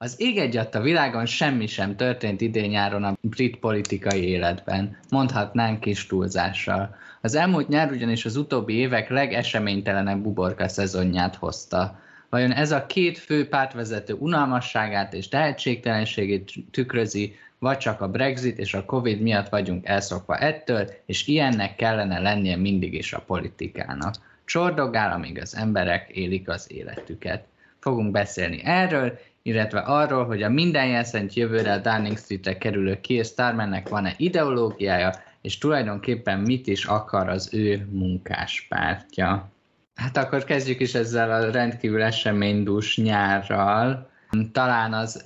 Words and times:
Az 0.00 0.14
ég 0.18 0.58
a 0.72 0.80
világon 0.80 1.26
semmi 1.26 1.66
sem 1.66 1.96
történt 1.96 2.40
idén 2.40 2.70
nyáron 2.70 3.04
a 3.04 3.16
brit 3.20 3.56
politikai 3.56 4.28
életben, 4.28 4.96
mondhatnánk 5.10 5.80
kis 5.80 6.06
túlzással. 6.06 6.96
Az 7.20 7.34
elmúlt 7.34 7.68
nyár 7.68 7.90
ugyanis 7.90 8.24
az 8.24 8.36
utóbbi 8.36 8.74
évek 8.74 9.08
legeseménytelenebb 9.08 10.22
buborka 10.22 10.68
szezonját 10.68 11.36
hozta. 11.36 12.00
Vajon 12.28 12.52
ez 12.52 12.70
a 12.70 12.86
két 12.86 13.18
fő 13.18 13.48
pártvezető 13.48 14.12
unalmasságát 14.12 15.14
és 15.14 15.28
tehetségtelenségét 15.28 16.52
tükrözi, 16.70 17.34
vagy 17.58 17.78
csak 17.78 18.00
a 18.00 18.08
Brexit 18.08 18.58
és 18.58 18.74
a 18.74 18.84
Covid 18.84 19.20
miatt 19.20 19.48
vagyunk 19.48 19.86
elszokva 19.86 20.36
ettől, 20.36 20.90
és 21.06 21.26
ilyennek 21.26 21.76
kellene 21.76 22.18
lennie 22.18 22.56
mindig 22.56 22.94
is 22.94 23.12
a 23.12 23.24
politikának. 23.26 24.14
Csordogál, 24.44 25.12
amíg 25.12 25.40
az 25.40 25.56
emberek 25.56 26.10
élik 26.10 26.48
az 26.48 26.72
életüket. 26.72 27.44
Fogunk 27.78 28.10
beszélni 28.10 28.60
erről, 28.64 29.18
illetve 29.48 29.78
arról, 29.78 30.24
hogy 30.24 30.42
a 30.42 30.48
minden 30.48 30.86
jelszent 30.86 31.34
jövőre 31.34 31.72
a 31.72 31.78
Downing 31.78 32.18
Street-re 32.18 32.58
kerülő 32.58 33.00
Keir 33.00 33.24
Starmernek 33.24 33.88
van-e 33.88 34.14
ideológiája, 34.16 35.12
és 35.42 35.58
tulajdonképpen 35.58 36.38
mit 36.38 36.66
is 36.66 36.84
akar 36.84 37.28
az 37.28 37.54
ő 37.54 37.88
munkáspártja. 37.90 39.50
Hát 39.94 40.16
akkor 40.16 40.44
kezdjük 40.44 40.80
is 40.80 40.94
ezzel 40.94 41.30
a 41.30 41.50
rendkívül 41.50 42.02
eseménydús 42.02 42.96
nyárral. 42.96 44.10
Talán 44.52 44.92
az 44.92 45.24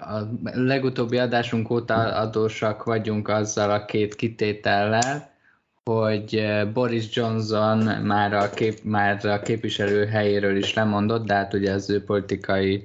a 0.00 0.18
legutóbbi 0.42 1.18
adásunk 1.18 1.70
óta 1.70 1.94
adósak 1.94 2.84
vagyunk 2.84 3.28
azzal 3.28 3.70
a 3.70 3.84
két 3.84 4.14
kitétellel, 4.14 5.30
hogy 5.84 6.42
Boris 6.72 7.16
Johnson 7.16 7.78
már 8.02 8.32
a, 8.32 8.50
kép, 8.50 8.78
már 8.82 9.26
a 9.26 9.40
képviselő 9.40 10.06
helyéről 10.06 10.56
is 10.56 10.74
lemondott, 10.74 11.26
de 11.26 11.34
hát 11.34 11.54
ugye 11.54 11.72
az 11.72 11.90
ő 11.90 12.04
politikai 12.04 12.84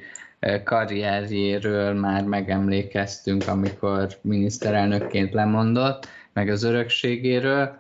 karrierjéről 0.64 1.94
már 1.94 2.24
megemlékeztünk, 2.24 3.48
amikor 3.48 4.08
miniszterelnökként 4.22 5.34
lemondott, 5.34 6.08
meg 6.34 6.50
az 6.50 6.64
örökségéről, 6.64 7.78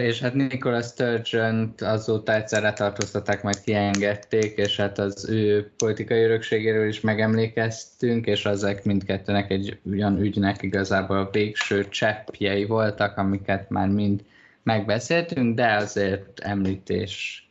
és 0.00 0.20
hát 0.20 0.34
Nicola 0.34 0.82
sturgeon 0.82 1.74
azóta 1.78 2.34
egyszer 2.34 2.62
letartóztatták, 2.62 3.42
majd 3.42 3.60
kiengedték, 3.60 4.56
és 4.56 4.76
hát 4.76 4.98
az 4.98 5.28
ő 5.28 5.70
politikai 5.76 6.22
örökségéről 6.22 6.88
is 6.88 7.00
megemlékeztünk, 7.00 8.26
és 8.26 8.44
azek 8.44 8.84
mindkettőnek 8.84 9.50
egy 9.50 9.78
olyan 9.90 10.20
ügynek 10.20 10.62
igazából 10.62 11.18
a 11.18 11.30
végső 11.32 11.88
cseppjei 11.88 12.64
voltak, 12.64 13.16
amiket 13.16 13.70
már 13.70 13.88
mind 13.88 14.24
megbeszéltünk, 14.62 15.54
de 15.54 15.74
azért 15.74 16.40
említés 16.40 17.46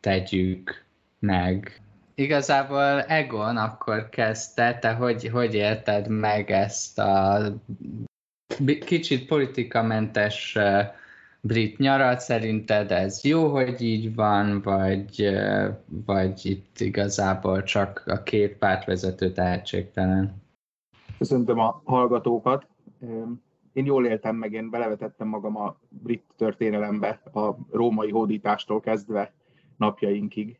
tegyük 0.00 0.84
meg. 1.18 1.80
Igazából 2.18 3.02
Egon 3.02 3.56
akkor 3.56 4.08
kezdte, 4.08 4.78
te 4.78 4.92
hogy, 4.92 5.28
hogy 5.28 5.54
érted 5.54 6.08
meg 6.08 6.50
ezt 6.50 6.98
a 6.98 7.40
kicsit 8.84 9.26
politikamentes 9.26 10.58
brit 11.40 11.78
nyarat, 11.78 12.20
szerinted 12.20 12.90
ez 12.90 13.24
jó, 13.24 13.48
hogy 13.48 13.80
így 13.80 14.14
van, 14.14 14.60
vagy, 14.62 15.28
vagy 16.06 16.46
itt 16.46 16.80
igazából 16.80 17.62
csak 17.62 18.02
a 18.06 18.22
két 18.22 18.56
pártvezető 18.56 19.32
tehetségtelen? 19.32 20.42
Köszöntöm 21.18 21.58
a 21.58 21.82
hallgatókat. 21.84 22.66
Én 23.72 23.84
jól 23.84 24.06
éltem 24.06 24.36
meg, 24.36 24.52
én 24.52 24.70
belevetettem 24.70 25.28
magam 25.28 25.56
a 25.56 25.76
brit 25.88 26.24
történelembe, 26.36 27.20
a 27.32 27.54
római 27.70 28.10
hódítástól 28.10 28.80
kezdve 28.80 29.32
napjainkig 29.76 30.58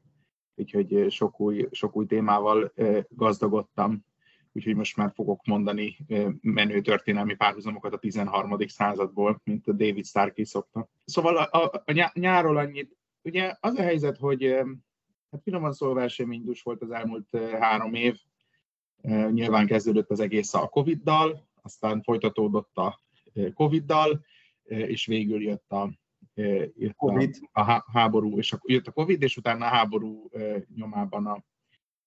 úgyhogy 0.58 1.10
sok 1.10 1.40
új, 1.40 1.68
sok 1.70 1.96
új 1.96 2.06
témával 2.06 2.72
gazdagodtam, 3.08 4.04
úgyhogy 4.52 4.74
most 4.74 4.96
már 4.96 5.12
fogok 5.14 5.44
mondani 5.44 5.96
menő 6.40 6.80
történelmi 6.80 7.34
párhuzamokat 7.34 7.92
a 7.92 7.98
13. 7.98 8.56
századból, 8.66 9.40
mint 9.44 9.66
a 9.66 9.72
David 9.72 10.06
Starkey 10.06 10.44
szokta. 10.44 10.88
Szóval 11.04 11.36
a, 11.36 11.62
a, 11.62 11.82
a 11.86 12.10
nyáról 12.14 12.56
annyit, 12.56 12.96
ugye 13.22 13.54
az 13.60 13.74
a 13.74 13.82
helyzet, 13.82 14.16
hogy 14.16 14.42
hát 15.30 15.42
finoman 15.42 15.72
szólva 15.72 15.94
verseménydús 15.94 16.62
volt 16.62 16.82
az 16.82 16.90
elmúlt 16.90 17.36
három 17.58 17.94
év, 17.94 18.18
nyilván 19.30 19.66
kezdődött 19.66 20.10
az 20.10 20.20
egész 20.20 20.54
a 20.54 20.68
Covid-dal, 20.68 21.46
aztán 21.62 22.02
folytatódott 22.02 22.76
a 22.76 23.00
Covid-dal, 23.54 24.24
és 24.64 25.06
végül 25.06 25.42
jött 25.42 25.70
a 25.70 25.90
jött 26.76 26.96
COVID. 26.96 27.36
A, 27.52 27.60
a 27.60 27.84
háború, 27.92 28.38
és 28.38 28.56
jött 28.64 28.86
a 28.86 28.92
Covid, 28.92 29.22
és 29.22 29.36
utána 29.36 29.64
a 29.64 29.68
háború 29.68 30.30
nyomában 30.74 31.26
a, 31.26 31.44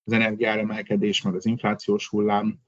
az 0.03 0.13
energiáremelkedés, 0.13 1.21
meg 1.21 1.35
az 1.35 1.45
inflációs 1.45 2.07
hullám. 2.07 2.59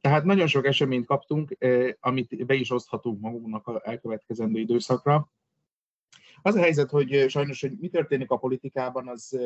Tehát 0.00 0.24
nagyon 0.24 0.46
sok 0.46 0.66
eseményt 0.66 1.06
kaptunk, 1.06 1.56
amit 2.00 2.46
be 2.46 2.54
is 2.54 2.70
oszthatunk 2.70 3.20
magunknak 3.20 3.66
a 3.66 3.80
elkövetkezendő 3.84 4.60
időszakra. 4.60 5.32
Az 6.42 6.54
a 6.54 6.60
helyzet, 6.60 6.90
hogy 6.90 7.24
sajnos, 7.28 7.60
hogy 7.60 7.72
mi 7.78 7.88
történik 7.88 8.30
a 8.30 8.36
politikában, 8.36 9.08
az, 9.08 9.38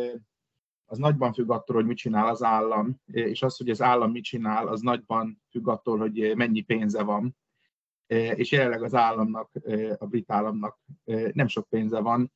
az 0.84 0.98
nagyban 0.98 1.32
függ 1.32 1.50
attól, 1.50 1.76
hogy 1.76 1.86
mit 1.86 1.97
csinál 1.97 2.28
az 2.28 2.42
állam, 2.42 3.00
és 3.06 3.42
az, 3.42 3.56
hogy 3.56 3.71
az 3.71 3.82
állam 3.82 4.10
mit 4.10 4.25
csinál, 4.25 4.69
az 4.69 4.81
nagyban 4.81 5.42
függ 5.50 5.69
attól, 5.69 5.98
hogy 5.98 6.32
mennyi 6.36 6.60
pénze 6.60 7.03
van 7.03 7.36
és 8.06 8.53
jelenleg 8.53 8.82
az 8.82 8.94
államnak, 8.94 9.50
a 9.98 10.06
brit 10.06 10.31
államnak 10.31 10.78
nem 11.32 11.47
sok 11.47 11.69
pénze 11.69 12.00
van, 12.00 12.32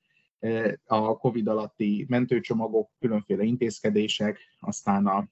a 0.86 1.16
Covid 1.16 1.48
alatti 1.48 2.04
mentőcsomagok, 2.08 2.90
különféle 2.98 3.42
intézkedések, 3.42 4.38
aztán 4.60 5.06
a 5.06 5.28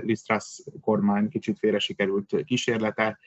Lisztrász 0.00 0.64
kormány 0.80 1.28
kicsit 1.28 1.58
félre 1.58 1.78
sikerült 1.78 2.44
kísérlete, 2.44 3.18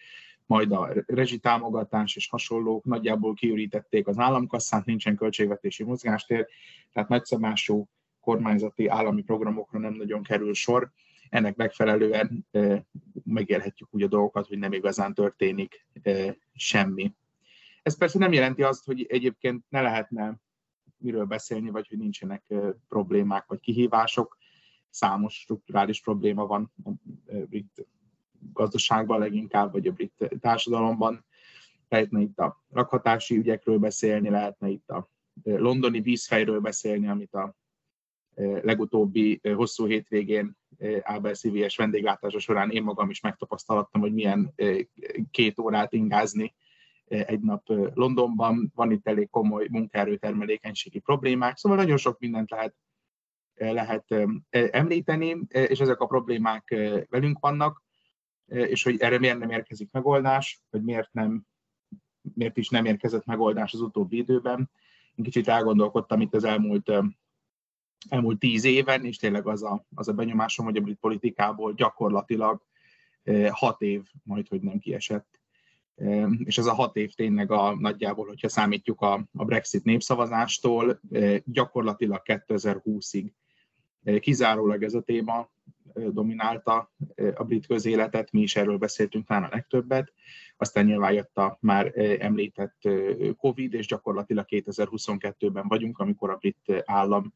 majd 0.45 0.71
a 0.71 0.93
rezsitámogatás 1.05 2.15
és 2.15 2.29
hasonlók 2.29 2.83
nagyjából 2.83 3.33
kiürítették 3.33 4.07
az 4.07 4.17
államkasszát, 4.17 4.85
nincsen 4.85 5.15
költségvetési 5.15 5.83
mozgástér, 5.83 6.47
tehát 6.93 7.09
nagyszabású 7.09 7.87
kormányzati 8.19 8.87
állami 8.87 9.21
programokra 9.21 9.79
nem 9.79 9.93
nagyon 9.93 10.23
kerül 10.23 10.53
sor. 10.53 10.91
Ennek 11.29 11.55
megfelelően 11.55 12.47
megélhetjük 13.23 13.93
úgy 13.93 14.03
a 14.03 14.07
dolgokat, 14.07 14.47
hogy 14.47 14.57
nem 14.57 14.73
igazán 14.73 15.13
történik 15.13 15.87
semmi. 16.53 17.13
Ez 17.83 17.97
persze 17.97 18.19
nem 18.19 18.33
jelenti 18.33 18.63
azt, 18.63 18.85
hogy 18.85 19.05
egyébként 19.09 19.65
ne 19.69 19.81
lehetne 19.81 20.39
miről 20.97 21.25
beszélni, 21.25 21.69
vagy 21.69 21.87
hogy 21.87 21.97
nincsenek 21.97 22.53
problémák 22.87 23.45
vagy 23.45 23.59
kihívások. 23.59 24.37
Számos 24.89 25.33
strukturális 25.33 26.01
probléma 26.01 26.45
van 26.45 26.71
a 26.83 26.89
brit 27.29 27.87
gazdaságban 28.53 29.19
leginkább, 29.19 29.71
vagy 29.71 29.87
a 29.87 29.91
brit 29.91 30.29
társadalomban. 30.39 31.25
Lehetne 31.89 32.19
itt 32.19 32.39
a 32.39 32.63
rakhatási 32.69 33.37
ügyekről 33.37 33.77
beszélni, 33.77 34.29
lehetne 34.29 34.69
itt 34.69 34.89
a 34.89 35.09
londoni 35.43 36.01
vízfejről 36.01 36.59
beszélni, 36.59 37.07
amit 37.07 37.33
a 37.33 37.55
legutóbbi 38.35 39.41
hosszú 39.55 39.85
hétvégén 39.85 40.57
Ábel 41.01 41.33
CVS 41.33 41.75
vendéglátása 41.75 42.39
során 42.39 42.69
én 42.69 42.83
magam 42.83 43.09
is 43.09 43.19
megtapasztalattam, 43.19 44.01
hogy 44.01 44.13
milyen 44.13 44.53
két 45.31 45.59
órát 45.59 45.93
ingázni 45.93 46.53
egy 47.07 47.39
nap 47.39 47.63
Londonban, 47.93 48.71
van 48.75 48.91
itt 48.91 49.07
elég 49.07 49.29
komoly 49.29 49.67
munkaerőtermelékenységi 49.71 50.99
problémák, 50.99 51.57
szóval 51.57 51.77
nagyon 51.77 51.97
sok 51.97 52.19
mindent 52.19 52.49
lehet, 52.49 52.75
lehet 53.55 54.15
említeni, 54.49 55.37
és 55.47 55.79
ezek 55.79 55.99
a 55.99 56.05
problémák 56.05 56.75
velünk 57.09 57.39
vannak, 57.39 57.83
és 58.45 58.83
hogy 58.83 58.99
erre 58.99 59.19
miért 59.19 59.39
nem 59.39 59.49
érkezik 59.49 59.91
megoldás, 59.91 60.61
vagy 60.69 60.83
miért, 60.83 61.13
nem, 61.13 61.45
miért 62.33 62.57
is 62.57 62.69
nem 62.69 62.85
érkezett 62.85 63.25
megoldás 63.25 63.73
az 63.73 63.81
utóbbi 63.81 64.17
időben. 64.17 64.69
Én 65.15 65.23
kicsit 65.23 65.47
elgondolkodtam 65.47 66.21
itt 66.21 66.33
az 66.33 66.43
elmúlt 66.43 66.91
elmúlt 68.09 68.39
tíz 68.39 68.63
éven, 68.63 69.05
és 69.05 69.17
tényleg 69.17 69.47
az 69.47 69.63
a, 69.63 69.85
az 69.95 70.07
a 70.07 70.13
benyomásom, 70.13 70.65
hogy 70.65 70.77
a 70.77 70.81
brit 70.81 70.99
politikából 70.99 71.73
gyakorlatilag 71.73 72.61
eh, 73.23 73.49
hat 73.51 73.81
év 73.81 74.01
majd, 74.23 74.47
hogy 74.47 74.61
nem 74.61 74.79
kiesett. 74.79 75.39
Eh, 75.95 76.27
és 76.43 76.57
ez 76.57 76.65
a 76.65 76.73
hat 76.73 76.95
év 76.95 77.13
tényleg 77.13 77.51
a 77.51 77.75
nagyjából, 77.79 78.27
hogyha 78.27 78.49
számítjuk 78.49 79.01
a, 79.01 79.13
a 79.33 79.45
Brexit 79.45 79.83
népszavazástól, 79.83 80.99
eh, 81.11 81.39
gyakorlatilag 81.45 82.21
2020-ig 82.25 83.31
kizárólag 84.19 84.83
ez 84.83 84.93
a 84.93 85.01
téma 85.01 85.49
dominálta 85.93 86.91
a 87.35 87.43
brit 87.43 87.65
közéletet, 87.65 88.31
mi 88.31 88.41
is 88.41 88.55
erről 88.55 88.77
beszéltünk 88.77 89.27
már 89.27 89.43
a 89.43 89.49
legtöbbet. 89.51 90.13
Aztán 90.57 90.85
nyilván 90.85 91.13
jött 91.13 91.37
a 91.37 91.57
már 91.61 91.91
említett 92.19 92.89
Covid, 93.37 93.73
és 93.73 93.85
gyakorlatilag 93.85 94.45
2022-ben 94.49 95.67
vagyunk, 95.67 95.97
amikor 95.97 96.29
a 96.29 96.35
brit 96.35 96.83
állam 96.85 97.33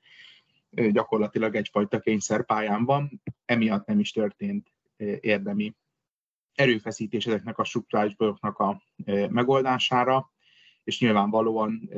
gyakorlatilag 0.69 1.55
egyfajta 1.55 1.99
kényszerpályán 1.99 2.85
van, 2.85 3.21
emiatt 3.45 3.85
nem 3.85 3.99
is 3.99 4.11
történt 4.11 4.73
érdemi 5.19 5.75
erőfeszítés 6.53 7.25
ezeknek 7.25 7.57
a 7.57 7.63
struktúrális 7.63 8.15
bajoknak 8.15 8.57
a 8.57 8.81
megoldására, 9.29 10.31
és 10.83 10.99
nyilvánvalóan 10.99 11.89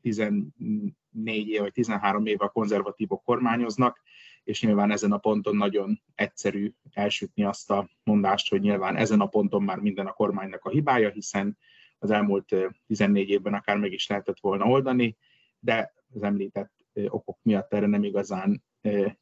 14 0.00 0.52
év 1.48 1.60
vagy 1.60 1.72
13 1.72 2.26
éve 2.26 2.44
a 2.44 2.48
konzervatívok 2.48 3.22
kormányoznak, 3.24 4.02
és 4.44 4.62
nyilván 4.62 4.90
ezen 4.90 5.12
a 5.12 5.18
ponton 5.18 5.56
nagyon 5.56 6.02
egyszerű 6.14 6.72
elsütni 6.92 7.44
azt 7.44 7.70
a 7.70 7.88
mondást, 8.04 8.48
hogy 8.48 8.60
nyilván 8.60 8.96
ezen 8.96 9.20
a 9.20 9.26
ponton 9.26 9.62
már 9.62 9.78
minden 9.78 10.06
a 10.06 10.12
kormánynak 10.12 10.64
a 10.64 10.70
hibája, 10.70 11.10
hiszen 11.10 11.58
az 11.98 12.10
elmúlt 12.10 12.54
14 12.86 13.28
évben 13.28 13.54
akár 13.54 13.76
meg 13.76 13.92
is 13.92 14.06
lehetett 14.06 14.40
volna 14.40 14.64
oldani, 14.64 15.16
de 15.58 15.92
az 16.14 16.22
említett 16.22 16.72
okok 17.08 17.38
miatt 17.42 17.72
erre 17.72 17.86
nem 17.86 18.04
igazán 18.04 18.62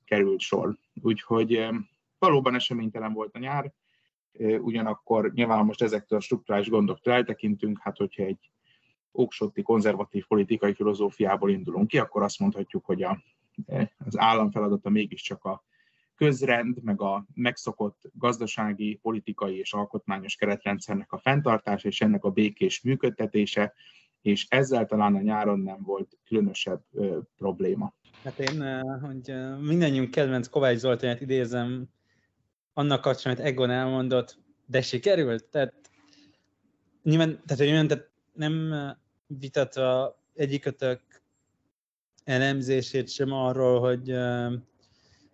került 0.05 0.41
sor. 0.41 0.77
Úgyhogy 1.03 1.67
valóban 2.19 2.55
eseménytelen 2.55 3.13
volt 3.13 3.35
a 3.35 3.39
nyár, 3.39 3.73
ugyanakkor 4.59 5.33
nyilván 5.33 5.65
most 5.65 5.83
ezektől 5.83 6.19
a 6.19 6.23
struktúrális 6.23 6.69
gondoktól 6.69 7.13
eltekintünk, 7.13 7.79
hát 7.81 7.97
hogyha 7.97 8.23
egy 8.23 8.51
óksotti 9.13 9.63
konzervatív 9.63 10.27
politikai 10.27 10.75
filozófiából 10.75 11.51
indulunk 11.51 11.89
ki, 11.89 11.99
akkor 11.99 12.23
azt 12.23 12.39
mondhatjuk, 12.39 12.85
hogy 12.85 13.03
a, 13.03 13.23
az 13.99 14.19
állam 14.19 14.51
feladata 14.51 14.91
mégiscsak 14.91 15.45
a 15.45 15.65
közrend, 16.15 16.83
meg 16.83 17.01
a 17.01 17.27
megszokott 17.35 18.11
gazdasági, 18.13 18.99
politikai 19.03 19.59
és 19.59 19.73
alkotmányos 19.73 20.37
keretrendszernek 20.37 21.13
a 21.13 21.19
fenntartása 21.19 21.89
és 21.89 22.01
ennek 22.01 22.25
a 22.25 22.31
békés 22.31 22.83
működtetése, 22.83 23.73
és 24.25 24.47
ezzel 24.49 24.87
talán 24.87 25.15
a 25.15 25.21
nyáron 25.21 25.59
nem 25.59 25.83
volt 25.83 26.19
különösebb 26.25 26.83
ö, 26.93 27.19
probléma. 27.37 27.95
Hát 28.23 28.39
én, 28.39 28.81
hogy 29.01 29.35
mindannyiunk 29.61 30.11
kedvenc 30.11 30.49
Kovács 30.49 30.79
Zoltánját 30.79 31.21
idézem, 31.21 31.89
annak 32.73 33.01
kapcsán, 33.01 33.33
amit 33.33 33.45
Egon 33.45 33.71
elmondott, 33.71 34.39
de 34.67 34.83
sikerült? 34.83 35.45
Tehát, 35.45 35.75
nyilván, 37.03 37.41
tehát, 37.47 37.65
nyilván, 37.65 37.89
tehát 37.89 38.11
nem 38.33 38.75
vitatva 39.27 40.19
egyikötök 40.35 41.01
elemzését 42.25 43.09
sem 43.09 43.33
arról, 43.33 43.81
hogy 43.81 44.13
uh, 44.13 44.53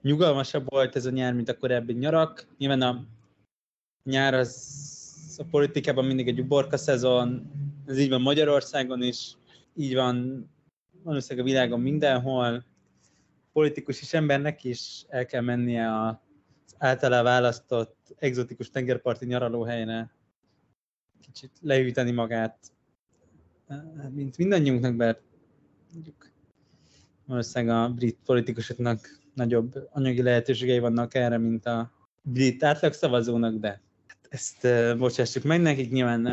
nyugalmasabb 0.02 0.70
volt 0.70 0.96
ez 0.96 1.06
a 1.06 1.10
nyár, 1.10 1.34
mint 1.34 1.48
a 1.48 1.56
korábbi 1.56 1.92
nyarak. 1.92 2.46
Nyilván 2.58 2.82
a 2.82 3.04
nyár 4.04 4.34
az 4.34 4.88
a 5.38 5.44
politikában 5.50 6.04
mindig 6.04 6.28
egy 6.28 6.40
uborka 6.40 6.76
szezon, 6.76 7.50
ez 7.90 7.98
így 7.98 8.08
van 8.08 8.20
Magyarországon 8.20 9.02
is, 9.02 9.36
így 9.74 9.94
van 9.94 10.48
valószínűleg 11.02 11.46
a 11.46 11.50
világon 11.50 11.80
mindenhol. 11.80 12.64
Politikus 13.52 14.00
is 14.00 14.14
embernek 14.14 14.64
is 14.64 15.04
el 15.08 15.26
kell 15.26 15.40
mennie 15.40 16.00
az 16.02 16.74
általá 16.78 17.22
választott 17.22 18.14
egzotikus 18.18 18.70
tengerparti 18.70 19.26
nyaralóhelyre, 19.26 20.10
kicsit 21.20 21.50
leüteni 21.60 22.10
magát, 22.10 22.58
mint 24.10 24.38
mindannyiunknak, 24.38 24.96
mert 24.96 25.20
mondjuk 25.92 26.30
valószínűleg 27.26 27.76
a 27.76 27.88
brit 27.88 28.18
politikusoknak 28.24 29.18
nagyobb 29.34 29.88
anyagi 29.90 30.22
lehetőségei 30.22 30.78
vannak 30.78 31.14
erre, 31.14 31.38
mint 31.38 31.66
a 31.66 31.92
brit 32.22 32.64
átlagszavazónak, 32.64 33.54
de 33.54 33.80
ezt 34.28 34.64
uh, 34.64 34.96
bocsássuk 34.96 35.42
meg 35.42 35.60
nekik, 35.60 35.90
nyilván 35.90 36.26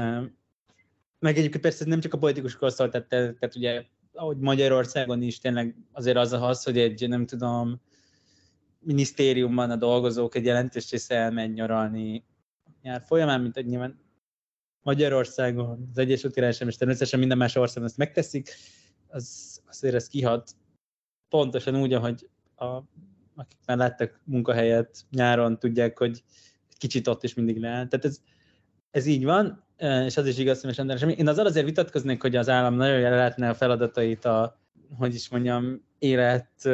meg 1.19 1.37
egyébként 1.37 1.63
persze 1.63 1.85
nem 1.85 1.99
csak 1.99 2.13
a 2.13 2.17
politikusokról 2.17 2.69
szólt, 2.69 2.91
tehát, 2.91 3.07
tehát 3.07 3.55
ugye 3.55 3.85
ahogy 4.13 4.37
Magyarországon 4.37 5.21
is 5.21 5.39
tényleg 5.39 5.75
azért 5.91 6.17
az 6.17 6.33
az, 6.33 6.63
hogy 6.63 6.77
egy, 6.77 7.07
nem 7.07 7.25
tudom, 7.25 7.81
minisztériumban 8.79 9.71
a 9.71 9.75
dolgozók 9.75 10.35
egy 10.35 10.45
jelentős 10.45 10.91
része 10.91 11.15
elmegy 11.15 11.53
nyaralni 11.53 12.25
nyár 12.81 13.03
folyamán, 13.05 13.41
mint 13.41 13.53
hogy 13.53 13.65
nyilván 13.65 13.99
Magyarországon, 14.81 15.87
az 15.91 15.97
Egyesült 15.97 16.33
Királyság, 16.33 16.67
és 16.67 16.75
természetesen 16.75 17.19
minden 17.19 17.37
más 17.37 17.55
országban 17.55 17.89
ezt 17.89 17.97
megteszik, 17.97 18.49
az, 19.07 19.59
azért 19.67 19.95
ez 19.95 20.07
kihat 20.07 20.51
pontosan 21.29 21.75
úgy, 21.81 21.93
ahogy 21.93 22.29
a, 22.55 22.65
akik 23.35 23.59
már 23.65 23.77
láttak 23.77 24.21
munkahelyet 24.23 25.05
nyáron, 25.09 25.59
tudják, 25.59 25.97
hogy 25.97 26.23
kicsit 26.77 27.07
ott 27.07 27.23
is 27.23 27.33
mindig 27.33 27.57
leáll. 27.57 27.87
Tehát 27.87 28.05
ez, 28.05 28.21
ez 28.91 29.05
így 29.05 29.23
van, 29.23 29.66
és 29.77 30.17
az 30.17 30.27
is 30.27 30.37
igaz, 30.37 30.61
hogy 30.61 30.75
András. 30.77 31.01
Én 31.01 31.27
azzal 31.27 31.45
azért 31.45 31.65
vitatkoznék, 31.65 32.21
hogy 32.21 32.35
az 32.35 32.49
állam 32.49 32.73
nagyon 32.73 32.99
jól 32.99 33.09
látná 33.09 33.49
a 33.49 33.53
feladatait 33.53 34.25
a, 34.25 34.59
hogy 34.97 35.13
is 35.13 35.29
mondjam, 35.29 35.85
élet 35.99 36.69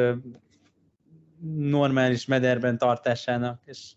normális 1.56 2.26
mederben 2.26 2.78
tartásának, 2.78 3.62
és 3.64 3.92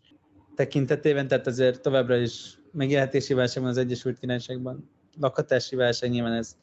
tekintetében, 0.56 1.28
tehát 1.28 1.48
azért 1.48 1.82
továbbra 1.82 2.16
is 2.16 2.60
megélhetési 2.72 3.34
válság 3.34 3.64
van 3.64 3.72
az 3.72 3.78
Egyesült 3.78 4.20
Királyságban, 4.20 4.90
lakatási 5.20 5.76
válság, 5.76 6.10
nyilván 6.10 6.34
ez 6.34 6.56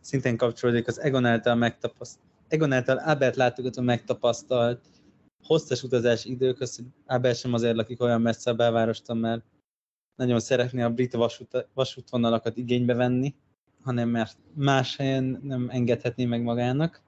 szintén 0.00 0.36
kapcsolódik 0.36 0.86
az 0.86 1.00
Egon 1.00 1.24
által 1.24 1.54
megtapasztalt, 1.54 2.24
Egon 2.48 2.72
által 2.72 2.96
Albert 2.96 3.36
látogató 3.36 3.82
megtapasztalt 3.82 4.80
hosszas 5.42 5.82
utazási 5.82 6.30
időköz, 6.30 6.76
hogy 6.76 6.84
Albert 7.06 7.38
sem 7.38 7.52
azért 7.54 7.76
lakik 7.76 8.02
olyan 8.02 8.20
messze 8.20 8.50
a 8.50 8.54
belvárostól, 8.54 9.16
mert 9.16 9.42
nagyon 10.20 10.40
szeretné 10.40 10.82
a 10.82 10.90
brit 10.90 11.12
vasút, 11.12 11.66
vasútvonalakat 11.74 12.56
igénybe 12.56 12.94
venni, 12.94 13.34
hanem 13.82 14.08
mert 14.08 14.36
más 14.54 14.96
helyen 14.96 15.40
nem 15.42 15.68
engedhetné 15.70 16.24
meg 16.24 16.42
magának. 16.42 17.02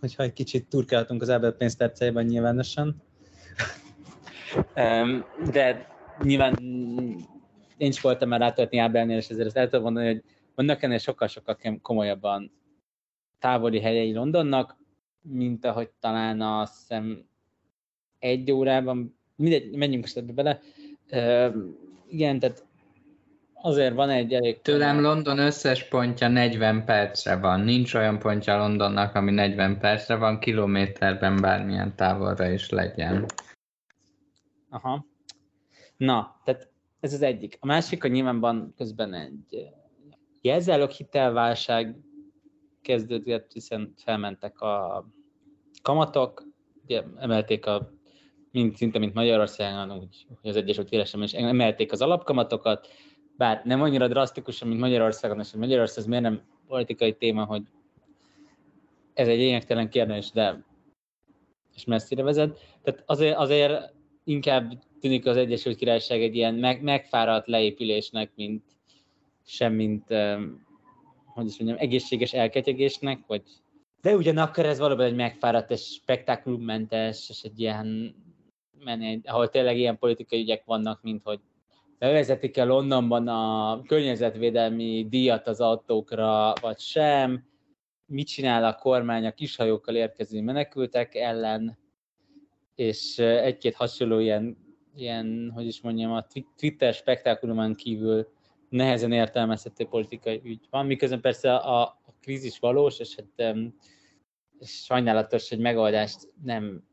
Hogyha 0.00 0.22
egy 0.22 0.32
kicsit 0.32 0.68
turkáltunk 0.68 1.22
az 1.22 1.28
Albert 1.28 1.56
pénztárcájában 1.56 2.24
nyilvánosan. 2.24 3.02
De 5.50 5.86
nyilván 6.22 6.54
én 7.76 7.88
is 7.88 8.00
voltam 8.00 8.28
már 8.28 8.42
átöltni 8.42 8.78
Ábelnél, 8.78 9.16
és 9.16 9.28
ezért 9.28 9.46
ezt 9.46 9.56
el 9.56 9.68
tudom 9.68 9.82
mondani, 9.82 10.06
hogy 10.06 10.22
vannak 10.54 10.82
ennél 10.82 10.98
sokkal-sokkal 10.98 11.58
komolyabban 11.82 12.52
távoli 13.38 13.80
helyei 13.80 14.12
Londonnak, 14.12 14.76
mint 15.22 15.64
ahogy 15.64 15.90
talán 16.00 16.40
a 16.40 16.66
szem 16.66 17.24
egy 18.18 18.52
órában, 18.52 19.18
mindegy, 19.36 19.76
menjünk 19.76 20.02
most 20.02 20.16
ebbe 20.16 20.32
bele. 20.32 20.60
Igen, 22.08 22.38
tehát 22.38 22.66
azért 23.54 23.94
van 23.94 24.10
egy 24.10 24.32
elég... 24.32 24.60
Tőlem 24.62 25.00
London 25.00 25.38
összes 25.38 25.88
pontja 25.88 26.28
40 26.28 26.84
percre 26.84 27.36
van. 27.36 27.60
Nincs 27.60 27.94
olyan 27.94 28.18
pontja 28.18 28.56
Londonnak, 28.56 29.14
ami 29.14 29.30
40 29.30 29.78
percre 29.78 30.16
van, 30.16 30.38
kilométerben 30.38 31.36
bármilyen 31.36 31.96
távolra 31.96 32.50
is 32.50 32.68
legyen. 32.68 33.26
Aha. 34.70 35.06
Na, 35.96 36.40
tehát 36.44 36.70
ez 37.00 37.12
az 37.12 37.22
egyik. 37.22 37.56
A 37.60 37.66
másik, 37.66 38.02
hogy 38.02 38.10
nyilván 38.10 38.40
van 38.40 38.74
közben 38.76 39.14
egy 39.14 39.68
jelzálog 40.40 40.90
hitelválság 40.90 41.96
kezdődött, 42.82 43.52
hiszen 43.52 43.92
felmentek 43.96 44.60
a 44.60 45.06
kamatok, 45.82 46.42
ugye 46.84 47.02
emelték 47.18 47.66
a 47.66 47.92
mint, 48.58 48.76
szinte, 48.76 48.98
mint 48.98 49.14
Magyarországon, 49.14 49.98
úgy, 49.98 50.26
hogy 50.40 50.50
az 50.50 50.56
Egyesült 50.56 50.88
Királyságban 50.88 51.28
is 51.28 51.32
emelték 51.32 51.92
az 51.92 52.02
alapkamatokat, 52.02 52.88
bár 53.36 53.62
nem 53.64 53.82
annyira 53.82 54.08
drasztikusan, 54.08 54.68
mint 54.68 54.80
Magyarországon, 54.80 55.40
és 55.40 55.52
Magyarország 55.52 55.98
ez 55.98 56.06
miért 56.06 56.22
nem 56.22 56.42
politikai 56.66 57.14
téma, 57.14 57.44
hogy 57.44 57.62
ez 59.14 59.28
egy 59.28 59.38
lényegtelen 59.38 59.90
kérdés, 59.90 60.30
de 60.30 60.64
és 61.74 61.84
messzire 61.84 62.22
vezet. 62.22 62.58
Tehát 62.82 63.02
azért, 63.06 63.36
azért 63.36 63.92
inkább 64.24 64.72
tűnik 65.00 65.26
az 65.26 65.36
Egyesült 65.36 65.76
Királyság 65.76 66.22
egy 66.22 66.34
ilyen 66.34 66.54
meg, 66.54 66.82
megfáradt 66.82 67.46
leépülésnek, 67.46 68.30
mint 68.34 68.62
sem, 69.46 69.72
mint 69.72 70.04
hogy 71.26 71.46
is 71.46 71.58
mondjam, 71.58 71.78
egészséges 71.80 72.32
elketyegésnek, 72.32 73.18
vagy 73.26 73.42
de 74.00 74.16
ugyanakkor 74.16 74.66
ez 74.66 74.78
valóban 74.78 75.06
egy 75.06 75.14
megfáradt 75.14 75.70
és 75.70 75.80
spektákulummentes, 75.80 77.28
és 77.28 77.42
egy 77.42 77.60
ilyen, 77.60 78.14
menni, 78.84 79.20
ahol 79.24 79.48
tényleg 79.48 79.78
ilyen 79.78 79.98
politikai 79.98 80.40
ügyek 80.40 80.64
vannak, 80.64 81.02
mint 81.02 81.22
hogy 81.22 81.40
bevezetik 81.98 82.56
el 82.56 82.66
Londonban 82.66 83.28
a 83.28 83.82
környezetvédelmi 83.82 85.06
díjat 85.08 85.46
az 85.46 85.60
autókra, 85.60 86.52
vagy 86.60 86.78
sem, 86.78 87.46
mit 88.06 88.26
csinál 88.26 88.64
a 88.64 88.74
kormány 88.74 89.26
a 89.26 89.32
kishajókkal 89.32 89.94
érkező 89.94 90.42
menekültek 90.42 91.14
ellen, 91.14 91.78
és 92.74 93.18
egy-két 93.18 93.74
hasonló 93.74 94.18
ilyen, 94.18 94.56
ilyen, 94.94 95.50
hogy 95.54 95.66
is 95.66 95.80
mondjam, 95.80 96.12
a 96.12 96.26
Twitter 96.56 96.94
spektákulumán 96.94 97.74
kívül 97.74 98.28
nehezen 98.68 99.12
értelmezhető 99.12 99.84
politikai 99.84 100.40
ügy 100.44 100.66
van, 100.70 100.86
miközben 100.86 101.20
persze 101.20 101.56
a, 101.56 101.82
a 101.82 102.14
krízis 102.20 102.58
valós, 102.58 102.98
és 102.98 103.16
hát 103.16 103.56
és 104.58 104.70
sajnálatos, 104.70 105.48
hogy 105.48 105.58
megoldást 105.58 106.32
nem 106.42 106.84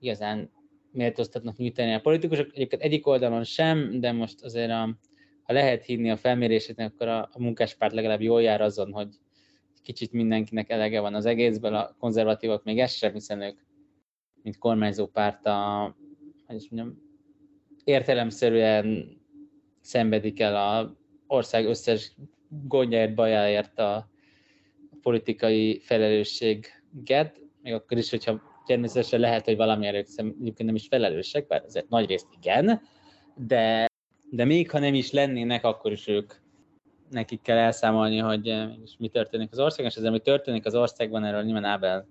igazán 0.00 0.50
méltóztatnak 0.98 1.56
nyújtani 1.56 1.94
a 1.94 2.00
politikusok. 2.00 2.54
Egyébként 2.54 2.82
egyik 2.82 3.06
oldalon 3.06 3.44
sem, 3.44 4.00
de 4.00 4.12
most 4.12 4.44
azért 4.44 4.70
a, 4.70 4.98
ha 5.42 5.52
lehet 5.52 5.84
hinni 5.84 6.10
a 6.10 6.16
felmérésének, 6.16 6.92
akkor 6.92 7.08
a, 7.08 7.28
a 7.32 7.38
munkáspárt 7.38 7.92
legalább 7.92 8.20
jól 8.20 8.42
jár 8.42 8.60
azon, 8.60 8.92
hogy 8.92 9.08
kicsit 9.82 10.12
mindenkinek 10.12 10.70
elege 10.70 11.00
van 11.00 11.14
az 11.14 11.26
egészből, 11.26 11.74
a 11.74 11.96
konzervatívok 11.98 12.64
még 12.64 12.78
ezt 12.78 12.96
sem, 12.96 13.12
hiszen 13.12 13.40
ők, 13.40 13.58
mint 14.42 14.58
kormányzó 14.58 15.06
párt, 15.06 15.46
a, 15.46 15.96
hogy 16.46 16.56
is 16.56 16.68
mondjam, 16.70 17.02
értelemszerűen 17.84 19.16
szenvedik 19.80 20.40
el 20.40 20.56
a 20.56 20.96
ország 21.26 21.66
összes 21.66 22.12
gondjáért, 22.48 23.14
bajáért 23.14 23.78
a 23.78 24.10
politikai 25.02 25.78
felelősséget, 25.78 27.40
még 27.62 27.72
akkor 27.72 27.98
is, 27.98 28.10
hogyha 28.10 28.47
természetesen 28.68 29.20
lehet, 29.20 29.44
hogy 29.44 29.56
valami 29.56 29.86
erők 29.86 30.06
egyébként 30.16 30.64
nem 30.64 30.74
is 30.74 30.86
felelősek, 30.88 31.46
bár 31.46 31.62
azért 31.66 31.88
nagy 31.88 32.06
részt 32.06 32.26
igen, 32.40 32.80
de, 33.34 33.86
de 34.30 34.44
még 34.44 34.70
ha 34.70 34.78
nem 34.78 34.94
is 34.94 35.12
lennének, 35.12 35.64
akkor 35.64 35.92
is 35.92 36.06
ők 36.06 36.34
nekik 37.10 37.42
kell 37.42 37.56
elszámolni, 37.56 38.18
hogy 38.18 38.46
és 38.84 38.94
mi 38.98 39.08
történik 39.08 39.52
az 39.52 39.58
országban, 39.58 39.90
és 39.90 39.96
ez, 39.96 40.04
ami 40.04 40.20
történik 40.20 40.66
az 40.66 40.74
országban, 40.74 41.24
erről 41.24 41.42
nyilván 41.42 41.64
Ábel 41.64 42.06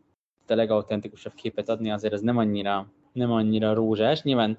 a 0.48 0.56
legautentikusabb 0.56 1.34
képet 1.34 1.70
adni, 1.70 1.92
azért 1.92 2.14
ez 2.14 2.22
nem 2.22 2.38
annyira, 2.38 2.92
nem 3.12 3.32
annyira 3.32 3.74
rózsás. 3.74 4.22
Nyilván 4.22 4.58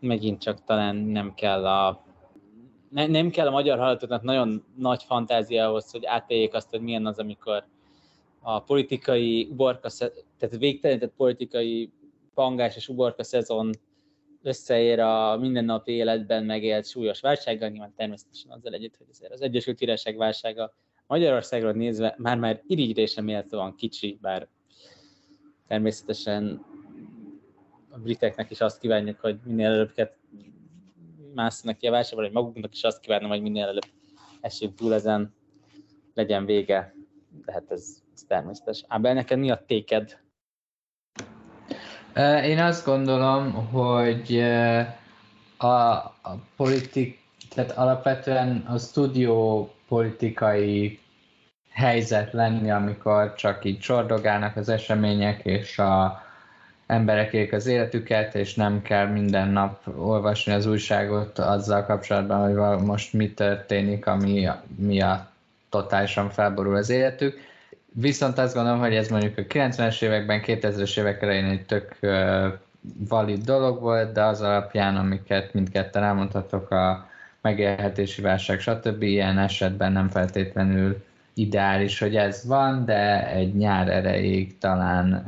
megint 0.00 0.40
csak 0.40 0.64
talán 0.64 0.96
nem 0.96 1.34
kell 1.34 1.66
a 1.66 2.04
ne, 2.90 3.06
nem 3.06 3.30
kell 3.30 3.46
a 3.46 3.50
magyar 3.50 3.78
hallgatóknak 3.78 4.22
nagyon 4.22 4.64
nagy 4.76 5.02
fantáziához, 5.02 5.90
hogy 5.90 6.04
átéljék 6.04 6.54
azt, 6.54 6.70
hogy 6.70 6.80
milyen 6.80 7.06
az, 7.06 7.18
amikor 7.18 7.64
a 8.40 8.60
politikai 8.62 9.48
uborka, 9.50 9.88
tehát 10.38 10.56
végtelenített 10.58 11.12
politikai 11.16 11.92
pangás 12.34 12.76
és 12.76 12.88
uborka 12.88 13.22
szezon 13.22 13.70
összeér 14.42 15.00
a 15.00 15.36
mindennapi 15.36 15.92
életben 15.92 16.44
megélt 16.44 16.86
súlyos 16.86 17.20
válsággal, 17.20 17.68
nyilván 17.68 17.94
természetesen 17.96 18.50
azzal 18.50 18.72
együtt, 18.72 18.96
hogy 18.96 19.06
azért 19.10 19.32
az 19.32 19.42
Egyesült 19.42 19.78
Királyság 19.78 20.16
válsága 20.16 20.74
Magyarországról 21.06 21.72
nézve 21.72 22.14
már-már 22.18 22.62
irigyre 22.66 23.06
sem 23.06 23.24
méltóan 23.24 23.74
kicsi, 23.74 24.18
bár 24.20 24.48
természetesen 25.66 26.64
a 27.90 27.98
briteknek 27.98 28.50
is 28.50 28.60
azt 28.60 28.78
kívánjuk, 28.78 29.20
hogy 29.20 29.38
minél 29.44 29.66
előbb 29.66 29.92
másznak 31.34 31.78
ki 31.78 31.86
a 31.86 31.90
válságban, 31.90 32.24
hogy 32.24 32.34
maguknak 32.34 32.74
is 32.74 32.82
azt 32.82 33.00
kívánom, 33.00 33.30
hogy 33.30 33.42
minél 33.42 33.66
előbb 33.66 33.86
essünk 34.40 34.74
túl 34.74 34.94
ezen, 34.94 35.34
legyen 36.14 36.44
vége. 36.44 36.94
De 37.44 37.52
hát 37.52 37.70
ez, 37.70 38.02
természetes. 38.26 38.84
Ábel, 38.88 39.14
neked 39.14 39.38
mi 39.38 39.50
a 39.50 39.64
téked? 39.66 40.18
Én 42.44 42.58
azt 42.58 42.84
gondolom, 42.84 43.52
hogy 43.52 44.40
a, 45.56 45.66
a 45.66 46.38
politik, 46.56 47.20
tehát 47.54 47.70
alapvetően 47.70 48.64
a 48.68 48.78
stúdió 48.78 49.68
politikai 49.88 50.98
helyzet 51.70 52.32
lenni, 52.32 52.70
amikor 52.70 53.34
csak 53.34 53.64
így 53.64 53.78
csordogálnak 53.78 54.56
az 54.56 54.68
események, 54.68 55.44
és 55.44 55.78
a 55.78 56.22
emberek 56.86 57.32
élik 57.32 57.52
az 57.52 57.66
életüket, 57.66 58.34
és 58.34 58.54
nem 58.54 58.82
kell 58.82 59.06
minden 59.06 59.48
nap 59.48 59.86
olvasni 59.96 60.52
az 60.52 60.66
újságot 60.66 61.38
azzal 61.38 61.84
kapcsolatban, 61.84 62.40
hogy 62.40 62.84
most 62.84 63.12
mi 63.12 63.32
történik, 63.32 64.06
ami 64.06 64.48
miatt 64.76 65.30
totálisan 65.68 66.30
felborul 66.30 66.76
az 66.76 66.90
életük. 66.90 67.38
Viszont 67.94 68.38
azt 68.38 68.54
gondolom, 68.54 68.78
hogy 68.78 68.94
ez 68.94 69.08
mondjuk 69.08 69.38
a 69.38 69.42
90-es 69.42 70.02
években, 70.02 70.42
2000-es 70.44 70.98
évek 70.98 71.22
elején 71.22 71.44
egy 71.44 71.66
tök 71.66 71.98
valid 73.08 73.44
dolog 73.44 73.80
volt, 73.80 74.12
de 74.12 74.24
az 74.24 74.40
alapján, 74.40 74.96
amiket 74.96 75.54
mindketten 75.54 76.02
elmondhatok, 76.02 76.70
a 76.70 77.08
megélhetési 77.40 78.22
válság, 78.22 78.60
stb. 78.60 79.02
ilyen 79.02 79.38
esetben 79.38 79.92
nem 79.92 80.08
feltétlenül 80.08 81.04
ideális, 81.34 81.98
hogy 81.98 82.16
ez 82.16 82.46
van, 82.46 82.84
de 82.84 83.28
egy 83.28 83.54
nyár 83.54 83.88
erejéig 83.88 84.58
talán 84.58 85.26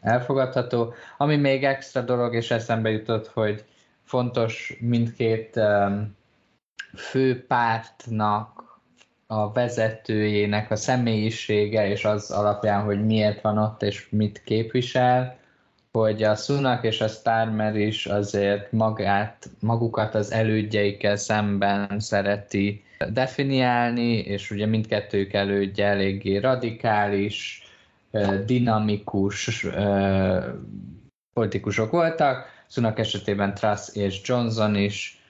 elfogadható. 0.00 0.94
Ami 1.16 1.36
még 1.36 1.64
extra 1.64 2.00
dolog, 2.00 2.34
és 2.34 2.50
eszembe 2.50 2.90
jutott, 2.90 3.26
hogy 3.26 3.64
fontos 4.04 4.76
mindkét 4.80 5.60
fő 6.96 7.46
pártnak 7.46 8.71
a 9.32 9.52
vezetőjének 9.52 10.70
a 10.70 10.76
személyisége, 10.76 11.88
és 11.88 12.04
az 12.04 12.30
alapján, 12.30 12.84
hogy 12.84 13.06
miért 13.06 13.40
van 13.40 13.58
ott, 13.58 13.82
és 13.82 14.06
mit 14.10 14.42
képvisel, 14.44 15.38
hogy 15.92 16.22
a 16.22 16.34
Sunak 16.34 16.84
és 16.84 17.00
a 17.00 17.08
Starmer 17.08 17.76
is 17.76 18.06
azért 18.06 18.72
magát, 18.72 19.50
magukat 19.60 20.14
az 20.14 20.32
elődjeikkel 20.32 21.16
szemben 21.16 22.00
szereti 22.00 22.84
definiálni, 23.10 24.18
és 24.18 24.50
ugye 24.50 24.66
mindkettők 24.66 25.32
elődje 25.32 25.86
eléggé 25.86 26.36
radikális, 26.36 27.62
dinamikus 28.46 29.66
politikusok 31.32 31.90
voltak, 31.90 32.46
Sunak 32.68 32.98
esetében 32.98 33.54
Truss 33.54 33.94
és 33.94 34.20
Johnson 34.24 34.74
is, 34.74 35.21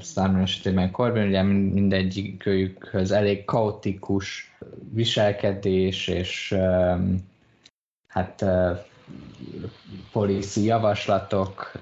Starmer 0.00 0.42
esetében 0.42 0.90
Corbyn, 0.90 1.26
ugye 1.26 1.42
mindegyikőjükhöz 1.42 3.10
elég 3.10 3.44
kaotikus 3.44 4.56
viselkedés 4.92 6.08
és 6.08 6.56
hát 8.06 8.44
policy 10.12 10.64
javaslatok 10.64 11.72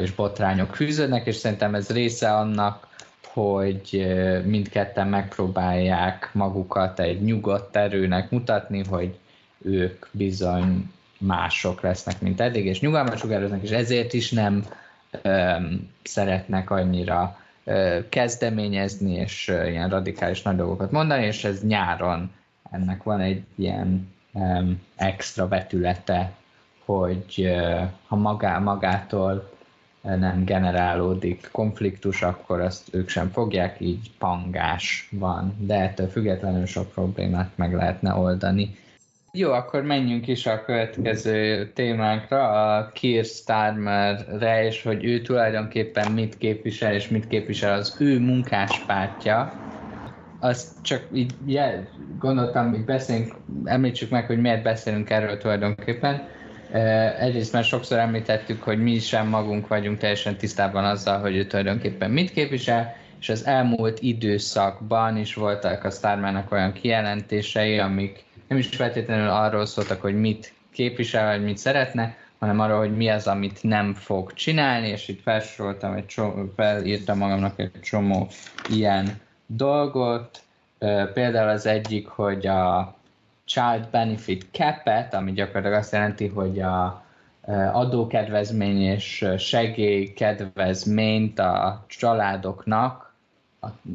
és 0.00 0.12
botrányok 0.14 0.74
fűződnek, 0.74 1.26
és 1.26 1.36
szerintem 1.36 1.74
ez 1.74 1.90
része 1.90 2.34
annak, 2.34 2.88
hogy 3.24 4.06
mindketten 4.44 5.08
megpróbálják 5.08 6.30
magukat 6.32 7.00
egy 7.00 7.22
nyugodt 7.22 7.76
erőnek 7.76 8.30
mutatni, 8.30 8.84
hogy 8.84 9.18
ők 9.62 10.06
bizony 10.10 10.90
mások 11.18 11.80
lesznek, 11.80 12.20
mint 12.20 12.40
eddig, 12.40 12.66
és 12.66 12.80
nyugalmat 12.80 13.18
sugároznak, 13.18 13.62
és 13.62 13.70
ezért 13.70 14.12
is 14.12 14.30
nem 14.30 14.64
szeretnek 16.02 16.70
annyira 16.70 17.38
kezdeményezni, 18.08 19.12
és 19.12 19.48
ilyen 19.66 19.88
radikális 19.88 20.42
nagy 20.42 20.56
dolgokat 20.56 20.90
mondani, 20.90 21.24
és 21.24 21.44
ez 21.44 21.62
nyáron 21.62 22.30
ennek 22.70 23.02
van 23.02 23.20
egy 23.20 23.44
ilyen 23.54 24.14
extra 24.96 25.48
vetülete, 25.48 26.32
hogy 26.84 27.56
ha 28.06 28.16
magá, 28.16 28.58
magától 28.58 29.54
nem 30.00 30.44
generálódik 30.44 31.48
konfliktus, 31.52 32.22
akkor 32.22 32.60
azt 32.60 32.94
ők 32.94 33.08
sem 33.08 33.30
fogják, 33.30 33.80
így 33.80 34.10
pangás 34.18 35.08
van, 35.12 35.54
de 35.58 35.74
ettől 35.74 36.08
függetlenül 36.08 36.66
sok 36.66 36.92
problémát 36.92 37.50
meg 37.54 37.74
lehetne 37.74 38.14
oldani. 38.14 38.76
Jó, 39.38 39.52
akkor 39.52 39.82
menjünk 39.82 40.26
is 40.26 40.46
a 40.46 40.64
következő 40.64 41.66
témánkra, 41.74 42.74
a 42.76 42.92
Keir 43.00 43.24
Starmerre, 43.24 44.64
és 44.64 44.82
hogy 44.82 45.04
ő 45.04 45.20
tulajdonképpen 45.20 46.12
mit 46.12 46.38
képvisel, 46.38 46.94
és 46.94 47.08
mit 47.08 47.26
képvisel 47.26 47.72
az 47.72 47.96
ő 47.98 48.18
munkáspártja. 48.18 49.52
Azt 50.40 50.82
csak 50.82 51.02
így 51.14 51.34
jel, 51.46 51.88
gondoltam, 52.18 52.70
hogy 52.70 52.84
beszéljünk, 52.84 53.34
említsük 53.64 54.10
meg, 54.10 54.26
hogy 54.26 54.40
miért 54.40 54.62
beszélünk 54.62 55.10
erről 55.10 55.38
tulajdonképpen 55.38 56.22
Egyrészt 57.18 57.52
már 57.52 57.64
sokszor 57.64 57.98
említettük, 57.98 58.62
hogy 58.62 58.82
mi 58.82 58.98
sem 58.98 59.28
magunk 59.28 59.68
vagyunk 59.68 59.98
teljesen 59.98 60.36
tisztában 60.36 60.84
azzal, 60.84 61.20
hogy 61.20 61.36
ő 61.36 61.46
tulajdonképpen 61.46 62.10
mit 62.10 62.30
képvisel, 62.30 62.96
és 63.20 63.28
az 63.28 63.46
elmúlt 63.46 64.00
időszakban 64.00 65.16
is 65.16 65.34
voltak 65.34 65.84
a 65.84 65.90
Starmának 65.90 66.52
olyan 66.52 66.72
kijelentései, 66.72 67.78
amik 67.78 68.25
nem 68.48 68.58
is 68.58 68.66
feltétlenül 68.66 69.28
arról 69.28 69.66
szóltak, 69.66 70.00
hogy 70.00 70.20
mit 70.20 70.52
képvisel, 70.72 71.26
vagy 71.26 71.44
mit 71.44 71.58
szeretne, 71.58 72.16
hanem 72.38 72.60
arról, 72.60 72.78
hogy 72.78 72.96
mi 72.96 73.08
az, 73.08 73.26
amit 73.26 73.62
nem 73.62 73.94
fog 73.94 74.32
csinálni, 74.32 74.88
és 74.88 75.08
itt 75.08 75.22
felsoroltam, 75.22 75.94
egy 75.94 76.06
csomó, 76.06 76.52
felírtam 76.56 77.18
magamnak 77.18 77.58
egy 77.58 77.80
csomó 77.82 78.28
ilyen 78.70 79.20
dolgot. 79.46 80.40
Például 81.12 81.48
az 81.48 81.66
egyik, 81.66 82.08
hogy 82.08 82.46
a 82.46 82.94
Child 83.44 83.88
Benefit 83.90 84.46
Cap-et, 84.52 85.14
ami 85.14 85.32
gyakorlatilag 85.32 85.78
azt 85.78 85.92
jelenti, 85.92 86.26
hogy 86.26 86.60
a 86.60 87.04
adókedvezmény 87.72 88.82
és 88.82 89.26
segélykedvezményt 89.38 91.38
a 91.38 91.84
családoknak, 91.86 93.05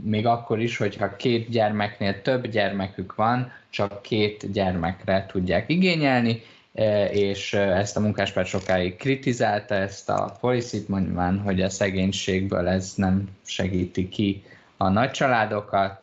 még 0.03 0.25
akkor 0.25 0.59
is, 0.59 0.77
hogyha 0.77 1.15
két 1.15 1.49
gyermeknél 1.49 2.21
több 2.21 2.47
gyermekük 2.47 3.15
van, 3.15 3.51
csak 3.69 4.01
két 4.01 4.51
gyermekre 4.51 5.25
tudják 5.25 5.69
igényelni, 5.69 6.41
e, 6.73 7.05
és 7.05 7.53
ezt 7.53 7.97
a 7.97 7.99
munkáspárt 7.99 8.47
sokáig 8.47 8.95
kritizálta, 8.95 9.75
ezt 9.75 10.09
a 10.09 10.37
policy 10.39 10.85
mondván, 10.87 11.39
hogy 11.39 11.61
a 11.61 11.69
szegénységből 11.69 12.67
ez 12.67 12.93
nem 12.95 13.29
segíti 13.45 14.09
ki 14.09 14.43
a 14.77 14.89
nagy 14.89 15.11
családokat, 15.11 16.01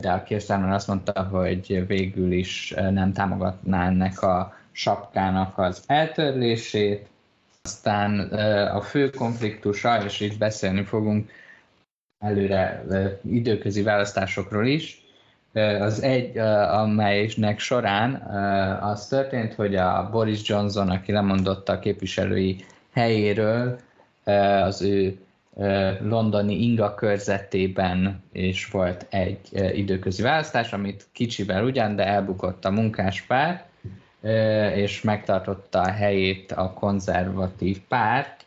de 0.00 0.10
a 0.10 0.22
Kirsten 0.22 0.72
azt 0.72 0.88
mondta, 0.88 1.22
hogy 1.22 1.86
végül 1.86 2.32
is 2.32 2.74
nem 2.76 3.12
támogatná 3.12 3.86
ennek 3.86 4.22
a 4.22 4.56
sapkának 4.72 5.58
az 5.58 5.82
eltörlését. 5.86 7.06
Aztán 7.62 8.20
a 8.68 8.80
fő 8.80 9.10
konfliktusa, 9.10 10.04
és 10.04 10.20
itt 10.20 10.38
beszélni 10.38 10.82
fogunk 10.84 11.30
előre 12.22 12.84
időközi 13.22 13.82
választásokról 13.82 14.66
is, 14.66 15.02
az 15.80 16.02
egy, 16.02 16.38
amelynek 16.38 17.58
során 17.58 18.14
az 18.82 19.06
történt, 19.06 19.54
hogy 19.54 19.74
a 19.74 20.08
Boris 20.10 20.48
Johnson, 20.48 20.88
aki 20.88 21.12
lemondotta 21.12 21.72
a 21.72 21.78
képviselői 21.78 22.64
helyéről, 22.92 23.78
az 24.62 24.82
ő 24.82 25.18
londoni 26.00 26.62
Inga 26.62 26.94
körzetében 26.94 28.22
is 28.32 28.66
volt 28.66 29.06
egy 29.10 29.38
időközi 29.74 30.22
választás, 30.22 30.72
amit 30.72 31.06
kicsivel 31.12 31.64
ugyan, 31.64 31.96
de 31.96 32.06
elbukott 32.06 32.64
a 32.64 32.70
munkáspár, 32.70 33.64
és 34.74 35.02
megtartotta 35.02 35.80
a 35.80 35.90
helyét 35.90 36.52
a 36.52 36.72
konzervatív 36.72 37.80
párt, 37.88 38.44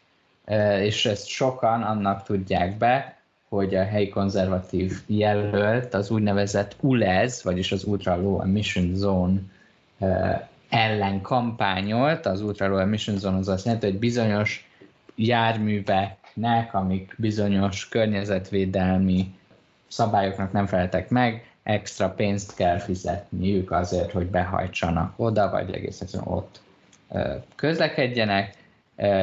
és 0.81 1.05
ezt 1.05 1.27
sokan 1.27 1.81
annak 1.81 2.23
tudják 2.23 2.77
be, 2.77 3.14
hogy 3.55 3.75
a 3.75 3.83
helyi 3.83 4.09
konzervatív 4.09 4.93
jelölt 5.05 5.93
az 5.93 6.09
úgynevezett 6.09 6.75
ULEZ, 6.79 7.43
vagyis 7.43 7.71
az 7.71 7.83
Ultra 7.83 8.15
Low 8.15 8.41
Emission 8.41 8.95
Zone 8.95 9.39
ellen 10.69 11.21
kampányolt. 11.21 12.25
Az 12.25 12.41
Ultra 12.41 12.67
Low 12.67 12.77
Emission 12.77 13.17
Zone 13.17 13.37
az 13.37 13.47
azt 13.47 13.65
jelenti, 13.65 13.85
hogy 13.85 13.99
bizonyos 13.99 14.69
járműveknek, 15.15 16.73
amik 16.73 17.15
bizonyos 17.17 17.89
környezetvédelmi 17.89 19.33
szabályoknak 19.87 20.51
nem 20.51 20.65
feleltek 20.65 21.09
meg, 21.09 21.49
extra 21.63 22.09
pénzt 22.09 22.55
kell 22.55 22.77
fizetniük 22.77 23.71
azért, 23.71 24.11
hogy 24.11 24.25
behajtsanak 24.25 25.13
oda, 25.15 25.49
vagy 25.49 25.73
egész 25.73 26.01
egyszerűen 26.01 26.33
ott 26.33 26.61
közlekedjenek, 27.55 28.53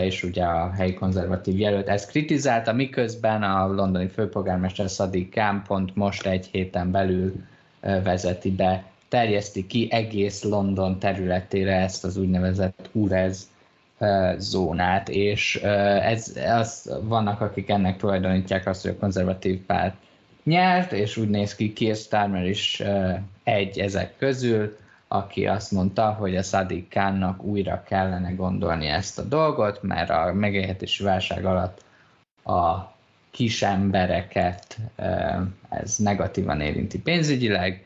és 0.02 0.22
ugye 0.22 0.44
a 0.44 0.70
helyi 0.70 0.94
konzervatív 0.94 1.58
jelölt 1.58 1.88
ezt 1.88 2.10
kritizálta, 2.10 2.72
miközben 2.72 3.42
a 3.42 3.66
londoni 3.66 4.08
főpolgármester 4.08 4.88
Sadiq 4.88 5.28
Khan 5.30 5.62
pont 5.66 5.96
most 5.96 6.26
egy 6.26 6.46
héten 6.46 6.90
belül 6.90 7.32
vezeti 7.80 8.50
be, 8.50 8.84
terjeszti 9.08 9.66
ki 9.66 9.88
egész 9.90 10.42
London 10.42 10.98
területére 10.98 11.74
ezt 11.74 12.04
az 12.04 12.16
úgynevezett 12.16 12.88
UREZ 12.92 13.50
zónát, 14.38 15.08
és 15.08 15.56
ez, 16.02 16.36
az, 16.46 16.98
vannak, 17.02 17.40
akik 17.40 17.68
ennek 17.68 17.96
tulajdonítják 17.96 18.66
azt, 18.66 18.82
hogy 18.82 18.90
a 18.90 18.98
konzervatív 18.98 19.58
párt 19.58 19.94
nyert, 20.44 20.92
és 20.92 21.16
úgy 21.16 21.28
néz 21.28 21.54
ki, 21.54 21.72
Keir 21.72 21.96
Starmer 21.96 22.46
is 22.46 22.82
egy 23.42 23.78
ezek 23.78 24.16
közül, 24.18 24.76
aki 25.12 25.46
azt 25.46 25.70
mondta, 25.70 26.10
hogy 26.10 26.36
a 26.36 26.42
Sadiq 26.42 26.88
Kánnak 26.88 27.42
újra 27.42 27.82
kellene 27.82 28.30
gondolni 28.30 28.86
ezt 28.86 29.18
a 29.18 29.22
dolgot, 29.22 29.82
mert 29.82 30.10
a 30.10 30.32
megélhetési 30.32 31.02
válság 31.02 31.44
alatt 31.44 31.84
a 32.44 32.92
kis 33.30 33.62
embereket 33.62 34.78
ez 35.68 35.96
negatívan 35.96 36.60
érinti 36.60 37.00
pénzügyileg, 37.00 37.84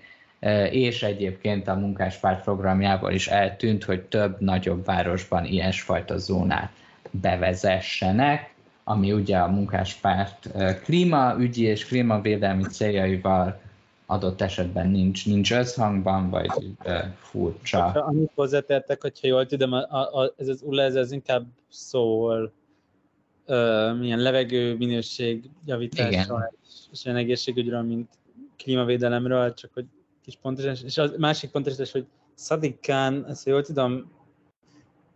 és 0.71 1.03
egyébként 1.03 1.69
a 1.69 1.75
munkáspárt 1.75 2.43
programjából 2.43 3.13
is 3.13 3.29
eltűnt, 3.29 3.85
hogy 3.85 4.03
több 4.03 4.41
nagyobb 4.41 4.85
városban 4.85 5.45
ilyesfajta 5.45 6.19
zónát 6.19 6.71
bevezessenek, 7.11 8.55
ami 8.85 9.13
ugye 9.13 9.39
a 9.39 9.51
munkáspárt 9.51 10.49
klímaügyi 10.85 11.63
és 11.63 11.87
klímavédelmi 11.87 12.63
céljaival 12.63 13.61
adott 14.07 14.41
esetben 14.41 14.89
nincs, 14.89 15.27
nincs 15.27 15.53
összhangban, 15.53 16.31
vagy 16.31 16.51
furcsa. 17.17 17.85
Annyit 17.85 18.31
hozzátettek, 18.35 19.03
hogyha 19.03 19.27
jól 19.27 19.47
tudom, 19.47 19.73
a, 19.73 20.23
a, 20.23 20.35
ez 20.37 20.49
az 20.49 20.63
ULE, 20.63 20.83
ez, 20.83 20.95
ez 20.95 21.13
inkább 21.13 21.47
szól 21.69 22.53
uh, 23.47 23.99
milyen 23.99 24.19
levegő 24.19 24.77
minőség 24.77 25.51
javításról 25.65 26.53
és, 26.93 27.05
olyan 27.07 27.19
egészségügyről, 27.19 27.83
mint 27.83 28.09
klímavédelemről, 28.57 29.55
csak 29.55 29.71
hogy 29.75 29.85
kis 30.23 30.39
pontos, 30.43 30.83
és 30.83 30.99
a 30.99 31.11
másik 31.19 31.51
pontos, 31.51 31.93
hogy 31.93 32.07
Sadiq 32.37 32.79
Khan, 32.81 33.27
ezt 33.29 33.47
jól 33.47 33.63
tudom, 33.63 34.11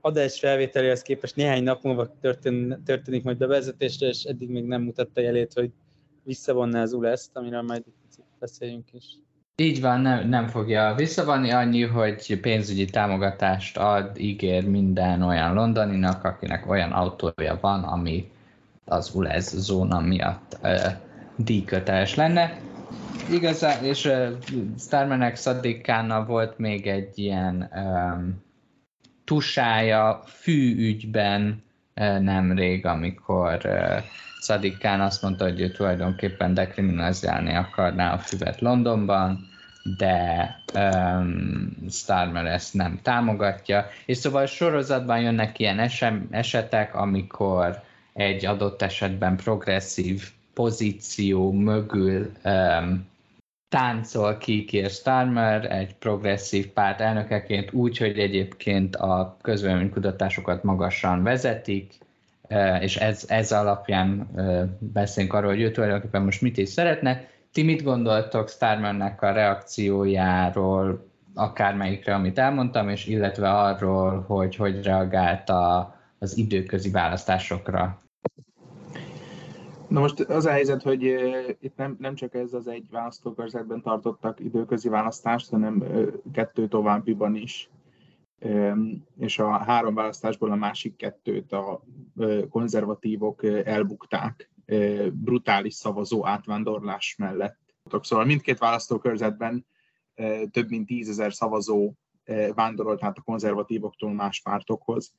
adás 0.00 0.38
felvételéhez 0.38 1.02
képest 1.02 1.37
néhány 1.37 1.62
nap 1.62 1.82
múlva 1.82 2.16
történ, 2.20 2.82
történik 2.85 3.23
majd 3.23 3.37
bevezetésre, 3.37 4.06
és 4.06 4.25
eddig 4.25 4.49
még 4.49 4.64
nem 4.64 4.82
mutatta 4.82 5.20
jelét, 5.20 5.52
hogy 5.52 5.70
visszavonná 6.23 6.82
az 6.82 6.92
ULESZ-t, 6.92 7.37
amiről 7.37 7.62
majd 7.62 7.82
beszéljünk 8.40 8.92
is. 8.92 9.04
Így 9.56 9.80
van, 9.80 10.00
nem, 10.00 10.28
nem 10.28 10.47
fogja 10.47 10.94
visszavonni 10.97 11.50
annyi, 11.50 11.82
hogy 11.82 12.40
pénzügyi 12.40 12.85
támogatást 12.85 13.76
ad, 13.76 14.18
ígér 14.18 14.68
minden 14.68 15.23
olyan 15.23 15.54
londoninak, 15.54 16.25
akinek 16.25 16.70
olyan 16.70 16.92
autója 16.92 17.59
van, 17.61 17.82
ami 17.82 18.30
az 18.85 19.14
ULEZ 19.14 19.56
zóna 19.56 20.00
miatt 20.00 20.59
uh, 20.62 20.76
díjköteles 21.37 22.14
lenne. 22.14 22.59
Igazán, 23.31 23.85
és 23.85 24.05
uh, 24.05 24.29
Starmanek 24.79 25.37
Szadikánnal 25.37 26.24
volt 26.24 26.59
még 26.59 26.87
egy 26.87 27.18
ilyen 27.18 27.70
um, 27.74 28.42
tusája 29.24 30.22
fűügyben 30.26 31.62
uh, 31.96 32.18
nemrég, 32.18 32.87
amikor 32.87 33.61
uh, 33.64 34.03
Sadiq 34.40 34.79
Khan 34.79 35.00
azt 35.00 35.22
mondta, 35.22 35.44
hogy 35.44 35.61
ő 35.61 35.70
tulajdonképpen 35.70 36.55
dekriminalizálni 36.55 37.55
akarná 37.55 38.12
a 38.12 38.18
füvet 38.18 38.61
Londonban, 38.61 39.48
de 39.96 40.57
um, 40.74 41.76
Starmer 41.90 42.46
ezt 42.46 42.74
nem 42.74 42.98
támogatja, 43.03 43.87
és 44.07 44.16
szóval 44.16 44.46
sorozatban 44.46 45.20
jönnek 45.20 45.59
ilyen 45.59 45.79
esem, 45.79 46.29
esetek, 46.31 46.94
amikor 46.94 47.83
egy 48.12 48.46
adott 48.46 48.83
esetben 48.83 49.37
progresszív 49.37 50.31
pozíció 50.55 51.53
mögül 51.53 52.33
um, 52.44 53.09
táncol 53.68 54.37
ki 54.37 54.64
Keir 54.64 54.90
Starmer 54.90 55.72
egy 55.72 55.94
progresszív 55.94 56.66
párt 56.66 57.00
elnökeként 57.00 57.72
úgy, 57.72 57.98
hogy 57.98 58.18
egyébként 58.18 58.96
a 58.96 59.37
közvéleménykutatásokat 59.42 60.62
magasan 60.62 61.22
vezetik, 61.22 61.92
és 62.81 62.97
ez, 62.97 63.25
ez 63.29 63.53
alapján 63.53 64.29
beszélünk 64.79 65.33
arról, 65.33 65.51
hogy 65.51 65.61
ő 65.61 65.71
tulajdonképpen 65.71 66.23
most 66.23 66.43
mit 66.43 66.59
is 66.59 66.69
szeretne. 66.69 67.25
Ti 67.53 67.63
mit 67.63 67.83
gondoltok 67.83 68.49
Starmannek 68.49 69.23
a 69.23 69.33
reakciójáról, 69.33 71.09
akármelyikre, 71.35 72.15
amit 72.15 72.39
elmondtam, 72.39 72.89
és 72.89 73.07
illetve 73.07 73.51
arról, 73.51 74.25
hogy 74.27 74.57
hogy 74.57 74.83
reagált 74.83 75.49
a, 75.49 75.95
az 76.19 76.37
időközi 76.37 76.91
választásokra? 76.91 77.99
Na 79.89 80.01
most 80.01 80.21
az 80.21 80.47
a 80.47 80.51
helyzet, 80.51 80.83
hogy 80.83 81.03
itt 81.61 81.77
nem, 81.77 81.97
nem 81.99 82.15
csak 82.15 82.35
ez 82.35 82.53
az 82.53 82.69
egy 82.69 82.85
választókörzetben 82.91 83.83
tartottak 83.83 84.41
időközi 84.41 84.89
választást, 84.89 85.51
hanem 85.51 85.85
kettő 86.33 86.69
továbbiban 86.69 87.37
is 87.37 87.71
és 89.18 89.38
a 89.38 89.50
három 89.50 89.94
választásból 89.94 90.50
a 90.50 90.57
másik 90.57 90.96
kettőt 90.96 91.53
a 91.53 91.83
konzervatívok 92.48 93.44
elbukták 93.44 94.50
brutális 95.12 95.74
szavazó 95.74 96.26
átvándorlás 96.26 97.14
mellett. 97.18 97.59
Szóval 98.03 98.24
mindkét 98.24 98.59
választókörzetben 98.59 99.66
több 100.50 100.68
mint 100.68 100.87
tízezer 100.87 101.33
szavazó 101.33 101.92
vándorolt 102.55 103.05
át 103.05 103.18
a 103.18 103.22
konzervatívoktól 103.22 104.12
más 104.12 104.40
pártokhoz, 104.40 105.14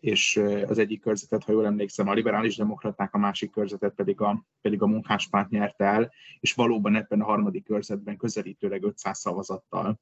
és 0.00 0.42
az 0.66 0.78
egyik 0.78 1.00
körzetet, 1.00 1.44
ha 1.44 1.52
jól 1.52 1.66
emlékszem, 1.66 2.08
a 2.08 2.12
liberális 2.12 2.56
demokraták, 2.56 3.14
a 3.14 3.18
másik 3.18 3.50
körzetet 3.50 3.94
pedig 3.94 4.20
a, 4.20 4.44
pedig 4.60 4.82
a 4.82 4.86
munkáspárt 4.86 5.50
nyerte 5.50 5.84
el, 5.84 6.12
és 6.40 6.52
valóban 6.52 6.96
ebben 6.96 7.20
a 7.20 7.24
harmadik 7.24 7.64
körzetben 7.64 8.16
közelítőleg 8.16 8.82
500 8.82 9.18
szavazattal 9.18 10.00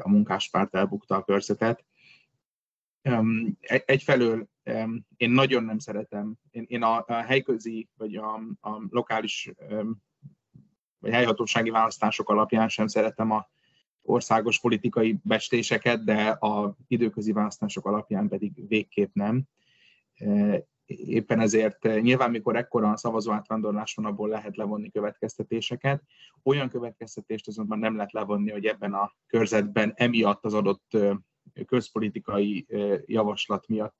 a 0.00 0.08
munkáspárt 0.08 0.74
elbukta 0.74 1.14
a 1.16 1.24
körzetet. 1.24 1.84
Egyfelől 3.84 4.48
én 5.16 5.30
nagyon 5.30 5.64
nem 5.64 5.78
szeretem, 5.78 6.34
én, 6.50 6.64
én 6.68 6.82
a, 6.82 7.04
a 7.06 7.12
helyközi 7.12 7.88
vagy 7.96 8.16
a, 8.16 8.34
a 8.60 8.86
lokális 8.88 9.52
vagy 10.98 11.12
helyhatósági 11.12 11.70
választások 11.70 12.28
alapján 12.28 12.68
sem 12.68 12.86
szeretem 12.86 13.30
a 13.30 13.48
országos 14.02 14.60
politikai 14.60 15.18
bestéseket, 15.22 16.04
de 16.04 16.28
a 16.28 16.76
időközi 16.86 17.32
választások 17.32 17.86
alapján 17.86 18.28
pedig 18.28 18.68
végképp 18.68 19.14
nem. 19.14 19.42
Éppen 20.96 21.40
ezért 21.40 21.82
nyilván, 21.82 22.30
mikor 22.30 22.56
ekkora 22.56 22.90
a 22.90 22.96
szavazó 22.96 23.32
átvándorlás 23.32 23.94
van, 23.94 24.04
abból 24.04 24.28
lehet 24.28 24.56
levonni 24.56 24.90
következtetéseket. 24.90 26.02
Olyan 26.42 26.68
következtetést 26.68 27.48
azonban 27.48 27.78
nem 27.78 27.96
lehet 27.96 28.12
levonni, 28.12 28.50
hogy 28.50 28.66
ebben 28.66 28.94
a 28.94 29.12
körzetben 29.26 29.92
emiatt 29.96 30.44
az 30.44 30.54
adott 30.54 30.96
közpolitikai 31.66 32.66
javaslat 33.06 33.66
miatt 33.68 33.96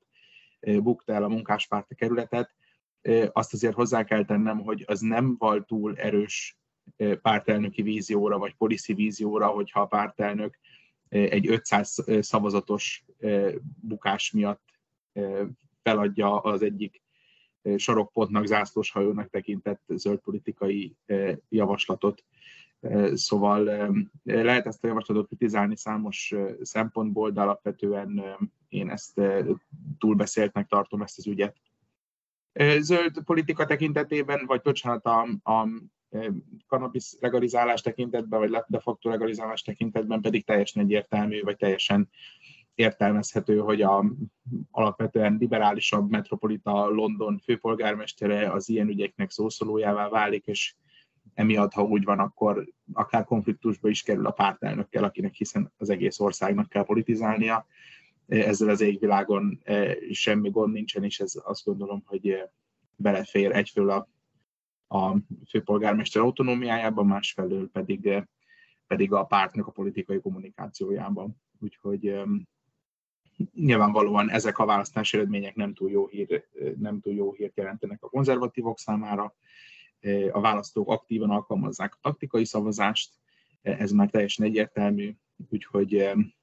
bukta 0.60 1.12
el 1.12 1.24
a 1.24 1.28
munkáspárt 1.28 1.90
a 1.90 1.94
kerületet. 1.94 2.54
Azt 3.32 3.52
azért 3.52 3.74
hozzá 3.74 4.04
kell 4.04 4.24
tennem, 4.24 4.60
hogy 4.60 4.84
az 4.86 5.00
nem 5.00 5.36
volt 5.38 5.66
túl 5.66 5.96
erős 5.96 6.58
pártelnöki 7.22 7.82
vízióra, 7.82 8.38
vagy 8.38 8.54
policy 8.54 8.94
vízióra, 8.94 9.46
hogyha 9.46 9.80
a 9.80 9.86
pártelnök 9.86 10.58
egy 11.08 11.48
500 11.48 12.04
szavazatos 12.20 13.04
bukás 13.80 14.30
miatt 14.30 14.62
feladja 15.82 16.40
az 16.40 16.62
egyik 16.62 17.02
sarokpontnak, 17.76 18.46
zászlós 18.46 18.90
hajónak 18.90 19.30
tekintett 19.30 19.82
zöld 19.88 20.18
politikai 20.18 20.96
javaslatot. 21.48 22.24
Szóval 23.12 23.62
lehet 24.22 24.66
ezt 24.66 24.84
a 24.84 24.86
javaslatot 24.86 25.26
kritizálni 25.26 25.76
számos 25.76 26.34
szempontból, 26.62 27.30
de 27.30 27.40
alapvetően 27.40 28.22
én 28.68 28.90
ezt 28.90 29.20
túlbeszéltnek 29.98 30.66
tartom 30.68 31.02
ezt 31.02 31.18
az 31.18 31.26
ügyet. 31.26 31.56
Zöld 32.78 33.22
politika 33.24 33.66
tekintetében, 33.66 34.46
vagy 34.46 34.60
bocsánat, 34.60 35.04
a, 35.04 35.20
a 35.42 35.68
Cannabis 36.66 37.14
legalizálás 37.20 37.80
tekintetben, 37.80 38.38
vagy 38.38 38.62
de 38.66 38.80
facto 38.80 39.08
legalizálás 39.08 39.62
tekintetben 39.62 40.20
pedig 40.20 40.44
teljesen 40.44 40.82
egyértelmű, 40.82 41.42
vagy 41.42 41.56
teljesen 41.56 42.08
értelmezhető, 42.74 43.58
hogy 43.58 43.82
a 43.82 44.04
alapvetően 44.70 45.36
liberálisabb 45.40 46.10
metropolita 46.10 46.88
London 46.88 47.38
főpolgármestere 47.38 48.50
az 48.52 48.68
ilyen 48.68 48.88
ügyeknek 48.88 49.30
szószólójává 49.30 50.08
válik, 50.08 50.46
és 50.46 50.74
emiatt, 51.34 51.72
ha 51.72 51.82
úgy 51.82 52.04
van, 52.04 52.18
akkor 52.18 52.68
akár 52.92 53.24
konfliktusba 53.24 53.88
is 53.88 54.02
kerül 54.02 54.26
a 54.26 54.30
pártelnökkel, 54.30 55.04
akinek 55.04 55.34
hiszen 55.34 55.72
az 55.76 55.90
egész 55.90 56.20
országnak 56.20 56.68
kell 56.68 56.84
politizálnia. 56.84 57.66
Ezzel 58.26 58.68
az 58.68 58.80
égvilágon 58.80 59.60
e, 59.64 59.96
semmi 60.10 60.50
gond 60.50 60.72
nincsen, 60.72 61.04
és 61.04 61.20
ez 61.20 61.32
azt 61.44 61.64
gondolom, 61.64 62.02
hogy 62.06 62.28
e, 62.28 62.52
belefér 62.96 63.52
egyfelől 63.52 63.90
a, 63.90 64.08
a 64.98 65.16
főpolgármester 65.48 66.22
autonómiájában, 66.22 67.06
másfelől 67.06 67.70
pedig, 67.70 68.06
e, 68.06 68.28
pedig 68.86 69.12
a 69.12 69.24
pártnak 69.24 69.66
a 69.66 69.70
politikai 69.70 70.20
kommunikációjában. 70.20 71.36
Úgyhogy 71.60 72.22
nyilvánvalóan 73.54 74.30
ezek 74.30 74.58
a 74.58 74.64
választási 74.64 75.16
eredmények 75.16 75.54
nem 75.54 75.74
túl 75.74 75.90
jó, 75.90 76.06
hír, 76.06 76.44
nem 76.78 77.00
túl 77.00 77.14
jó 77.14 77.32
hírt 77.32 77.56
jelentenek 77.56 78.02
a 78.02 78.08
konzervatívok 78.08 78.78
számára. 78.78 79.34
A 80.30 80.40
választók 80.40 80.88
aktívan 80.88 81.30
alkalmazzák 81.30 81.94
a 81.94 81.98
taktikai 82.00 82.44
szavazást, 82.44 83.10
ez 83.62 83.90
már 83.90 84.10
teljesen 84.10 84.46
egyértelmű, 84.46 85.16
úgyhogy 85.50 85.96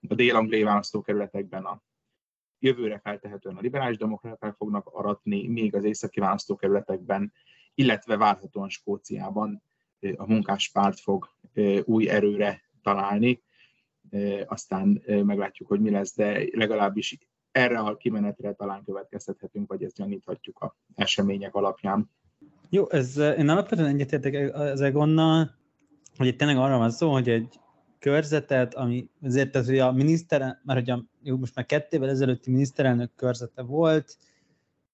a 0.08 0.16
dél-angliai 0.16 0.64
választókerületekben 0.64 1.64
a 1.64 1.82
jövőre 2.60 3.00
feltehetően 3.00 3.56
a 3.56 3.62
liberális 3.62 3.98
demokráták 3.98 4.56
fognak 4.56 4.88
aratni, 4.88 5.48
még 5.48 5.76
az 5.76 5.84
északi 5.84 6.20
választókerületekben, 6.20 7.34
illetve 7.74 8.18
várhatóan 8.18 8.70
Skóciában 8.70 9.64
a 10.16 10.26
munkáspárt 10.26 11.00
fog 11.00 11.30
új 11.84 12.10
erőre 12.10 12.62
találni, 12.82 13.42
aztán 14.46 15.04
meglátjuk, 15.06 15.68
hogy 15.68 15.80
mi 15.80 15.90
lesz, 15.90 16.16
de 16.16 16.48
legalábbis 16.52 17.18
erre 17.52 17.80
a 17.80 17.98
kimenetre 17.98 18.54
talán 18.54 18.84
következtethetünk, 18.84 19.68
vagy 19.68 19.84
ezt 19.84 19.96
gyaníthatjuk 19.96 20.60
a 20.60 20.76
események 20.96 21.56
alapján. 21.56 22.10
Jó, 22.70 22.90
ez, 22.90 23.18
én 23.18 23.50
alapvetően 23.50 23.94
egyetértek 23.94 24.56
az 24.56 24.82
Egonnal, 24.82 25.56
hogy 26.18 26.28
itt 26.28 26.38
tényleg 26.38 26.58
arra 26.58 26.78
van 26.78 26.90
szó, 26.90 27.12
hogy 27.12 27.30
egy 27.30 27.60
körzetet, 28.00 28.74
ami 28.74 29.10
azért 29.22 29.56
az, 29.56 29.66
hogy 29.66 29.80
a 29.80 29.92
miniszter, 29.92 30.60
mert 30.64 30.80
hogy 30.80 30.90
a, 30.90 31.06
jó, 31.24 31.38
most 31.38 31.56
már 31.56 31.66
kettével 31.66 32.10
ezelőtti 32.10 32.52
miniszterelnök 32.52 33.12
körzete 33.16 33.62
volt, 33.62 34.18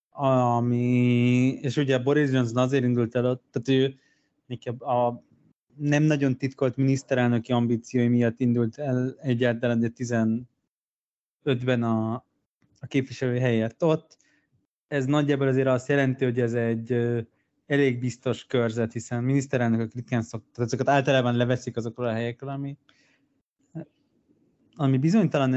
ami, 0.09 1.47
és 1.61 1.77
ugye 1.77 1.99
Boris 1.99 2.31
Johnson 2.31 2.63
azért 2.63 2.83
indult 2.83 3.15
el 3.15 3.41
tehát 3.51 3.67
ő 3.67 3.95
a 4.79 5.23
nem 5.77 6.03
nagyon 6.03 6.37
titkolt 6.37 6.75
miniszterelnöki 6.75 7.51
ambíciói 7.51 8.07
miatt 8.07 8.39
indult 8.39 8.77
el 8.77 9.15
egyáltalán, 9.21 9.79
de 9.79 9.91
15-ben 11.43 11.83
a, 11.83 12.13
a 12.79 12.87
képviselői 12.87 13.39
helyett 13.39 13.83
ott. 13.83 14.17
Ez 14.87 15.05
nagyjából 15.05 15.47
azért 15.47 15.67
azt 15.67 15.87
jelenti, 15.87 16.23
hogy 16.23 16.39
ez 16.39 16.53
egy 16.53 16.91
elég 17.65 17.99
biztos 17.99 18.45
körzet, 18.45 18.93
hiszen 18.93 19.23
miniszterelnökök 19.23 19.93
ritkán 19.93 20.21
szoktak, 20.21 20.65
azokat 20.65 20.89
általában 20.89 21.35
leveszik 21.35 21.77
azokról 21.77 22.07
a 22.07 22.13
helyekről, 22.13 22.49
ami, 22.49 22.77
ami 24.75 24.97
bizonytalan 24.97 25.49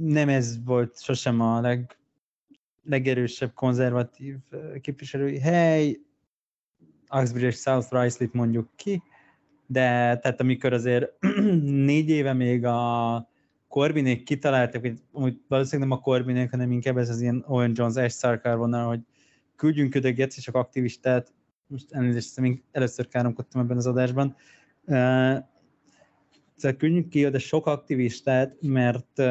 nem 0.00 0.28
ez 0.28 0.64
volt 0.64 1.02
sosem 1.02 1.40
a 1.40 1.60
leg, 1.60 1.98
legerősebb 2.82 3.52
konzervatív 3.54 4.36
képviselői 4.80 5.38
hely, 5.38 6.00
Uxbridge 7.10 7.46
és 7.46 7.56
South 7.56 7.92
Ruisley-t 7.92 8.32
mondjuk 8.32 8.68
ki, 8.76 9.02
de 9.66 10.18
tehát 10.18 10.40
amikor 10.40 10.72
azért 10.72 11.12
négy 11.90 12.08
éve 12.08 12.32
még 12.32 12.64
a 12.64 13.28
Corbinék 13.68 14.22
kitaláltak, 14.22 14.86
hogy 15.12 15.40
valószínűleg 15.48 15.88
nem 15.88 15.98
a 15.98 16.02
Corbinék, 16.02 16.50
hanem 16.50 16.70
inkább 16.70 16.96
ez 16.96 17.08
az 17.08 17.20
ilyen 17.20 17.44
Owen 17.46 17.72
Jones, 17.74 17.96
Ash 17.96 18.18
Sarkar 18.18 18.56
vonal, 18.56 18.86
hogy 18.86 19.00
küldjünk 19.56 19.94
ide 19.94 20.10
Getsz 20.10 20.40
csak 20.40 20.54
aktivistát, 20.54 21.32
most 21.66 21.92
elnézést, 21.92 22.26
hiszem, 22.26 22.62
először 22.72 23.08
káromkodtam 23.08 23.60
ebben 23.60 23.76
az 23.76 23.86
adásban, 23.86 24.36
uh, 24.84 25.36
szóval 26.56 26.76
küldjünk 26.78 27.08
ki 27.08 27.28
de 27.28 27.38
sok 27.38 27.66
aktivistát, 27.66 28.56
mert 28.60 29.22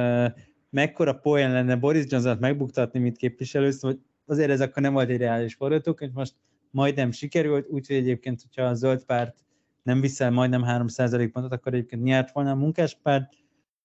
mekkora 0.70 1.14
poén 1.14 1.52
lenne 1.52 1.76
Boris 1.76 2.06
Johnson-t 2.08 2.40
megbuktatni, 2.40 3.00
mint 3.00 3.18
képviselő, 3.18 3.72
szóval 3.72 4.00
azért 4.26 4.50
ez 4.50 4.62
akkor 4.62 4.82
nem 4.82 4.94
volt 4.94 5.10
egy 5.10 5.18
reális 5.18 5.54
forgatókönyv, 5.54 6.12
most 6.14 6.34
majdnem 6.72 7.12
sikerült, 7.12 7.68
úgyhogy 7.70 7.96
egyébként, 7.96 8.42
hogyha 8.42 8.70
a 8.70 8.74
zöld 8.74 9.06
párt 9.06 9.44
nem 9.86 10.02
viszel 10.02 10.32
majdnem 10.32 10.64
3% 10.66 11.30
pontot, 11.34 11.52
akkor 11.52 11.74
egyébként 11.74 12.04
nyert 12.04 12.32
volna 12.32 12.52
a 12.52 12.56
munkáspárt. 12.56 13.34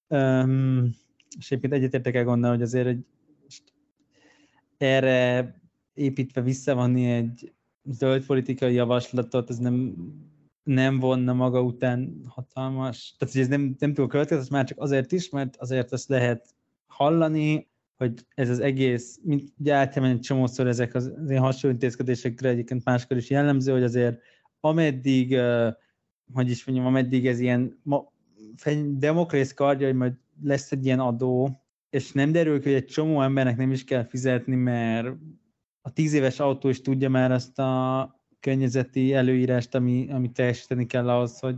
Um, 0.09 0.95
és 1.39 1.51
egyébként 1.51 1.73
egyetértek 1.73 2.15
el 2.15 2.25
gondolni, 2.25 2.57
hogy 2.57 2.65
azért 2.67 2.87
egy, 2.87 3.05
erre 4.77 5.55
építve 5.95 6.41
visszavonni 6.41 7.11
egy 7.11 7.53
zöld 7.85 8.27
politikai 8.27 8.75
javaslatot, 8.75 9.51
ez 9.51 9.59
nem, 9.59 9.95
nem 10.63 10.99
vonna 10.99 11.33
maga 11.33 11.63
után 11.63 12.23
hatalmas, 12.27 13.15
tehát 13.19 13.35
hogy 13.35 13.43
ez 13.43 13.49
nem, 13.49 13.75
nem 13.79 13.95
túl 13.95 14.07
következő, 14.07 14.43
már 14.51 14.65
csak 14.65 14.81
azért 14.81 15.13
is, 15.13 15.31
mert 15.31 15.57
azért 15.57 15.93
azt 15.93 16.09
lehet 16.09 16.55
hallani, 16.87 17.69
hogy 17.97 18.27
ez 18.35 18.49
az 18.49 18.59
egész, 18.59 19.19
mint 19.23 19.53
ugye 19.59 19.75
általában 19.75 20.15
egy 20.17 20.21
csomószor 20.21 20.67
ezek 20.67 20.95
az, 20.95 21.13
az 21.23 21.31
ilyen 21.31 21.43
hasonló 21.43 21.75
intézkedésekre 21.75 22.49
egyébként 22.49 22.85
máskor 22.85 23.17
is 23.17 23.31
jellemző, 23.31 23.73
hogy 23.73 23.83
azért 23.83 24.21
ameddig 24.61 25.31
uh, 25.31 25.73
hogy 26.33 26.51
is 26.51 26.65
mondjam, 26.65 26.87
ameddig 26.87 27.27
ez 27.27 27.41
ilyen 27.41 27.79
ma, 27.83 28.13
demokrész 28.89 29.55
kardja, 29.55 29.87
hogy 29.87 29.97
majd 29.97 30.13
lesz 30.43 30.73
egy 30.73 30.85
ilyen 30.85 31.01
adó, 31.01 31.61
és 31.91 32.13
nem 32.13 32.33
derül 32.33 32.61
ki, 32.61 32.69
hogy 32.69 32.83
egy 32.83 32.87
csomó 32.87 33.23
embernek 33.23 33.57
nem 33.57 33.73
is 33.73 33.85
kell 33.85 34.05
fizetni, 34.05 34.55
mert 34.55 35.09
a 35.83 35.93
tíz 35.93 36.13
éves 36.13 36.41
autó 36.41 36.69
is 36.69 36.81
tudja 36.81 37.09
már 37.09 37.33
azt 37.33 37.59
a 37.59 38.21
környezeti 38.41 39.15
előírást, 39.15 39.75
ami, 39.75 40.11
ami 40.11 40.31
teljesíteni 40.33 40.87
kell 40.87 41.09
ahhoz, 41.09 41.39
hogy 41.39 41.57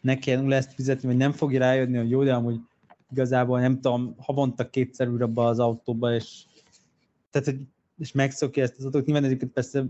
ne 0.00 0.18
kell 0.18 0.52
ezt 0.52 0.74
fizetni, 0.74 1.08
vagy 1.08 1.16
nem 1.16 1.32
fogja 1.32 1.58
rájönni, 1.58 1.96
hogy 1.96 2.10
jó, 2.10 2.24
de 2.24 2.34
amúgy 2.34 2.60
igazából 3.10 3.60
nem 3.60 3.80
tudom, 3.80 4.14
havonta 4.18 4.70
kétszer 4.70 5.06
ül 5.06 5.22
abba 5.22 5.46
az 5.46 5.58
autóba, 5.58 6.14
és, 6.14 6.44
tehát, 7.30 7.48
hogy, 7.48 7.60
és 7.98 8.12
megszokja 8.12 8.62
ezt 8.62 8.78
az 8.78 8.84
autót. 8.84 9.04
Nyilván 9.04 9.24
egyébként 9.24 9.52
persze, 9.52 9.84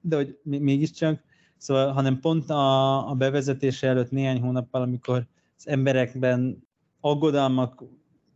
de 0.00 0.16
hogy 0.16 0.38
mégiscsak, 0.42 1.22
Szóval, 1.58 1.92
hanem 1.92 2.20
pont 2.20 2.50
a, 2.50 3.08
a 3.10 3.14
bevezetése 3.14 3.86
előtt 3.88 4.10
néhány 4.10 4.40
hónappal, 4.40 4.82
amikor 4.82 5.26
az 5.56 5.68
emberekben 5.68 6.68
aggodalmak, 7.00 7.84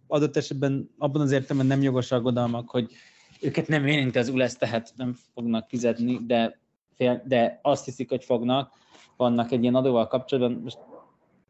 adott 0.06 0.36
esetben 0.36 0.90
abban 0.98 1.20
az 1.20 1.32
értelemben 1.32 1.66
nem 1.66 1.82
jogos 1.82 2.10
aggodalmak, 2.10 2.70
hogy 2.70 2.92
őket 3.40 3.68
nem 3.68 3.86
érinti 3.86 4.18
az 4.18 4.28
ULESZ, 4.28 4.56
tehát 4.56 4.92
nem 4.96 5.16
fognak 5.34 5.68
fizetni, 5.68 6.20
de, 6.26 6.58
fél, 6.96 7.22
de 7.26 7.58
azt 7.62 7.84
hiszik, 7.84 8.08
hogy 8.08 8.24
fognak, 8.24 8.72
vannak 9.16 9.50
egy 9.50 9.62
ilyen 9.62 9.74
adóval 9.74 10.06
kapcsolatban, 10.06 10.60
most 10.62 10.78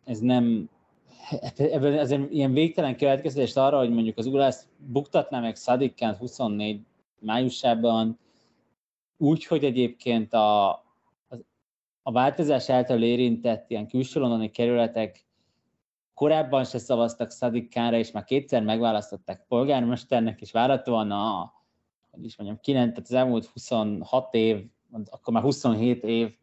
ez 0.04 0.18
nem, 0.18 0.68
ebben 1.56 1.98
azért 1.98 2.30
ilyen 2.30 2.52
végtelen 2.52 2.96
következés 2.96 3.56
arra, 3.56 3.78
hogy 3.78 3.90
mondjuk 3.90 4.18
az 4.18 4.26
ULESZ 4.26 4.66
buktatná 4.76 5.40
meg 5.40 5.56
Szadikkán 5.56 6.16
24 6.16 6.80
májusában, 7.20 8.18
úgy, 9.16 9.44
hogy 9.44 9.64
egyébként 9.64 10.32
a, 10.32 10.82
a 12.02 12.12
változás 12.12 12.70
által 12.70 13.02
érintett 13.02 13.70
ilyen 13.70 13.88
külső 13.88 14.20
londoni 14.20 14.50
kerületek 14.50 15.26
korábban 16.14 16.64
se 16.64 16.78
szavaztak 16.78 17.30
Szadik 17.30 17.68
Kánra, 17.68 17.96
és 17.96 18.10
már 18.10 18.24
kétszer 18.24 18.62
megválasztották 18.62 19.44
polgármesternek, 19.48 20.40
és 20.40 20.52
várhatóan 20.52 21.10
a, 21.10 21.52
hogy 22.10 22.24
is 22.24 22.36
mondjam, 22.36 22.60
9, 22.62 22.88
tehát 22.88 23.08
az 23.08 23.12
elmúlt 23.14 23.46
26 23.46 24.34
év, 24.34 24.66
akkor 25.10 25.32
már 25.34 25.42
27 25.42 26.04
év 26.04 26.36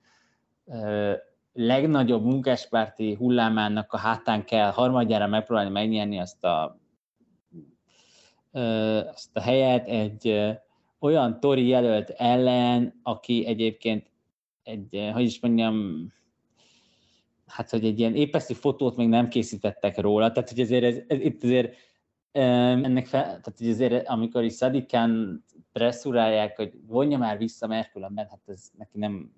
ö, 0.65 1.13
legnagyobb 1.53 2.23
munkáspárti 2.23 3.13
hullámának 3.13 3.93
a 3.93 3.97
hátán 3.97 4.45
kell 4.45 4.71
harmadjára 4.71 5.27
megpróbálni 5.27 5.71
megnyerni 5.71 6.19
azt 6.19 6.43
a, 6.43 6.79
ö, 8.51 8.97
azt 9.13 9.35
a 9.35 9.41
helyet 9.41 9.87
egy 9.87 10.27
ö, 10.27 10.51
olyan 10.99 11.39
tori 11.39 11.67
jelölt 11.67 12.09
ellen, 12.09 12.99
aki 13.03 13.45
egyébként 13.45 14.11
egy, 14.69 14.95
eh, 14.95 15.13
hogy 15.13 15.23
is 15.23 15.39
mondjam, 15.39 16.07
hát, 17.45 17.69
hogy 17.69 17.85
egy 17.85 17.99
ilyen 17.99 18.15
épeszű 18.15 18.53
fotót 18.53 18.95
még 18.95 19.07
nem 19.07 19.27
készítettek 19.27 19.99
róla, 19.99 20.31
tehát, 20.31 20.49
hogy 20.49 20.59
azért 20.59 20.83
ez, 20.83 20.99
ez 21.07 21.19
itt 21.19 21.43
azért 21.43 21.75
ennek 22.31 23.05
fel, 23.05 23.23
tehát 23.23 23.53
hogy 23.57 23.69
azért, 23.69 24.07
amikor 24.07 24.43
is 24.43 24.53
Szadikán 24.53 25.43
presszurálják, 25.71 26.55
hogy 26.55 26.73
vonja 26.87 27.17
már 27.17 27.37
vissza, 27.37 27.67
mert 27.67 27.91
különben, 27.91 28.27
hát 28.29 28.41
ez 28.45 28.71
neki 28.77 28.97
nem 28.97 29.31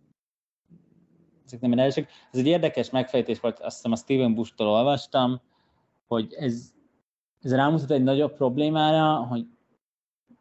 ezek 1.46 1.70
nem 1.70 1.80
erősek. 1.80 2.10
Ez 2.32 2.40
egy 2.40 2.48
érdekes 2.48 2.90
megfejtés 2.90 3.40
volt, 3.40 3.60
azt 3.60 3.76
hiszem 3.76 3.92
a 3.92 3.96
Steven 3.96 4.34
Bush-tól 4.34 4.68
olvastam, 4.68 5.42
hogy 6.08 6.34
ez, 6.34 6.74
ez 7.42 7.54
rámutat 7.54 7.92
egy 7.92 8.04
nagyobb 8.04 8.34
problémára, 8.34 9.16
hogy 9.16 9.46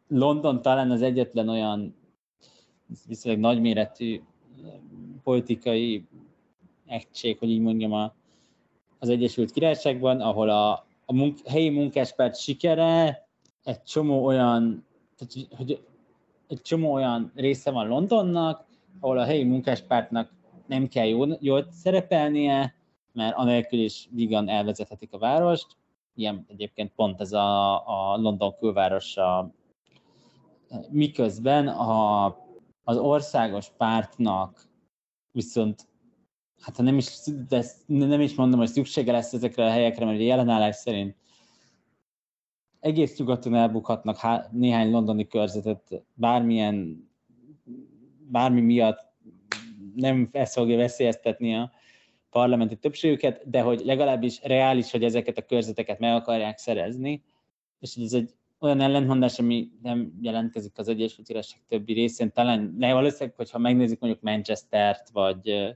London 0.07 0.61
talán 0.61 0.91
az 0.91 1.01
egyetlen 1.01 1.49
olyan 1.49 1.95
viszonylag 3.07 3.41
nagyméretű 3.41 4.21
politikai 5.23 6.05
egység, 6.85 7.37
hogy 7.37 7.49
így 7.49 7.61
mondjam, 7.61 7.93
a, 7.93 8.13
az 8.99 9.09
Egyesült 9.09 9.51
Királyságban, 9.51 10.21
ahol 10.21 10.49
a, 10.49 10.71
a 11.05 11.13
munk, 11.13 11.37
helyi 11.45 11.69
munkáspárt 11.69 12.39
sikere 12.39 13.27
egy 13.63 13.83
csomó 13.83 14.25
olyan, 14.25 14.85
tehát, 15.17 15.47
hogy 15.57 15.81
egy 16.47 16.61
csomó 16.61 16.93
olyan 16.93 17.31
része 17.35 17.71
van 17.71 17.87
Londonnak, 17.87 18.65
ahol 18.99 19.17
a 19.17 19.23
helyi 19.23 19.43
munkáspártnak 19.43 20.33
nem 20.67 20.87
kell 20.87 21.05
jól, 21.05 21.37
jól 21.39 21.67
szerepelnie, 21.71 22.75
mert 23.13 23.35
anélkül 23.35 23.79
is 23.79 24.07
vígan 24.11 24.49
elvezethetik 24.49 25.13
a 25.13 25.17
várost. 25.17 25.67
Ilyen 26.15 26.45
egyébként 26.47 26.91
pont 26.95 27.21
ez 27.21 27.33
a, 27.33 27.73
a 27.87 28.17
London 28.17 28.55
külvárosa, 28.59 29.51
miközben 30.89 31.67
a, 31.67 32.25
az 32.91 32.97
országos 32.97 33.69
pártnak 33.77 34.69
viszont 35.31 35.87
hát 36.61 36.77
nem 36.77 36.97
is, 36.97 37.07
de 37.47 37.63
nem 37.85 38.21
is 38.21 38.35
mondom, 38.35 38.59
hogy 38.59 38.67
szüksége 38.67 39.11
lesz 39.11 39.33
ezekre 39.33 39.65
a 39.65 39.69
helyekre, 39.69 40.05
mert 40.05 40.19
jelenállás 40.19 40.75
szerint 40.75 41.15
egész 42.79 43.17
nyugaton 43.17 43.55
elbukhatnak 43.55 44.17
há- 44.17 44.51
néhány 44.51 44.91
londoni 44.91 45.27
körzetet 45.27 46.03
bármilyen, 46.13 47.09
bármi 48.29 48.61
miatt 48.61 49.11
nem 49.95 50.29
ezt 50.31 50.53
fogja 50.53 50.77
veszélyeztetni 50.77 51.55
a 51.55 51.71
parlamenti 52.29 52.75
többségüket, 52.75 53.49
de 53.49 53.61
hogy 53.61 53.81
legalábbis 53.85 54.39
reális, 54.43 54.91
hogy 54.91 55.03
ezeket 55.03 55.37
a 55.37 55.45
körzeteket 55.45 55.99
meg 55.99 56.13
akarják 56.15 56.57
szerezni, 56.57 57.23
és 57.79 57.95
ez 57.95 58.13
egy 58.13 58.33
olyan 58.61 58.81
ellentmondás, 58.81 59.39
ami 59.39 59.71
nem 59.81 60.17
jelentkezik 60.21 60.77
az 60.77 60.87
Egyesült 60.87 61.27
Királyság 61.27 61.61
többi 61.67 61.93
részén, 61.93 62.31
talán 62.31 62.75
ne 62.77 62.93
valószínűleg, 62.93 63.35
hogyha 63.35 63.57
megnézik 63.57 63.99
mondjuk 63.99 64.23
Manchester-t, 64.23 65.09
vagy, 65.09 65.75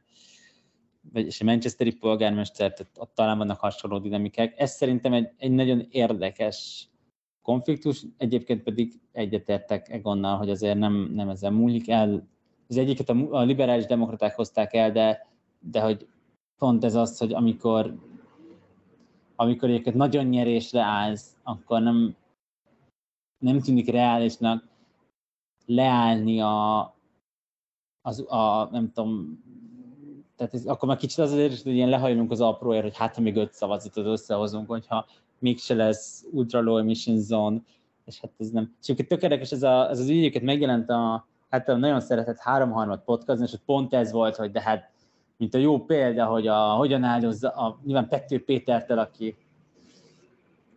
vagy 1.14 1.26
és 1.26 1.42
a 1.42 1.44
Manchesteri 1.44 1.96
polgármestert, 1.96 2.86
ott 2.98 3.12
talán 3.16 3.38
vannak 3.38 3.60
hasonló 3.60 4.00
dinamikák. 4.00 4.54
Ez 4.60 4.72
szerintem 4.72 5.14
egy, 5.14 5.30
egy 5.38 5.52
nagyon 5.52 5.86
érdekes 5.90 6.90
konfliktus, 7.42 8.06
egyébként 8.18 8.64
pedig 8.64 8.94
egyetértek 9.12 9.90
Egonnal, 9.90 10.38
hogy 10.38 10.50
azért 10.50 10.78
nem, 10.78 11.12
nem 11.14 11.30
ezzel 11.30 11.52
múlik 11.52 11.90
el. 11.90 12.28
Az 12.68 12.78
egyiket 12.78 13.10
a, 13.10 13.28
a 13.30 13.42
liberális 13.42 13.86
demokraták 13.86 14.36
hozták 14.36 14.74
el, 14.74 14.92
de, 14.92 15.28
de 15.60 15.82
hogy 15.82 16.08
pont 16.58 16.84
ez 16.84 16.96
az, 16.96 17.18
hogy 17.18 17.34
amikor 17.34 17.96
amikor 19.36 19.70
egyébként 19.70 19.96
nagyon 19.96 20.26
nyerésre 20.26 20.82
állsz, 20.82 21.36
akkor 21.44 21.82
nem, 21.82 22.16
nem 23.38 23.60
tűnik 23.60 23.90
reálisnak 23.90 24.64
leállni 25.66 26.42
a, 26.42 26.80
az, 28.02 28.26
a 28.28 28.70
nem 28.72 28.92
tudom, 28.94 29.44
tehát 30.36 30.54
ez, 30.54 30.66
akkor 30.66 30.88
már 30.88 30.98
kicsit 30.98 31.20
azért 31.20 31.62
hogy 31.62 31.74
ilyen 31.74 31.90
lehajlunk 31.90 32.32
az 32.32 32.42
apróért, 32.42 32.84
hogy 32.84 32.98
hát 32.98 33.16
ha 33.16 33.22
még 33.22 33.36
öt 33.36 33.54
szavazatot 33.54 34.06
összehozunk, 34.06 34.68
hogyha 34.68 35.06
mégse 35.40 35.74
lesz 35.74 36.26
ultra 36.32 36.62
low 36.62 36.78
emission 36.78 37.18
zone, 37.18 37.62
és 38.06 38.20
hát 38.20 38.32
ez 38.38 38.50
nem. 38.50 38.76
És 38.82 38.90
egyébként 38.90 39.08
tök 39.08 39.22
érdekes, 39.22 39.52
ez, 39.52 39.64
a, 39.64 39.90
ez 39.90 40.00
az 40.00 40.10
ügyeket 40.10 40.42
megjelent 40.42 40.90
a, 40.90 41.28
hát 41.50 41.70
a 41.70 41.76
nagyon 41.76 42.02
szeretett 42.02 42.38
háromharmad 42.38 43.04
podcast, 43.04 43.42
és 43.42 43.54
ott 43.54 43.66
pont 43.66 43.94
ez 43.94 44.12
volt, 44.12 44.36
hogy 44.36 44.52
de 44.52 44.62
hát, 44.62 44.92
mint 45.38 45.54
a 45.54 45.58
jó 45.58 45.86
példa, 45.86 46.26
hogy 46.26 46.48
a, 46.48 46.74
hogyan 46.74 47.04
áldozza, 47.04 47.50
a, 47.50 47.80
nyilván 47.84 48.08
Pető 48.08 48.44
Pétertel, 48.44 48.98
aki 48.98 49.36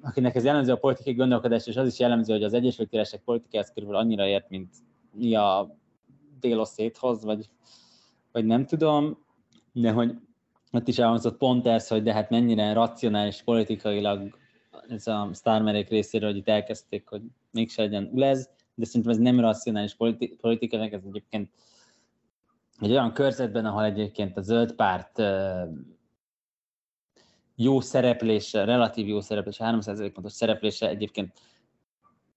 akinek 0.02 0.34
ez 0.34 0.44
jellemző 0.44 0.72
a 0.72 0.76
politikai 0.76 1.14
gondolkodás, 1.14 1.66
és 1.66 1.76
az 1.76 1.87
is 1.87 1.98
jellemző, 1.98 2.32
hogy 2.32 2.42
az 2.42 2.52
Egyesült 2.52 2.88
Királyság 2.88 3.20
politikához 3.20 3.72
körül 3.74 3.96
annyira 3.96 4.26
ért, 4.26 4.48
mint 4.48 4.74
mi 5.12 5.34
a 5.34 5.76
déloszéthoz, 6.40 7.24
vagy, 7.24 7.48
vagy 8.32 8.44
nem 8.44 8.66
tudom, 8.66 9.18
de 9.72 9.90
hogy 9.90 10.14
ott 10.72 10.88
is 10.88 10.98
elhangzott 10.98 11.37
pont 11.37 11.66
ez, 11.66 11.88
hogy 11.88 12.02
de 12.02 12.12
hát 12.12 12.30
mennyire 12.30 12.72
racionális 12.72 13.42
politikailag 13.42 14.38
ez 14.88 15.06
a 15.06 15.28
sztármerék 15.32 15.88
részéről, 15.88 16.28
hogy 16.28 16.38
itt 16.38 16.48
elkezdték, 16.48 17.08
hogy 17.08 17.22
mégse 17.50 17.82
legyen 17.82 18.11
ulez, 18.12 18.50
de 18.74 18.84
szerintem 18.84 19.12
ez 19.12 19.18
nem 19.18 19.40
racionális 19.40 19.94
politi- 19.94 20.37
politika, 20.40 20.76
ez 20.76 21.02
egyébként 21.06 21.50
egy 22.80 22.90
olyan 22.90 23.12
körzetben, 23.12 23.66
ahol 23.66 23.84
egyébként 23.84 24.37
a 24.37 24.40
zöld 24.40 24.72
párt 24.72 25.22
jó 27.61 27.81
szereplése, 27.81 28.64
relatív 28.64 29.09
jó 29.09 29.21
szereplése, 29.21 29.64
300 29.64 30.12
pontos 30.12 30.33
szereplése 30.33 30.88
egyébként 30.88 31.33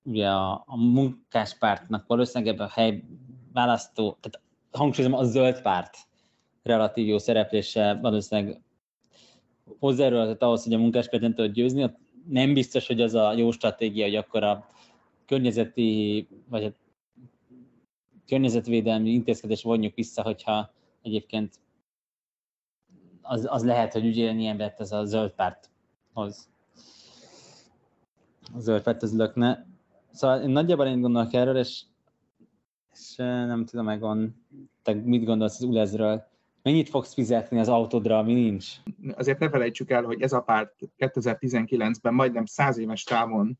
ugye 0.03 0.29
a, 0.29 0.63
a 0.65 0.77
munkáspártnak 0.77 2.07
valószínűleg 2.07 2.53
ebben 2.53 2.67
a 2.67 2.69
hely 2.69 3.03
választó, 3.53 4.17
tehát 4.19 4.47
hangsúlyozom 4.71 5.19
a 5.19 5.23
zöld 5.23 5.61
párt 5.61 5.97
relatív 6.63 7.07
jó 7.07 7.17
szereplése 7.17 7.99
valószínűleg 8.01 8.61
hozzájárulhatott 9.79 10.41
ahhoz, 10.41 10.63
hogy 10.63 10.73
a 10.73 10.77
munkáspárt 10.77 11.23
nem 11.23 11.33
tudott 11.33 11.53
győzni, 11.53 11.91
nem 12.27 12.53
biztos, 12.53 12.87
hogy 12.87 13.01
az 13.01 13.13
a 13.13 13.33
jó 13.33 13.51
stratégia, 13.51 14.05
hogy 14.05 14.15
akkor 14.15 14.43
a 14.43 14.67
környezeti, 15.25 16.27
vagy 16.49 16.63
a 16.63 16.73
környezetvédelmi 18.27 19.09
intézkedés 19.09 19.63
vonjuk 19.63 19.95
vissza, 19.95 20.21
hogyha 20.21 20.73
egyébként 21.01 21.59
az, 23.21 23.47
az 23.49 23.63
lehet, 23.63 23.93
hogy 23.93 24.05
ügyélni 24.05 24.45
embert 24.45 24.79
ez 24.79 24.91
a 24.91 25.05
zöld 25.05 25.31
párthoz. 25.31 26.49
A 28.53 28.59
zöld 28.59 28.81
párt 28.83 29.03
az 29.03 29.15
lökne. 29.15 29.65
Szóval 30.11 30.41
én 30.41 30.49
nagyjából 30.49 30.85
én 30.85 31.01
gondolok 31.01 31.33
erről, 31.33 31.57
és, 31.57 31.81
és 32.93 33.15
nem 33.15 33.65
tudom, 33.65 33.89
Egon, 33.89 34.35
te 34.83 34.93
mit 34.93 35.23
gondolsz 35.23 35.59
az 35.59 35.63
ULEZ-ről? 35.63 36.29
Mennyit 36.63 36.89
fogsz 36.89 37.13
fizetni 37.13 37.59
az 37.59 37.67
autódra, 37.67 38.17
ami 38.17 38.33
nincs? 38.33 38.67
Azért 39.15 39.39
ne 39.39 39.49
felejtsük 39.49 39.89
el, 39.89 40.03
hogy 40.03 40.21
ez 40.21 40.33
a 40.33 40.41
párt 40.41 40.73
2019-ben 40.97 42.13
majdnem 42.13 42.45
száz 42.45 42.77
éves 42.77 43.03
távon 43.03 43.59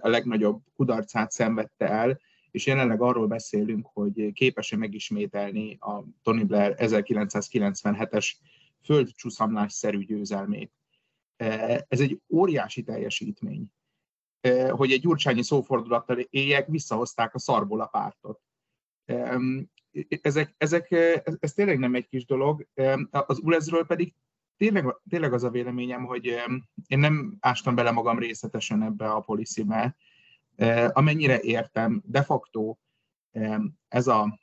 a 0.00 0.08
legnagyobb 0.08 0.60
kudarcát 0.76 1.30
szenvedte 1.30 1.88
el, 1.88 2.18
és 2.50 2.66
jelenleg 2.66 3.00
arról 3.00 3.26
beszélünk, 3.26 3.88
hogy 3.92 4.32
képes-e 4.32 4.76
megismételni 4.76 5.76
a 5.80 6.04
Tony 6.22 6.46
Blair 6.46 6.74
1997-es 6.78 8.30
földcsúszamlásszerű 8.84 10.04
győzelmét. 10.04 10.72
E, 11.36 11.84
ez 11.88 12.00
egy 12.00 12.20
óriási 12.28 12.82
teljesítmény, 12.82 13.66
e, 14.40 14.70
hogy 14.70 14.92
egy 14.92 15.00
gyurcsányi 15.00 15.42
szófordulattal 15.42 16.18
éjek 16.18 16.66
visszahozták 16.66 17.34
a 17.34 17.38
szarból 17.38 17.80
a 17.80 17.86
pártot. 17.86 18.40
E, 19.04 19.38
ezek, 20.08 20.54
ezek, 20.56 20.90
ez, 21.40 21.52
tényleg 21.52 21.78
nem 21.78 21.94
egy 21.94 22.08
kis 22.08 22.24
dolog. 22.24 22.66
Az 23.10 23.38
ULEZ-ről 23.38 23.86
pedig 23.86 24.14
tényleg, 24.56 24.96
tényleg 25.08 25.32
az 25.32 25.44
a 25.44 25.50
véleményem, 25.50 26.04
hogy 26.04 26.24
én 26.86 26.98
nem 26.98 27.36
ástam 27.40 27.74
bele 27.74 27.90
magam 27.90 28.18
részletesen 28.18 28.82
ebbe 28.82 29.10
a 29.10 29.20
policybe, 29.20 29.96
amennyire 30.92 31.40
értem, 31.40 32.02
de 32.06 32.22
facto 32.22 32.76
ez 33.88 34.06
a 34.06 34.38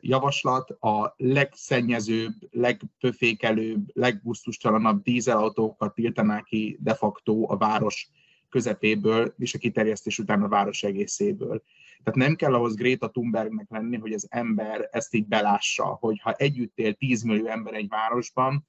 javaslat 0.00 0.70
a 0.70 1.14
legszennyezőbb, 1.16 2.34
legpöfékelőbb, 2.50 3.90
legbusztustalanabb 3.92 5.02
dízelautókat 5.02 5.94
tiltaná 5.94 6.40
ki 6.40 6.78
de 6.80 6.94
facto 6.94 7.52
a 7.52 7.56
város 7.56 8.10
közepéből, 8.48 9.34
és 9.38 9.54
a 9.54 9.58
kiterjesztés 9.58 10.18
után 10.18 10.42
a 10.42 10.48
város 10.48 10.82
egészéből. 10.82 11.62
Tehát 12.02 12.18
nem 12.18 12.34
kell 12.34 12.54
ahhoz 12.54 12.74
Greta 12.74 13.10
Thunbergnek 13.10 13.66
lenni, 13.70 13.96
hogy 13.96 14.12
az 14.12 14.26
ember 14.30 14.88
ezt 14.90 15.14
így 15.14 15.26
belássa, 15.26 15.84
hogy 15.84 16.20
ha 16.20 16.32
együtt 16.32 16.78
él 16.78 16.94
10 16.94 17.22
millió 17.22 17.46
ember 17.46 17.74
egy 17.74 17.88
városban, 17.88 18.66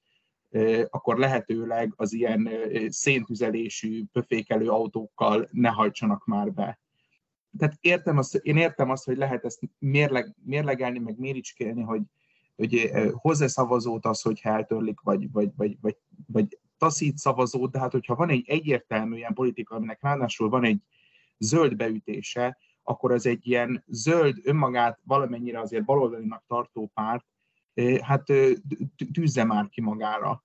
akkor 0.90 1.18
lehetőleg 1.18 1.94
az 1.96 2.14
ilyen 2.14 2.50
széntüzelésű, 2.88 4.04
pöfékelő 4.12 4.70
autókkal 4.70 5.50
ne 5.52 5.70
hajtsanak 5.70 6.26
már 6.26 6.54
be 6.54 6.83
tehát 7.58 7.78
értem 7.82 8.18
azt, 8.18 8.36
én 8.36 8.58
értem 8.58 8.90
azt, 8.90 9.06
hogy 9.06 9.18
lehet 9.18 9.46
ezt 9.46 9.60
mérleg, 9.80 10.36
mérlegelni, 10.44 11.00
meg 11.00 11.20
méricskélni, 11.20 11.82
hogy, 11.82 12.02
hogy 12.56 12.92
hozzá 13.12 13.48
szavazót 13.48 14.06
az, 14.06 14.22
hogy 14.22 14.40
eltörlik, 14.44 15.00
vagy, 15.00 15.32
vagy, 15.32 15.52
vagy, 15.56 15.78
vagy, 15.82 15.98
vagy 16.28 16.60
taszít 16.78 17.18
szavazót, 17.18 17.72
de 17.72 17.80
hát 17.80 17.92
hogyha 17.92 18.16
van 18.16 18.30
egy 18.30 18.44
egyértelmű 18.48 19.16
ilyen 19.16 19.34
politika, 19.34 19.76
aminek 19.76 20.02
ráadásul 20.02 20.50
van 20.50 20.64
egy 20.64 20.82
zöld 21.38 21.76
beütése, 21.76 22.58
akkor 22.84 23.12
az 23.12 23.26
egy 23.26 23.48
ilyen 23.48 23.84
zöld, 23.88 24.38
önmagát 24.44 25.00
valamennyire 25.04 25.60
azért 25.60 25.86
baloldalinak 25.86 26.44
tartó 26.48 26.92
párt, 26.94 27.26
hát 28.02 28.24
tűzze 29.14 29.44
már 29.44 29.70
ki 29.70 29.82
magára. 29.82 30.44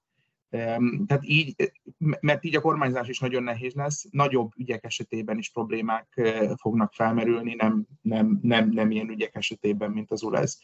Tehát 0.51 1.21
így, 1.21 1.73
mert 2.21 2.45
így 2.45 2.57
a 2.57 2.61
kormányzás 2.61 3.09
is 3.09 3.19
nagyon 3.19 3.43
nehéz 3.43 3.75
lesz, 3.75 4.07
nagyobb 4.11 4.53
ügyek 4.57 4.85
esetében 4.85 5.39
is 5.39 5.51
problémák 5.51 6.09
eh, 6.15 6.51
fognak 6.57 6.93
felmerülni, 6.93 7.55
nem, 7.55 7.87
nem, 8.03 8.39
nem, 8.43 8.69
nem 8.69 8.91
ilyen 8.91 9.09
ügyek 9.09 9.35
esetében, 9.35 9.91
mint 9.91 10.11
az 10.11 10.23
ULEZ. 10.23 10.61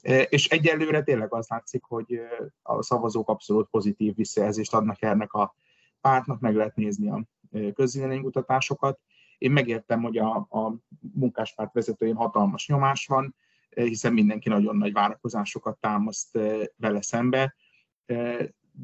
Eh, 0.00 0.24
és 0.28 0.48
egyelőre 0.48 1.02
tényleg 1.02 1.34
az 1.34 1.48
látszik, 1.48 1.84
hogy 1.84 2.14
eh, 2.14 2.28
a 2.62 2.82
szavazók 2.82 3.28
abszolút 3.28 3.68
pozitív 3.70 4.14
visszajelzést 4.14 4.74
adnak 4.74 5.02
ennek 5.02 5.32
a 5.32 5.54
pártnak, 6.00 6.40
meg 6.40 6.54
lehet 6.54 6.76
nézni 6.76 7.08
a 7.08 7.24
közvéleménykutatásokat. 7.74 9.00
Én 9.38 9.50
megértem, 9.50 10.02
hogy 10.02 10.18
a, 10.18 10.36
a 10.36 10.74
munkáspárt 11.14 11.72
vezetőjén 11.72 12.14
hatalmas 12.14 12.66
nyomás 12.68 13.06
van, 13.06 13.34
hiszen 13.70 14.12
mindenki 14.12 14.48
nagyon 14.48 14.76
nagy 14.76 14.92
várakozásokat 14.92 15.78
támaszt 15.78 16.38
vele 16.76 17.02
szembe, 17.02 17.54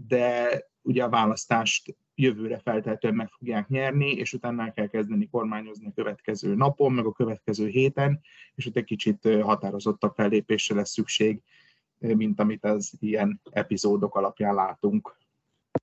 de 0.08 0.58
ugye 0.82 1.04
a 1.04 1.08
választást 1.08 1.96
jövőre 2.14 2.58
feltétlenül 2.58 3.18
meg 3.18 3.28
fogják 3.28 3.68
nyerni, 3.68 4.10
és 4.10 4.32
utána 4.32 4.62
el 4.62 4.72
kell 4.72 4.86
kezdeni 4.86 5.28
kormányozni 5.28 5.86
a 5.86 5.92
következő 5.94 6.54
napon, 6.54 6.92
meg 6.92 7.06
a 7.06 7.12
következő 7.12 7.66
héten, 7.66 8.20
és 8.54 8.66
ott 8.66 8.76
egy 8.76 8.84
kicsit 8.84 9.28
határozottabb 9.42 10.14
fellépésre 10.14 10.74
lesz 10.74 10.90
szükség, 10.90 11.42
mint 11.98 12.40
amit 12.40 12.64
az 12.64 12.92
ilyen 12.98 13.40
epizódok 13.50 14.14
alapján 14.14 14.54
látunk. 14.54 15.16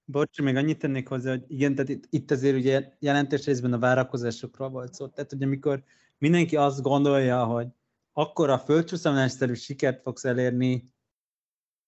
Bocs, 0.06 0.42
még 0.42 0.56
annyit 0.56 0.80
tennék 0.80 1.08
hozzá, 1.08 1.30
hogy 1.30 1.44
igen, 1.48 1.76
tehát 1.76 1.90
itt, 1.90 2.04
itt 2.10 2.32
azért 2.32 2.58
ugye 2.58 2.94
jelentős 3.00 3.46
részben 3.46 3.74
a 3.74 3.80
várakozásokról 3.80 4.70
volt 4.70 4.94
szó. 4.94 5.08
Tehát, 5.08 5.32
hogy 5.32 5.44
amikor 5.44 5.84
mindenki 6.18 6.56
azt 6.56 6.82
gondolja, 6.82 7.44
hogy 7.44 7.68
akkor 8.14 8.50
a 8.50 8.60
földcsúszamlásszerű 8.60 9.54
sikert 9.54 10.02
fogsz 10.02 10.26
elérni 10.26 10.92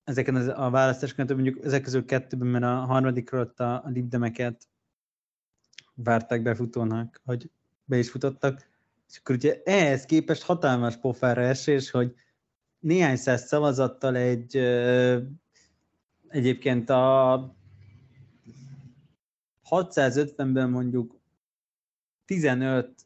ezeken 0.04 0.36
a 0.50 0.70
választásokon, 0.70 1.26
mondjuk 1.30 1.66
ezek 1.66 1.82
közül 1.82 2.06
kettőben, 2.06 2.48
mert 2.48 2.64
a 2.64 2.76
harmadikról 2.76 3.42
ott 3.42 3.60
a, 3.60 3.74
a 3.74 3.90
libdemeket 3.90 4.68
várták 5.94 6.42
befutónak, 6.42 7.22
hogy 7.24 7.50
be 7.86 7.98
is 7.98 8.10
futottak, 8.10 8.70
és 9.10 9.18
akkor 9.18 9.36
ugye 9.36 9.62
ehhez 9.64 10.06
képest 10.06 10.44
hatalmas 10.44 10.98
pofára 10.98 11.42
esés, 11.42 11.92
hogy 11.92 12.16
néhány 12.80 13.16
száz 13.16 13.46
szavazattal 13.46 14.16
egy 14.16 14.58
egyébként 16.28 16.90
a 16.90 17.56
650-ben 19.70 20.70
mondjuk 20.70 21.20
15 22.26 23.06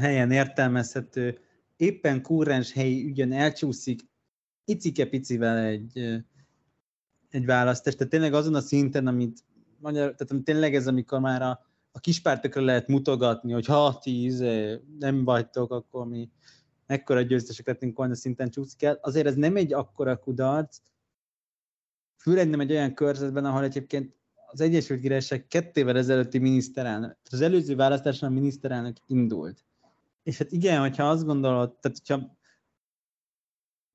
helyen 0.00 0.30
értelmezhető 0.30 1.38
éppen 1.76 2.22
kúrens 2.22 2.72
helyi 2.72 3.06
ügyön 3.06 3.32
elcsúszik 3.32 4.00
icike-picivel 4.66 5.58
egy, 5.58 6.22
egy 7.30 7.44
választás. 7.44 7.94
Tehát 7.94 8.12
tényleg 8.12 8.34
azon 8.34 8.54
a 8.54 8.60
szinten, 8.60 9.06
amit 9.06 9.44
magyar, 9.78 10.14
tehát 10.14 10.44
tényleg 10.44 10.74
ez, 10.74 10.86
amikor 10.86 11.20
már 11.20 11.42
a, 11.42 11.66
a 11.92 12.00
kispártokra 12.00 12.62
lehet 12.62 12.88
mutogatni, 12.88 13.52
hogy 13.52 13.66
ha 13.66 13.98
tíz 14.02 14.38
nem 14.98 15.24
vagytok, 15.24 15.72
akkor 15.72 16.06
mi 16.06 16.30
mekkora 16.86 17.22
győztesek 17.22 17.66
lettünk 17.66 17.96
volna 17.96 18.14
szinten 18.14 18.50
csúszik 18.50 18.82
el. 18.82 18.98
Azért 19.02 19.26
ez 19.26 19.34
nem 19.34 19.56
egy 19.56 19.72
akkora 19.72 20.18
kudarc, 20.18 20.78
főleg 22.16 22.48
nem 22.48 22.60
egy 22.60 22.70
olyan 22.70 22.94
körzetben, 22.94 23.44
ahol 23.44 23.64
egyébként 23.64 24.14
az 24.46 24.60
Egyesült 24.60 25.00
Királyság 25.00 25.46
kettével 25.46 25.96
ezelőtti 25.96 26.38
miniszterelnök, 26.38 27.16
az 27.30 27.40
előző 27.40 27.76
választáson 27.76 28.28
a 28.28 28.32
miniszterelnök 28.32 28.96
indult. 29.06 29.64
És 30.22 30.38
hát 30.38 30.52
igen, 30.52 30.80
hogyha 30.80 31.08
azt 31.08 31.24
gondolod, 31.24 31.78
tehát 31.78 31.98
hogyha 32.06 32.35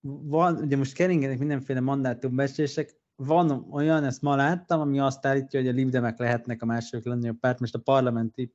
van, 0.02 0.56
ugye 0.56 0.78
most 0.78 0.94
keringenek 0.94 1.40
mindenféle 1.40 1.80
mandátumbecslések, 1.80 3.00
van 3.16 3.68
olyan, 3.72 4.04
ezt 4.04 4.22
ma 4.22 4.36
láttam, 4.36 4.80
ami 4.80 5.00
azt 5.00 5.26
állítja, 5.26 5.60
hogy 5.60 5.70
a 5.70 5.74
libdemek 5.74 6.20
lehetnek 6.20 6.62
a 6.62 6.66
második 6.66 7.06
a 7.06 7.36
párt, 7.40 7.60
most 7.60 7.76
a 7.76 7.80
parlamenti 7.80 8.54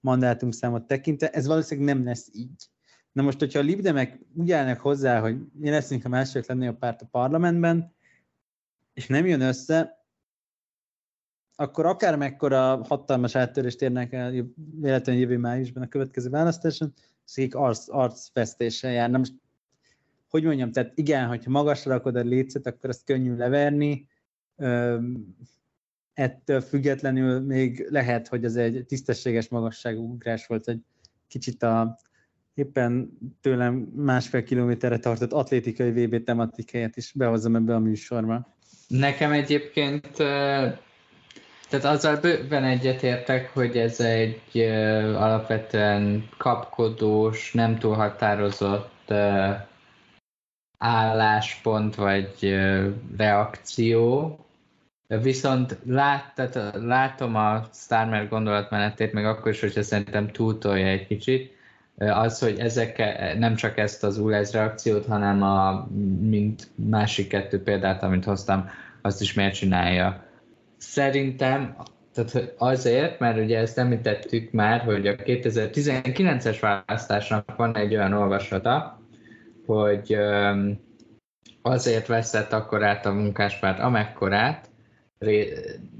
mandátumszámot 0.00 0.86
tekintve, 0.86 1.30
ez 1.30 1.46
valószínűleg 1.46 1.94
nem 1.94 2.04
lesz 2.04 2.28
így. 2.32 2.70
Na 3.12 3.22
most, 3.22 3.38
hogyha 3.38 3.58
a 3.58 3.62
libdemek 3.62 4.20
úgy 4.34 4.52
állnak 4.52 4.80
hozzá, 4.80 5.20
hogy 5.20 5.36
mi 5.52 5.70
leszünk 5.70 6.04
a 6.04 6.08
második 6.08 6.50
a 6.50 6.72
párt 6.72 7.02
a 7.02 7.06
parlamentben, 7.10 7.94
és 8.92 9.06
nem 9.06 9.26
jön 9.26 9.40
össze, 9.40 9.96
akkor 11.56 11.86
akár 11.86 12.16
mekkora 12.16 12.84
hatalmas 12.84 13.34
áttörést 13.34 13.82
érnek 13.82 14.12
el 14.12 14.50
véletlenül 14.80 15.20
jövő 15.20 15.38
májusban 15.38 15.82
a 15.82 15.88
következő 15.88 16.30
választáson, 16.30 16.92
akik 17.26 17.54
arc, 17.54 17.88
arcfesztéssel 17.88 18.92
járnak. 18.92 19.18
Most 19.18 19.34
hogy 20.28 20.42
mondjam, 20.42 20.72
tehát 20.72 20.92
igen, 20.94 21.26
hogyha 21.26 21.50
magasra 21.50 21.92
rakod 21.92 22.16
a 22.16 22.20
lécet, 22.20 22.66
akkor 22.66 22.90
azt 22.90 23.04
könnyű 23.04 23.36
leverni, 23.36 24.08
ettől 26.14 26.60
függetlenül 26.60 27.40
még 27.40 27.86
lehet, 27.90 28.28
hogy 28.28 28.44
ez 28.44 28.56
egy 28.56 28.84
tisztességes 28.86 29.48
magasságú 29.48 30.12
ugrás 30.12 30.46
volt, 30.46 30.68
egy 30.68 30.80
kicsit 31.28 31.62
a 31.62 31.98
éppen 32.54 33.18
tőlem 33.40 33.74
másfél 33.96 34.42
kilométerre 34.42 34.98
tartott 34.98 35.32
atlétikai 35.32 35.90
VB 35.90 36.24
tematikáját 36.24 36.96
is 36.96 37.12
behozom 37.12 37.56
ebbe 37.56 37.74
a 37.74 37.78
műsorba. 37.78 38.56
Nekem 38.88 39.32
egyébként, 39.32 40.10
tehát 41.68 41.84
azzal 41.84 42.16
bőven 42.20 42.64
egyetértek, 42.64 43.50
hogy 43.50 43.76
ez 43.76 44.00
egy 44.00 44.58
alapvetően 45.14 46.28
kapkodós, 46.38 47.52
nem 47.52 47.78
túl 47.78 47.94
határozott 47.94 49.12
álláspont 50.78 51.94
vagy 51.94 52.56
reakció, 53.16 54.36
Viszont 55.22 55.78
lát, 55.86 56.32
tehát 56.34 56.76
látom 56.76 57.34
a 57.34 57.62
Starmer 57.72 58.28
gondolatmenetét, 58.28 59.12
meg 59.12 59.26
akkor 59.26 59.50
is, 59.50 59.60
hogyha 59.60 59.82
szerintem 59.82 60.30
túltolja 60.30 60.86
egy 60.86 61.06
kicsit, 61.06 61.56
az, 61.96 62.38
hogy 62.38 62.58
ezek 62.58 62.98
nem 63.38 63.54
csak 63.54 63.78
ezt 63.78 64.04
az 64.04 64.18
ULEZ 64.18 64.52
reakciót, 64.52 65.06
hanem 65.06 65.42
a 65.42 65.88
mint 66.20 66.66
másik 66.74 67.28
kettő 67.28 67.62
példát, 67.62 68.02
amit 68.02 68.24
hoztam, 68.24 68.70
azt 69.02 69.20
is 69.20 69.34
miért 69.34 69.54
csinálja. 69.54 70.24
Szerintem 70.76 71.76
tehát 72.14 72.54
azért, 72.58 73.18
mert 73.18 73.38
ugye 73.38 73.58
ezt 73.58 73.78
említettük 73.78 74.50
már, 74.52 74.80
hogy 74.80 75.06
a 75.06 75.14
2019-es 75.16 76.56
választásnak 76.60 77.56
van 77.56 77.76
egy 77.76 77.94
olyan 77.94 78.12
olvasata, 78.12 79.00
hogy 79.68 80.16
azért 81.62 82.06
veszett 82.06 82.52
akkor 82.52 82.84
át 82.84 83.06
a 83.06 83.12
munkáspárt 83.12 83.80
amekkorát, 83.80 84.70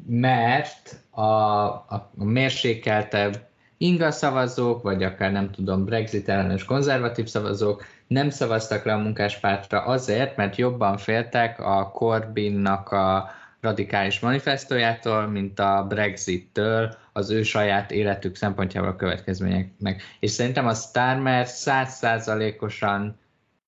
mert 0.07 0.97
a, 1.11 1.23
a 1.69 2.11
mérsékeltebb 2.15 3.47
inga 3.77 4.11
szavazók, 4.11 4.83
vagy 4.83 5.03
akár 5.03 5.33
nem 5.33 5.51
tudom, 5.51 5.85
Brexit 5.85 6.29
ellenes 6.29 6.65
konzervatív 6.65 7.27
szavazók 7.27 7.85
nem 8.07 8.31
szavaztak 8.31 8.85
le 8.85 8.93
a 8.93 8.99
munkáspártra 8.99 9.85
azért, 9.85 10.37
mert 10.37 10.57
jobban 10.57 10.97
féltek 10.97 11.61
a 11.61 11.91
Corbynnak 11.91 12.91
a 12.91 13.31
radikális 13.61 14.21
manifestójától, 14.21 15.27
mint 15.27 15.59
a 15.59 15.85
Brexit-től, 15.89 16.95
az 17.13 17.31
ő 17.31 17.43
saját 17.43 17.91
életük 17.91 18.37
szempontjából 18.37 18.91
a 18.91 18.97
következményeknek. 18.97 20.03
És 20.21 20.31
szerintem 20.31 20.67
a 20.67 20.75
Starmer 20.75 21.47
százszázalékosan 21.47 23.19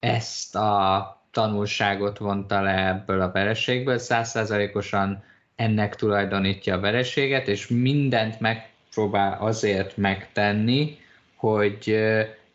ezt 0.00 0.56
a 0.56 1.18
tanulságot 1.30 2.18
vonta 2.18 2.60
le 2.60 2.88
ebből 2.88 3.20
a 3.20 3.30
vereségből, 3.30 3.98
százszázalékosan 3.98 5.22
ennek 5.56 5.96
tulajdonítja 5.96 6.74
a 6.74 6.80
vereséget, 6.80 7.48
és 7.48 7.68
mindent 7.68 8.40
megpróbál 8.40 9.36
azért 9.40 9.96
megtenni, 9.96 10.98
hogy 11.36 11.98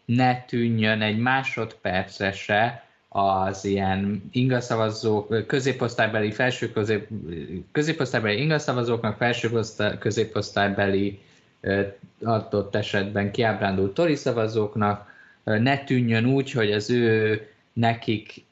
ne 0.05 0.41
tűnjön 0.41 1.01
egy 1.01 1.17
másodpercre 1.17 2.31
se 2.31 2.83
az 3.09 3.65
ilyen 3.65 4.29
ingaszavazók, 4.31 5.47
középosztálybeli, 5.47 6.31
felső 6.31 6.71
közép, 6.71 7.07
középosztálybeli 7.71 8.41
ingaszavazóknak, 8.41 9.17
felső 9.17 9.49
középosztálybeli 9.99 11.19
adott 12.23 12.75
esetben 12.75 13.31
kiábrándult 13.31 13.93
tori 13.93 14.15
szavazóknak, 14.15 15.13
ne 15.45 15.83
tűnjön 15.83 16.25
úgy, 16.25 16.51
hogy 16.51 16.71
az 16.71 16.89
ő 16.89 17.41
nekik 17.73 18.45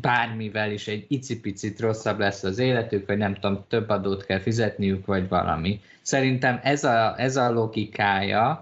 bármivel 0.00 0.70
is 0.70 0.88
egy 0.88 1.04
icipicit 1.08 1.80
rosszabb 1.80 2.18
lesz 2.18 2.42
az 2.42 2.58
életük, 2.58 3.06
vagy 3.06 3.18
nem 3.18 3.34
tudom, 3.34 3.64
több 3.68 3.88
adót 3.88 4.24
kell 4.26 4.38
fizetniük, 4.38 5.06
vagy 5.06 5.28
valami. 5.28 5.80
Szerintem 6.02 6.60
ez 6.62 6.84
a, 6.84 7.14
ez 7.18 7.36
a 7.36 7.50
logikája, 7.50 8.60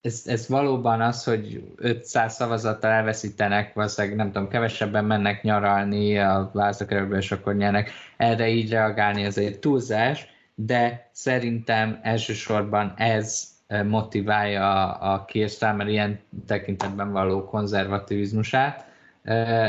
ez, 0.00 0.22
ez 0.26 0.48
valóban 0.48 1.00
az, 1.00 1.24
hogy 1.24 1.62
500 1.76 2.34
szavazattal 2.34 2.90
elveszítenek, 2.90 3.74
valószínűleg 3.74 4.16
nem 4.16 4.32
tudom, 4.32 4.48
kevesebben 4.48 5.04
mennek 5.04 5.42
nyaralni 5.42 6.18
a 6.18 6.50
választókerületben, 6.52 7.18
és 7.20 7.32
akkor 7.32 7.54
nyernek. 7.54 7.90
Erre 8.16 8.48
így 8.48 8.70
reagálni 8.70 9.24
az 9.24 9.38
egy 9.38 9.58
túlzás, 9.58 10.26
de 10.54 11.08
szerintem 11.12 11.98
elsősorban 12.02 12.94
ez 12.96 13.53
motiválja 13.84 14.92
a 14.92 15.24
Keir 15.24 15.48
Starmer 15.48 15.88
ilyen 15.88 16.20
tekintetben 16.46 17.12
való 17.12 17.44
konzervativizmusát, 17.44 18.86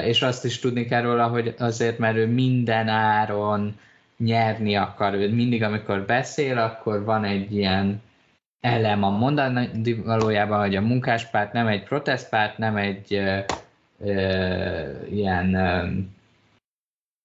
és 0.03 0.21
azt 0.21 0.45
is 0.45 0.59
tudni 0.59 0.85
kell 0.85 1.01
róla, 1.01 1.27
hogy 1.27 1.55
azért, 1.57 1.97
mert 1.97 2.15
ő 2.15 2.27
minden 2.27 2.87
áron 2.87 3.79
nyerni 4.17 4.75
akar, 4.75 5.13
ő 5.13 5.33
mindig, 5.33 5.63
amikor 5.63 6.05
beszél, 6.05 6.57
akkor 6.57 7.03
van 7.03 7.23
egy 7.23 7.55
ilyen 7.55 8.01
elem 8.61 9.03
a 9.03 9.09
mondani 9.09 9.93
valójában, 10.03 10.59
hogy 10.59 10.75
a 10.75 10.81
munkáspárt 10.81 11.53
nem 11.53 11.67
egy 11.67 11.83
protestpárt, 11.83 12.57
nem 12.57 12.75
egy 12.75 13.13
ö, 13.13 13.39
ö, 13.99 15.05
ilyen 15.09 15.53
ö, 15.53 15.87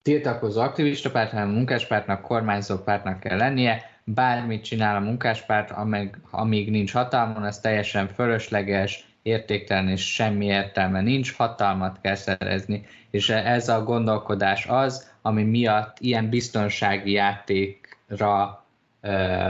tiltakozó 0.02 0.60
aktivista 0.60 1.10
párt, 1.10 1.30
hanem 1.30 1.48
a 1.48 1.52
munkáspártnak, 1.52 2.20
kormányzó 2.20 2.76
pártnak 2.76 3.20
kell 3.20 3.36
lennie, 3.36 3.89
bármit 4.14 4.64
csinál 4.64 4.96
a 4.96 5.00
munkáspárt, 5.00 5.70
amíg, 5.70 6.16
amíg 6.30 6.70
nincs 6.70 6.92
hatalmon, 6.92 7.42
az 7.42 7.60
teljesen 7.60 8.08
fölösleges, 8.08 9.08
értéktelen 9.22 9.88
és 9.88 10.12
semmi 10.14 10.44
értelme 10.44 11.00
nincs, 11.00 11.36
hatalmat 11.36 11.98
kell 12.00 12.14
szerezni, 12.14 12.86
és 13.10 13.28
ez 13.28 13.68
a 13.68 13.84
gondolkodás 13.84 14.66
az, 14.66 15.10
ami 15.22 15.42
miatt 15.42 15.96
ilyen 15.98 16.28
biztonsági 16.28 17.12
játékra 17.12 18.64
ö, 19.00 19.48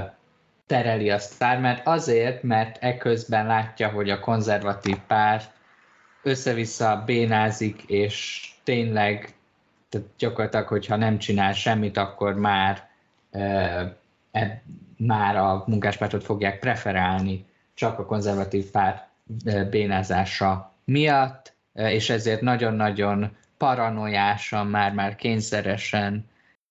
tereli 0.66 1.10
a 1.10 1.18
sztár, 1.18 1.60
mert 1.60 1.86
azért, 1.86 2.42
mert 2.42 2.82
eközben 2.82 3.46
látja, 3.46 3.88
hogy 3.88 4.10
a 4.10 4.20
konzervatív 4.20 4.96
párt 5.06 5.50
össze-vissza 6.22 7.02
bénázik, 7.06 7.82
és 7.82 8.48
tényleg 8.64 9.34
tehát 9.90 10.06
gyakorlatilag, 10.18 10.66
hogyha 10.66 10.96
nem 10.96 11.18
csinál 11.18 11.52
semmit, 11.52 11.96
akkor 11.96 12.34
már, 12.34 12.88
e, 13.30 13.96
már 14.96 15.36
a 15.36 15.64
munkáspártot 15.66 16.24
fogják 16.24 16.58
preferálni 16.58 17.44
csak 17.74 17.98
a 17.98 18.06
konzervatív 18.06 18.70
párt 18.70 19.08
e, 19.44 19.64
bénázása 19.64 20.74
miatt, 20.84 21.54
e, 21.72 21.92
és 21.92 22.10
ezért 22.10 22.40
nagyon-nagyon 22.40 23.36
paranoiásan, 23.56 24.66
már-már 24.66 25.16
kényszeresen 25.16 26.28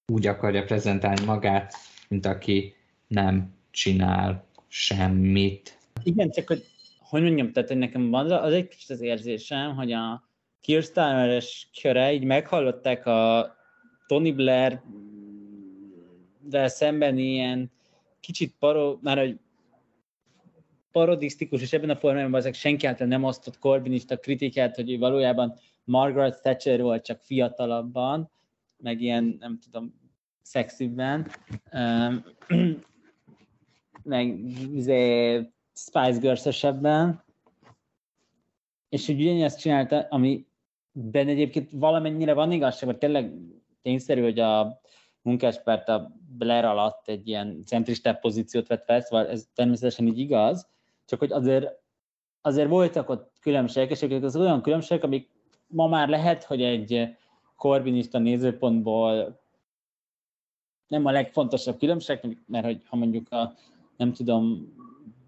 úgy 0.07 0.28
akarja 0.28 0.64
prezentálni 0.64 1.26
magát, 1.26 1.74
mint 2.07 2.26
aki 2.26 2.76
nem 3.07 3.53
csinál 3.72 4.43
semmit. 4.68 5.78
Igen, 6.03 6.32
csak 6.32 6.47
hogy, 6.47 6.66
hogy 6.99 7.22
mondjam, 7.22 7.51
tehát 7.51 7.70
hogy 7.70 7.78
nekem 7.78 8.10
van 8.10 8.32
az 8.32 8.53
egy 8.53 8.68
kicsit 8.68 8.89
az 8.89 9.01
érzésem, 9.01 9.76
hogy 9.76 9.91
a 9.91 10.24
Kirsteiner-es 10.62 11.70
köre 11.82 12.14
így 12.14 12.24
meghallották 12.24 13.05
a 13.05 13.55
Tony 14.07 14.36
Blair 14.36 14.82
de 16.49 16.67
szemben 16.67 17.17
ilyen 17.17 17.71
kicsit 18.19 18.55
paro, 18.59 18.97
már 19.01 19.17
hogy 19.17 19.39
parodisztikus, 20.91 21.61
és 21.61 21.73
ebben 21.73 21.89
a 21.89 21.95
formában 21.95 22.39
ezek 22.39 22.53
senki 22.53 22.87
által 22.87 23.07
nem 23.07 23.23
osztott 23.23 23.59
korbinista 23.59 24.17
kritikát, 24.17 24.75
hogy 24.75 24.91
ő 24.91 24.97
valójában 24.97 25.53
Margaret 25.83 26.41
Thatcher 26.41 26.81
volt 26.81 27.05
csak 27.05 27.19
fiatalabban, 27.19 28.31
meg 28.77 29.01
ilyen, 29.01 29.37
nem 29.39 29.59
tudom, 29.59 29.93
szexibben, 30.41 31.31
meg 34.03 34.39
izé, 34.73 35.35
Spice 35.73 36.17
Girls-esebben, 36.19 37.23
és 38.89 39.05
hogy 39.05 39.21
ugyanezt 39.21 39.59
csinálta, 39.59 40.07
ami 40.09 40.45
benne 40.91 41.31
egyébként 41.31 41.69
valamennyire 41.71 42.33
van 42.33 42.51
igazság, 42.51 42.89
vagy 42.89 42.97
tényleg 42.97 43.33
tényszerű, 43.81 44.21
hogy 44.21 44.39
a 44.39 44.81
munkáspárt 45.22 45.89
a 45.89 46.11
Blair 46.38 46.65
alatt 46.65 47.07
egy 47.07 47.28
ilyen 47.28 47.63
centristább 47.65 48.20
pozíciót 48.20 48.67
vett 48.67 48.84
fel, 48.84 49.01
szóval 49.01 49.28
ez 49.28 49.47
természetesen 49.53 50.07
így 50.07 50.20
igaz, 50.20 50.67
csak 51.05 51.20
hogy 51.20 51.32
azért, 51.32 51.80
azért 52.41 52.70
voltak 52.70 53.09
ott 53.09 53.32
különbségek, 53.41 53.89
és 53.89 54.24
az 54.24 54.36
olyan 54.36 54.61
különbségek, 54.61 55.03
amik 55.03 55.30
ma 55.67 55.88
már 55.88 56.09
lehet, 56.09 56.43
hogy 56.43 56.61
egy 56.61 57.17
korbinista 57.55 58.17
nézőpontból 58.17 59.39
nem 60.88 61.05
a 61.05 61.11
legfontosabb 61.11 61.78
különbség, 61.78 62.38
mert 62.45 62.65
hogy 62.65 62.82
ha 62.86 62.95
mondjuk 62.95 63.32
a, 63.32 63.53
nem 63.97 64.13
tudom, 64.13 64.74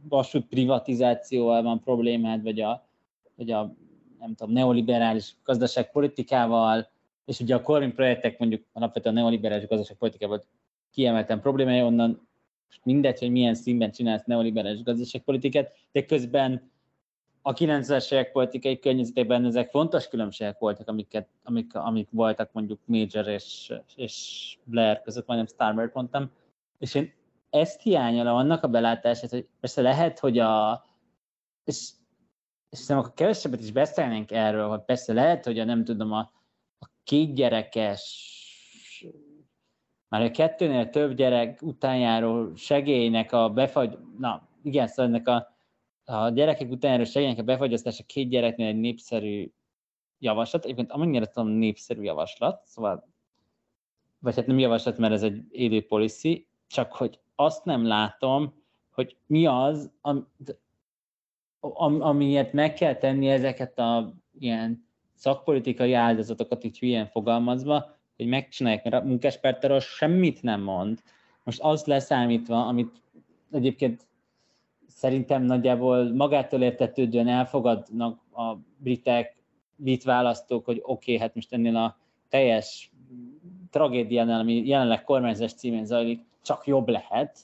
vasút 0.10 0.46
privatizációval 0.48 1.62
van 1.64 1.80
problémád, 1.80 2.44
vagy 2.44 2.62
a, 2.62 2.88
vagy 3.36 3.52
a 3.52 3.74
nem 4.20 4.36
tudom, 4.36 4.54
neoliberális 4.54 5.36
gazdaságpolitikával, 5.44 6.90
és 7.32 7.40
ugye 7.40 7.56
a 7.56 7.62
Corbyn 7.62 7.94
projektek 7.94 8.40
mondjuk 8.40 8.64
alapvetően 8.74 9.16
a 9.16 9.20
neoliberális 9.20 9.68
gazdaságpolitikával 9.68 10.44
kiemelten 10.92 11.42
problémája, 11.42 11.86
onnan 11.86 12.28
mindegy, 12.84 13.20
hogy 13.20 13.32
milyen 13.32 13.54
színben 13.54 13.92
csinálsz 13.92 14.24
neoliberális 14.26 14.84
gazdaságpolitikát, 14.84 15.74
de 15.92 16.06
közben 16.06 16.72
a 17.42 17.54
90-es 17.54 18.14
évek 18.14 18.32
politikai 18.32 18.80
környezetében 18.80 19.46
ezek 19.46 19.70
fontos 19.70 20.08
különbségek 20.08 20.60
voltak, 20.60 20.88
amiket, 20.88 21.28
amik, 21.44 21.76
amik 21.76 22.08
voltak 22.12 22.50
mondjuk 22.52 22.80
Major 22.86 23.28
és, 23.28 23.74
és 23.96 24.58
Blair 24.64 25.02
között, 25.02 25.28
majdnem 25.28 25.48
Starmer 25.48 25.90
mondtam, 25.94 26.32
és 26.80 26.96
én 26.96 27.14
ezt 27.50 27.82
hiányolom 27.82 28.36
annak 28.36 28.64
a 28.64 28.68
belátását, 28.68 29.30
hogy 29.30 29.48
persze 29.60 29.82
lehet, 29.82 30.20
hogy 30.20 30.40
a, 30.40 30.84
és 31.64 31.90
és 32.70 32.78
hiszem, 32.78 32.98
akkor 32.98 33.14
kevesebbet 33.14 33.60
is 33.60 33.72
beszélnénk 33.72 34.32
erről, 34.32 34.70
hogy 34.70 34.82
persze 34.82 35.14
lehet, 35.14 35.46
hogy 35.46 35.60
a 35.60 35.64
nem 35.64 35.84
tudom, 35.84 36.12
a, 36.12 36.32
két 37.12 37.34
gyerekes, 37.34 38.04
már 40.08 40.22
a 40.22 40.32
kettőnél 40.32 40.90
több 40.90 41.14
gyerek 41.14 41.62
utánjáró 41.62 42.56
segélynek 42.56 43.32
a 43.32 43.50
befagy, 43.50 43.98
na 44.18 44.48
igen, 44.64 44.88
szóval 44.88 45.06
ennek 45.06 45.28
a, 45.28 45.56
a 46.04 46.30
gyerekek 46.30 46.70
utánjáró 46.70 47.04
segélynek 47.04 47.40
a 47.40 47.44
befagyasztása 47.44 48.04
két 48.04 48.30
gyereknél 48.30 48.68
egy 48.68 48.80
népszerű 48.80 49.52
javaslat, 50.20 50.64
egyébként 50.64 50.92
amennyire 50.92 51.26
tudom 51.26 51.50
népszerű 51.50 52.02
javaslat, 52.02 52.62
szóval, 52.66 53.08
vagy 54.20 54.36
hát 54.36 54.48
nem 54.48 54.60
javaslat, 54.60 54.98
mert 54.98 55.14
ez 55.14 55.24
egy 55.24 55.44
élő 55.50 55.86
policy, 55.86 56.48
csak 56.68 56.94
hogy 56.94 57.20
azt 57.36 57.66
nem 57.66 57.88
látom, 57.88 58.64
hogy 58.92 59.18
mi 59.26 59.46
az, 59.46 59.92
am, 60.02 60.28
am, 61.60 62.02
amiért 62.02 62.54
meg 62.54 62.74
kell 62.74 62.96
tenni 62.96 63.30
ezeket 63.30 63.80
a 63.80 64.14
ilyen 64.40 64.90
szakpolitikai 65.22 65.94
áldozatokat, 65.94 66.64
így 66.64 66.80
hülyen 66.80 67.06
fogalmazva, 67.06 67.96
hogy 68.18 68.26
megcsinálják, 68.28 68.84
mert 68.84 69.04
a 69.04 69.08
munkáspártáról 69.08 69.80
semmit 69.80 70.42
nem 70.42 70.62
mond. 70.62 71.02
Most 71.44 71.60
az 71.62 71.86
leszámítva, 71.86 72.66
amit 72.66 73.02
egyébként 73.52 74.08
szerintem 74.88 75.44
nagyjából 75.44 76.14
magától 76.14 76.62
értetődően 76.62 77.28
elfogadnak 77.28 78.20
a 78.32 78.56
britek, 78.78 79.36
brit 79.76 80.04
választók, 80.04 80.66
hogy 80.66 80.80
oké, 80.82 81.14
okay, 81.14 81.18
hát 81.18 81.36
most 81.36 81.54
ennél 81.54 81.76
a 81.76 81.98
teljes 82.30 82.92
tragédiánál, 83.70 84.40
ami 84.40 84.68
jelenleg 84.68 85.04
kormányzás 85.04 85.54
címén 85.54 85.86
zajlik, 85.86 86.26
csak 86.42 86.68
jobb 86.68 86.88
lehet, 86.88 87.40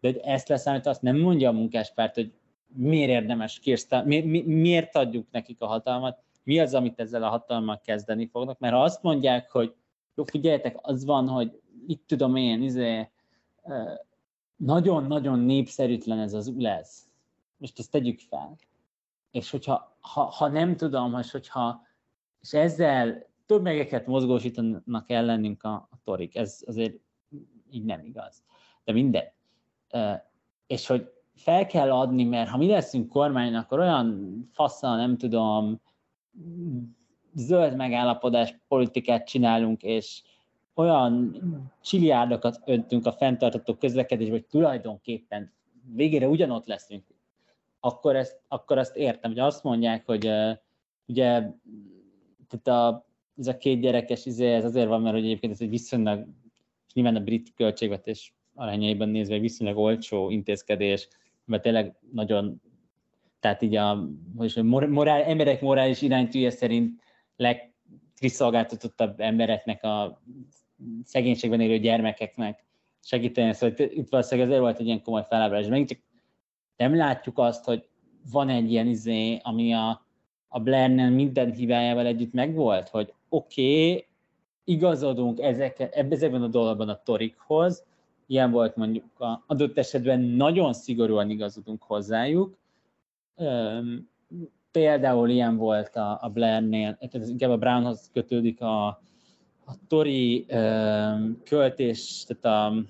de 0.00 0.12
ezt 0.20 0.48
leszámítva 0.48 0.90
azt 0.90 1.02
nem 1.02 1.18
mondja 1.18 1.48
a 1.48 1.52
munkáspárt, 1.52 2.14
hogy 2.14 2.32
miért 2.74 3.10
érdemes 3.10 3.58
Kirsten, 3.58 4.06
mi, 4.06 4.20
mi, 4.20 4.42
miért 4.42 4.96
adjuk 4.96 5.26
nekik 5.30 5.60
a 5.60 5.66
hatalmat, 5.66 6.24
mi 6.46 6.58
az, 6.58 6.74
amit 6.74 7.00
ezzel 7.00 7.22
a 7.22 7.28
hatalmat 7.28 7.82
kezdeni 7.82 8.26
fognak, 8.26 8.58
mert 8.58 8.74
ha 8.74 8.82
azt 8.82 9.02
mondják, 9.02 9.50
hogy 9.50 9.74
jó, 10.14 10.24
figyeljetek, 10.24 10.76
az 10.80 11.04
van, 11.04 11.28
hogy 11.28 11.60
itt 11.86 12.06
tudom 12.06 12.36
én, 12.36 12.62
izé, 12.62 13.10
nagyon-nagyon 14.56 15.38
népszerűtlen 15.38 16.18
ez 16.18 16.32
az 16.32 16.46
ULEZ. 16.46 17.08
Most 17.56 17.78
ezt 17.78 17.90
tegyük 17.90 18.20
fel. 18.20 18.56
És 19.30 19.50
hogyha 19.50 19.96
ha, 20.00 20.22
ha 20.22 20.48
nem 20.48 20.76
tudom, 20.76 21.18
és 21.18 21.30
hogyha 21.30 21.82
és 22.40 22.52
ezzel 22.52 23.26
többegeket 23.46 24.06
mozgósítanak 24.06 25.10
ellenünk 25.10 25.62
a, 25.62 25.72
a 25.74 25.98
torik, 26.04 26.36
ez 26.36 26.62
azért 26.66 26.94
így 27.70 27.84
nem 27.84 28.04
igaz. 28.04 28.42
De 28.84 28.92
minden. 28.92 29.24
És 30.66 30.86
hogy 30.86 31.12
fel 31.34 31.66
kell 31.66 31.92
adni, 31.92 32.24
mert 32.24 32.50
ha 32.50 32.56
mi 32.56 32.66
leszünk 32.66 33.08
kormány, 33.08 33.54
akkor 33.54 33.78
olyan 33.78 34.40
faszal, 34.52 34.96
nem 34.96 35.16
tudom, 35.16 35.80
zöld 37.34 37.76
megállapodás 37.76 38.58
politikát 38.68 39.26
csinálunk, 39.26 39.82
és 39.82 40.22
olyan 40.74 41.36
csiliárdokat 41.82 42.60
öntünk 42.64 43.06
a 43.06 43.12
fenntartató 43.12 43.74
közlekedésbe, 43.74 44.32
hogy 44.32 44.46
tulajdonképpen 44.46 45.52
végére 45.94 46.28
ugyanott 46.28 46.66
leszünk, 46.66 47.04
akkor 47.80 48.16
ezt, 48.16 48.40
akkor 48.48 48.78
ezt 48.78 48.96
értem, 48.96 49.30
hogy 49.30 49.40
azt 49.40 49.62
mondják, 49.62 50.06
hogy 50.06 50.26
uh, 50.26 50.50
ugye 51.06 51.50
tehát 52.48 52.92
a, 52.92 53.06
ez 53.38 53.46
a 53.46 53.56
két 53.56 53.80
gyerekes 53.80 54.26
izé, 54.26 54.52
ez 54.52 54.64
azért 54.64 54.88
van, 54.88 55.00
mert 55.00 55.14
hogy 55.14 55.24
egyébként 55.24 55.52
ez 55.52 55.60
egy 55.60 55.68
viszonylag, 55.68 56.26
és 56.86 56.92
nyilván 56.92 57.16
a 57.16 57.20
brit 57.20 57.54
költségvetés 57.54 58.34
arányaiban 58.54 59.08
nézve 59.08 59.34
egy 59.34 59.40
viszonylag 59.40 59.76
olcsó 59.76 60.30
intézkedés, 60.30 61.08
mert 61.44 61.62
tényleg 61.62 61.94
nagyon, 62.12 62.60
tehát 63.40 63.62
így 63.62 63.76
a 63.76 64.08
most 64.34 64.62
morál, 64.62 65.22
emberek 65.22 65.60
morális 65.60 66.02
iránytűje 66.02 66.50
szerint 66.50 67.02
legkiszolgáltatottabb 67.36 69.20
embereknek 69.20 69.84
a 69.84 70.22
szegénységben 71.04 71.60
élő 71.60 71.78
gyermekeknek 71.78 72.64
segíteni. 73.02 73.52
Szóval 73.52 73.76
itt 73.78 74.08
valószínűleg 74.08 74.48
ezért 74.48 74.62
volt 74.62 74.78
egy 74.78 74.86
ilyen 74.86 75.02
komoly 75.02 75.24
felábrás. 75.28 75.66
Megint 75.66 75.88
csak 75.88 75.98
nem 76.76 76.96
látjuk 76.96 77.38
azt, 77.38 77.64
hogy 77.64 77.88
van 78.30 78.48
egy 78.48 78.70
ilyen 78.70 78.86
izé, 78.86 79.40
ami 79.42 79.74
a, 79.74 80.06
a 80.48 80.60
Blairnél 80.60 81.10
minden 81.10 81.52
hibájával 81.52 82.06
együtt 82.06 82.32
megvolt, 82.32 82.88
hogy 82.88 83.12
oké, 83.28 83.90
okay, 83.90 84.06
igazodunk 84.64 85.40
ezek, 85.40 85.88
ezekben 85.92 86.42
a 86.42 86.48
dolgokban 86.48 86.88
a 86.88 87.02
torikhoz, 87.02 87.84
ilyen 88.26 88.50
volt 88.50 88.76
mondjuk 88.76 89.20
a 89.20 89.44
adott 89.46 89.78
esetben 89.78 90.20
nagyon 90.20 90.72
szigorúan 90.72 91.30
igazodunk 91.30 91.82
hozzájuk. 91.82 92.58
Például 94.70 95.28
ilyen 95.28 95.56
volt 95.56 95.96
a, 95.96 96.18
a 96.22 96.28
Blairnél, 96.28 96.96
ez 97.12 97.28
inkább 97.28 97.50
a 97.50 97.56
Brownhoz 97.56 98.10
kötődik 98.12 98.60
a, 98.60 98.86
a 99.66 99.72
Tori 99.88 100.46
költés, 101.44 102.24
tehát 102.26 102.44
a, 102.44 102.84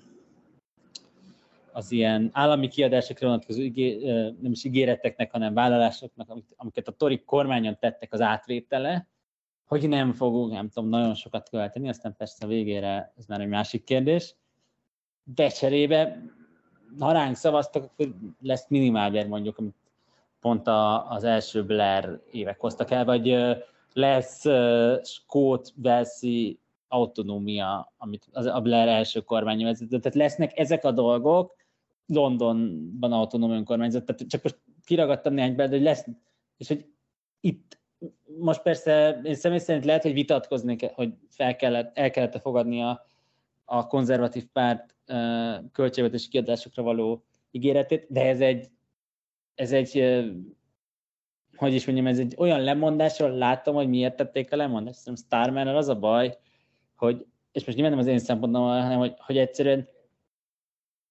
az 1.71 1.91
ilyen 1.91 2.29
állami 2.33 2.67
kiadásokra 2.67 3.27
vonatkozó 3.27 3.61
igé, 3.61 4.11
nem 4.41 4.51
is 4.51 4.63
ígéreteknek, 4.63 5.31
hanem 5.31 5.53
vállalásoknak, 5.53 6.37
amiket 6.55 6.87
a 6.87 6.91
Torik 6.91 7.25
kormányon 7.25 7.77
tettek 7.79 8.13
az 8.13 8.21
átvétele, 8.21 9.07
hogy 9.67 9.87
nem 9.87 10.13
fogunk, 10.13 10.51
nem 10.51 10.69
tudom, 10.69 10.89
nagyon 10.89 11.13
sokat 11.13 11.49
költeni, 11.49 11.89
aztán 11.89 12.15
persze 12.17 12.45
a 12.45 12.47
végére 12.47 13.13
ez 13.17 13.25
már 13.25 13.41
egy 13.41 13.47
másik 13.47 13.83
kérdés. 13.83 14.35
De 15.23 15.47
cserébe, 15.47 16.23
ha 16.99 17.11
ránk 17.11 17.35
szavaztak, 17.35 17.83
akkor 17.83 18.15
lesz 18.41 18.67
minimálbér 18.67 19.27
mondjuk, 19.27 19.57
amit 19.57 19.75
pont 20.47 20.67
a, 20.67 21.11
az 21.11 21.23
első 21.23 21.65
Blair 21.65 22.19
évek 22.31 22.59
hoztak 22.59 22.91
el, 22.91 23.05
vagy 23.05 23.35
lesz 23.93 24.45
Skót, 25.03 25.73
Velszi 25.75 26.59
autonómia, 26.87 27.93
amit 27.97 28.27
az 28.31 28.45
a 28.45 28.61
Blair 28.61 28.87
első 28.87 29.21
kormány 29.21 29.63
vezetett. 29.63 30.01
Tehát 30.01 30.17
lesznek 30.17 30.57
ezek 30.59 30.83
a 30.83 30.91
dolgok, 30.91 31.55
Londonban 32.05 33.11
autonóm 33.11 33.51
önkormányzat, 33.51 34.05
tehát 34.05 34.27
csak 34.27 34.43
most 34.43 34.57
kiragadtam 34.85 35.33
néhány 35.33 35.55
be, 35.55 35.67
hogy 35.67 35.81
lesz, 35.81 36.05
és 36.57 36.67
hogy 36.67 36.85
itt 37.39 37.79
most 38.39 38.61
persze 38.61 39.21
én 39.23 39.35
személy 39.35 39.57
szerint 39.57 39.85
lehet, 39.85 40.03
hogy 40.03 40.13
vitatkozni, 40.13 40.77
hogy 40.93 41.13
fel 41.29 41.55
kellett, 41.55 41.97
el 41.97 42.09
kellett 42.09 42.41
fogadni 42.41 42.81
a, 42.81 43.05
a 43.65 43.87
konzervatív 43.87 44.45
párt 44.53 44.95
költségvetési 45.71 46.29
kiadásokra 46.29 46.83
való 46.83 47.23
ígéretét, 47.51 48.05
de 48.09 48.27
ez 48.27 48.39
egy, 48.39 48.69
ez 49.57 49.71
egy 49.71 50.03
hogy 51.55 51.73
is 51.73 51.85
mondjam, 51.85 52.07
ez 52.07 52.19
egy 52.19 52.35
olyan 52.37 52.61
lemondásról 52.61 53.29
látom, 53.29 53.75
hogy 53.75 53.89
miért 53.89 54.15
tették 54.15 54.51
a 54.51 54.55
lemondást. 54.55 54.99
Szerintem 54.99 55.25
starman 55.25 55.67
az 55.67 55.87
a 55.87 55.99
baj, 55.99 56.37
hogy, 56.95 57.25
és 57.51 57.65
most 57.65 57.77
nyilván 57.77 57.97
nem 57.97 58.05
az 58.05 58.11
én 58.11 58.19
szempontom, 58.19 58.61
hanem 58.61 58.97
hogy, 58.97 59.13
hogy 59.17 59.37
egyszerűen 59.37 59.87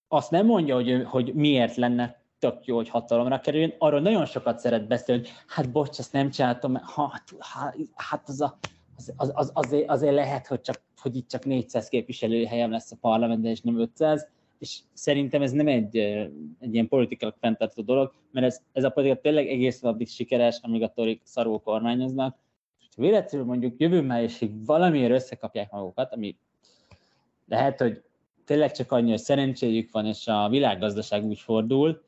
azt 0.09 0.31
nem 0.31 0.47
mondja, 0.47 0.75
hogy, 0.75 1.03
hogy 1.05 1.35
miért 1.35 1.77
lenne 1.77 2.23
tök 2.39 2.65
jó, 2.65 2.77
hogy 2.77 2.89
hatalomra 2.89 3.41
kerüljön, 3.41 3.75
arról 3.79 4.01
nagyon 4.01 4.27
sokat 4.27 4.59
szeret 4.59 4.87
beszélni, 4.87 5.23
hogy 5.23 5.33
hát 5.47 5.71
bocs, 5.73 5.99
ezt 5.99 6.13
nem 6.13 6.31
csináltam, 6.31 6.75
hát, 6.75 7.23
hát 7.95 8.29
az, 8.29 8.41
a, 8.41 8.59
az, 8.97 9.13
az, 9.17 9.33
az 9.35 9.51
azért, 9.55 9.89
azért, 9.89 10.15
lehet, 10.15 10.47
hogy, 10.47 10.61
csak, 10.61 10.83
hogy 11.01 11.17
itt 11.17 11.29
csak 11.29 11.45
400 11.45 11.89
képviselőhelyem 11.89 12.71
lesz 12.71 12.93
a 12.93 12.97
parlamentben, 13.01 13.51
és 13.51 13.61
nem 13.61 13.81
500, 13.81 14.29
és 14.59 14.79
szerintem 14.93 15.43
ez 15.43 15.53
nem 15.53 15.67
egy, 15.67 15.97
egy 16.59 16.75
ilyen 16.75 16.89
politikai 16.89 17.33
fenntartó 17.41 17.83
dolog, 17.83 18.13
mert 18.31 18.47
ez, 18.47 18.61
ez 18.73 18.85
a 18.85 18.91
politika 18.91 19.21
tényleg 19.21 19.49
egész 19.49 19.83
addig 19.83 20.09
sikeres, 20.09 20.59
amíg 20.63 20.83
a 20.83 20.93
torik 20.93 21.21
szarul 21.25 21.61
kormányoznak. 21.61 22.37
És 22.79 22.87
ha 22.97 23.03
véletlenül 23.03 23.47
mondjuk 23.47 23.81
jövő 23.81 24.01
májusig 24.01 24.65
valamiért 24.65 25.13
összekapják 25.13 25.71
magukat, 25.71 26.13
ami 26.13 26.37
lehet, 27.47 27.81
hogy 27.81 28.03
tényleg 28.45 28.73
csak 28.73 28.93
annyi, 28.93 29.11
hogy 29.11 29.19
szerencséjük 29.19 29.93
van, 29.93 30.07
és 30.07 30.27
a 30.27 30.49
világgazdaság 30.49 31.25
úgy 31.25 31.39
fordul, 31.39 32.05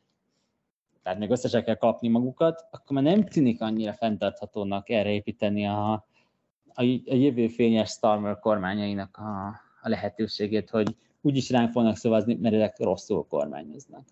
tehát 1.03 1.19
még 1.19 1.31
össze 1.31 1.63
kell 1.63 1.75
kapni 1.75 2.09
magukat, 2.09 2.67
akkor 2.71 3.03
már 3.03 3.15
nem 3.15 3.25
tűnik 3.25 3.61
annyira 3.61 3.93
fenntarthatónak 3.93 4.89
erre 4.89 5.11
építeni 5.11 5.67
a, 5.67 5.93
a, 6.75 6.83
a 7.07 7.15
jövő 7.15 7.49
fényes 7.49 7.91
Starmer 7.91 8.39
kormányainak 8.39 9.17
a, 9.17 9.47
a 9.83 9.89
lehetőségét, 9.89 10.71
hogy 10.71 10.97
úgyis 11.29 11.51
ránk 11.51 11.71
fognak 11.71 11.97
szavazni, 11.97 12.39
mert 12.41 12.55
ezek 12.55 12.79
rosszul 12.79 13.27
kormányoznak. 13.29 14.03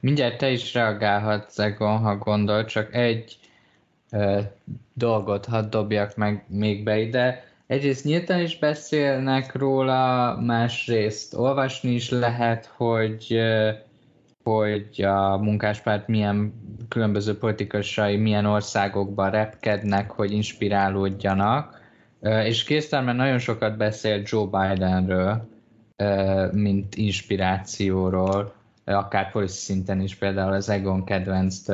Mindjárt 0.00 0.38
te 0.38 0.50
is 0.50 0.74
reagálhatsz, 0.74 1.58
Egon, 1.58 1.98
ha 1.98 2.16
gondol, 2.16 2.64
csak 2.64 2.94
egy 2.94 3.38
ö, 4.10 4.40
dolgot 4.94 5.46
hadd 5.46 5.70
dobjak 5.70 6.16
meg 6.16 6.44
még 6.48 6.84
be 6.84 6.98
ide. 6.98 7.44
Egyrészt 7.66 8.04
nyíltan 8.04 8.40
is 8.40 8.58
beszélnek 8.58 9.54
róla, 9.54 10.36
másrészt 10.40 11.34
olvasni 11.34 11.90
is 11.90 12.10
lehet, 12.10 12.66
hogy 12.66 13.40
hogy 14.48 15.02
a 15.02 15.36
munkáspárt 15.36 16.06
milyen 16.06 16.52
különböző 16.88 17.38
politikusai 17.38 18.16
milyen 18.16 18.44
országokban 18.44 19.30
repkednek, 19.30 20.10
hogy 20.10 20.32
inspirálódjanak. 20.32 21.80
És 22.20 22.64
Késztermen 22.64 23.16
nagyon 23.16 23.38
sokat 23.38 23.76
beszél 23.76 24.22
Joe 24.24 24.44
Bidenről, 24.44 25.48
mint 26.52 26.94
inspirációról, 26.94 28.52
akár 28.84 29.30
policy 29.30 29.58
szinten 29.58 30.00
is, 30.00 30.14
például 30.14 30.52
az 30.52 30.68
Egon 30.68 31.04
kedvenc 31.04 31.68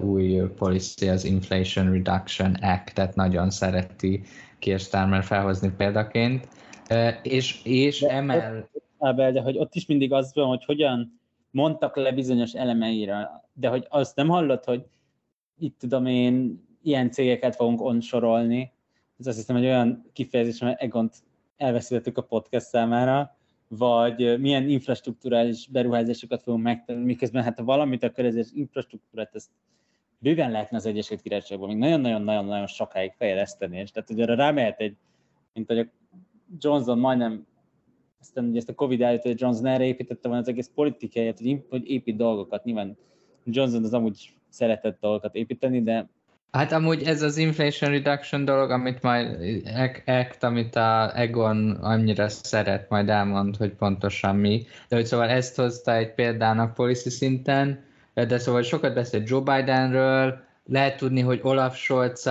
új 0.00 0.40
policy, 0.56 1.08
az 1.08 1.24
Inflation 1.24 1.92
Reduction 1.92 2.54
Act-et 2.54 3.14
nagyon 3.14 3.50
szereti 3.50 4.22
Kirstármer 4.58 5.24
felhozni 5.24 5.70
példaként, 5.76 6.48
és, 7.22 7.64
és 7.64 8.02
emel... 8.02 8.68
Ábel, 8.98 9.32
de 9.32 9.40
hogy 9.40 9.58
ott 9.58 9.74
is 9.74 9.86
mindig 9.86 10.12
az 10.12 10.34
van, 10.34 10.46
hogy 10.46 10.64
hogyan 10.64 11.20
mondtak 11.50 11.96
le 11.96 12.12
bizonyos 12.12 12.52
elemeire, 12.52 13.42
de 13.52 13.68
hogy 13.68 13.86
azt 13.88 14.16
nem 14.16 14.28
hallott, 14.28 14.64
hogy 14.64 14.84
itt 15.58 15.78
tudom 15.78 16.06
én, 16.06 16.64
ilyen 16.82 17.10
cégeket 17.10 17.56
fogunk 17.56 17.80
onsorolni, 17.80 18.72
ez 19.18 19.26
azt 19.26 19.36
hiszem, 19.36 19.56
hogy 19.56 19.64
olyan 19.64 20.10
kifejezés, 20.12 20.58
hogy 20.58 20.74
Egont 20.76 21.14
elveszítettük 21.56 22.18
a 22.18 22.22
podcast 22.22 22.66
számára, 22.66 23.36
vagy 23.68 24.40
milyen 24.40 24.68
infrastruktúrális 24.68 25.68
beruházásokat 25.68 26.42
fogunk 26.42 26.62
megtenni, 26.62 27.04
miközben 27.04 27.42
hát 27.42 27.58
ha 27.58 27.64
valamit, 27.64 28.02
akkor 28.02 28.24
ez 28.24 28.34
az 28.34 28.52
infrastruktúrát, 28.54 29.34
ezt 29.34 29.50
bőven 30.18 30.50
lehetne 30.50 30.76
az 30.76 30.86
Egyesült 30.86 31.20
Királyságban 31.20 31.68
még 31.68 31.78
nagyon-nagyon-nagyon-nagyon 31.78 32.66
sokáig 32.66 33.12
fejleszteni, 33.16 33.78
és 33.78 33.90
tehát 33.90 34.08
hogy 34.08 34.20
arra 34.20 34.34
rámehet 34.34 34.80
egy, 34.80 34.96
mint 35.52 35.66
hogy 35.66 35.78
a 35.78 35.86
Johnson 36.58 36.98
majdnem 36.98 37.46
aztán 38.20 38.48
ugye 38.48 38.58
ezt 38.58 38.68
a 38.68 38.74
Covid 38.74 39.00
előtt, 39.00 39.22
hogy 39.22 39.40
Johnson 39.40 39.66
erre 39.66 39.84
építette 39.84 40.28
volna 40.28 40.42
az 40.42 40.48
egész 40.48 40.70
politikáját, 40.74 41.38
hogy, 41.38 41.64
hogy 41.68 41.90
épít 41.90 42.16
dolgokat. 42.16 42.64
Nyilván 42.64 42.96
Johnson 43.44 43.84
az 43.84 43.94
amúgy 43.94 44.34
szeretett 44.48 45.00
dolgokat 45.00 45.34
építeni, 45.34 45.82
de 45.82 46.08
Hát 46.56 46.72
amúgy 46.72 47.02
ez 47.02 47.22
az 47.22 47.36
Inflation 47.36 47.90
Reduction 47.90 48.44
dolog, 48.44 48.70
amit 48.70 49.02
majd 49.02 49.38
Act, 50.06 50.42
amit 50.42 50.76
a 50.76 51.12
Egon 51.14 51.70
annyira 51.70 52.28
szeret, 52.28 52.88
majd 52.88 53.08
elmond, 53.08 53.56
hogy 53.56 53.70
pontosan 53.70 54.36
mi. 54.36 54.66
De 54.88 54.96
hogy 54.96 55.06
szóval 55.06 55.28
ezt 55.28 55.56
hozta 55.56 55.94
egy 55.94 56.14
példának 56.14 56.74
policy 56.74 57.10
szinten, 57.10 57.84
de 58.14 58.38
szóval 58.38 58.62
sokat 58.62 58.94
beszél 58.94 59.22
Joe 59.24 59.40
Bidenről, 59.40 60.45
lehet 60.68 60.96
tudni, 60.96 61.20
hogy 61.20 61.40
Olaf 61.42 61.76
scholz 61.76 62.30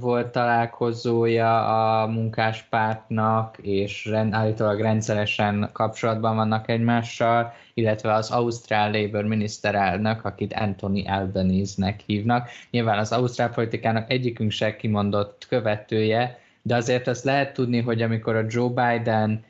volt 0.00 0.28
találkozója 0.28 1.66
a 2.02 2.06
munkáspártnak, 2.06 3.58
és 3.58 4.06
rend, 4.06 4.34
állítólag 4.34 4.80
rendszeresen 4.80 5.70
kapcsolatban 5.72 6.36
vannak 6.36 6.68
egymással, 6.68 7.52
illetve 7.74 8.12
az 8.12 8.30
Ausztrál 8.30 8.90
Labour 8.90 9.24
miniszterelnök, 9.24 10.24
akit 10.24 10.54
Anthony 10.54 11.08
Albanese-nek 11.08 12.00
hívnak. 12.06 12.48
Nyilván 12.70 12.98
az 12.98 13.12
ausztrál 13.12 13.50
politikának 13.50 14.10
egyikünk 14.10 14.50
se 14.50 14.76
kimondott 14.76 15.46
követője, 15.48 16.38
de 16.62 16.76
azért 16.76 17.06
azt 17.06 17.24
lehet 17.24 17.52
tudni, 17.52 17.80
hogy 17.80 18.02
amikor 18.02 18.36
a 18.36 18.44
Joe 18.48 18.68
Biden 18.68 19.44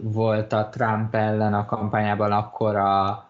volt 0.00 0.52
a 0.52 0.68
Trump 0.68 1.14
ellen 1.14 1.54
a 1.54 1.64
kampányában, 1.64 2.32
akkor 2.32 2.76
a 2.76 3.23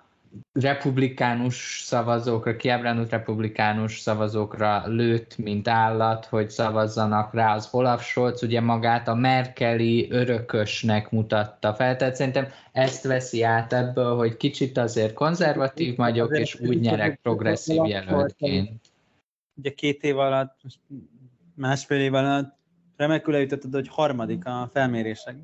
republikánus 0.52 1.80
szavazókra, 1.84 2.56
kiábrándult 2.56 3.10
republikánus 3.10 3.98
szavazókra 3.98 4.82
lőtt, 4.86 5.36
mint 5.36 5.68
állat, 5.68 6.24
hogy 6.24 6.50
szavazzanak 6.50 7.34
rá 7.34 7.54
az 7.54 7.68
Olaf 7.70 8.04
Scholz, 8.04 8.42
ugye 8.42 8.60
magát 8.60 9.08
a 9.08 9.14
Merkeli 9.14 10.10
örökösnek 10.10 11.10
mutatta 11.10 11.74
fel, 11.74 11.96
tehát 11.96 12.14
szerintem 12.14 12.46
ezt 12.72 13.04
veszi 13.04 13.42
át 13.42 13.72
ebből, 13.72 14.16
hogy 14.16 14.36
kicsit 14.36 14.78
azért 14.78 15.12
konzervatív 15.12 15.96
vagyok, 15.96 16.38
és 16.38 16.60
úgy 16.60 16.80
nyerek 16.80 17.18
progresszív 17.22 17.84
jelöltként. 17.84 18.80
Ugye 19.54 19.70
két 19.70 20.02
év 20.02 20.18
alatt, 20.18 20.60
másfél 21.54 22.00
év 22.00 22.14
alatt 22.14 22.56
remekül 22.96 23.34
eljutottad, 23.34 23.72
hogy 23.72 23.88
harmadik 23.88 24.46
a 24.46 24.70
felmérések. 24.72 25.36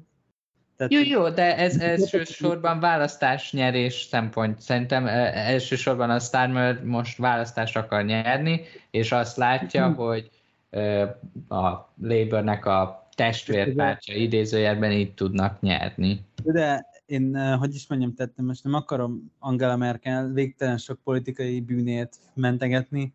Tehát... 0.80 0.92
Jó, 0.92 1.18
jó, 1.18 1.28
de 1.28 1.56
ez 1.56 1.76
elsősorban 1.76 2.80
választás 2.80 3.52
nyerés 3.52 4.06
szempont. 4.10 4.60
Szerintem 4.60 5.06
e, 5.06 5.32
elsősorban 5.34 6.10
a 6.10 6.18
Starmer 6.18 6.84
most 6.84 7.18
választást 7.18 7.76
akar 7.76 8.04
nyerni, 8.04 8.60
és 8.90 9.12
azt 9.12 9.36
látja, 9.36 9.88
mhm. 9.88 9.98
hogy 9.98 10.30
e, 10.70 11.02
a 11.48 11.92
Labournek 12.02 12.66
a 12.66 13.08
testvérpártja 13.14 14.14
idézőjelben 14.14 14.92
így 14.92 15.14
tudnak 15.14 15.60
nyerni. 15.60 16.24
De 16.42 16.86
én, 17.06 17.36
e, 17.36 17.54
hogy 17.54 17.74
is 17.74 17.86
mondjam, 17.88 18.14
tettem, 18.14 18.44
most 18.44 18.64
nem 18.64 18.74
akarom 18.74 19.32
Angela 19.38 19.76
Merkel 19.76 20.28
végtelen 20.28 20.78
sok 20.78 20.98
politikai 21.04 21.60
bűnét 21.60 22.16
mentegetni. 22.34 23.12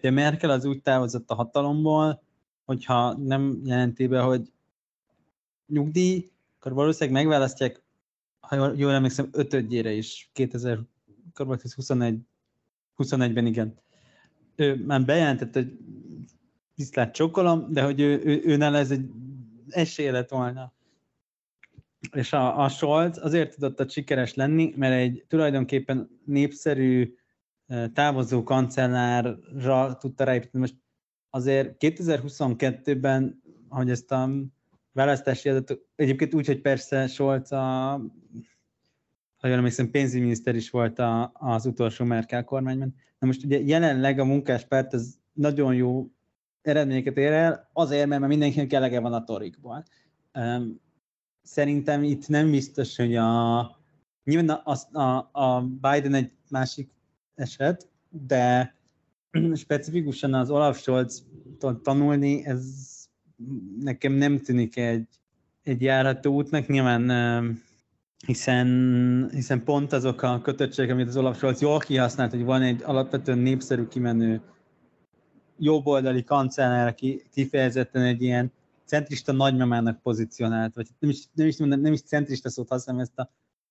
De 0.00 0.10
Merkel 0.10 0.50
az 0.50 0.64
úgy 0.64 0.82
távozott 0.82 1.30
a 1.30 1.34
hatalomból, 1.34 2.22
hogyha 2.64 3.12
nem 3.12 3.60
jelenti 3.64 4.06
be, 4.06 4.20
hogy 4.20 4.52
nyugdíj, 5.66 6.30
akkor 6.68 6.80
valószínűleg 6.80 7.22
megválasztják, 7.22 7.82
ha 8.40 8.72
jól 8.76 8.92
emlékszem, 8.92 9.28
ötödjére 9.32 9.92
is, 9.92 10.30
2021 10.32 12.20
21-ben 12.96 13.46
igen. 13.46 13.80
Ő 14.56 14.84
már 14.84 15.04
bejelentett, 15.04 15.54
hogy 15.54 15.78
viszlát 16.74 17.14
csokolom, 17.14 17.72
de 17.72 17.82
hogy 17.82 18.00
ő, 18.00 18.20
ő, 18.24 18.40
ő 18.44 18.62
ez 18.62 18.90
egy 18.90 19.10
esélye 19.68 20.10
lett 20.10 20.28
volna 20.28 20.72
És 22.12 22.32
a, 22.32 22.62
a 22.62 22.68
Scholz 22.68 23.18
azért 23.18 23.54
tudott 23.54 23.80
a 23.80 23.88
sikeres 23.88 24.34
lenni, 24.34 24.74
mert 24.76 24.94
egy 24.94 25.24
tulajdonképpen 25.28 26.20
népszerű 26.24 27.14
távozó 27.92 28.42
kancellárra 28.42 29.96
tudta 29.96 30.24
ráépíteni. 30.24 30.60
Most 30.60 30.76
azért 31.30 31.76
2022-ben, 31.78 33.42
hogy 33.68 33.90
ezt 33.90 34.12
a 34.12 34.30
választási 34.92 35.48
adatot, 35.48 35.80
egyébként 35.96 36.34
úgy, 36.34 36.46
hogy 36.46 36.60
persze 36.60 37.06
Scholz 37.06 37.52
a 37.52 38.00
ha 39.38 39.46
jól 39.46 39.56
emlékszem, 39.56 39.90
pénzügyminiszter 39.90 40.54
is 40.54 40.70
volt 40.70 40.98
a, 40.98 41.30
az 41.34 41.66
utolsó 41.66 42.04
Merkel 42.04 42.44
kormányban. 42.44 42.94
Na 43.18 43.26
most 43.26 43.44
ugye 43.44 43.60
jelenleg 43.60 44.18
a 44.18 44.24
munkáspárt 44.24 44.92
az 44.92 45.18
nagyon 45.32 45.74
jó 45.74 46.10
eredményeket 46.62 47.16
ér 47.16 47.32
el, 47.32 47.68
azért, 47.72 48.06
mert 48.06 48.26
mindenkinek 48.26 48.72
elege 48.72 49.00
van 49.00 49.12
a 49.12 49.24
torikból. 49.24 49.84
Szerintem 51.42 52.02
itt 52.02 52.28
nem 52.28 52.50
biztos, 52.50 52.96
hogy 52.96 53.16
a 53.16 53.76
nyilván 54.24 54.48
a, 54.48 54.98
a, 54.98 55.28
a 55.32 55.60
Biden 55.60 56.14
egy 56.14 56.32
másik 56.50 56.90
eset, 57.34 57.88
de 58.08 58.74
specifikusan 59.54 60.34
az 60.34 60.50
Olaf 60.50 60.80
scholz 60.80 61.26
tanulni, 61.82 62.46
ez 62.46 62.88
nekem 63.80 64.12
nem 64.12 64.38
tűnik 64.38 64.76
egy, 64.76 65.08
egy 65.62 65.82
járható 65.82 66.34
útnak. 66.34 66.66
Nyilván 66.66 67.10
hiszen, 68.26 69.30
hiszen 69.32 69.64
pont 69.64 69.92
azok 69.92 70.22
a 70.22 70.40
kötöttségek, 70.40 70.92
amit 70.92 71.08
az 71.08 71.16
Olaf 71.16 71.36
Scholz 71.36 71.60
jól 71.60 71.78
kihasznált, 71.78 72.30
hogy 72.30 72.44
van 72.44 72.62
egy 72.62 72.82
alapvetően 72.82 73.38
népszerű 73.38 73.86
kimenő 73.86 74.40
jobboldali 75.58 76.24
kancellár, 76.24 76.86
aki 76.86 77.22
kifejezetten 77.32 78.02
egy 78.02 78.22
ilyen 78.22 78.52
centrista 78.84 79.32
nagymamának 79.32 80.02
pozícionált, 80.02 80.74
vagy 80.74 80.86
nem 80.98 81.10
is, 81.10 81.24
nem 81.32 81.46
is, 81.46 81.56
mondom, 81.58 81.80
nem 81.80 81.92
is 81.92 82.02
centrista 82.02 82.50
szót 82.50 82.68
használom, 82.68 83.02
ezt 83.02 83.18
a 83.18 83.30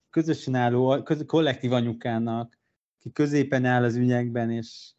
közösen 0.09 0.55
álló, 0.55 1.03
köz, 1.03 1.23
kollektív 1.25 1.71
anyukának, 1.71 2.57
ki 2.99 3.11
középen 3.11 3.65
áll 3.65 3.83
az 3.83 3.95
ügyekben, 3.95 4.51
és 4.51 4.91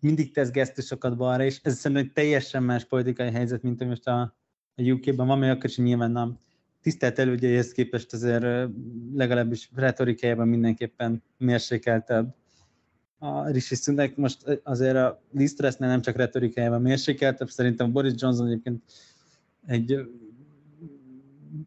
mindig 0.00 0.32
tesz 0.32 0.50
gesztusokat 0.50 1.16
balra, 1.16 1.44
és 1.44 1.60
ez 1.62 1.78
szerintem 1.78 2.10
teljesen 2.14 2.62
más 2.62 2.84
politikai 2.84 3.30
helyzet, 3.30 3.62
mint 3.62 3.80
ami 3.80 3.90
most 3.90 4.06
a, 4.06 4.20
a 4.74 4.82
UK-ben 4.82 5.26
van, 5.26 5.38
mert 5.38 5.56
akkor 5.56 5.70
is 5.70 5.76
nyilván 5.76 6.10
nem. 6.10 6.38
Tisztelt 6.80 7.18
elődjeihez 7.18 7.72
képest 7.72 8.12
azért 8.12 8.70
legalábbis 9.14 9.70
retorikájában 9.74 10.48
mindenképpen 10.48 11.22
mérsékeltebb 11.36 12.34
a 13.18 13.50
Rishi 13.50 13.74
Sunak. 13.74 14.16
Most 14.16 14.60
azért 14.62 14.96
a 14.96 15.22
Liz 15.32 15.76
nem 15.78 16.00
csak 16.00 16.16
retorikájában 16.16 16.82
mérsékeltebb, 16.82 17.48
szerintem 17.48 17.92
Boris 17.92 18.12
Johnson 18.16 18.46
egyébként 18.46 18.82
egy 19.66 19.98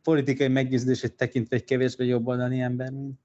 politikai 0.02 0.48
meggyőződését 0.48 1.14
tekintve 1.14 1.56
egy 1.56 1.64
kevésbé 1.64 2.06
jobboldali 2.06 2.60
ember, 2.60 2.92
mint, 2.92 3.20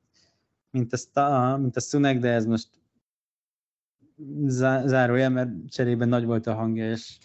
mint, 0.71 0.93
a, 0.93 1.57
mint 1.61 1.77
a 1.77 1.81
Sunak, 1.81 2.17
de 2.17 2.29
ez 2.29 2.47
most 2.47 2.69
zárója, 4.85 5.29
mert 5.29 5.51
cserében 5.69 6.09
nagy 6.09 6.25
volt 6.25 6.47
a 6.47 6.55
hangja, 6.55 6.91
és, 6.91 7.19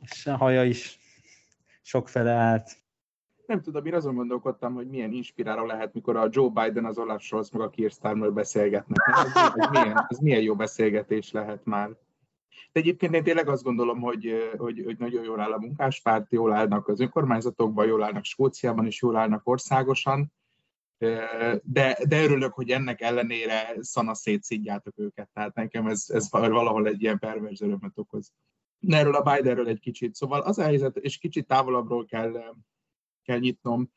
és 0.00 0.26
a 0.26 0.36
haja 0.36 0.64
is 0.64 0.98
sokfele 1.82 2.30
állt 2.30 2.82
nem 3.52 3.62
tudom, 3.62 3.86
én 3.86 3.94
azon 3.94 4.14
gondolkodtam, 4.14 4.74
hogy 4.74 4.88
milyen 4.88 5.12
inspiráló 5.12 5.64
lehet, 5.64 5.94
mikor 5.94 6.16
a 6.16 6.28
Joe 6.30 6.48
Biden, 6.48 6.84
az 6.84 6.98
Olaf 6.98 7.22
Scholz, 7.22 7.50
meg 7.50 7.62
a 7.62 7.70
Keir 7.70 7.90
Starmer 7.90 8.32
beszélgetnek. 8.32 8.98
Ez, 9.12 9.52
ez, 9.54 9.68
milyen, 9.70 10.06
ez 10.08 10.18
milyen 10.18 10.40
jó 10.40 10.54
beszélgetés 10.54 11.32
lehet 11.32 11.64
már. 11.64 11.88
De 12.72 12.80
egyébként 12.80 13.14
én 13.14 13.22
tényleg 13.22 13.48
azt 13.48 13.62
gondolom, 13.62 14.00
hogy, 14.00 14.54
hogy, 14.56 14.82
hogy 14.84 14.98
nagyon 14.98 15.24
jól 15.24 15.40
áll 15.40 15.52
a 15.52 15.58
munkáspárt, 15.58 16.32
jól 16.32 16.52
állnak 16.52 16.88
az 16.88 17.00
önkormányzatokban, 17.00 17.86
jól 17.86 18.02
állnak 18.02 18.24
Skóciában, 18.24 18.86
és 18.86 19.02
jól 19.02 19.16
állnak 19.16 19.48
országosan. 19.48 20.32
De, 21.62 21.98
de 22.08 22.22
örülök, 22.22 22.52
hogy 22.52 22.70
ennek 22.70 23.00
ellenére 23.00 23.76
szana 23.80 24.14
szétszidjátok 24.14 24.98
őket. 24.98 25.28
Tehát 25.32 25.54
nekem 25.54 25.86
ez, 25.86 26.04
ez 26.08 26.30
valahol 26.30 26.86
egy 26.86 27.02
ilyen 27.02 27.18
perverz 27.18 27.62
örömet 27.62 27.98
okoz. 27.98 28.32
Erről 28.88 29.14
a 29.14 29.34
Bidenről 29.34 29.68
egy 29.68 29.80
kicsit. 29.80 30.14
Szóval 30.14 30.40
az 30.40 30.58
a 30.58 30.62
helyzet, 30.62 30.96
és 30.96 31.18
kicsit 31.18 31.46
távolabbról 31.46 32.04
kell 32.04 32.54
kell 33.22 33.38
nyitnom. 33.38 33.90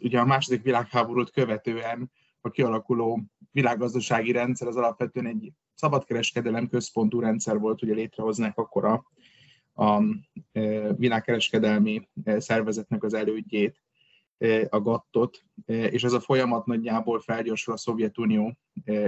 Ugye 0.00 0.20
a 0.20 0.24
második 0.24 0.62
világháborút 0.62 1.30
követően 1.30 2.10
a 2.40 2.50
kialakuló 2.50 3.22
világgazdasági 3.50 4.32
rendszer 4.32 4.68
az 4.68 4.76
alapvetően 4.76 5.26
egy 5.26 5.52
szabadkereskedelem 5.74 6.68
központú 6.68 7.20
rendszer 7.20 7.58
volt, 7.58 7.82
ugye 7.82 7.94
létrehoznák 7.94 8.58
akkor 8.58 8.84
a, 8.84 9.04
a 9.84 10.02
világkereskedelmi 10.96 12.08
szervezetnek 12.24 13.02
az 13.02 13.14
elődjét, 13.14 13.83
a 14.68 14.80
gattot, 14.80 15.44
és 15.66 16.04
ez 16.04 16.12
a 16.12 16.20
folyamat 16.20 16.66
nagyjából 16.66 17.20
felgyorsul 17.20 17.74
a 17.74 17.76
Szovjetunió 17.76 18.56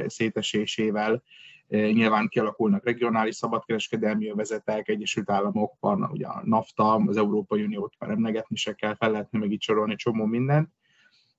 szétesésével, 0.07 1.22
Nyilván 1.68 2.29
kialakulnak 2.29 2.85
regionális 2.85 3.35
szabadkereskedelmi 3.35 4.29
övezetek, 4.29 4.89
Egyesült 4.89 5.31
Államok, 5.31 5.77
van 5.81 6.03
ugye 6.03 6.27
a 6.27 6.43
NAFTA, 6.45 6.95
az 6.95 7.16
Európai 7.16 7.62
Uniót 7.62 7.95
már 7.99 8.11
emlegetni 8.11 8.57
se 8.57 8.74
kell, 8.74 8.95
fel 8.95 9.11
lehetne 9.11 9.39
meg 9.39 9.53
itt 9.53 9.61
sorolni 9.61 9.97
csomó 9.97 10.24
mindent. 10.24 10.70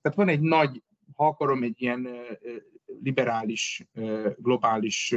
Tehát 0.00 0.18
van 0.18 0.28
egy 0.28 0.40
nagy, 0.40 0.82
ha 1.14 1.26
akarom, 1.26 1.62
egy 1.62 1.82
ilyen 1.82 2.08
liberális, 3.02 3.86
globális, 4.36 5.14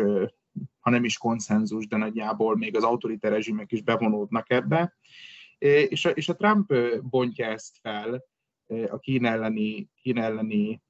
ha 0.79 0.89
nem 0.89 1.03
is 1.03 1.17
konszenzus, 1.17 1.87
de 1.87 1.97
nagyjából 1.97 2.57
még 2.57 2.75
az 2.75 2.83
autoriter 2.83 3.31
rezsimek 3.31 3.71
is 3.71 3.81
bevonódnak 3.81 4.49
ebbe. 4.49 4.97
És 5.57 6.05
a, 6.05 6.09
és 6.09 6.29
a 6.29 6.35
Trump 6.35 6.73
bontja 7.01 7.45
ezt 7.45 7.77
fel 7.81 8.23
a 8.89 8.99
Kín 8.99 9.25
elleni, 9.25 9.89
Kín 10.01 10.17
elleni 10.17 10.81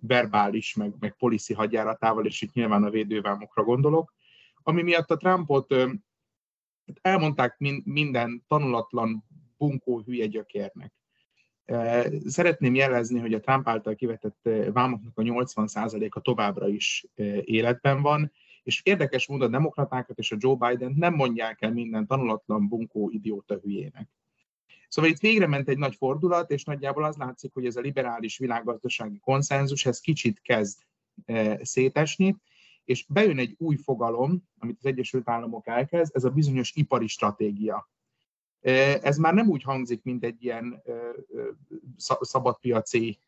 verbális, 0.00 0.74
meg, 0.74 0.94
meg 0.98 1.16
policy 1.16 1.54
hadjáratával, 1.54 2.26
és 2.26 2.42
itt 2.42 2.52
nyilván 2.52 2.84
a 2.84 2.90
védővámokra 2.90 3.64
gondolok, 3.64 4.14
ami 4.62 4.82
miatt 4.82 5.10
a 5.10 5.16
Trumpot 5.16 5.74
elmondták 7.00 7.56
minden 7.84 8.44
tanulatlan 8.48 9.24
bunkó 9.56 10.00
hülye 10.00 10.26
gyökérnek. 10.26 10.92
Szeretném 12.26 12.74
jelezni, 12.74 13.18
hogy 13.20 13.34
a 13.34 13.40
Trump 13.40 13.68
által 13.68 13.94
kivetett 13.94 14.48
vámoknak 14.72 15.18
a 15.18 15.22
80%-a 15.22 16.20
továbbra 16.20 16.68
is 16.68 17.06
életben 17.44 18.02
van, 18.02 18.32
és 18.62 18.80
érdekes 18.84 19.26
módon 19.26 19.46
a 19.46 19.50
demokratákat 19.50 20.18
és 20.18 20.32
a 20.32 20.36
Joe 20.38 20.54
Biden 20.54 20.94
nem 20.96 21.14
mondják 21.14 21.62
el 21.62 21.72
minden 21.72 22.06
tanulatlan 22.06 22.68
bunkó 22.68 23.10
idióta 23.10 23.54
hülyének. 23.54 24.08
Szóval 24.92 25.10
itt 25.10 25.20
végre 25.20 25.46
ment 25.46 25.68
egy 25.68 25.78
nagy 25.78 25.94
fordulat, 25.94 26.50
és 26.50 26.64
nagyjából 26.64 27.04
az 27.04 27.16
látszik, 27.16 27.52
hogy 27.52 27.66
ez 27.66 27.76
a 27.76 27.80
liberális 27.80 28.38
világgazdasági 28.38 29.18
konszenzus, 29.18 29.86
ez 29.86 30.00
kicsit 30.00 30.40
kezd 30.40 30.78
e, 31.24 31.64
szétesni, 31.64 32.36
és 32.84 33.04
bejön 33.08 33.38
egy 33.38 33.54
új 33.58 33.76
fogalom, 33.76 34.42
amit 34.58 34.76
az 34.78 34.86
Egyesült 34.86 35.28
Államok 35.28 35.66
elkezd, 35.66 36.16
ez 36.16 36.24
a 36.24 36.30
bizonyos 36.30 36.72
ipari 36.74 37.06
stratégia. 37.06 37.90
E, 38.60 38.70
ez 39.02 39.16
már 39.16 39.34
nem 39.34 39.48
úgy 39.48 39.62
hangzik, 39.62 40.02
mint 40.02 40.24
egy 40.24 40.44
ilyen 40.44 40.82
e, 40.86 40.92
szabadpiaci 42.20 43.18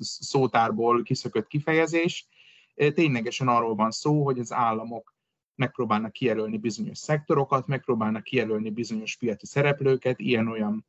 szótárból 0.00 1.02
kiszökött 1.02 1.46
kifejezés. 1.46 2.28
Ténylegesen 2.74 3.48
arról 3.48 3.74
van 3.74 3.90
szó, 3.90 4.24
hogy 4.24 4.38
az 4.38 4.52
államok 4.52 5.15
megpróbálnak 5.56 6.12
kijelölni 6.12 6.58
bizonyos 6.58 6.98
szektorokat, 6.98 7.66
megpróbálnak 7.66 8.22
kijelölni 8.22 8.70
bizonyos 8.70 9.16
piaci 9.16 9.46
szereplőket, 9.46 10.18
ilyen-olyan 10.18 10.86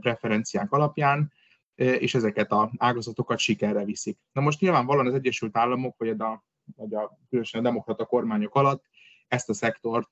preferenciák 0.00 0.72
alapján, 0.72 1.32
és 1.74 2.14
ezeket 2.14 2.52
az 2.52 2.68
ágazatokat 2.76 3.38
sikerre 3.38 3.84
viszik. 3.84 4.18
Na 4.32 4.40
most 4.40 4.60
nyilvánvalóan 4.60 5.06
az 5.06 5.14
Egyesült 5.14 5.56
Államok, 5.56 5.98
vagy 5.98 6.08
a, 6.08 6.44
vagy 6.76 6.94
a 6.94 7.18
különösen 7.28 7.60
a 7.60 7.62
demokrata 7.62 8.04
kormányok 8.04 8.54
alatt 8.54 8.84
ezt 9.28 9.48
a 9.48 9.54
szektort 9.54 10.08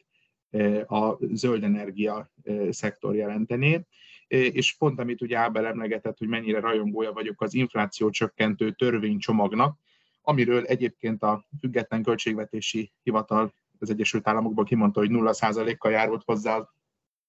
a 0.86 1.26
zöld 1.34 1.64
energia 1.64 2.30
szektor 2.70 3.14
jelentené, 3.14 3.86
és 4.28 4.76
pont 4.76 4.98
amit 4.98 5.20
ugye 5.20 5.38
Ábel 5.38 5.66
emlegetett, 5.66 6.18
hogy 6.18 6.28
mennyire 6.28 6.60
rajongója 6.60 7.12
vagyok 7.12 7.42
az 7.42 7.54
infláció 7.54 8.10
csökkentő 8.10 8.72
törvénycsomagnak, 8.72 9.78
amiről 10.22 10.64
egyébként 10.64 11.22
a 11.22 11.46
Független 11.60 12.02
Költségvetési 12.02 12.92
Hivatal 13.02 13.52
az 13.80 13.90
Egyesült 13.90 14.28
Államokban 14.28 14.64
kimondta, 14.64 15.00
hogy 15.00 15.10
0%-kal 15.12 15.90
járult 15.90 16.22
hozzá 16.24 16.56
az 16.56 16.66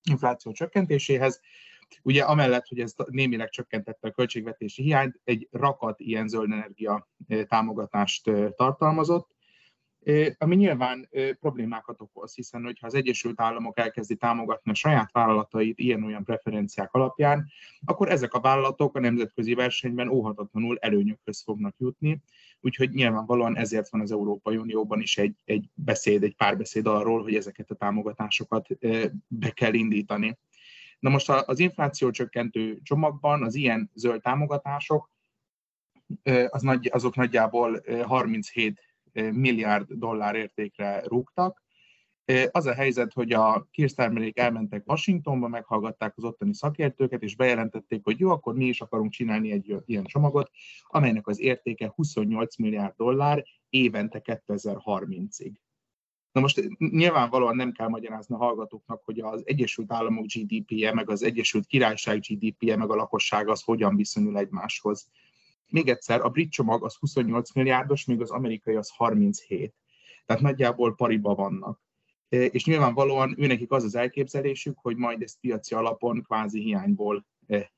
infláció 0.10 0.52
csökkentéséhez. 0.52 1.42
Ugye 2.04 2.24
amellett, 2.24 2.68
hogy 2.68 2.80
ez 2.80 2.94
némileg 3.06 3.50
csökkentette 3.50 4.08
a 4.08 4.12
költségvetési 4.12 4.84
hiányt, 4.84 5.20
egy 5.24 5.48
rakat 5.52 6.00
ilyen 6.00 6.28
zöld 6.28 6.52
energia 6.52 7.10
támogatást 7.48 8.32
tartalmazott, 8.56 9.38
ami 10.38 10.56
nyilván 10.56 11.10
problémákat 11.40 12.02
okoz, 12.02 12.36
hiszen 12.36 12.64
hogyha 12.64 12.88
az 12.88 12.94
Egyesült 12.94 13.42
Államok 13.42 13.80
elkezdi 13.80 14.16
támogatni 14.16 14.72
a 14.72 14.76
saját 14.76 15.12
vállalatait 15.12 15.80
ilyen-olyan 15.80 16.24
preferenciák 16.24 16.94
alapján, 16.94 17.48
akkor 17.86 18.10
ezek 18.10 18.34
a 18.34 18.40
vállalatok 18.40 18.96
a 18.96 19.00
nemzetközi 19.00 19.54
versenyben 19.54 20.08
óhatatlanul 20.08 20.78
előnyökhöz 20.80 21.44
fognak 21.44 21.76
jutni, 21.78 22.22
úgyhogy 22.62 22.90
nyilvánvalóan 22.90 23.58
ezért 23.58 23.90
van 23.90 24.02
az 24.02 24.12
Európai 24.12 24.58
Unióban 24.58 25.02
is 25.02 25.18
egy, 25.18 25.42
egy 25.46 25.70
beszéd, 25.74 26.24
egy 26.24 26.36
párbeszéd 26.36 26.88
arról, 26.88 27.24
hogy 27.24 27.36
ezeket 27.36 27.70
a 27.72 27.76
támogatásokat 27.76 28.68
be 29.28 29.50
kell 29.50 29.74
indítani. 29.74 30.38
Na 31.00 31.10
most 31.10 31.30
az 31.30 31.60
infláció 31.60 32.12
csökkentő 32.12 32.80
csomagban 32.84 33.44
az 33.44 33.56
ilyen 33.56 33.92
zöld 33.94 34.22
támogatások 34.22 35.12
az 36.50 36.62
nagy, 36.62 36.90
azok 36.92 37.16
nagyjából 37.16 37.84
37 38.04 38.80
milliárd 39.14 39.94
dollár 39.94 40.36
értékre 40.36 41.02
rúgtak. 41.06 41.64
Az 42.52 42.66
a 42.66 42.74
helyzet, 42.74 43.14
hogy 43.14 43.32
a 43.32 43.68
kirsztermelék 43.72 44.38
elmentek 44.38 44.84
Washingtonba, 44.90 45.48
meghallgatták 45.48 46.14
az 46.18 46.24
ottani 46.24 46.54
szakértőket, 46.54 47.24
és 47.24 47.36
bejelentették, 47.36 48.04
hogy 48.04 48.20
jó, 48.20 48.30
akkor 48.30 48.56
mi 48.56 48.66
is 48.66 48.82
akarunk 48.82 49.12
csinálni 49.12 49.52
egy 49.52 49.76
ilyen 49.86 50.04
csomagot, 50.04 50.52
amelynek 50.88 51.28
az 51.28 51.40
értéke 51.40 51.92
28 51.96 52.58
milliárd 52.58 52.94
dollár 52.98 53.44
évente 53.70 54.22
2030-ig. 54.24 55.52
Na 56.32 56.42
most 56.42 56.68
nyilvánvalóan 56.78 57.56
nem 57.56 57.72
kell 57.72 57.88
magyarázni 57.88 58.36
a 58.36 58.38
hallgatóknak, 58.38 59.02
hogy 59.06 59.20
az 59.20 59.42
Egyesült 59.46 59.92
Államok 59.92 60.26
GDP-je, 60.26 60.94
meg 60.94 61.10
az 61.10 61.24
Egyesült 61.24 61.66
Királyság 61.66 62.20
GDP-je, 62.20 62.76
meg 62.76 62.90
a 62.90 62.96
lakosság 62.96 63.48
az 63.48 63.62
hogyan 63.62 63.96
viszonyul 63.96 64.38
egymáshoz. 64.38 65.10
Még 65.68 65.90
egyszer, 65.90 66.22
a 66.22 66.30
brit 66.30 66.52
csomag 66.52 66.84
az 66.84 66.96
28 66.96 67.54
milliárdos, 67.54 68.06
még 68.06 68.22
az 68.22 68.32
amerikai 68.32 68.76
az 68.76 68.90
37. 68.90 69.74
Tehát 70.26 70.42
nagyjából 70.42 70.96
pariba 70.96 71.36
vannak. 71.36 71.88
És 72.30 72.66
nyilvánvalóan 72.66 73.36
őnekik 73.38 73.72
az 73.72 73.84
az 73.84 73.96
elképzelésük, 73.96 74.78
hogy 74.82 74.96
majd 74.96 75.22
ezt 75.22 75.40
piaci 75.40 75.74
alapon 75.76 76.24
kvázi 76.24 76.60
hiányból 76.62 77.26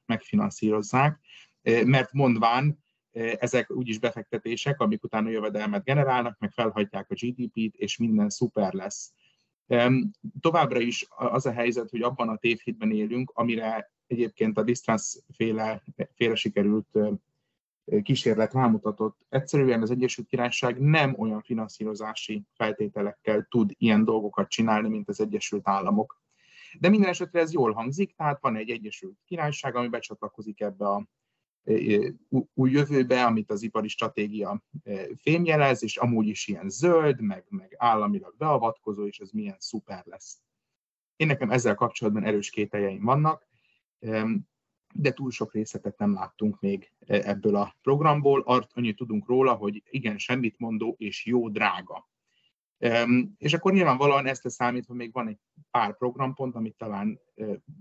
megfinanszírozzák, 0.05 1.19
mert 1.85 2.13
mondván 2.13 2.83
ezek 3.39 3.71
úgyis 3.71 3.99
befektetések, 3.99 4.79
amik 4.79 5.03
utána 5.03 5.29
jövedelmet 5.29 5.83
generálnak, 5.83 6.39
meg 6.39 6.51
felhagyják 6.51 7.09
a 7.09 7.13
GDP-t, 7.13 7.75
és 7.75 7.97
minden 7.97 8.29
szuper 8.29 8.73
lesz. 8.73 9.13
Továbbra 10.39 10.79
is 10.79 11.05
az 11.09 11.45
a 11.45 11.51
helyzet, 11.51 11.89
hogy 11.89 12.01
abban 12.01 12.29
a 12.29 12.37
tévhitben 12.37 12.91
élünk, 12.91 13.31
amire 13.35 13.91
egyébként 14.07 14.57
a 14.57 14.63
Distrans 14.63 15.17
féle, 15.35 15.83
féle 16.15 16.35
sikerült 16.35 16.97
kísérlet 18.01 18.53
rámutatott. 18.53 19.19
Egyszerűen 19.29 19.81
az 19.81 19.91
Egyesült 19.91 20.27
Királyság 20.27 20.79
nem 20.79 21.15
olyan 21.17 21.41
finanszírozási 21.41 22.43
feltételekkel 22.53 23.47
tud 23.49 23.71
ilyen 23.77 24.03
dolgokat 24.03 24.49
csinálni, 24.49 24.89
mint 24.89 25.09
az 25.09 25.21
Egyesült 25.21 25.67
Államok. 25.67 26.21
De 26.79 26.89
minden 26.89 27.09
esetre 27.09 27.39
ez 27.39 27.53
jól 27.53 27.71
hangzik, 27.71 28.15
tehát 28.15 28.41
van 28.41 28.55
egy 28.55 28.69
Egyesült 28.69 29.17
Királyság, 29.25 29.75
ami 29.75 29.87
becsatlakozik 29.87 30.61
ebbe 30.61 30.87
a 30.87 31.07
új 32.53 32.71
jövőbe, 32.71 33.25
amit 33.25 33.51
az 33.51 33.61
ipari 33.61 33.87
stratégia 33.87 34.63
fémjelez, 35.15 35.83
és 35.83 35.97
amúgy 35.97 36.27
is 36.27 36.47
ilyen 36.47 36.69
zöld, 36.69 37.21
meg, 37.21 37.45
meg 37.49 37.75
államilag 37.77 38.35
beavatkozó, 38.37 39.07
és 39.07 39.19
ez 39.19 39.31
milyen 39.31 39.55
szuper 39.59 40.03
lesz. 40.05 40.41
Én 41.15 41.27
nekem 41.27 41.49
ezzel 41.49 41.75
kapcsolatban 41.75 42.23
erős 42.23 42.49
kételjeim 42.49 43.03
vannak, 43.03 43.47
de 44.93 45.11
túl 45.11 45.31
sok 45.31 45.53
részletet 45.53 45.97
nem 45.97 46.13
láttunk 46.13 46.59
még 46.59 46.91
ebből 47.05 47.55
a 47.55 47.75
programból. 47.81 48.65
Annyit 48.73 48.95
tudunk 48.95 49.27
róla, 49.27 49.53
hogy 49.53 49.83
igen, 49.89 50.17
semmit 50.17 50.59
mondó 50.59 50.95
és 50.97 51.25
jó 51.25 51.49
drága. 51.49 52.09
És 53.37 53.53
akkor 53.53 53.73
nyilvánvalóan 53.73 54.25
ezt 54.25 54.45
a 54.45 54.49
számítva 54.49 54.93
még 54.93 55.11
van 55.11 55.27
egy 55.27 55.37
pár 55.71 55.97
programpont, 55.97 56.55
amit 56.55 56.75
talán 56.77 57.19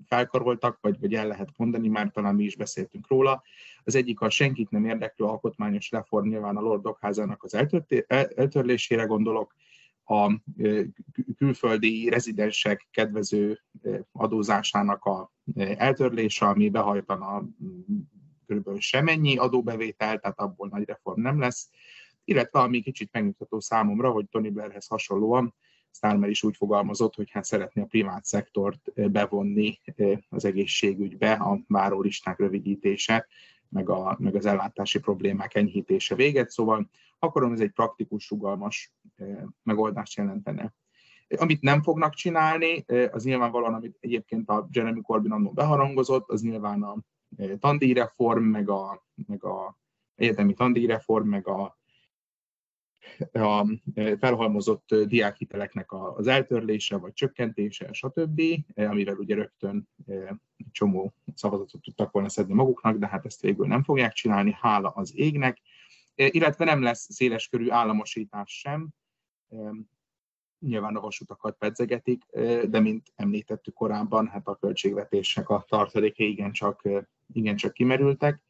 felkaroltak, 0.07 0.79
vagy, 0.81 1.01
vagy 1.01 1.15
el 1.15 1.27
lehet 1.27 1.49
mondani, 1.57 1.89
már 1.89 2.11
talán 2.11 2.35
mi 2.35 2.45
is 2.45 2.57
beszéltünk 2.57 3.09
róla. 3.09 3.43
Az 3.85 3.95
egyik 3.95 4.21
a 4.21 4.31
senkit 4.31 4.71
nem 4.71 4.85
érdeklő 4.85 5.27
alkotmányos 5.27 5.91
reform, 5.91 6.29
nyilván 6.29 6.57
a 6.57 6.61
Lord 6.61 6.83
Dokházának 6.83 7.43
az 7.43 7.55
eltörlésére 8.35 9.05
gondolok, 9.05 9.55
a 10.11 10.41
külföldi 11.37 12.09
rezidensek 12.09 12.89
kedvező 12.91 13.61
adózásának 14.13 15.05
a 15.05 15.33
eltörlése, 15.57 16.47
ami 16.47 16.69
behajtana 16.69 17.45
kb. 18.47 18.79
semennyi 18.79 19.37
adóbevétel, 19.37 20.19
tehát 20.19 20.39
abból 20.39 20.69
nagy 20.69 20.89
reform 20.89 21.21
nem 21.21 21.39
lesz 21.41 21.69
illetve 22.25 22.61
ami 22.61 22.81
kicsit 22.81 23.13
megnyugtató 23.13 23.61
számomra, 23.61 24.11
hogy 24.11 24.29
Tony 24.29 24.53
Blairhez 24.53 24.87
hasonlóan 24.87 25.55
Starmer 25.93 26.29
is 26.29 26.43
úgy 26.43 26.57
fogalmazott, 26.57 27.15
hogy 27.15 27.31
hát 27.31 27.45
szeretné 27.45 27.83
a 27.83 27.87
privát 27.87 28.25
szektort 28.25 29.11
bevonni 29.11 29.81
az 30.29 30.45
egészségügybe, 30.45 31.33
a 31.33 31.61
várólisták 31.67 32.39
rövidítése, 32.39 33.27
meg, 33.69 33.89
a, 33.89 34.17
meg 34.19 34.35
az 34.35 34.47
ellátási 34.47 34.99
problémák 34.99 35.55
enyhítése 35.55 36.15
véget, 36.15 36.51
szóval 36.51 36.91
akarom 37.23 37.53
ez 37.53 37.61
egy 37.61 37.71
praktikus, 37.71 38.25
sugalmas 38.25 38.93
eh, 39.17 39.43
megoldást 39.63 40.17
jelentene. 40.17 40.75
Amit 41.37 41.61
nem 41.61 41.83
fognak 41.83 42.15
csinálni, 42.15 42.85
az 43.11 43.25
nyilvánvalóan, 43.25 43.75
amit 43.75 43.97
egyébként 44.01 44.49
a 44.49 44.69
Jeremy 44.71 45.01
Corbyn 45.01 45.33
annól 45.33 45.53
beharangozott, 45.53 46.31
az 46.31 46.43
nyilván 46.43 46.83
a 46.83 46.97
tandíjreform, 47.59 48.43
meg 48.43 48.69
a, 48.69 49.07
meg 49.27 49.45
a 49.45 49.79
egyetemi 50.15 50.55
tandíjreform, 50.55 51.29
meg 51.29 51.49
a 51.49 51.79
a 53.33 53.67
felhalmozott 54.19 54.95
diákhiteleknek 54.95 55.93
az 55.93 56.27
eltörlése 56.27 56.97
vagy 56.97 57.13
csökkentése, 57.13 57.93
stb., 57.93 58.43
amivel 58.75 59.17
ugye 59.17 59.35
rögtön 59.35 59.89
csomó 60.71 61.15
szavazatot 61.35 61.83
tudtak 61.83 62.13
volna 62.13 62.29
szedni 62.29 62.55
maguknak, 62.55 62.97
de 62.97 63.07
hát 63.07 63.25
ezt 63.27 63.41
végül 63.41 63.67
nem 63.67 63.83
fogják 63.83 64.13
csinálni, 64.13 64.57
hála 64.61 64.89
az 64.89 65.13
égnek, 65.17 65.59
illetve 66.27 66.65
nem 66.65 66.83
lesz 66.83 67.13
széleskörű 67.13 67.71
államosítás 67.71 68.59
sem, 68.59 68.89
nyilván 70.59 70.97
a 70.97 71.01
vasutakat 71.01 71.57
pedzegetik, 71.59 72.25
de 72.69 72.81
mint 72.81 73.13
említettük 73.17 73.75
korábban, 73.75 74.29
hát 74.29 74.47
a 74.47 74.55
költségvetések 74.55 75.49
a 75.49 75.65
tartalékai 75.69 76.31
igencsak, 76.31 76.89
igencsak 77.33 77.73
kimerültek, 77.73 78.43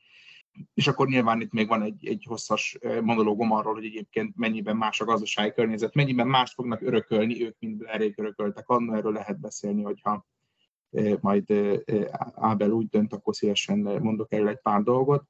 és 0.75 0.87
akkor 0.87 1.09
nyilván 1.09 1.41
itt 1.41 1.53
még 1.53 1.69
van 1.69 1.83
egy, 1.83 2.07
egy 2.07 2.25
hosszas 2.29 2.79
monológom 3.03 3.53
arról, 3.53 3.75
hogy 3.75 3.85
egyébként 3.85 4.37
mennyiben 4.37 4.77
más 4.77 5.01
a 5.01 5.05
gazdasági 5.05 5.53
környezet, 5.53 5.95
mennyiben 5.95 6.27
mást 6.27 6.55
fognak 6.55 6.83
örökölni 6.83 7.45
ők, 7.45 7.57
mint 7.59 7.77
Blairék 7.77 8.19
örököltek. 8.19 8.69
Annól 8.69 8.97
erről 8.97 9.13
lehet 9.13 9.41
beszélni, 9.41 9.83
hogyha 9.83 10.27
majd 11.21 11.53
Ábel 12.35 12.71
úgy 12.71 12.89
dönt, 12.89 13.13
akkor 13.13 13.35
szívesen 13.35 13.79
mondok 13.79 14.33
erről 14.33 14.49
egy 14.49 14.61
pár 14.61 14.83
dolgot. 14.83 15.25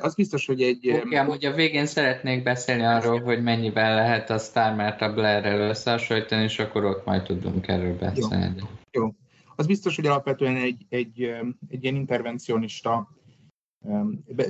Az 0.00 0.14
biztos, 0.14 0.46
hogy 0.46 0.62
egy... 0.62 0.88
Oké, 0.88 0.98
okay, 0.98 1.16
amúgy 1.16 1.44
a 1.44 1.52
végén 1.52 1.86
szeretnék 1.86 2.42
beszélni 2.42 2.84
arról, 2.84 3.20
hogy 3.20 3.42
mennyiben 3.42 3.94
lehet 3.94 4.30
a 4.30 4.38
Starmert 4.38 5.00
a 5.00 5.12
Blair-rel 5.12 5.68
összehasonlítani, 5.68 6.42
és 6.42 6.58
akkor 6.58 6.84
ott 6.84 7.04
majd 7.04 7.22
tudunk 7.22 7.68
erről 7.68 7.96
beszélni. 7.96 8.54
Jó. 8.56 8.66
Jó. 8.90 9.14
Az 9.56 9.66
biztos, 9.66 9.96
hogy 9.96 10.06
alapvetően 10.06 10.56
egy, 10.56 10.86
egy, 10.88 11.22
egy 11.68 11.82
ilyen 11.82 11.94
intervencionista 11.94 13.08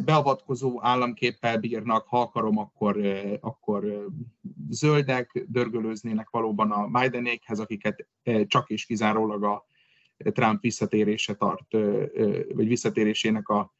beavatkozó 0.05 0.79
államképpel 0.83 1.59
bírnak, 1.59 2.07
ha 2.07 2.21
akarom, 2.21 2.59
akkor, 2.59 2.97
akkor 3.41 4.07
zöldek 4.69 5.45
dörgölőznének 5.49 6.31
valóban 6.31 6.71
a 6.71 7.01
Bidenékhez, 7.01 7.61
akiket 7.61 8.07
csak 8.47 8.71
és 8.71 8.87
kizárólag 8.87 9.45
a 9.45 9.67
Trump 10.17 10.61
visszatérése 10.61 11.35
tart, 11.35 11.73
vagy 12.55 12.69
visszatérésének 12.69 13.49
a, 13.49 13.75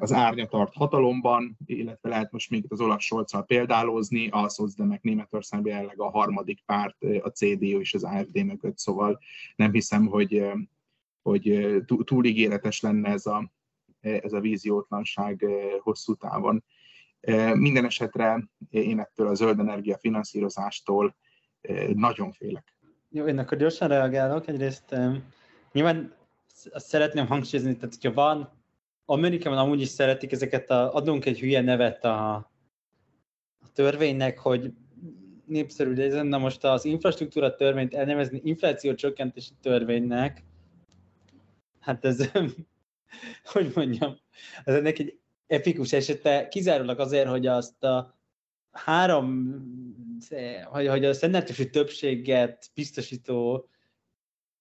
az 0.00 0.12
árnya 0.12 0.46
tart 0.46 0.74
hatalomban, 0.74 1.56
illetve 1.64 2.08
lehet 2.08 2.32
most 2.32 2.50
még 2.50 2.64
itt 2.64 2.72
az 2.72 2.80
olasz 2.80 3.02
Solccal 3.02 3.44
példálózni, 3.44 4.28
a 4.28 4.48
szocdemek 4.48 5.02
Németországban 5.02 5.72
jelenleg 5.72 6.00
a 6.00 6.10
harmadik 6.10 6.62
párt, 6.66 6.96
a 7.22 7.28
CDU 7.28 7.80
és 7.80 7.94
az 7.94 8.04
AFD 8.04 8.44
mögött, 8.44 8.78
szóval 8.78 9.20
nem 9.56 9.72
hiszem, 9.72 10.06
hogy, 10.06 10.44
hogy 11.22 11.76
túl 12.04 12.24
ígéretes 12.24 12.80
lenne 12.80 13.08
ez 13.08 13.26
a, 13.26 13.50
ez 14.00 14.32
a 14.32 14.40
víziótlanság 14.40 15.42
eh, 15.42 15.78
hosszú 15.80 16.14
távon. 16.14 16.64
Eh, 17.20 17.54
minden 17.54 17.84
esetre 17.84 18.48
én 18.70 18.98
ettől 18.98 19.26
a 19.26 19.34
zöld 19.34 19.58
energia 19.58 19.98
finanszírozástól 19.98 21.16
eh, 21.60 21.88
nagyon 21.88 22.32
félek. 22.32 22.74
Jó, 23.08 23.26
én 23.26 23.38
akkor 23.38 23.58
gyorsan 23.58 23.88
reagálok. 23.88 24.48
Egyrészt 24.48 24.94
nyilván 25.72 26.14
azt 26.72 26.86
szeretném 26.86 27.26
hangsúlyozni, 27.26 27.76
tehát 27.76 27.94
hogyha 27.94 28.12
van, 28.12 28.59
Amerikában 29.10 29.58
amúgy 29.58 29.80
is 29.80 29.88
szeretik 29.88 30.32
ezeket, 30.32 30.70
a, 30.70 30.94
adunk 30.94 31.24
egy 31.24 31.40
hülye 31.40 31.60
nevet 31.60 32.04
a, 32.04 32.34
a 33.60 33.72
törvénynek, 33.72 34.38
hogy 34.38 34.72
népszerű 35.46 35.94
legyen, 35.94 36.26
na 36.26 36.38
most 36.38 36.64
az 36.64 36.84
infrastruktúra 36.84 37.54
törvényt 37.54 37.94
elnevezni 37.94 38.40
infláció 38.44 38.94
csökkentési 38.94 39.50
törvénynek, 39.62 40.44
hát 41.80 42.04
ez 42.04 42.30
hogy 43.52 43.72
mondjam, 43.74 44.18
ez 44.64 44.74
ennek 44.74 44.98
egy 44.98 45.18
epikus 45.46 45.92
esete, 45.92 46.48
kizárólag 46.48 46.98
azért, 46.98 47.28
hogy 47.28 47.46
azt 47.46 47.84
a 47.84 48.18
három, 48.70 49.58
hogy, 50.64 50.88
hogy 50.88 51.04
a 51.04 51.12
szennátusi 51.12 51.70
többséget 51.70 52.70
biztosító 52.74 53.68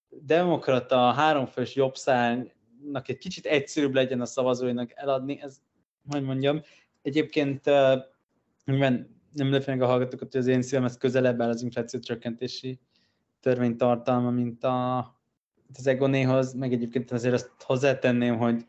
demokrata 0.09 1.11
háromfős 1.11 1.75
jobbszárnak 1.75 2.57
egy 3.03 3.17
kicsit 3.17 3.45
egyszerűbb 3.45 3.93
legyen 3.93 4.21
a 4.21 4.25
szavazóinak 4.25 4.91
eladni, 4.95 5.41
ez, 5.41 5.57
hogy 6.09 6.23
mondjam, 6.23 6.61
egyébként 7.01 7.65
nyilván 8.65 9.21
nem 9.34 9.51
lepőnek 9.51 9.82
a 9.82 9.86
hallgatókat, 9.86 10.32
hogy 10.32 10.41
az 10.41 10.47
én 10.47 10.61
szívem 10.61 10.86
ez 10.86 10.97
közelebb 10.97 11.41
áll 11.41 11.49
az 11.49 11.61
infláció 11.61 11.99
csökkentési 11.99 12.80
törvény 13.39 13.77
tartalma, 13.77 14.30
mint 14.30 14.63
a 14.63 14.97
az 15.77 15.88
Egonéhoz, 15.88 16.53
meg 16.53 16.73
egyébként 16.73 17.11
azért 17.11 17.34
azt 17.34 17.51
hozzátenném, 17.63 18.38
hogy 18.38 18.65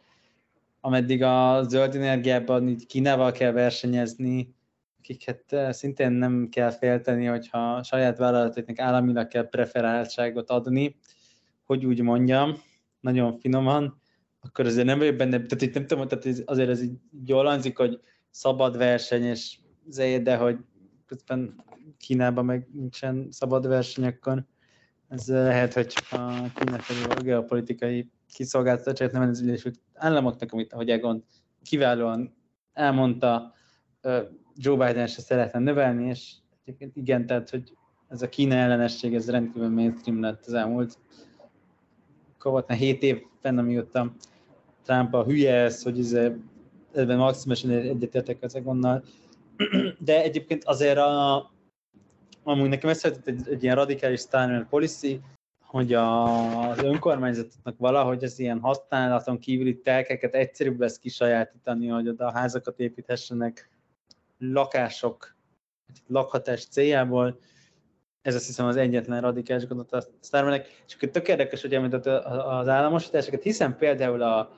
ameddig 0.81 1.23
a 1.23 1.63
zöld 1.63 1.95
energiában 1.95 2.69
így 2.69 2.87
Kínával 2.87 3.33
kell 3.33 3.53
versenyezni, 3.53 4.55
akiket 4.99 5.53
eh, 5.53 5.73
szintén 5.73 6.13
nem 6.13 6.49
kell 6.49 6.71
félteni, 6.71 7.25
hogyha 7.25 7.83
saját 7.83 8.19
vállalatoknak 8.19 8.79
államilag 8.79 9.29
kell 9.29 9.49
preferáltságot 9.49 10.51
adni, 10.51 10.97
hogy 11.65 11.85
úgy 11.87 12.01
mondjam, 12.01 12.63
nagyon 13.01 13.39
finoman, 13.39 14.00
akkor 14.41 14.67
azért 14.67 14.87
nem 14.87 14.99
vagyok 14.99 15.17
benne, 15.17 15.31
tehát 15.31 15.63
itt 15.63 15.75
nem 15.75 15.87
tudom, 15.87 16.09
tehát 16.09 16.43
azért 16.45 16.69
ez 16.69 16.83
így 16.83 16.99
jól 17.25 17.45
hangzik, 17.45 17.77
hogy 17.77 18.01
szabad 18.31 18.77
verseny, 18.77 19.25
és 19.25 19.59
de 20.23 20.37
hogy 20.37 20.59
közben 21.07 21.65
Kínában 21.99 22.45
meg 22.45 22.69
nincsen 22.73 23.27
szabad 23.31 23.69
verseny, 23.69 24.05
akkor 24.05 24.45
ez 25.09 25.29
lehet, 25.29 25.73
hogy 25.73 25.95
a 26.11 26.53
Kína 26.55 26.79
felé 26.79 27.03
a 27.19 27.23
geopolitikai 27.23 28.11
kiszolgáltatottságot 28.35 29.13
nem 29.13 29.29
az 29.29 29.43
Egyesült 29.43 29.81
Államoknak, 29.95 30.53
amit 30.53 30.73
ahogy 30.73 30.91
Egon 30.91 31.25
kiválóan 31.63 32.37
elmondta, 32.73 33.55
Joe 34.55 34.87
Biden 34.87 35.07
se 35.07 35.21
szeretne 35.21 35.59
növelni, 35.59 36.09
és 36.09 36.35
igen, 36.95 37.27
tehát, 37.27 37.51
hogy 37.51 37.77
ez 38.09 38.23
a 38.23 38.29
Kína 38.29 38.55
ellenesség, 38.55 39.15
ez 39.15 39.31
rendkívül 39.31 39.69
mainstream 39.69 40.21
lett 40.21 40.47
az 40.47 40.53
elmúlt 40.53 40.99
kavatna 42.41 42.75
7 42.75 43.03
évben, 43.03 43.59
amióta 43.59 44.13
Trump 44.83 45.15
a 45.15 45.25
hülye 45.25 45.55
ez, 45.55 45.83
hogy 45.83 45.99
ez, 45.99 46.13
ebben 46.93 47.19
maximálisan 47.19 47.71
egyetértek 47.71 48.43
az 48.43 48.55
Egonnal, 48.55 49.05
de 49.99 50.23
egyébként 50.23 50.65
azért 50.65 50.99
a, 50.99 51.51
amúgy 52.43 52.69
nekem 52.69 52.91
ez 52.91 53.05
egy, 53.05 53.49
egy, 53.49 53.63
ilyen 53.63 53.75
radikális 53.75 54.21
Steiner 54.21 54.69
policy, 54.69 55.21
hogy 55.63 55.93
a, 55.93 56.71
az 56.71 56.79
önkormányzatoknak 56.79 57.79
valahogy 57.79 58.25
az 58.25 58.39
ilyen 58.39 58.61
használaton 58.61 59.39
kívüli 59.39 59.81
telkeket 59.81 60.35
egyszerűbb 60.35 60.81
lesz 60.81 60.99
kisajátítani, 60.99 61.87
hogy 61.87 62.09
oda 62.09 62.33
házakat 62.33 62.81
építhessenek 62.81 63.71
lakások, 64.39 65.37
lakhatás 66.07 66.67
céljából. 66.67 67.39
Ez 68.23 68.35
azt 68.35 68.47
hiszem 68.47 68.67
az 68.67 68.77
egyetlen 68.77 69.21
radikális 69.21 69.67
gondot 69.67 69.93
a 69.93 70.03
Starmanek. 70.23 70.83
És 70.87 70.95
akkor 70.95 71.09
tök 71.09 71.29
érdekes, 71.29 71.61
hogy 71.61 71.75
említett 71.75 72.07
az 72.07 72.69
államosításokat, 72.69 73.43
hiszen 73.43 73.77
például 73.77 74.23
a 74.23 74.53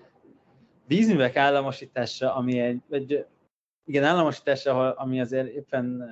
vízművek 0.86 1.36
államosítása, 1.36 2.34
ami 2.34 2.60
egy, 2.60 2.80
egy 2.90 3.26
igen, 3.84 4.04
államosítása, 4.04 4.92
ami 4.92 5.20
azért 5.20 5.48
éppen 5.48 6.02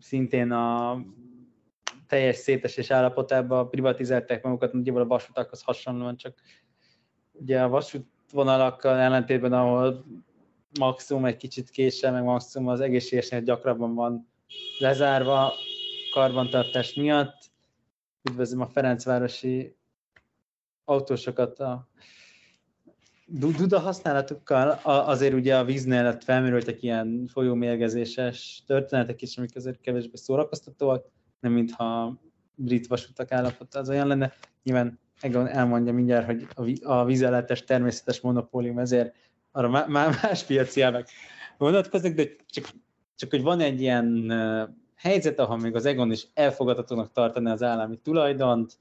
szintén 0.00 0.50
a 0.50 0.98
teljes 2.06 2.36
szétesés 2.36 2.90
állapotában 2.90 3.70
privatizálták 3.70 4.42
magukat, 4.42 4.72
nagyjából 4.72 5.02
a 5.02 5.06
vasutakhoz 5.06 5.62
hasonlóan, 5.62 6.16
csak 6.16 6.34
ugye 7.32 7.62
a 7.62 7.68
vasútvonalakkal 7.68 8.96
ellentétben, 8.96 9.52
ahol 9.52 10.04
maximum 10.78 11.24
egy 11.24 11.36
kicsit 11.36 11.70
késsel, 11.70 12.12
meg 12.12 12.22
maximum 12.22 12.68
az 12.68 12.80
egészségesnél 12.80 13.40
gyakrabban 13.40 13.94
van 13.94 14.28
lezárva 14.78 15.52
karbantartás 16.12 16.94
miatt. 16.94 17.36
Üdvözlöm 18.30 18.60
a 18.60 18.66
Ferencvárosi 18.66 19.76
autósokat 20.84 21.58
a 21.58 21.88
Duda 23.26 23.78
használatukkal 23.78 24.68
azért 24.82 25.34
ugye 25.34 25.56
a 25.56 25.64
víznél 25.64 26.02
lett 26.02 26.24
felmerültek 26.24 26.82
ilyen 26.82 27.26
folyómérgezéses 27.32 28.62
történetek 28.66 29.22
is, 29.22 29.36
amik 29.36 29.56
azért 29.56 29.80
kevésbé 29.80 30.16
szórakoztatóak, 30.16 31.06
nem 31.40 31.52
mintha 31.52 32.20
brit 32.54 32.86
vasutak 32.86 33.32
állapota 33.32 33.78
az 33.78 33.88
olyan 33.88 34.06
lenne. 34.06 34.32
Nyilván 34.62 34.98
Egon 35.20 35.48
elmondja 35.48 35.92
mindjárt, 35.92 36.52
hogy 36.52 36.78
a 36.82 37.04
vízellátás 37.04 37.64
természetes 37.64 38.20
monopólium, 38.20 38.78
ezért 38.78 39.14
arra 39.52 39.86
más 39.88 40.44
piaci 40.44 40.80
elvek 40.80 41.08
vonatkoznak, 41.58 42.12
de 42.12 42.24
csak, 42.46 42.68
csak 43.14 43.30
hogy 43.30 43.42
van 43.42 43.60
egy 43.60 43.80
ilyen 43.80 44.32
helyzet, 44.98 45.38
ahol 45.38 45.56
még 45.56 45.74
az 45.74 45.84
Egon 45.84 46.10
is 46.10 46.26
elfogadhatónak 46.34 47.12
tartani 47.12 47.50
az 47.50 47.62
állami 47.62 47.96
tulajdont, 47.96 48.78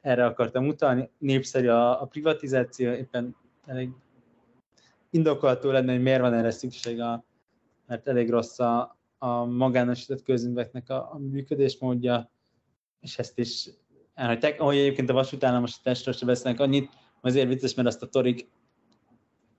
erre 0.00 0.24
akartam 0.24 0.66
utalni, 0.66 1.10
népszerű 1.18 1.68
a, 1.68 2.02
a 2.02 2.06
privatizáció, 2.06 2.92
éppen 2.92 3.36
elég 3.66 3.90
indokolható 5.10 5.70
lenne, 5.70 5.92
hogy 5.92 6.02
miért 6.02 6.20
van 6.20 6.34
erre 6.34 6.50
szükség, 6.50 7.00
a, 7.00 7.24
mert 7.86 8.08
elég 8.08 8.30
rossz 8.30 8.58
a, 8.58 8.96
a 9.18 9.44
magánosított 9.44 10.22
közműveknek 10.22 10.90
a, 10.90 11.12
a 11.12 11.18
működésmódja, 11.18 12.30
és 13.00 13.18
ezt 13.18 13.38
is 13.38 13.68
elhagyták. 14.14 14.60
Ahogy 14.60 14.76
egyébként 14.76 15.10
a 15.10 15.12
vasútállamosításról 15.12 16.14
sem 16.14 16.26
beszélnek 16.28 16.60
annyit, 16.60 16.90
azért 17.20 17.48
vicces, 17.48 17.74
mert 17.74 17.88
azt 17.88 18.02
a 18.02 18.06
Torik 18.06 18.48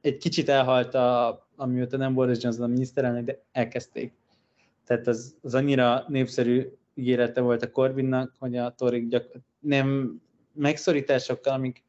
egy 0.02 0.18
kicsit 0.18 0.50
elhalt, 0.50 0.94
a, 0.94 1.48
amióta 1.56 1.98
nem 1.98 2.14
Boris 2.14 2.42
Johnson 2.42 2.64
a 2.64 2.68
miniszterelnök, 2.68 3.26
de 3.26 3.44
elkezdték. 3.52 4.14
Tehát 4.86 5.08
az, 5.08 5.38
az 5.42 5.54
annyira 5.54 6.06
népszerű 6.08 6.68
ígérete 6.94 7.42
volt 7.42 7.64
a 7.64 7.72
Corbynnak, 7.72 8.36
hogy 8.40 8.58
a 8.58 8.74
Torik 8.76 9.08
gyak, 9.08 9.32
nem 9.60 10.20
megszorításokkal, 10.54 11.54
amik, 11.54 11.84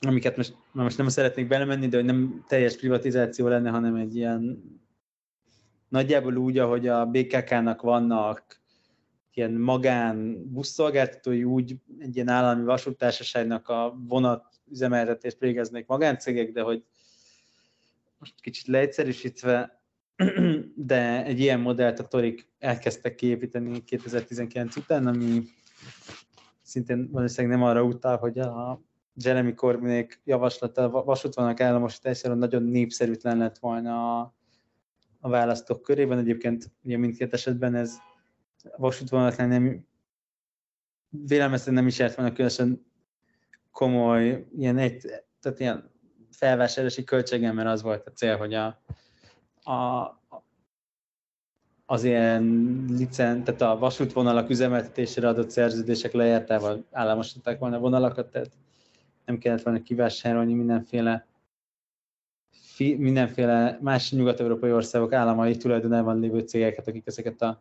amiket 0.00 0.36
most, 0.36 0.56
most 0.72 0.98
nem 0.98 1.08
szeretnék 1.08 1.46
belemenni, 1.46 1.88
de 1.88 1.96
hogy 1.96 2.06
nem 2.06 2.44
teljes 2.48 2.76
privatizáció 2.76 3.48
lenne, 3.48 3.70
hanem 3.70 3.94
egy 3.94 4.16
ilyen 4.16 4.62
nagyjából 5.88 6.36
úgy, 6.36 6.58
ahogy 6.58 6.88
a 6.88 7.06
BKK-nak 7.06 7.82
vannak 7.82 8.62
ilyen 9.32 9.52
magán 9.52 10.46
buszszolgáltatói, 10.52 11.44
úgy 11.44 11.76
egy 11.98 12.14
ilyen 12.14 12.28
állami 12.28 12.64
vasútársaságnak 12.64 13.68
a 13.68 13.96
vonat 14.08 14.44
üzemeltetést 14.70 15.38
végeznék 15.38 15.86
magáncégek, 15.86 16.52
de 16.52 16.62
hogy 16.62 16.84
most 18.18 18.40
kicsit 18.40 18.66
leegyszerűsítve, 18.66 19.83
de 20.74 21.24
egy 21.24 21.40
ilyen 21.40 21.60
modellt 21.60 21.98
a 21.98 22.06
Torik 22.06 22.48
elkezdtek 22.58 23.14
kiépíteni 23.14 23.84
2019 23.84 24.76
után, 24.76 25.06
ami 25.06 25.42
szintén 26.62 27.08
valószínűleg 27.10 27.58
nem 27.58 27.66
arra 27.66 27.82
utal, 27.82 28.16
hogy 28.16 28.38
a 28.38 28.82
Jeremy 29.14 29.54
Corbynék 29.54 30.20
javaslata 30.24 30.90
vasútvonalak 30.90 31.60
államosítására 31.60 32.34
nagyon 32.34 32.62
népszerűtlen 32.62 33.38
lett 33.38 33.58
volna 33.58 34.20
a, 34.20 34.34
a 35.20 35.28
választók 35.28 35.82
körében. 35.82 36.18
Egyébként 36.18 36.70
ugye 36.84 36.96
mindkét 36.96 37.32
esetben 37.32 37.74
ez 37.74 37.96
vasútvonalaknál 38.76 39.46
nem 39.46 39.86
vélemezhetően 41.08 41.76
nem 41.76 41.86
is 41.86 41.98
járt 41.98 42.14
volna 42.14 42.32
különösen 42.32 42.86
komoly, 43.70 44.46
ilyen 44.56 44.78
egy, 44.78 45.06
tehát 45.40 45.60
ilyen 45.60 45.90
felvásárlási 46.30 47.04
költségem, 47.04 47.54
mert 47.54 47.68
az 47.68 47.82
volt 47.82 48.06
a 48.06 48.10
cél, 48.10 48.36
hogy 48.36 48.54
a, 48.54 48.82
a, 49.64 50.08
az 51.86 52.04
ilyen 52.04 52.44
licen, 52.88 53.44
tehát 53.44 53.60
a 53.60 53.78
vasútvonalak 53.78 54.50
üzemeltetésére 54.50 55.28
adott 55.28 55.50
szerződések 55.50 56.12
lejártával 56.12 56.84
államosították 56.90 57.58
volna 57.58 57.78
vonalakat, 57.78 58.30
tehát 58.30 58.50
nem 59.24 59.38
kellett 59.38 59.62
volna 59.62 59.82
kivásárolni 59.82 60.54
mindenféle 60.54 61.26
fi, 62.50 62.94
mindenféle 62.94 63.78
más 63.80 64.12
nyugat-európai 64.12 64.72
országok 64.72 65.12
államai 65.12 65.56
tulajdonában 65.56 66.20
lévő 66.20 66.38
cégeket, 66.38 66.88
akik 66.88 67.06
ezeket 67.06 67.42
a 67.42 67.60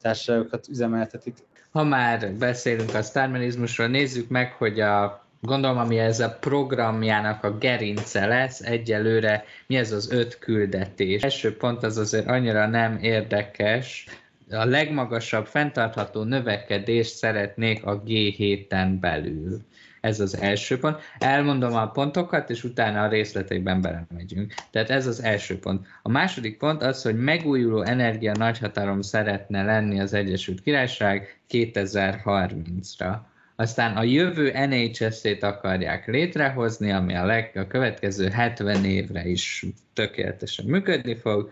társaságokat 0.00 0.68
üzemeltetik. 0.68 1.36
Ha 1.70 1.84
már 1.84 2.34
beszélünk 2.34 2.94
a 2.94 3.02
sztármenizmusról, 3.02 3.86
nézzük 3.86 4.28
meg, 4.28 4.52
hogy 4.52 4.80
a 4.80 5.24
gondolom, 5.40 5.78
ami 5.78 5.98
ez 5.98 6.20
a 6.20 6.36
programjának 6.40 7.44
a 7.44 7.58
gerince 7.58 8.26
lesz, 8.26 8.60
egyelőre 8.60 9.44
mi 9.66 9.76
ez 9.76 9.92
az 9.92 10.10
öt 10.10 10.38
küldetés. 10.38 11.22
Első 11.22 11.56
pont 11.56 11.82
az 11.82 11.98
azért 11.98 12.26
annyira 12.26 12.66
nem 12.66 12.98
érdekes, 13.02 14.06
a 14.50 14.64
legmagasabb 14.64 15.46
fenntartható 15.46 16.22
növekedést 16.22 17.14
szeretnék 17.14 17.84
a 17.86 18.02
G7-en 18.02 18.96
belül. 19.00 19.60
Ez 20.00 20.20
az 20.20 20.36
első 20.36 20.78
pont. 20.78 21.00
Elmondom 21.18 21.74
a 21.74 21.90
pontokat, 21.90 22.50
és 22.50 22.64
utána 22.64 23.02
a 23.02 23.08
részletekben 23.08 23.80
belemegyünk. 23.80 24.54
Tehát 24.70 24.90
ez 24.90 25.06
az 25.06 25.22
első 25.22 25.58
pont. 25.58 25.86
A 26.02 26.08
második 26.08 26.58
pont 26.58 26.82
az, 26.82 27.02
hogy 27.02 27.16
megújuló 27.16 27.82
energia 27.82 28.32
nagyhatalom 28.32 29.00
szeretne 29.00 29.62
lenni 29.62 30.00
az 30.00 30.12
Egyesült 30.12 30.62
Királyság 30.62 31.40
2030-ra. 31.50 33.16
Aztán 33.60 33.96
a 33.96 34.02
jövő 34.02 34.52
NHS-ét 34.66 35.42
akarják 35.42 36.06
létrehozni, 36.06 36.92
ami 36.92 37.14
a, 37.14 37.24
leg, 37.24 37.52
a 37.54 37.66
következő 37.66 38.28
70 38.28 38.84
évre 38.84 39.26
is 39.26 39.66
tökéletesen 39.92 40.64
működni 40.64 41.14
fog. 41.14 41.50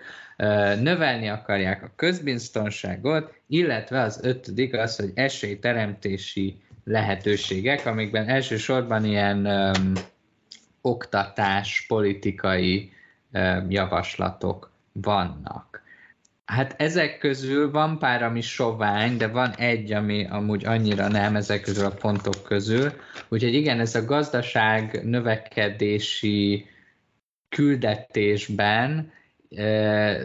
Növelni 0.81 1.29
akarják 1.29 1.83
a 1.83 1.91
közbiztonságot, 1.97 3.35
illetve 3.47 4.01
az 4.01 4.21
ötödik 4.23 4.75
az, 4.75 4.97
hogy 4.97 5.11
esélyteremtési 5.15 6.61
lehetőségek, 6.85 7.87
amikben 7.87 8.29
elsősorban 8.29 9.05
ilyen 9.05 9.47
um, 9.47 9.93
oktatás, 10.81 11.85
politikai 11.89 12.93
um, 13.33 13.71
javaslatok 13.71 14.71
vannak. 14.93 15.83
Hát 16.49 16.74
ezek 16.76 17.18
közül 17.18 17.70
van 17.70 17.99
pár, 17.99 18.22
ami 18.22 18.40
sovány, 18.40 19.16
de 19.16 19.26
van 19.26 19.55
egy, 19.57 19.92
ami 19.92 20.26
amúgy 20.30 20.64
annyira 20.64 21.09
nem 21.09 21.36
ezek 21.36 21.61
közül 21.61 21.84
a 21.84 21.90
pontok 21.90 22.42
közül. 22.44 22.92
Úgyhogy 23.28 23.55
igen, 23.55 23.80
ez 23.80 23.94
a 23.94 24.05
gazdaság 24.05 25.01
növekedési 25.05 26.66
küldetésben 27.49 29.12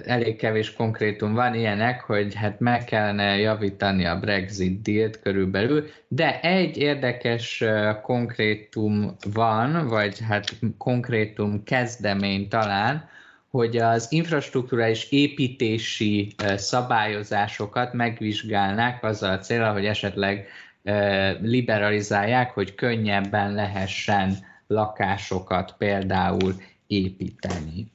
elég 0.06 0.36
kevés 0.36 0.74
konkrétum 0.74 1.34
van, 1.34 1.56
ilyenek, 1.56 2.02
hogy 2.02 2.36
hát 2.36 2.60
meg 2.60 2.84
kellene 2.84 3.38
javítani 3.38 4.06
a 4.06 4.20
Brexit 4.20 4.82
dílt 4.82 5.20
körülbelül, 5.20 5.88
de 6.08 6.40
egy 6.42 6.78
érdekes 6.78 7.64
konkrétum 8.02 9.16
van, 9.34 9.88
vagy 9.88 10.20
hát 10.20 10.56
konkrétum 10.78 11.64
kezdemény 11.64 12.48
talán, 12.48 13.10
hogy 13.58 13.78
az 13.78 14.08
infrastruktúra 14.10 14.88
és 14.88 15.12
építési 15.12 16.36
szabályozásokat 16.56 17.94
megvizsgálnák 17.94 19.04
azzal 19.04 19.32
a 19.32 19.40
célra, 19.40 19.72
hogy 19.72 19.86
esetleg 19.86 20.48
liberalizálják, 21.42 22.52
hogy 22.52 22.76
könnyebben 22.76 23.54
lehessen 23.54 24.38
lakásokat 24.68 25.76
például 25.78 26.56
építeni. 26.88 27.92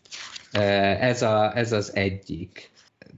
Ez, 1.01 1.23
a, 1.23 1.57
ez 1.57 1.73
az 1.73 1.97
egyik. 1.97 2.71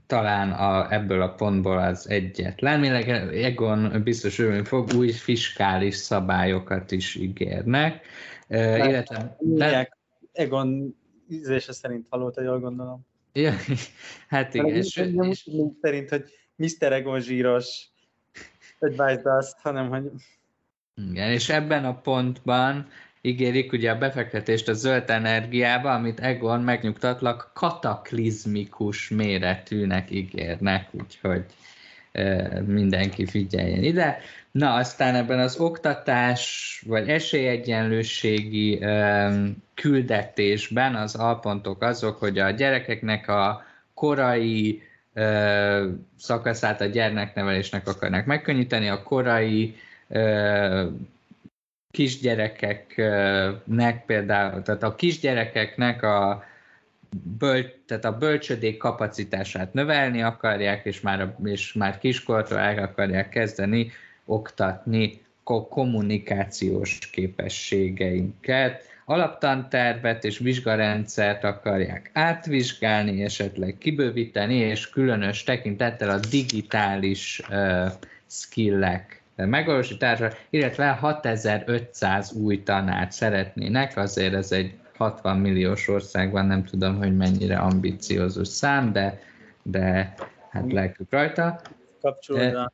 Talán 0.07 0.51
a, 0.51 0.93
ebből 0.93 1.21
a 1.21 1.33
pontból 1.33 1.77
az 1.77 2.09
egyetlen. 2.09 2.79
Mileg 2.79 3.09
Egon 3.33 4.01
biztos 4.03 4.39
örülni 4.39 4.63
fog, 4.63 4.93
új 4.95 5.11
fiskális 5.11 5.95
szabályokat 5.95 6.91
is 6.91 7.15
ígérnek. 7.15 8.05
illetve, 8.49 9.35
de... 9.39 9.89
Egon 10.33 10.99
ízlése 11.31 11.73
szerint 11.73 12.07
hallotta, 12.09 12.41
jól 12.41 12.59
gondolom. 12.59 13.05
Ja, 13.33 13.53
hát 14.27 14.53
igen. 14.53 14.75
És, 14.75 14.95
nem 14.95 15.29
és... 15.29 15.47
úgy 15.47 15.73
szerint, 15.81 16.09
hogy 16.09 16.23
Mr. 16.55 16.93
Egon 16.93 17.19
zsíros 17.19 17.89
advice 18.79 19.35
azt, 19.35 19.59
hanem 19.59 19.89
hogy... 19.89 20.11
Igen, 21.09 21.31
és 21.31 21.49
ebben 21.49 21.85
a 21.85 22.01
pontban 22.01 22.87
ígérik 23.21 23.71
ugye 23.71 23.91
a 23.91 23.97
befektetést 23.97 24.67
a 24.67 24.73
zöld 24.73 25.09
energiába, 25.09 25.93
amit 25.93 26.19
Egon 26.19 26.61
megnyugtatlak 26.61 27.51
kataklizmikus 27.53 29.09
méretűnek 29.09 30.11
ígérnek, 30.11 30.89
úgyhogy 30.91 31.45
mindenki 32.65 33.25
figyeljen 33.25 33.83
ide. 33.83 34.17
Na, 34.51 34.73
aztán 34.73 35.15
ebben 35.15 35.39
az 35.39 35.59
oktatás 35.59 36.83
vagy 36.87 37.09
esélyegyenlőségi 37.09 38.81
e, 38.81 39.31
küldetésben 39.73 40.95
az 40.95 41.15
alpontok 41.15 41.81
azok, 41.81 42.17
hogy 42.17 42.39
a 42.39 42.49
gyerekeknek 42.49 43.27
a 43.27 43.63
korai 43.93 44.81
e, 45.13 45.81
szakaszát 46.17 46.81
a 46.81 46.85
gyermeknevelésnek 46.85 47.87
akarnak 47.87 48.25
megkönnyíteni, 48.25 48.89
a 48.89 49.03
korai 49.03 49.75
kisgyerekeknek 51.91 54.05
például, 54.05 54.61
tehát 54.61 54.83
a 54.83 54.95
kisgyerekeknek 54.95 56.03
a, 56.03 56.43
böl, 57.37 57.65
tehát 57.85 58.05
a 58.05 58.17
bölcsödék 58.17 58.77
kapacitását 58.77 59.73
növelni 59.73 60.21
akarják, 60.21 60.85
és 60.85 61.01
már, 61.01 61.35
és 61.43 61.73
már 61.73 61.97
kiskortól 61.97 62.57
el 62.57 62.83
akarják 62.83 63.29
kezdeni 63.29 63.91
oktatni 64.25 65.21
kommunikációs 65.69 66.97
képességeinket, 67.11 68.83
alaptantervet 69.05 70.23
és 70.23 70.37
vizsgarendszert 70.37 71.43
akarják 71.43 72.09
átvizsgálni, 72.13 73.23
esetleg 73.23 73.77
kibővíteni, 73.77 74.55
és 74.55 74.89
különös 74.89 75.43
tekintettel 75.43 76.09
a 76.09 76.19
digitális 76.29 77.41
uh, 77.49 77.91
skillek 78.25 79.21
megvalósításra, 79.35 80.29
illetve 80.49 80.87
6500 80.89 82.31
új 82.31 82.63
tanát 82.63 83.11
szeretnének, 83.11 83.97
azért 83.97 84.33
ez 84.33 84.51
egy 84.51 84.73
60 84.97 85.37
milliós 85.37 85.87
országban, 85.87 86.45
nem 86.45 86.63
tudom, 86.63 86.97
hogy 86.97 87.17
mennyire 87.17 87.57
ambiciózus 87.57 88.47
szám, 88.47 88.91
de, 88.91 89.19
de 89.63 90.13
hát 90.49 90.71
lelkük 90.71 91.11
rajta. 91.11 91.61
Kapcsolódva 92.01 92.71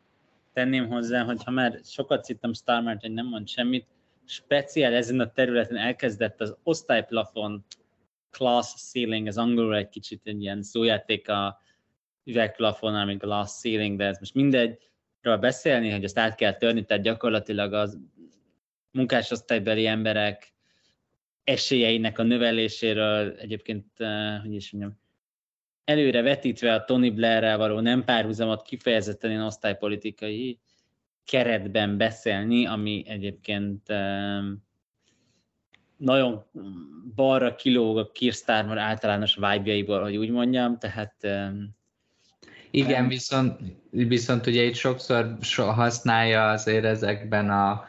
tenném 0.58 0.88
hozzá, 0.88 1.24
hogy 1.24 1.43
ha 1.43 1.51
már 1.51 1.80
sokat 1.84 2.24
szittem 2.24 2.53
Starmart, 2.53 3.01
hogy 3.01 3.12
nem 3.12 3.26
mond 3.26 3.47
semmit, 3.47 3.88
speciál 4.26 4.93
ezen 4.93 5.20
a 5.20 5.32
területen 5.32 5.78
elkezdett 5.78 6.41
az 6.41 6.55
osztályplafon 6.64 7.66
class 8.30 8.74
ceiling, 8.74 9.28
az 9.28 9.38
angolul 9.38 9.76
egy 9.76 9.89
kicsit 9.89 10.22
egy 10.24 10.41
ilyen 10.41 10.62
szójáték 10.62 11.30
a 11.30 11.62
üvegplafon, 12.24 12.95
ami 12.95 13.16
glass 13.16 13.60
ceiling, 13.60 13.97
de 13.97 14.05
ez 14.05 14.20
most 14.20 14.34
mindegy, 14.34 14.78
beszélni, 15.22 15.89
hogy 15.89 16.03
ezt 16.03 16.18
át 16.18 16.36
kell 16.36 16.53
törni, 16.53 16.86
tehát 16.86 17.03
gyakorlatilag 17.03 17.74
az 17.74 17.99
munkásosztálybeli 18.91 19.86
emberek 19.86 20.53
esélyeinek 21.43 22.20
a 22.20 22.24
növeléséről 22.24 23.36
egyébként, 23.36 23.86
uh, 23.99 24.41
hogy 24.41 24.53
is 24.53 24.72
mondjam, 24.72 24.99
előre 25.88 26.21
vetítve 26.21 26.73
a 26.73 26.83
Tony 26.83 27.13
Blair-rel 27.13 27.57
való 27.57 27.79
nem 27.79 28.03
párhuzamot 28.03 28.61
kifejezetten 28.61 29.31
én 29.31 29.41
osztálypolitikai 29.41 30.59
keretben 31.25 31.97
beszélni, 31.97 32.65
ami 32.65 33.03
egyébként 33.07 33.88
nagyon 35.97 36.45
balra 37.15 37.55
kilóg 37.55 37.97
a 37.97 38.11
Keir 38.11 38.33
Starmer 38.33 38.77
általános 38.77 39.35
vibe 39.35 40.01
hogy 40.01 40.17
úgy 40.17 40.29
mondjam, 40.29 40.77
tehát 40.77 41.15
igen, 42.71 43.07
viszont, 43.07 43.59
viszont 43.91 44.45
ugye 44.45 44.63
itt 44.63 44.75
sokszor 44.75 45.38
használja 45.55 46.49
azért 46.49 46.85
ezekben 46.85 47.49
a 47.49 47.85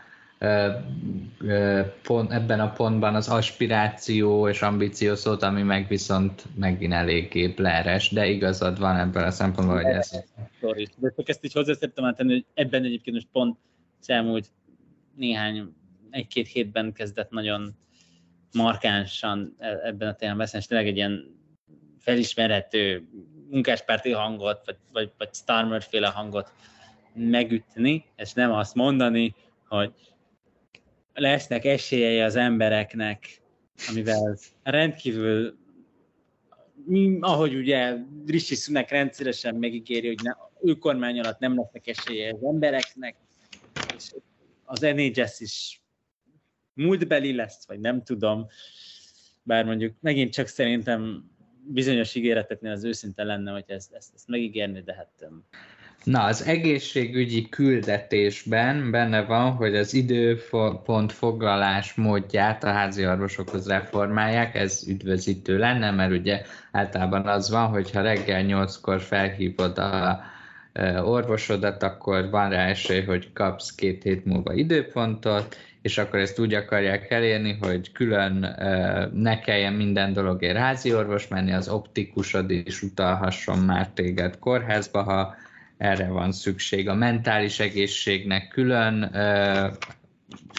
pont, 2.02 2.32
ebben 2.32 2.60
a 2.60 2.72
pontban 2.72 3.14
az 3.14 3.28
aspiráció 3.28 4.48
és 4.48 4.62
ambíció 4.62 5.14
szót, 5.14 5.42
ami 5.42 5.62
meg 5.62 5.88
viszont 5.88 6.44
megint 6.54 6.92
eléggé 6.92 7.48
bleres, 7.48 8.10
de 8.10 8.26
igazad 8.26 8.78
van 8.78 8.96
ebből 8.96 9.22
a 9.22 9.30
szempontból, 9.30 9.76
hogy 9.76 9.92
ez... 9.92 10.10
De 10.96 11.12
csak 11.16 11.28
ezt 11.28 11.44
így 11.44 11.52
hozzá 11.52 11.72
szerettem 11.72 12.14
tenni, 12.14 12.32
hogy 12.32 12.44
ebben 12.54 12.84
egyébként 12.84 13.16
most 13.16 13.28
pont 13.32 13.58
az 14.00 14.10
elmúlt 14.10 14.50
néhány, 15.16 15.72
egy-két 16.10 16.48
hétben 16.48 16.92
kezdett 16.92 17.30
nagyon 17.30 17.76
markánsan 18.52 19.54
e- 19.58 19.80
ebben 19.84 20.08
a 20.08 20.14
témában 20.14 20.38
beszélni, 20.38 20.64
és 20.64 20.70
tényleg 20.70 20.88
egy 20.88 20.96
ilyen 20.96 21.36
felismerhető 21.98 23.08
munkáspárti 23.50 24.12
hangot, 24.12 24.62
vagy, 24.64 24.76
vagy, 24.92 25.10
vagy 25.18 25.28
Starmer 25.32 25.82
féle 25.82 26.08
hangot 26.08 26.52
megütni, 27.14 28.04
és 28.16 28.32
nem 28.32 28.52
azt 28.52 28.74
mondani, 28.74 29.34
hogy 29.68 29.92
lesznek 31.18 31.64
esélyei 31.64 32.20
az 32.20 32.36
embereknek, 32.36 33.42
amivel 33.90 34.38
rendkívül, 34.62 35.58
ahogy 37.20 37.54
ugye 37.54 37.96
Rishi 38.26 38.54
Sunak 38.54 38.88
rendszeresen 38.88 39.54
megígéri, 39.54 40.06
hogy 40.06 40.20
ne, 40.22 40.32
ő 40.62 40.74
kormány 40.74 41.18
alatt 41.18 41.38
nem 41.38 41.56
lesznek 41.56 41.86
esélyei 41.86 42.30
az 42.30 42.42
embereknek, 42.42 43.16
és 43.96 44.12
az 44.64 44.80
NHS 44.80 45.40
is 45.40 45.82
múltbeli 46.74 47.34
lesz, 47.34 47.66
vagy 47.66 47.80
nem 47.80 48.02
tudom, 48.04 48.46
bár 49.42 49.64
mondjuk 49.64 49.94
megint 50.00 50.32
csak 50.32 50.46
szerintem 50.46 51.30
bizonyos 51.64 52.14
ígéreteknél 52.14 52.72
az 52.72 52.84
őszinte 52.84 53.22
lenne, 53.22 53.52
hogy 53.52 53.64
ezt, 53.66 53.92
ezt, 53.92 54.14
ezt 54.14 54.28
megígérni, 54.28 54.82
de 54.82 54.94
hát... 54.94 55.30
Na, 56.08 56.24
az 56.24 56.44
egészségügyi 56.44 57.48
küldetésben 57.48 58.90
benne 58.90 59.22
van, 59.22 59.50
hogy 59.50 59.76
az 59.76 59.94
időpont 59.94 61.12
foglalás 61.12 61.94
módját 61.94 62.64
a 62.64 62.70
házi 62.70 63.06
orvosokhoz 63.06 63.66
reformálják, 63.66 64.54
ez 64.54 64.84
üdvözítő 64.86 65.58
lenne, 65.58 65.90
mert 65.90 66.12
ugye 66.12 66.42
általában 66.72 67.26
az 67.26 67.50
van, 67.50 67.66
hogy 67.66 67.90
ha 67.90 68.00
reggel 68.00 68.42
nyolckor 68.42 69.00
felhívod 69.00 69.78
a 69.78 70.20
orvosodat, 71.04 71.82
akkor 71.82 72.30
van 72.30 72.50
rá 72.50 72.66
esély, 72.66 73.02
hogy 73.02 73.32
kapsz 73.32 73.74
két 73.74 74.02
hét 74.02 74.24
múlva 74.24 74.52
időpontot, 74.52 75.56
és 75.82 75.98
akkor 75.98 76.18
ezt 76.18 76.38
úgy 76.38 76.54
akarják 76.54 77.10
elérni, 77.10 77.58
hogy 77.60 77.92
külön 77.92 78.56
ne 79.14 79.38
kelljen 79.40 79.72
minden 79.72 80.12
dologért 80.12 80.56
házi 80.56 80.94
orvos 80.94 81.28
menni, 81.28 81.52
az 81.52 81.68
optikusod 81.68 82.50
is 82.50 82.82
utalhasson 82.82 83.58
már 83.58 83.88
téged 83.88 84.38
kórházba, 84.38 85.02
ha 85.02 85.36
erre 85.78 86.08
van 86.08 86.32
szükség. 86.32 86.88
A 86.88 86.94
mentális 86.94 87.60
egészségnek 87.60 88.48
külön 88.48 89.10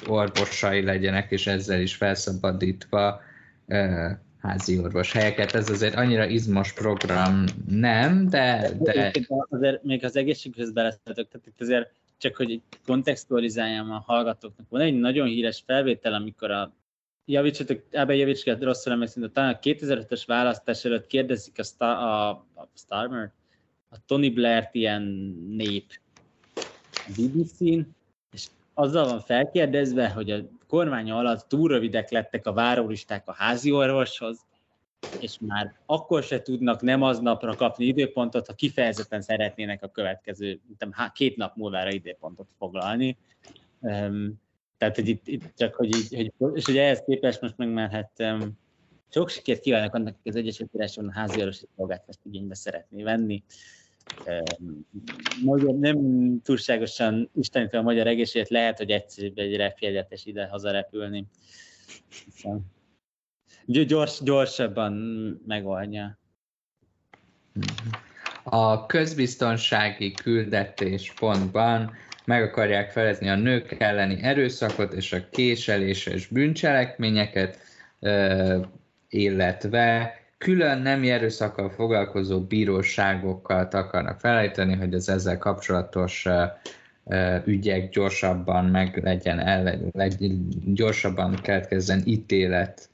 orvosai 0.08 0.82
legyenek, 0.82 1.32
és 1.32 1.48
ezzel 1.48 1.82
is 1.82 1.96
felszabadítva 1.96 3.22
házi 4.42 4.80
orvos 4.80 5.12
helyeket. 5.12 5.56
Ez 5.56 5.70
azért 5.70 5.96
annyira 5.96 6.26
izmos 6.26 6.74
program 6.74 7.44
nem, 7.68 8.30
de... 8.30 8.72
de... 8.80 9.12
Azért 9.50 9.84
még 9.84 10.04
az 10.06 10.16
egészségügyhöz 10.16 10.72
belesztetek, 10.72 11.28
tehát 11.28 11.48
itt 11.48 11.62
azért 11.62 11.92
csak 12.18 12.36
hogy 12.36 12.62
kontextualizáljam 12.86 13.92
a 13.92 14.04
hallgatóknak. 14.06 14.70
Van 14.70 14.82
egy 14.82 15.00
nagyon 15.00 15.28
híres 15.28 15.64
felvétel, 15.66 16.14
amikor 16.14 16.52
a 16.52 16.74
javítsatok, 17.26 17.84
ebben 17.90 18.16
javítsatok, 18.16 18.64
rosszul 18.64 18.94
emlékszem, 18.94 19.24
de 19.24 19.30
talán 19.30 19.54
a 19.54 19.60
2005-ös 19.60 20.24
választás 20.26 20.86
előtt 20.86 21.08
kérdezik 21.08 21.60
a, 21.60 21.64
Star, 21.64 21.98
a, 21.98 22.30
a 22.30 22.70
Starmer, 22.76 23.32
a 23.90 23.98
Tony 24.06 24.34
Blair-t 24.34 24.76
ilyen 24.76 25.02
nép 25.50 26.00
a 26.94 27.12
BBC-n, 27.18 27.80
és 28.32 28.48
azzal 28.74 29.06
van 29.06 29.20
felkérdezve, 29.20 30.10
hogy 30.10 30.32
a 30.32 30.40
kormánya 30.68 31.18
alatt 31.18 31.48
túl 31.48 31.68
rövidek 31.68 32.10
lettek 32.10 32.48
a 32.48 32.54
várólisták 32.54 33.28
a 33.28 33.34
házi 33.34 33.72
orvoshoz, 33.72 34.46
és 35.20 35.38
már 35.40 35.76
akkor 35.86 36.24
se 36.24 36.42
tudnak 36.42 36.82
nem 36.82 37.02
aznapra 37.02 37.56
kapni 37.56 37.86
időpontot, 37.86 38.48
ha 38.48 38.54
kifejezetten 38.54 39.22
szeretnének 39.22 39.84
a 39.84 39.88
következő, 39.88 40.60
nem, 40.78 40.94
két 41.14 41.38
nap 41.38 41.56
múlvára 41.56 41.92
időpontot 41.92 42.48
foglalni. 42.58 43.18
Um, 43.80 44.42
tehát, 44.78 44.96
hogy 44.96 45.08
itt, 45.08 45.28
itt 45.28 45.44
csak, 45.58 45.76
hogy 45.76 45.96
így, 45.96 46.34
hogy, 46.38 46.58
és 46.58 46.66
hogy 46.66 46.78
ehhez 46.78 47.04
képest 47.06 47.42
most 47.42 47.58
meg 47.58 47.70
már 47.70 47.92
hát 47.92 48.12
um, 48.20 48.58
sok 49.10 49.30
sikert 49.30 49.62
kívánok 49.62 49.94
annak, 49.94 50.16
hogy 50.24 50.32
az 50.32 50.38
Egyesült 50.38 50.70
Királyságban 50.72 51.14
a 51.14 51.20
házi 51.20 51.40
orvosi 51.40 51.66
szolgáltást 51.76 52.20
igénybe 52.24 52.56
szeretné 52.56 53.04
venni. 53.04 53.44
Magyar, 55.44 55.76
nem 55.76 55.98
túlságosan 56.44 57.30
istenítve 57.34 57.78
a 57.78 57.82
magyar 57.82 58.08
egészséget, 58.08 58.50
lehet, 58.50 58.78
hogy 58.78 58.90
egyszerűbb 58.90 59.38
egy 59.38 59.56
repjegyetes 59.56 60.26
ide 60.26 60.48
hazarepülni. 60.48 61.26
Gyors, 63.66 64.20
gyorsabban 64.24 64.94
megoldja. 65.48 66.20
A 68.44 68.86
közbiztonsági 68.86 70.12
küldetés 70.12 71.14
pontban 71.20 71.92
meg 72.26 72.44
akarják 72.44 72.92
felezni 72.92 73.30
a 73.30 73.36
nők 73.36 73.76
elleni 73.80 74.22
erőszakot 74.22 74.94
és 74.94 75.14
a 75.14 75.30
késeléses 75.30 76.28
bűncselekményeket, 76.28 77.60
illetve 79.10 80.19
külön 80.40 80.82
nem 80.82 81.04
erőszakkal 81.04 81.70
foglalkozó 81.70 82.42
bíróságokat 82.42 83.74
akarnak 83.74 84.20
felállítani, 84.20 84.76
hogy 84.76 84.94
az 84.94 85.10
ezzel 85.10 85.38
kapcsolatos 85.38 86.28
ügyek 87.46 87.90
gyorsabban 87.90 88.66
meg 88.66 89.00
legyen, 89.04 89.40
el, 89.40 89.80
legyen 89.92 90.48
gyorsabban 90.74 91.36
keletkezzen 91.36 92.02
ítélet 92.06 92.90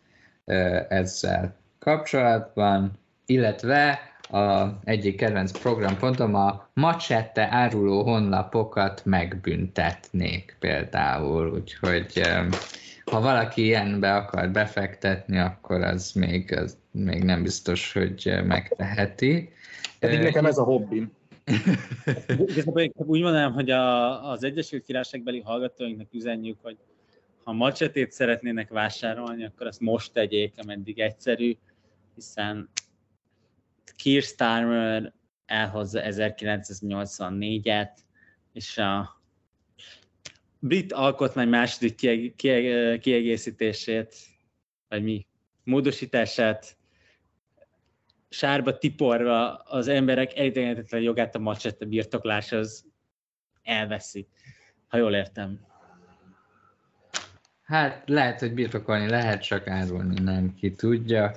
ezzel 0.90 1.56
kapcsolatban, 1.80 2.92
illetve 3.26 4.00
a 4.30 4.68
egyik 4.84 5.16
kedvenc 5.16 5.60
programpontom 5.60 6.36
a 6.36 6.70
macsette 6.74 7.48
áruló 7.52 8.04
honlapokat 8.04 9.02
megbüntetnék 9.06 10.56
például, 10.60 11.50
úgyhogy 11.54 12.22
ha 13.12 13.22
valaki 13.22 13.64
ilyenbe 13.64 14.16
akar 14.16 14.50
befektetni, 14.50 15.38
akkor 15.38 15.82
az 15.82 16.12
még, 16.12 16.58
az 16.58 16.78
még 16.92 17.24
nem 17.24 17.44
biztos, 17.44 17.94
hogy 17.94 18.34
megteheti. 18.44 19.50
Pedig 20.00 20.20
nekem 20.20 20.46
ez 20.46 20.58
a 20.58 20.64
hobbim. 20.64 21.12
úgy 22.96 23.22
mondanám, 23.22 23.54
hogy 23.54 23.70
a, 23.70 24.30
az 24.32 24.44
Egyesült 24.44 24.84
Királyságbeli 24.84 25.40
hallgatóinknak 25.40 26.14
üzenjük, 26.14 26.58
hogy 26.62 26.78
ha 27.44 27.54
macsetét 27.54 28.12
szeretnének 28.12 28.70
vásárolni, 28.70 29.46
akkor 29.46 29.68
azt 29.68 29.80
most 29.80 30.14
tegyék, 30.14 30.54
ameddig 30.58 31.00
egyszerű, 31.00 31.58
hiszen 32.16 32.70
Keir 34.04 34.22
Starmer 34.24 35.14
elhozza 35.46 36.02
1984-et, 36.04 37.90
és 38.54 38.78
a 38.78 39.15
brit 40.68 40.94
alkotmány 40.94 41.48
második 41.48 41.96
kiegészítését, 43.00 44.16
vagy 44.88 45.04
mi, 45.04 45.26
módosítását 45.64 46.78
sárba 48.30 48.78
tiporva 48.78 49.54
az 49.54 49.88
emberek 49.88 50.38
elidegenetetlen 50.38 51.02
jogát 51.02 51.36
a 51.36 51.40
macsette 51.40 51.86
birtokláshoz 51.86 52.86
elveszi, 53.64 54.28
ha 54.88 54.98
jól 54.98 55.14
értem. 55.14 55.60
Hát 57.64 58.04
lehet, 58.06 58.40
hogy 58.40 58.54
birtokolni 58.54 59.10
lehet, 59.10 59.44
csak 59.44 59.68
árulni 59.68 60.20
nem, 60.20 60.54
ki 60.56 60.72
tudja. 60.72 61.36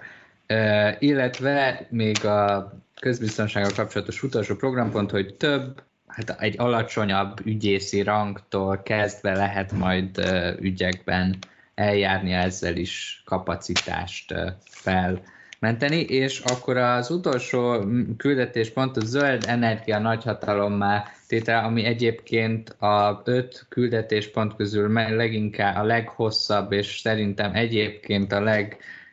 Uh, 0.48 0.96
illetve 0.98 1.86
még 1.90 2.24
a 2.24 2.72
közbiztonsággal 3.00 3.72
kapcsolatos 3.74 4.22
utolsó 4.22 4.54
programpont, 4.54 5.10
hogy 5.10 5.36
több, 5.36 5.82
hát 6.08 6.40
egy 6.40 6.54
alacsonyabb 6.58 7.46
ügyészi 7.46 8.02
rangtól 8.02 8.82
kezdve 8.82 9.34
lehet 9.34 9.72
majd 9.72 10.20
ügyekben 10.60 11.38
eljárni 11.74 12.32
ezzel 12.32 12.76
is 12.76 13.22
kapacitást 13.24 14.32
uh, 14.32 14.50
felmenteni, 14.64 16.00
és 16.00 16.40
akkor 16.40 16.76
az 16.76 17.10
utolsó 17.10 17.84
küldetéspont 18.16 18.96
a 18.96 19.04
zöld 19.04 19.44
energia 19.46 19.98
nagyhatalommá 19.98 21.04
tétel, 21.28 21.64
ami 21.64 21.84
egyébként 21.84 22.68
a 22.68 23.22
öt 23.24 23.66
küldetéspont 23.68 24.56
közül 24.56 24.92
leginkább 24.92 25.76
a 25.76 25.82
leghosszabb, 25.82 26.72
és 26.72 26.98
szerintem 26.98 27.54
egyébként 27.54 28.32
a 28.32 28.40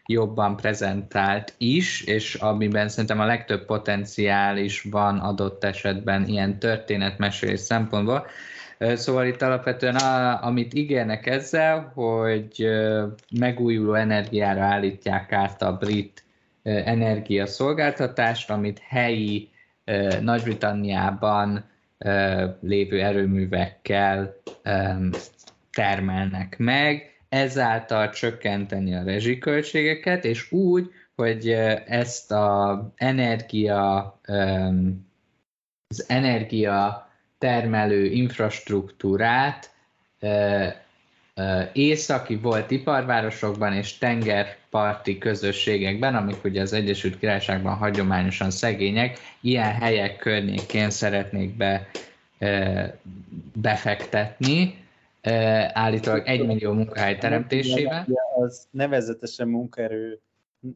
legjobban 0.05 0.55
prezentált 0.55 1.53
is, 1.57 2.01
és 2.03 2.35
amiben 2.35 2.89
szerintem 2.89 3.19
a 3.19 3.25
legtöbb 3.25 3.65
potenciál 3.65 4.57
is 4.57 4.81
van 4.81 5.17
adott 5.19 5.63
esetben 5.63 6.25
ilyen 6.27 6.59
történetmesélés 6.59 7.59
szempontból. 7.59 8.27
Szóval 8.79 9.25
itt 9.25 9.41
alapvetően 9.41 9.95
a, 9.95 10.43
amit 10.43 10.73
ígérnek 10.73 11.25
ezzel, 11.25 11.91
hogy 11.93 12.67
megújuló 13.39 13.93
energiára 13.93 14.63
állítják 14.63 15.31
át 15.31 15.61
a 15.61 15.77
brit 15.77 16.23
energiaszolgáltatást, 16.63 18.49
amit 18.49 18.81
helyi 18.87 19.49
Nagy-Britanniában 20.21 21.65
lévő 22.61 23.01
erőművekkel 23.01 24.35
termelnek 25.71 26.55
meg, 26.57 27.14
ezáltal 27.35 28.09
csökkenteni 28.09 28.95
a 28.95 29.03
rezsiköltségeket, 29.03 30.25
és 30.25 30.51
úgy, 30.51 30.89
hogy 31.15 31.49
ezt 31.85 32.31
a 32.31 32.91
energia, 32.95 34.19
az 35.87 36.05
energia 36.07 37.09
termelő 37.37 38.05
infrastruktúrát 38.05 39.73
északi 41.73 42.35
volt 42.35 42.71
iparvárosokban 42.71 43.73
és 43.73 43.97
tengerparti 43.97 45.17
közösségekben, 45.17 46.15
amik 46.15 46.43
ugye 46.43 46.61
az 46.61 46.73
Egyesült 46.73 47.19
Királyságban 47.19 47.75
hagyományosan 47.75 48.51
szegények, 48.51 49.19
ilyen 49.41 49.73
helyek 49.73 50.17
környékén 50.17 50.89
szeretnék 50.89 51.57
be, 51.57 51.89
befektetni, 53.53 54.84
állítólag 55.73 56.27
egy 56.27 56.45
millió 56.45 56.71
munkahely 56.71 57.17
teremtésével. 57.17 58.07
Az 58.39 58.67
nevezetesen 58.71 59.47
munkaerő, 59.47 60.21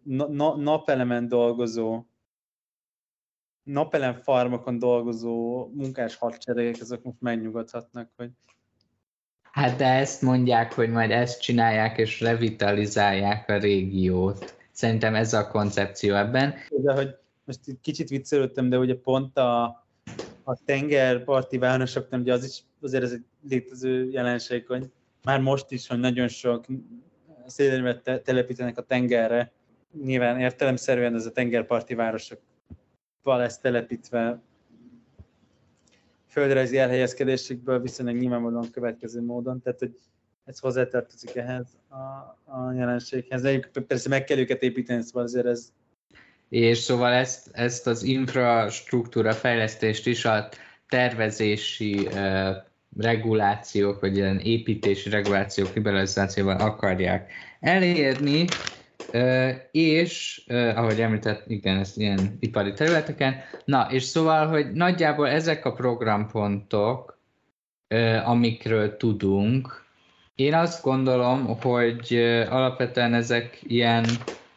na, 0.03 0.55
napelemen 0.55 1.27
dolgozó, 1.27 2.03
napelem 3.63 4.13
farmokon 4.13 4.79
dolgozó 4.79 5.67
munkás 5.73 6.15
hadseregek, 6.15 6.81
azok 6.81 7.03
most 7.03 7.21
megnyugodhatnak, 7.21 8.09
hogy 8.15 8.29
Hát 9.51 9.77
de 9.77 9.85
ezt 9.85 10.21
mondják, 10.21 10.73
hogy 10.73 10.89
majd 10.89 11.11
ezt 11.11 11.41
csinálják 11.41 11.97
és 11.97 12.21
revitalizálják 12.21 13.49
a 13.49 13.57
régiót. 13.57 14.57
Szerintem 14.71 15.15
ez 15.15 15.33
a 15.33 15.47
koncepció 15.47 16.15
ebben. 16.15 16.53
De 16.69 16.93
hogy 16.93 17.15
most 17.43 17.59
kicsit 17.81 18.09
viccelődtem, 18.09 18.69
de 18.69 18.77
ugye 18.77 18.95
pont 18.95 19.37
a, 19.37 19.63
a 20.43 20.57
tengerparti 20.65 21.57
városoknál, 21.57 22.19
ugye 22.19 22.33
az 22.33 22.43
is 22.43 22.63
azért 22.81 23.03
ez 23.03 23.11
egy 23.11 23.25
létező 23.47 24.09
jelenség, 24.09 24.67
hogy 24.67 24.91
már 25.23 25.39
most 25.41 25.71
is, 25.71 25.87
hogy 25.87 25.99
nagyon 25.99 26.27
sok 26.27 26.65
szélerőmet 27.45 28.03
te- 28.03 28.19
telepítenek 28.19 28.77
a 28.77 28.81
tengerre. 28.81 29.51
Nyilván 30.03 30.39
értelemszerűen 30.39 31.15
ez 31.15 31.25
a 31.25 31.31
tengerparti 31.31 31.93
városok 31.93 32.39
lesz 33.23 33.59
telepítve 33.59 34.41
földrajzi 36.27 36.77
elhelyezkedésükből 36.77 37.81
viszonylag 37.81 38.15
nyilvánvalóan 38.15 38.71
következő 38.71 39.21
módon, 39.21 39.61
tehát 39.61 39.79
hogy 39.79 39.99
ez 40.45 40.59
hozzátartozik 40.59 41.35
ehhez 41.35 41.67
a, 41.89 41.95
a 42.51 42.73
jelenséghez. 42.75 43.41
De 43.41 43.59
persze 43.87 44.09
meg 44.09 44.23
kell 44.23 44.37
őket 44.37 44.61
építeni, 44.61 45.01
szóval 45.01 45.23
azért 45.23 45.45
ez... 45.45 45.71
És 46.49 46.77
szóval 46.77 47.13
ezt, 47.13 47.49
ezt 47.51 47.87
az 47.87 48.03
infrastruktúra 48.03 49.33
fejlesztést 49.33 50.07
is 50.07 50.25
a 50.25 50.49
tervezési 50.87 52.07
regulációk, 52.97 53.99
vagy 53.99 54.15
ilyen 54.15 54.39
építési 54.39 55.09
regulációk 55.09 55.73
liberalizációval 55.73 56.57
akarják 56.57 57.31
elérni, 57.59 58.45
és, 59.71 60.43
ahogy 60.75 61.01
említett, 61.01 61.43
igen, 61.47 61.77
ez 61.77 61.93
ilyen 61.95 62.37
ipari 62.39 62.73
területeken. 62.73 63.35
Na, 63.65 63.87
és 63.91 64.03
szóval, 64.03 64.47
hogy 64.47 64.71
nagyjából 64.71 65.27
ezek 65.27 65.65
a 65.65 65.73
programpontok, 65.73 67.19
amikről 68.25 68.97
tudunk, 68.97 69.87
én 70.35 70.53
azt 70.53 70.83
gondolom, 70.83 71.45
hogy 71.45 72.15
alapvetően 72.49 73.13
ezek 73.13 73.59
ilyen 73.61 74.05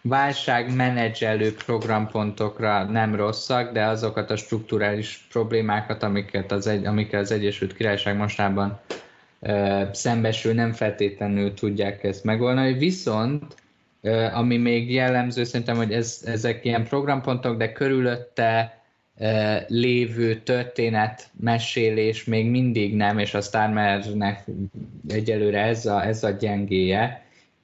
válságmenedzselő 0.02 1.54
programpontokra 1.54 2.84
nem 2.84 3.14
rosszak, 3.14 3.72
de 3.72 3.84
azokat 3.84 4.30
a 4.30 4.36
strukturális 4.36 5.26
problémákat, 5.30 6.02
amiket 6.02 6.52
az, 6.52 6.66
egy, 6.66 6.86
amiket 6.86 7.20
az 7.20 7.32
Egyesült 7.32 7.76
Királyság 7.76 8.16
mostában 8.16 8.80
ö, 9.40 9.82
szembesül, 9.92 10.54
nem 10.54 10.72
feltétlenül 10.72 11.54
tudják 11.54 12.04
ezt 12.04 12.24
megoldani. 12.24 12.72
Viszont 12.72 13.54
ö, 14.00 14.26
ami 14.32 14.56
még 14.56 14.92
jellemző, 14.92 15.44
szerintem, 15.44 15.76
hogy 15.76 15.92
ez, 15.92 16.22
ezek 16.24 16.64
ilyen 16.64 16.84
programpontok, 16.84 17.56
de 17.56 17.72
körülötte 17.72 18.80
ö, 19.18 19.56
lévő 19.66 20.36
történet, 20.36 21.30
mesélés 21.40 22.24
még 22.24 22.50
mindig 22.50 22.96
nem, 22.96 23.18
és 23.18 23.34
a 23.34 23.40
Starmernek 23.40 24.44
egyelőre 25.08 25.62
ez 25.62 25.86
a, 25.86 26.06
ez 26.06 26.24
a 26.24 26.30
gyengéje 26.30 27.22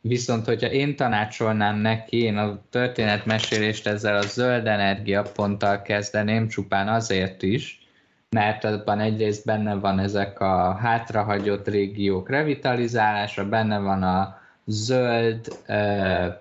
Viszont, 0.08 0.46
hogyha 0.46 0.70
én 0.70 0.96
tanácsolnám 0.96 1.76
neki, 1.76 2.22
én 2.22 2.36
a 2.36 2.60
történetmesélést 2.70 3.86
ezzel 3.86 4.16
a 4.16 4.22
zöld 4.22 4.66
energiaponttal 4.66 5.82
kezdeném, 5.82 6.48
csupán 6.48 6.88
azért 6.88 7.42
is, 7.42 7.86
mert 8.30 8.64
abban 8.64 9.00
egyrészt 9.00 9.44
benne 9.44 9.74
van 9.74 9.98
ezek 9.98 10.40
a 10.40 10.74
hátrahagyott 10.74 11.68
régiók 11.68 12.28
revitalizálása, 12.28 13.48
benne 13.48 13.78
van 13.78 14.02
a 14.02 14.38
zöld 14.66 15.58
eh, 15.66 16.34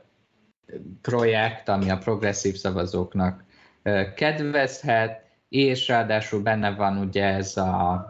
projekt, 1.02 1.69
ami 1.69 1.89
a 1.89 1.98
progresszív 1.98 2.56
szavazóknak 2.56 3.44
eh, 3.84 4.14
kedvezhet, 4.15 5.22
és 5.49 5.88
ráadásul 5.88 6.41
benne 6.41 6.72
van 6.72 6.98
ugye 6.98 7.26
ez 7.26 7.57
a, 7.57 8.06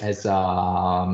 ez 0.00 0.24
a 0.24 1.08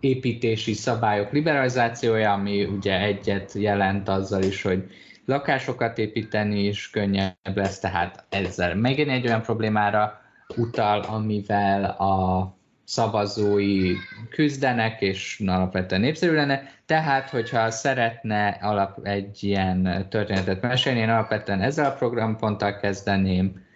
építési 0.00 0.72
szabályok 0.72 1.32
liberalizációja, 1.32 2.32
ami 2.32 2.64
ugye 2.64 3.00
egyet 3.00 3.52
jelent 3.52 4.08
azzal 4.08 4.42
is, 4.42 4.62
hogy 4.62 4.90
lakásokat 5.24 5.98
építeni 5.98 6.64
is 6.64 6.90
könnyebb 6.90 7.54
lesz, 7.54 7.78
tehát 7.78 8.24
ezzel 8.28 8.74
megint 8.74 9.10
egy 9.10 9.26
olyan 9.26 9.42
problémára 9.42 10.20
utal, 10.56 11.00
amivel 11.00 11.84
a 11.84 12.56
szavazói 12.84 13.94
küzdenek, 14.30 15.00
és 15.00 15.42
alapvetően 15.46 16.00
népszerű 16.00 16.34
lenne. 16.34 16.62
Tehát, 16.86 17.30
hogyha 17.30 17.70
szeretne 17.70 18.48
alap 18.48 19.06
egy 19.06 19.44
ilyen 19.44 20.06
történetet 20.08 20.62
mesélni, 20.62 21.00
én 21.00 21.08
alapvetően 21.08 21.60
ezzel 21.60 21.90
a 21.90 21.94
programponttal 21.94 22.76
kezdeném, 22.76 23.66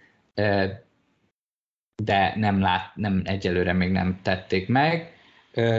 de 2.03 2.33
nem, 2.35 2.61
lát, 2.61 2.91
nem 2.95 3.21
egyelőre 3.25 3.73
még 3.73 3.91
nem 3.91 4.19
tették 4.21 4.67
meg. 4.67 5.11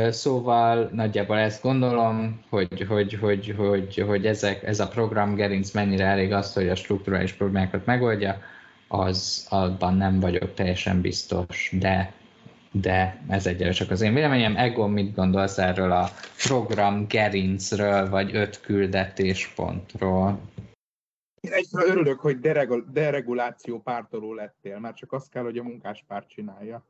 Szóval 0.08 0.90
nagyjából 0.92 1.38
ezt 1.38 1.62
gondolom, 1.62 2.40
hogy, 2.48 2.86
hogy, 2.88 3.12
hogy, 3.14 3.54
hogy, 3.56 4.04
hogy 4.06 4.26
ezek, 4.26 4.62
ez 4.62 4.80
a 4.80 4.88
program 4.88 5.34
gerinc 5.34 5.70
mennyire 5.70 6.04
elég 6.04 6.32
az, 6.32 6.52
hogy 6.52 6.68
a 6.68 6.74
strukturális 6.74 7.32
problémákat 7.32 7.86
megoldja, 7.86 8.40
az 8.88 9.46
abban 9.50 9.96
nem 9.96 10.20
vagyok 10.20 10.54
teljesen 10.54 11.00
biztos, 11.00 11.72
de, 11.78 12.12
de 12.72 13.22
ez 13.28 13.46
egyre 13.46 13.70
csak 13.70 13.90
az 13.90 14.00
én 14.00 14.14
véleményem. 14.14 14.56
Egon, 14.56 14.90
mit 14.90 15.14
gondolsz 15.14 15.58
erről 15.58 15.92
a 15.92 16.08
program 16.46 17.06
gerincről, 17.06 18.08
vagy 18.08 18.36
öt 18.36 18.60
küldetéspontról? 18.60 20.40
Én 21.40 21.52
egyszerűen 21.52 21.90
örülök, 21.90 22.20
hogy 22.20 22.40
deregul, 22.40 22.84
dereguláció 22.92 23.80
pártoló 23.80 24.34
lettél, 24.34 24.78
mert 24.78 24.96
csak 24.96 25.12
azt 25.12 25.30
kell, 25.30 25.42
hogy 25.42 25.58
a 25.58 25.62
munkáspárt 25.62 26.28
csinálja. 26.28 26.84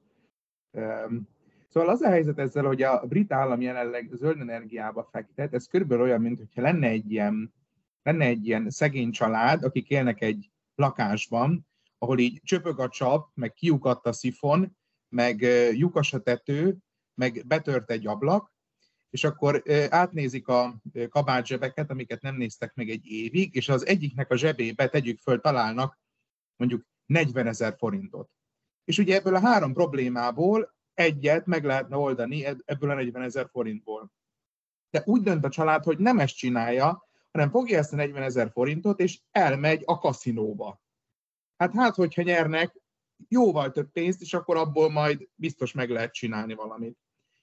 Szóval 1.74 1.88
az 1.88 2.02
a 2.02 2.08
helyzet 2.08 2.38
ezzel, 2.38 2.64
hogy 2.64 2.82
a 2.82 3.06
brit 3.06 3.32
állam 3.32 3.60
jelenleg 3.60 4.10
zöld 4.12 4.40
energiába 4.40 5.08
fektet, 5.12 5.54
ez 5.54 5.66
körülbelül 5.66 6.04
olyan, 6.04 6.20
mintha 6.20 6.60
lenne 6.60 6.88
egy 6.88 7.10
ilyen, 7.10 7.54
lenne 8.02 8.24
egy 8.24 8.46
ilyen 8.46 8.70
szegény 8.70 9.10
család, 9.10 9.64
akik 9.64 9.88
élnek 9.88 10.20
egy 10.20 10.50
lakásban, 10.74 11.66
ahol 11.98 12.18
így 12.18 12.40
csöpög 12.42 12.80
a 12.80 12.88
csap, 12.88 13.30
meg 13.34 13.52
kiukadt 13.52 14.06
a 14.06 14.12
szifon, 14.12 14.76
meg 15.08 15.40
lyukas 15.72 16.12
a 16.12 16.20
tető, 16.20 16.76
meg 17.14 17.44
betört 17.46 17.90
egy 17.90 18.06
ablak, 18.06 18.52
és 19.10 19.24
akkor 19.24 19.62
átnézik 19.88 20.48
a 20.48 20.80
kabátzsebeket, 21.08 21.90
amiket 21.90 22.22
nem 22.22 22.36
néztek 22.36 22.74
meg 22.74 22.88
egy 22.88 23.06
évig, 23.06 23.54
és 23.54 23.68
az 23.68 23.86
egyiknek 23.86 24.30
a 24.30 24.36
zsebébe 24.36 24.88
tegyük 24.88 25.18
föl, 25.18 25.40
találnak 25.40 25.98
mondjuk 26.56 26.86
40 27.06 27.46
ezer 27.46 27.74
forintot. 27.78 28.30
És 28.84 28.98
ugye 28.98 29.14
ebből 29.14 29.34
a 29.34 29.40
három 29.40 29.72
problémából 29.72 30.72
egyet 30.94 31.46
meg 31.46 31.64
lehetne 31.64 31.96
oldani 31.96 32.44
ebből 32.44 32.90
a 32.90 32.94
40 32.94 33.22
ezer 33.22 33.48
forintból. 33.50 34.12
De 34.90 35.02
úgy 35.04 35.22
dönt 35.22 35.44
a 35.44 35.48
család, 35.48 35.84
hogy 35.84 35.98
nem 35.98 36.18
ezt 36.18 36.36
csinálja, 36.36 37.08
hanem 37.30 37.50
fogja 37.50 37.78
ezt 37.78 37.92
a 37.92 37.96
40 37.96 38.22
ezer 38.22 38.50
forintot, 38.50 39.00
és 39.00 39.20
elmegy 39.30 39.82
a 39.84 39.98
kaszinóba. 39.98 40.82
Hát 41.56 41.74
hát, 41.74 41.94
hogyha 41.94 42.22
nyernek 42.22 42.82
jóval 43.28 43.70
több 43.70 43.90
pénzt, 43.90 44.20
és 44.20 44.34
akkor 44.34 44.56
abból 44.56 44.90
majd 44.90 45.28
biztos 45.34 45.72
meg 45.72 45.90
lehet 45.90 46.12
csinálni 46.12 46.54
valamit. 46.54 46.98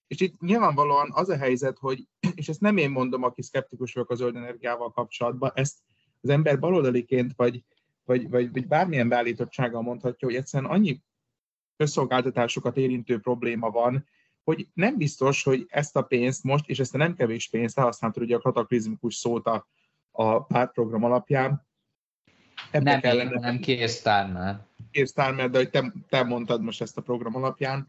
És 0.07 0.19
itt 0.19 0.39
nyilvánvalóan 0.39 1.11
az 1.13 1.29
a 1.29 1.37
helyzet, 1.37 1.77
hogy, 1.77 2.07
és 2.35 2.49
ezt 2.49 2.61
nem 2.61 2.77
én 2.77 2.89
mondom, 2.89 3.23
aki 3.23 3.41
szkeptikus 3.41 3.93
vagyok 3.93 4.09
a 4.09 4.15
zöld 4.15 4.35
energiával 4.35 4.91
kapcsolatban, 4.91 5.51
ezt 5.53 5.79
az 6.21 6.29
ember 6.29 6.59
baloldaliként, 6.59 7.33
vagy, 7.35 7.63
vagy, 8.03 8.29
vagy, 8.29 8.51
vagy 8.51 8.67
bármilyen 8.67 9.09
beállítottsággal 9.09 9.81
mondhatja, 9.81 10.27
hogy 10.27 10.37
egyszerűen 10.37 10.71
annyi 10.71 11.01
közszolgáltatásokat 11.81 12.77
érintő 12.77 13.19
probléma 13.19 13.69
van, 13.69 14.07
hogy 14.43 14.67
nem 14.73 14.97
biztos, 14.97 15.43
hogy 15.43 15.65
ezt 15.69 15.95
a 15.95 16.01
pénzt 16.01 16.43
most, 16.43 16.69
és 16.69 16.79
ezt 16.79 16.95
a 16.95 16.97
nem 16.97 17.15
kevés 17.15 17.49
pénzt 17.49 17.79
használtad 17.79 18.23
ugye 18.23 18.35
a 18.35 18.39
kataklizmikus 18.39 19.15
szót 19.15 19.47
a, 19.47 19.67
a 20.11 20.43
pártprogram 20.43 21.03
alapján. 21.03 21.67
Ebbe 22.71 22.91
nem 22.91 22.99
kellene, 22.99 23.39
nem 23.39 23.59
Kész 24.91 25.09
Starmer, 25.09 25.49
de 25.49 25.57
hogy 25.57 25.69
te, 25.69 25.93
te 26.09 26.23
mondtad 26.23 26.61
most 26.61 26.81
ezt 26.81 26.97
a 26.97 27.01
program 27.01 27.35
alapján, 27.35 27.87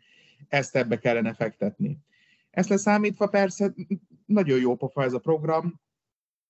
ezt 0.49 0.77
ebbe 0.77 0.99
kellene 0.99 1.35
fektetni. 1.35 1.99
Ezt 2.51 2.69
leszámítva 2.69 3.27
persze 3.27 3.75
nagyon 4.27 4.59
jó 4.59 4.77
pofa 4.77 5.03
ez 5.03 5.13
a 5.13 5.19
program, 5.19 5.81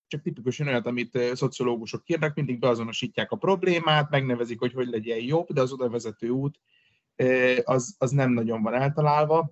csak 0.07 0.21
tipikusan 0.21 0.67
olyat, 0.67 0.85
amit 0.85 1.19
szociológusok 1.33 2.03
kérnek, 2.03 2.35
mindig 2.35 2.59
beazonosítják 2.59 3.31
a 3.31 3.35
problémát, 3.35 4.09
megnevezik, 4.09 4.59
hogy 4.59 4.73
hogy 4.73 4.87
legyen 4.87 5.19
jobb, 5.19 5.47
de 5.53 5.61
az 5.61 5.71
oda 5.71 5.89
vezető 5.89 6.29
út 6.29 6.59
az, 7.63 7.95
az 7.97 8.11
nem 8.11 8.31
nagyon 8.31 8.61
van 8.61 8.73
eltalálva. 8.73 9.51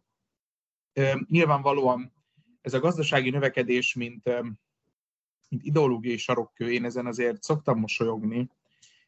Nyilvánvalóan 1.27 2.13
ez 2.61 2.73
a 2.73 2.79
gazdasági 2.79 3.29
növekedés, 3.29 3.93
mint, 3.93 4.41
mint 5.49 5.63
ideológiai 5.63 6.17
sarokkő, 6.17 6.71
én 6.71 6.85
ezen 6.85 7.05
azért 7.05 7.43
szoktam 7.43 7.79
mosolyogni. 7.79 8.49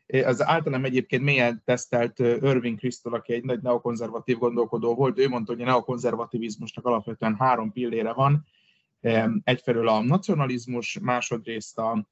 Az 0.08 0.44
általam 0.44 0.86
egyébként 0.86 1.24
mélyen 1.24 1.62
tesztelt 1.66 2.20
Irving 2.20 2.78
Kristol, 2.78 3.14
aki 3.14 3.34
egy 3.34 3.44
nagy 3.44 3.62
neokonzervatív 3.62 4.38
gondolkodó 4.38 4.96
volt, 4.96 5.20
ő 5.20 5.28
mondta, 5.28 5.54
hogy 5.54 5.62
a 5.62 5.66
neokonzervativizmusnak 5.66 6.86
alapvetően 6.86 7.36
három 7.36 7.72
pillére 7.72 8.14
van. 8.14 8.46
Egyfelől 9.44 9.88
a 9.88 10.04
nacionalizmus, 10.04 11.00
másodrészt 11.02 11.78
a 11.78 12.08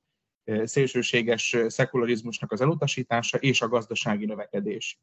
szélsőséges 0.63 1.57
szekularizmusnak 1.67 2.51
az 2.51 2.61
elutasítása 2.61 3.37
és 3.37 3.61
a 3.61 3.67
gazdasági 3.67 4.25
növekedés. 4.25 4.99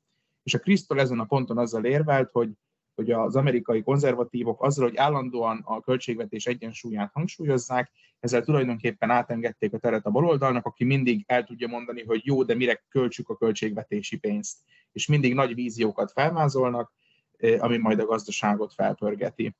És 0.49 0.55
a 0.55 0.59
Krisztol 0.59 1.01
ezen 1.01 1.19
a 1.19 1.25
ponton 1.25 1.59
azzal 1.59 1.85
érvelt, 1.85 2.31
hogy, 2.31 2.51
hogy 2.95 3.11
az 3.11 3.37
amerikai 3.37 3.83
konzervatívok 3.83 4.62
azzal, 4.62 4.89
hogy 4.89 4.97
állandóan 4.97 5.62
a 5.65 5.81
költségvetés 5.81 6.47
egyensúlyát 6.47 7.11
hangsúlyozzák, 7.12 7.91
ezzel 8.20 8.43
tulajdonképpen 8.43 9.11
átengedték 9.11 9.73
a 9.73 9.79
teret 9.79 10.07
a 10.07 10.11
baloldalnak, 10.11 10.66
aki 10.66 10.85
mindig 10.85 11.25
el 11.27 11.45
tudja 11.45 11.69
mondani, 11.69 12.05
hogy 12.05 12.20
jó, 12.25 12.43
de 12.43 12.55
mire 12.55 12.85
költsük 12.89 13.29
a 13.29 13.37
költségvetési 13.37 14.19
pénzt. 14.19 14.59
És 14.93 15.07
mindig 15.07 15.35
nagy 15.35 15.55
víziókat 15.55 16.12
felvázolnak, 16.12 16.93
eh, 17.37 17.62
ami 17.62 17.77
majd 17.77 17.99
a 18.01 18.07
gazdaságot 18.07 18.75
felpörgeti. 18.75 19.57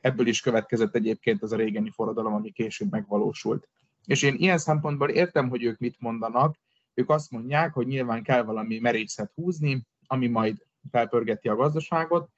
Ebből 0.00 0.26
is 0.26 0.40
következett 0.40 0.94
egyébként 0.94 1.42
az 1.42 1.52
a 1.52 1.56
régeni 1.56 1.90
forradalom, 1.90 2.34
ami 2.34 2.50
később 2.50 2.90
megvalósult. 2.90 3.68
És 4.04 4.22
én 4.22 4.34
ilyen 4.34 4.58
szempontból 4.58 5.08
értem, 5.08 5.48
hogy 5.48 5.64
ők 5.64 5.78
mit 5.78 5.96
mondanak, 5.98 6.56
ők 6.96 7.10
azt 7.10 7.30
mondják, 7.30 7.72
hogy 7.72 7.86
nyilván 7.86 8.22
kell 8.22 8.42
valami 8.42 8.78
merészet 8.78 9.32
húzni, 9.34 9.86
ami 10.06 10.26
majd 10.26 10.66
felpörgeti 10.90 11.48
a 11.48 11.56
gazdaságot, 11.56 12.30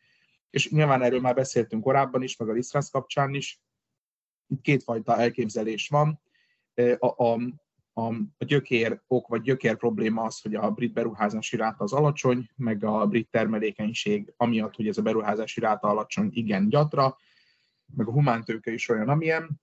és 0.51 0.70
nyilván 0.70 1.02
erről 1.02 1.20
már 1.20 1.35
beszéltünk 1.35 1.82
korábban 1.82 2.22
is, 2.22 2.36
meg 2.36 2.48
a 2.48 2.52
Lisztrász 2.52 2.90
kapcsán 2.90 3.35
is. 3.35 3.60
Itt 4.47 4.60
kétfajta 4.60 5.16
elképzelés 5.16 5.89
van. 5.89 6.20
A, 6.98 7.24
a, 7.24 7.40
a, 7.93 8.06
a 8.39 8.44
gyökér 8.44 9.02
ok, 9.06 9.28
vagy 9.28 9.40
gyökér 9.40 9.76
probléma 9.76 10.22
az, 10.22 10.40
hogy 10.40 10.55
a 10.55 10.70
brit 10.70 10.93
beruházási 10.93 11.56
ráta 11.56 11.85
az 11.85 11.93
alacsony, 11.93 12.51
meg 12.56 12.85
a 12.85 13.06
brit 13.06 13.30
termelékenység 13.30 14.32
amiatt, 14.36 14.74
hogy 14.74 14.89
ez 14.89 14.98
a 14.98 15.02
beruházási 15.02 15.60
ráta 15.60 15.89
alacsony, 15.89 16.28
igen 16.32 16.68
gyatra, 16.68 17.16
meg 17.97 18.09
a 18.09 18.12
humántőke 18.12 18.72
is 18.72 18.89
olyan, 18.89 19.09
amilyen, 19.09 19.60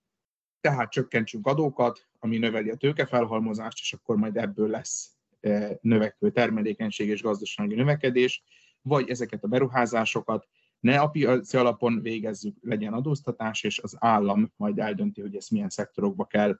tehát 0.65 0.91
csökkentsünk 0.91 1.47
adókat, 1.47 2.07
ami 2.19 2.37
növeli 2.37 2.69
a 2.69 2.75
tőkefelhalmozást, 2.75 3.79
és 3.79 3.93
akkor 3.93 4.15
majd 4.15 4.37
ebből 4.37 4.69
lesz 4.69 5.11
e, 5.41 5.77
növekvő 5.81 6.31
termelékenység 6.31 7.07
és 7.07 7.21
gazdasági 7.21 7.75
növekedés, 7.75 8.43
vagy 8.81 9.09
ezeket 9.09 9.43
a 9.43 9.47
beruházásokat 9.47 10.47
ne 10.79 10.99
a 10.99 11.07
piaci 11.07 11.57
alapon 11.57 12.01
végezzük, 12.01 12.55
legyen 12.61 12.93
adóztatás, 12.93 13.63
és 13.63 13.79
az 13.79 13.95
állam 13.99 14.53
majd 14.55 14.79
eldönti, 14.79 15.21
hogy 15.21 15.35
ezt 15.35 15.51
milyen 15.51 15.69
szektorokba 15.69 16.25
kell, 16.25 16.59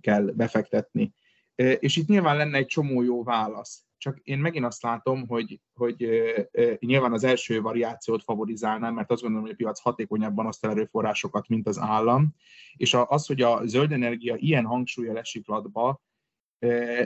kell 0.00 0.22
befektetni. 0.22 1.12
És 1.54 1.96
itt 1.96 2.08
nyilván 2.08 2.36
lenne 2.36 2.56
egy 2.58 2.66
csomó 2.66 3.02
jó 3.02 3.22
válasz. 3.22 3.84
Csak 4.00 4.18
én 4.22 4.38
megint 4.38 4.64
azt 4.64 4.82
látom, 4.82 5.26
hogy, 5.26 5.60
hogy 5.74 6.08
nyilván 6.78 7.12
az 7.12 7.24
első 7.24 7.60
variációt 7.60 8.22
favorizálnám, 8.22 8.94
mert 8.94 9.10
azt 9.10 9.20
gondolom, 9.20 9.44
hogy 9.44 9.54
a 9.54 9.62
piac 9.62 9.80
hatékonyabban 9.80 10.46
azt 10.46 10.66
erőforrásokat, 10.66 11.48
mint 11.48 11.66
az 11.66 11.78
állam. 11.78 12.34
És 12.76 12.96
az, 13.06 13.26
hogy 13.26 13.42
a 13.42 13.66
zöld 13.66 13.92
energia 13.92 14.34
ilyen 14.36 14.64
hangsúlya 14.64 15.12
lesiklatba, 15.12 16.02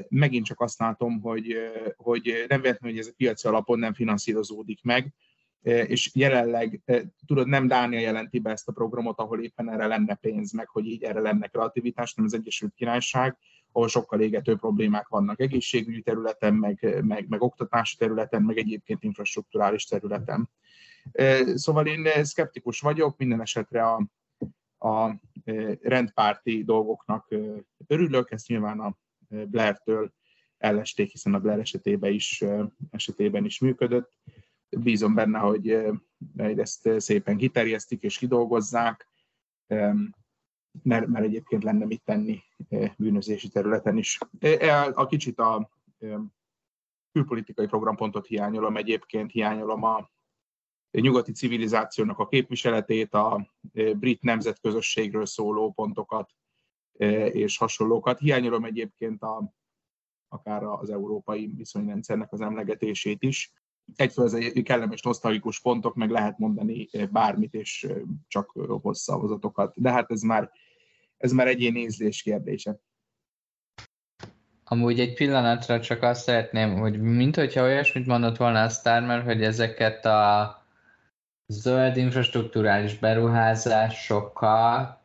megint 0.08 0.44
csak 0.44 0.60
azt 0.60 0.78
látom, 0.78 1.20
hogy, 1.20 1.56
hogy 1.96 2.44
nem 2.48 2.60
véletlenül, 2.60 2.96
hogy 2.96 2.98
ez 2.98 3.06
a 3.06 3.16
piaci 3.16 3.48
alapon 3.48 3.78
nem 3.78 3.94
finanszírozódik 3.94 4.82
meg, 4.82 5.14
és 5.64 6.10
jelenleg, 6.14 6.82
tudod, 7.26 7.48
nem 7.48 7.66
Dánia 7.66 7.98
jelenti 7.98 8.38
be 8.38 8.50
ezt 8.50 8.68
a 8.68 8.72
programot, 8.72 9.18
ahol 9.18 9.42
éppen 9.42 9.70
erre 9.70 9.86
lenne 9.86 10.14
pénz, 10.14 10.52
meg 10.52 10.68
hogy 10.68 10.86
így 10.86 11.02
erre 11.02 11.20
lenne 11.20 11.46
kreativitás, 11.46 12.14
nem 12.14 12.24
az 12.24 12.34
Egyesült 12.34 12.74
Királyság, 12.74 13.38
ahol 13.74 13.88
sokkal 13.88 14.20
égető 14.20 14.56
problémák 14.56 15.08
vannak 15.08 15.40
egészségügyi 15.40 16.02
területen, 16.02 16.54
meg, 16.54 17.04
meg, 17.04 17.28
meg 17.28 17.42
oktatási 17.42 17.96
területen, 17.96 18.42
meg 18.42 18.58
egyébként 18.58 19.02
infrastruktúrális 19.02 19.84
területen. 19.84 20.50
Szóval 21.54 21.86
én 21.86 22.24
szkeptikus 22.24 22.80
vagyok, 22.80 23.16
minden 23.16 23.40
esetre 23.40 23.86
a, 23.86 24.06
a 24.88 25.20
rendpárti 25.80 26.64
dolgoknak 26.64 27.34
örülök, 27.86 28.30
ezt 28.30 28.48
nyilván 28.48 28.80
a 28.80 28.96
Blair-től 29.28 30.12
ellesték, 30.58 31.10
hiszen 31.10 31.34
a 31.34 31.40
Blair 31.40 31.58
esetében 31.58 32.12
is, 32.12 32.44
esetében 32.90 33.44
is 33.44 33.58
működött. 33.58 34.12
Bízom 34.68 35.14
benne, 35.14 35.38
hogy 35.38 35.76
ezt 36.36 36.90
szépen 36.96 37.36
kiterjesztik 37.36 38.02
és 38.02 38.18
kidolgozzák, 38.18 39.08
mert, 40.82 41.06
mert 41.06 41.24
egyébként 41.24 41.62
lenne 41.62 41.84
mit 41.84 42.02
tenni 42.04 42.42
bűnözési 42.96 43.48
területen 43.48 43.96
is. 43.96 44.18
A 44.92 45.06
kicsit 45.06 45.38
a 45.38 45.70
külpolitikai 47.12 47.66
programpontot 47.66 48.26
hiányolom, 48.26 48.76
egyébként 48.76 49.30
hiányolom 49.30 49.82
a 49.82 50.10
nyugati 50.90 51.32
civilizációnak 51.32 52.18
a 52.18 52.28
képviseletét, 52.28 53.14
a 53.14 53.50
brit 53.96 54.22
nemzetközösségről 54.22 55.26
szóló 55.26 55.72
pontokat 55.72 56.30
és 57.32 57.56
hasonlókat. 57.56 58.18
Hiányolom 58.18 58.64
egyébként 58.64 59.22
a, 59.22 59.54
akár 60.28 60.62
az 60.62 60.90
európai 60.90 61.52
viszonyrendszernek 61.56 62.32
az 62.32 62.40
emlegetését 62.40 63.22
is. 63.22 63.52
Egyfelől 63.96 64.30
ez 64.30 64.34
egy 64.34 64.62
kellemes 64.62 65.02
nosztalikus 65.02 65.60
pontok, 65.60 65.94
meg 65.94 66.10
lehet 66.10 66.38
mondani 66.38 66.88
bármit, 67.10 67.54
és 67.54 67.86
csak 68.28 68.50
hosszavozatokat. 68.82 69.80
De 69.80 69.90
hát 69.90 70.10
ez 70.10 70.20
már, 70.20 70.50
ez 71.24 71.32
már 71.32 71.46
egyéni 71.46 71.80
ízlés 71.80 72.22
kérdése. 72.22 72.76
Amúgy 74.64 75.00
egy 75.00 75.14
pillanatra 75.14 75.80
csak 75.80 76.02
azt 76.02 76.22
szeretném, 76.22 76.78
hogy 76.78 77.00
mint 77.00 77.36
hogyha 77.36 77.62
olyasmit 77.62 78.06
mondott 78.06 78.36
volna 78.36 78.62
a 78.62 78.68
Starmer, 78.68 79.22
hogy 79.22 79.42
ezeket 79.42 80.04
a 80.04 80.62
zöld 81.46 81.96
infrastruktúrális 81.96 82.98
beruházásokat 82.98 84.98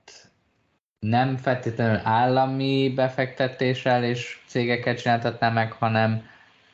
nem 1.00 1.38
feltétlenül 1.38 2.00
állami 2.04 2.92
befektetéssel 2.96 4.04
és 4.04 4.42
cégeket 4.48 5.02
csináltatná 5.02 5.50
meg, 5.50 5.72
hanem 5.72 6.28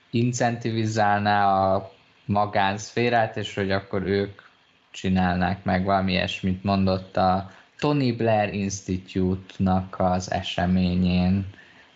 incentivizálná 0.09 1.47
a 1.47 1.91
magánszférát, 2.25 3.37
és 3.37 3.55
hogy 3.55 3.71
akkor 3.71 4.03
ők 4.03 4.41
csinálnák 4.91 5.63
meg 5.63 5.83
valami 5.83 6.11
ilyesmit 6.11 6.63
mondott 6.63 7.17
a 7.17 7.51
Tony 7.79 8.15
Blair 8.17 8.53
Institute-nak 8.53 9.99
az 9.99 10.31
eseményén, 10.31 11.45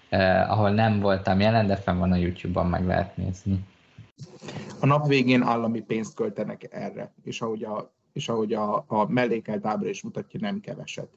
eh, 0.09 0.51
ahol 0.51 0.71
nem 0.71 0.99
voltam 0.99 1.39
jelen, 1.39 1.67
de 1.67 1.75
fenn 1.75 1.97
van 1.97 2.11
a 2.11 2.15
YouTube-on, 2.15 2.67
meg 2.67 2.85
lehet 2.85 3.17
nézni. 3.17 3.65
A 4.79 4.85
nap 4.85 5.07
végén 5.07 5.41
állami 5.41 5.81
pénzt 5.81 6.15
költenek 6.15 6.67
erre, 6.73 7.11
és 7.23 7.41
ahogy 7.41 7.63
a, 7.63 7.91
és 8.13 8.29
ahogy 8.29 8.53
a, 8.53 8.83
a 8.87 9.07
mellékelt 9.07 9.65
ábra 9.65 9.89
is 9.89 10.03
mutatja, 10.03 10.39
nem 10.39 10.59
keveset. 10.59 11.09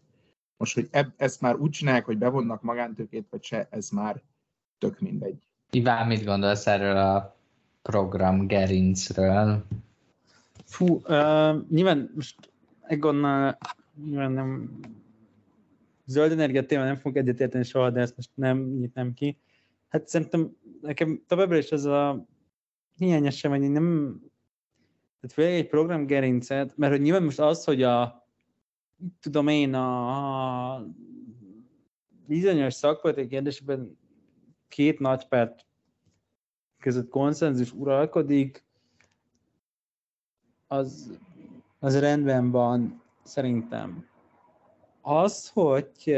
Most, 0.56 0.74
hogy 0.74 0.89
eb, 0.90 1.09
ezt 1.16 1.40
már 1.40 1.56
úgy 1.56 1.70
csinálják, 1.70 2.05
hogy 2.05 2.18
bevonnak 2.18 2.62
magántőkét, 2.62 3.26
vagy 3.30 3.43
se, 3.43 3.66
ez 3.70 3.90
már 3.90 4.22
tök 4.78 5.01
mindegy. 5.01 5.47
Iván, 5.70 6.06
mit 6.06 6.24
gondolsz 6.24 6.66
erről 6.66 6.97
a 6.97 7.36
program 7.82 8.47
gerincről? 8.47 9.64
Fú, 10.64 10.86
uh, 10.94 11.68
nyilván 11.68 12.10
most 12.14 12.52
Egonnal 12.86 13.59
nyilván 14.05 14.32
nem 14.32 14.81
zöld 16.05 16.32
energia 16.32 16.66
téma 16.66 16.85
nem 16.85 16.97
fogok 16.97 17.16
egyetérteni 17.16 17.64
soha, 17.64 17.90
de 17.90 18.01
ezt 18.01 18.16
most 18.16 18.31
nem 18.35 18.59
nyitnám 18.59 19.14
ki. 19.14 19.39
Hát 19.89 20.09
szerintem 20.09 20.56
nekem 20.81 21.23
továbbra 21.27 21.56
is 21.56 21.73
az 21.73 21.85
a 21.85 22.27
hiányos 22.97 23.43
hogy 23.43 23.70
nem 23.70 24.19
tehát 25.20 25.36
főleg 25.36 25.52
egy 25.52 25.69
program 25.69 26.06
gerincet, 26.06 26.77
mert 26.77 26.93
hogy 26.93 27.01
nyilván 27.01 27.23
most 27.23 27.40
az, 27.40 27.64
hogy 27.64 27.82
a 27.82 28.27
tudom 29.20 29.48
én, 29.48 29.74
a, 29.74 30.74
a 30.74 30.86
bizonyos 32.27 32.74
szakpolitikai 32.74 33.28
kérdésben 33.28 33.98
két 34.69 34.98
nagy 34.98 35.28
párt 35.28 35.66
között 36.78 37.09
konszenzus 37.09 37.73
uralkodik, 37.73 38.64
az, 40.66 41.19
az 41.78 42.01
rendben 42.01 42.51
van 42.51 43.01
szerintem. 43.22 44.06
Az, 45.00 45.48
hogy 45.48 46.16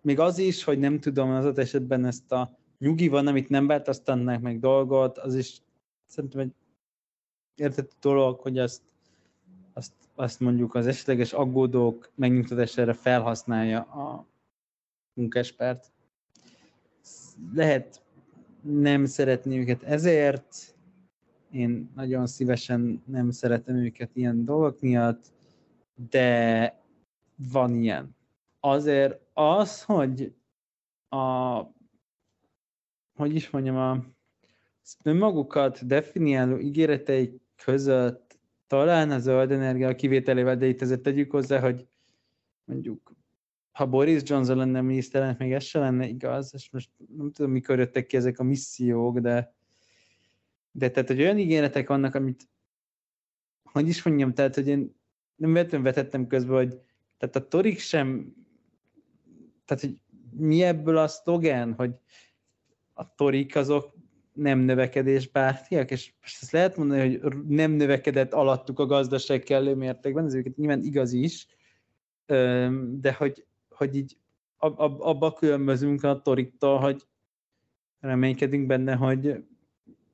még 0.00 0.18
az 0.18 0.38
is, 0.38 0.64
hogy 0.64 0.78
nem 0.78 1.00
tudom 1.00 1.30
az 1.30 1.58
esetben 1.58 2.04
ezt 2.04 2.32
a 2.32 2.58
nyugi 2.78 3.08
van, 3.08 3.26
amit 3.26 3.48
nem 3.48 3.66
változtatnák 3.66 4.40
meg 4.40 4.60
dolgot, 4.60 5.18
az 5.18 5.34
is 5.34 5.62
szerintem 6.06 6.40
egy 6.40 6.52
értető 7.54 7.94
dolog, 8.00 8.40
hogy 8.40 8.58
ezt, 8.58 8.82
azt 9.72 9.92
azt 10.16 10.40
mondjuk 10.40 10.74
az 10.74 10.86
esetleges 10.86 11.32
aggódók 11.32 12.10
megnyugtatására 12.14 12.94
felhasználja 12.94 13.80
a 13.80 14.26
munkáspárt. 15.14 15.92
Lehet 17.54 18.02
nem 18.60 19.04
szeretni 19.04 19.58
őket 19.58 19.82
ezért, 19.82 20.74
én 21.50 21.90
nagyon 21.94 22.26
szívesen 22.26 23.02
nem 23.06 23.30
szeretem 23.30 23.76
őket 23.76 24.10
ilyen 24.12 24.44
dolgok 24.44 24.80
miatt, 24.80 25.32
de 26.10 26.80
van 27.50 27.74
ilyen. 27.74 28.16
Azért 28.60 29.20
az, 29.32 29.82
hogy 29.82 30.34
a 31.08 31.74
hogy 33.14 33.34
is 33.34 33.50
mondjam, 33.50 33.76
a 33.76 34.04
önmagukat 35.02 35.86
definiáló 35.86 36.58
ígéreteik 36.58 37.40
között 37.56 38.38
talán 38.66 39.10
a 39.10 39.18
zöld 39.18 39.50
energia 39.50 39.94
kivételével, 39.94 40.56
de 40.56 40.66
itt 40.66 40.80
ezért 40.80 41.02
tegyük 41.02 41.30
hozzá, 41.30 41.60
hogy 41.60 41.88
mondjuk 42.64 43.14
ha 43.76 43.86
Boris 43.86 44.22
Johnson 44.24 44.56
lenne 44.56 44.80
miniszterelnök, 44.80 45.38
még 45.38 45.52
ez 45.52 45.64
se 45.64 45.78
lenne 45.78 46.06
igaz, 46.06 46.50
és 46.54 46.70
most 46.70 46.90
nem 47.16 47.32
tudom, 47.32 47.50
mikor 47.50 47.78
jöttek 47.78 48.06
ki 48.06 48.16
ezek 48.16 48.38
a 48.38 48.42
missziók, 48.42 49.18
de, 49.18 49.54
de 50.70 50.90
tehát, 50.90 51.08
hogy 51.08 51.20
olyan 51.20 51.38
ígéretek 51.38 51.88
vannak, 51.88 52.14
amit 52.14 52.48
hogy 53.62 53.88
is 53.88 54.02
mondjam, 54.02 54.34
tehát, 54.34 54.54
hogy 54.54 54.68
én 54.68 54.96
nem 55.36 55.52
véletlenül 55.52 55.86
vetettem 55.86 56.26
közben, 56.26 56.56
hogy 56.56 56.80
tehát 57.18 57.36
a 57.36 57.48
torik 57.48 57.78
sem, 57.78 58.34
tehát, 59.64 59.82
hogy 59.82 59.96
mi 60.30 60.62
ebből 60.62 60.96
a 60.96 61.08
szlogen, 61.08 61.72
hogy 61.72 61.94
a 62.92 63.14
torik 63.14 63.56
azok 63.56 63.94
nem 64.32 64.58
növekedés 64.58 65.28
bártiak, 65.28 65.90
és 65.90 66.12
most 66.20 66.42
ezt 66.42 66.52
lehet 66.52 66.76
mondani, 66.76 67.18
hogy 67.18 67.36
nem 67.48 67.70
növekedett 67.70 68.32
alattuk 68.32 68.78
a 68.78 68.86
gazdaság 68.86 69.42
kellő 69.42 69.74
mértékben, 69.74 70.24
ez 70.24 70.34
őket 70.34 70.56
nyilván 70.56 70.82
igaz 70.82 71.12
is, 71.12 71.46
de 72.80 73.12
hogy, 73.12 73.44
hogy 73.68 73.96
így 73.96 74.16
abba 74.58 75.32
különbözünk 75.32 76.02
a 76.02 76.22
toriktól, 76.22 76.78
hogy 76.78 77.06
reménykedünk 78.00 78.66
benne, 78.66 78.94
hogy 78.94 79.44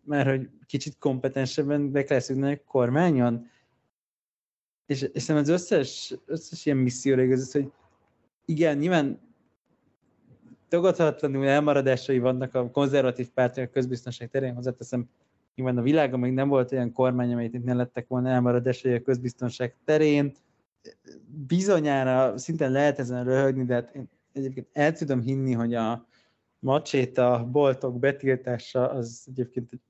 mert 0.04 0.28
hogy 0.28 0.48
kicsit 0.66 0.98
kompetensebben 0.98 1.92
be 1.92 2.04
kell 2.04 2.18
szűnni 2.18 2.60
kormányon. 2.66 3.46
És, 4.86 5.02
és 5.12 5.28
az 5.28 5.48
összes, 5.48 6.14
összes 6.26 6.66
ilyen 6.66 6.78
misszió 6.78 7.32
az, 7.32 7.52
hogy 7.52 7.72
igen, 8.44 8.78
nyilván 8.78 9.20
tagadhatatlanul 10.68 11.46
elmaradásai 11.46 12.18
vannak 12.18 12.54
a 12.54 12.70
konzervatív 12.70 13.30
pártok 13.30 13.64
a 13.64 13.72
közbiztonság 13.72 14.30
terén, 14.30 14.54
hozzáteszem, 14.54 15.08
nyilván 15.54 15.78
a 15.78 15.82
világon 15.82 16.20
még 16.20 16.32
nem 16.32 16.48
volt 16.48 16.72
olyan 16.72 16.92
kormány, 16.92 17.32
amelyet 17.32 17.54
itt 17.54 17.64
ne 17.64 17.74
lettek 17.74 18.08
volna 18.08 18.28
elmaradásai 18.28 18.94
a 18.94 19.02
közbiztonság 19.02 19.76
terén. 19.84 20.32
Bizonyára 21.46 22.38
szinten 22.38 22.72
lehet 22.72 22.98
ezen 22.98 23.24
röhögni, 23.24 23.64
de 23.64 23.74
hát 23.74 23.94
én 23.94 24.08
egyébként 24.32 24.68
el 24.72 24.92
tudom 24.92 25.20
hinni, 25.20 25.52
hogy 25.52 25.74
a 25.74 26.06
macséta 26.58 27.48
boltok 27.50 27.98
betiltása 27.98 28.90
az 28.90 29.24
egyébként 29.28 29.72
egy 29.72 29.80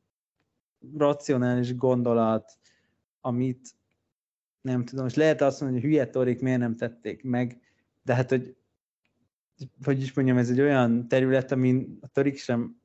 racionális 0.97 1.77
gondolat, 1.77 2.53
amit 3.21 3.71
nem 4.63 4.85
tudom, 4.85 5.07
és 5.07 5.15
lehet 5.15 5.41
azt 5.41 5.61
mondani, 5.61 5.83
hogy 5.83 5.91
hülye 5.91 6.07
torik 6.07 6.41
miért 6.41 6.59
nem 6.59 6.77
tették 6.77 7.23
meg, 7.23 7.61
de 8.03 8.15
hát, 8.15 8.31
hogy 8.31 8.57
hogy 9.85 10.01
is 10.01 10.13
mondjam, 10.13 10.37
ez 10.37 10.51
egy 10.51 10.61
olyan 10.61 11.09
terület, 11.09 11.53
amin 11.53 11.99
a 12.01 12.07
törik 12.07 12.39
sem 12.39 12.81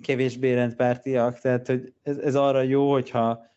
kevésbé 0.00 0.54
rendpártiak, 0.54 1.38
tehát 1.38 1.66
hogy 1.66 1.92
ez, 2.02 2.16
ez 2.16 2.34
arra 2.34 2.62
jó, 2.62 2.92
hogyha 2.92 3.52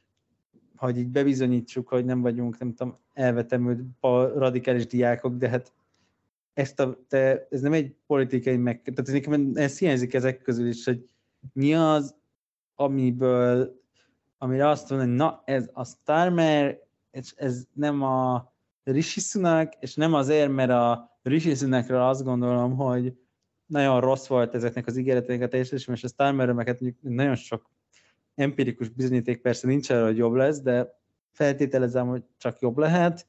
hogy 0.75 0.97
így 0.97 1.07
bebizonyítsuk, 1.07 1.87
hogy 1.87 2.05
nem 2.05 2.21
vagyunk, 2.21 2.57
nem 2.57 2.73
tudom, 2.73 2.95
elvetemült 3.13 3.81
radikális 4.35 4.87
diákok, 4.87 5.35
de 5.35 5.49
hát 5.49 5.73
ezt 6.53 6.79
a, 6.79 6.99
te, 7.07 7.47
ez 7.49 7.61
nem 7.61 7.73
egy 7.73 7.95
politikai 8.07 8.57
meg... 8.57 8.81
Tehát 8.81 9.11
nekem 9.11 9.51
ez 9.55 9.77
hiányzik 9.77 10.13
ezek 10.13 10.41
közül 10.41 10.67
is, 10.67 10.85
hogy 10.85 11.03
mi 11.53 11.73
az, 11.73 12.15
amiből, 12.75 13.81
amire 14.37 14.67
azt 14.67 14.89
mondani, 14.89 15.09
hogy 15.09 15.19
na, 15.19 15.41
ez 15.45 15.69
a 15.73 15.85
Starmer, 15.85 16.79
és 17.11 17.33
ez 17.35 17.65
nem 17.73 18.01
a 18.01 18.51
Rishi 18.83 19.19
Sunak, 19.19 19.73
és 19.79 19.95
nem 19.95 20.13
azért, 20.13 20.51
mert 20.51 20.69
a 20.69 21.17
Rishi 21.21 21.55
Sunakról 21.55 22.07
azt 22.07 22.23
gondolom, 22.23 22.75
hogy 22.75 23.13
nagyon 23.65 24.01
rossz 24.01 24.27
volt 24.27 24.55
ezeknek 24.55 24.87
az 24.87 24.97
ígéreteinek 24.97 25.45
a 25.45 25.49
teljesítés, 25.49 25.87
és 25.87 26.03
a 26.03 26.07
Starmerről 26.07 26.63
nagyon 27.01 27.35
sok 27.35 27.69
empirikus 28.35 28.89
bizonyíték 28.89 29.41
persze 29.41 29.67
nincs 29.67 29.89
arra, 29.89 30.05
hogy 30.05 30.17
jobb 30.17 30.33
lesz, 30.33 30.61
de 30.61 30.99
feltételezem, 31.31 32.07
hogy 32.07 32.23
csak 32.37 32.59
jobb 32.59 32.77
lehet, 32.77 33.27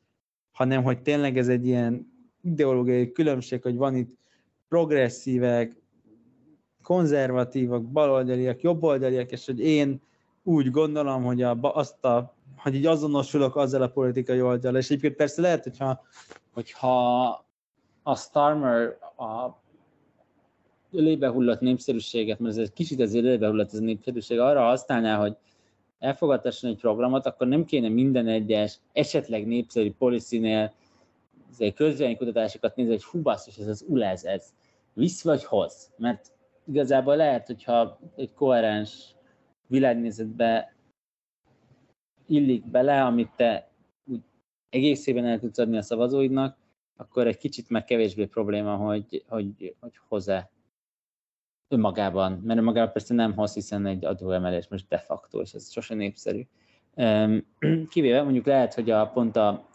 hanem 0.52 0.82
hogy 0.82 1.02
tényleg 1.02 1.38
ez 1.38 1.48
egy 1.48 1.66
ilyen 1.66 2.12
ideológiai 2.40 3.12
különbség, 3.12 3.62
hogy 3.62 3.76
van 3.76 3.96
itt 3.96 4.16
progresszívek, 4.68 5.76
konzervatívak, 6.82 7.84
baloldaliak, 7.84 8.62
jobboldaliak, 8.62 9.30
és 9.30 9.46
hogy 9.46 9.60
én 9.60 10.02
úgy 10.48 10.70
gondolom, 10.70 11.24
hogy 11.24 11.42
a, 11.42 11.58
azt 11.60 12.04
a, 12.04 12.34
hogy 12.56 12.74
így 12.74 12.86
azonosulok 12.86 13.56
azzal 13.56 13.82
a 13.82 13.88
politikai 13.88 14.40
oldal, 14.40 14.76
és 14.76 14.86
egyébként 14.90 15.14
persze 15.14 15.40
lehet, 15.40 15.62
hogyha, 15.62 16.02
hogyha 16.54 17.26
a 18.02 18.16
Starmer 18.16 18.98
a 19.16 19.56
lébehullott 20.90 21.60
népszerűséget, 21.60 22.38
mert 22.38 22.56
ez 22.56 22.62
egy 22.62 22.72
kicsit 22.72 23.00
az 23.00 23.14
lébehullott 23.14 23.72
ez 23.72 23.78
a 23.78 23.82
népszerűség, 23.84 24.38
arra 24.38 24.62
használná, 24.62 25.18
hogy 25.18 25.36
elfogadtasson 25.98 26.70
egy 26.70 26.76
programot, 26.76 27.26
akkor 27.26 27.46
nem 27.46 27.64
kéne 27.64 27.88
minden 27.88 28.26
egyes 28.26 28.78
esetleg 28.92 29.46
népszerű 29.46 29.92
policynél 29.92 30.72
közvéleménykutatásokat 31.74 32.76
nézni, 32.76 32.92
hogy 32.92 33.04
hú 33.04 33.22
basszus, 33.22 33.56
ez 33.56 33.66
az 33.66 33.84
ULEZ, 33.88 34.24
ez 34.24 34.44
visz 34.92 35.22
vagy 35.22 35.44
hoz? 35.44 35.90
Mert 35.96 36.32
igazából 36.66 37.16
lehet, 37.16 37.46
hogyha 37.46 37.98
egy 38.16 38.34
koherens 38.34 39.16
világnézetbe 39.68 40.74
illik 42.26 42.66
bele, 42.70 43.04
amit 43.04 43.30
te 43.36 43.70
úgy 44.04 44.20
egészében 44.68 45.24
el 45.24 45.38
tudsz 45.38 45.58
adni 45.58 45.76
a 45.76 45.82
szavazóidnak, 45.82 46.56
akkor 46.96 47.26
egy 47.26 47.36
kicsit 47.36 47.68
meg 47.68 47.84
kevésbé 47.84 48.26
probléma, 48.26 48.76
hogy, 48.76 49.24
hogy, 49.28 49.76
hogy 49.80 49.92
hoz-e 50.08 50.50
önmagában, 51.68 52.32
mert 52.32 52.58
önmagában 52.58 52.92
persze 52.92 53.14
nem 53.14 53.34
hoz, 53.34 53.54
hiszen 53.54 53.86
egy 53.86 54.04
adóemelés 54.04 54.68
most 54.68 54.88
de 54.88 54.98
facto, 54.98 55.40
és 55.40 55.52
ez 55.52 55.70
sose 55.70 55.94
népszerű. 55.94 56.46
Kivéve 57.90 58.22
mondjuk 58.22 58.46
lehet, 58.46 58.74
hogy 58.74 58.90
a 58.90 59.06
pont 59.06 59.36
a, 59.36 59.68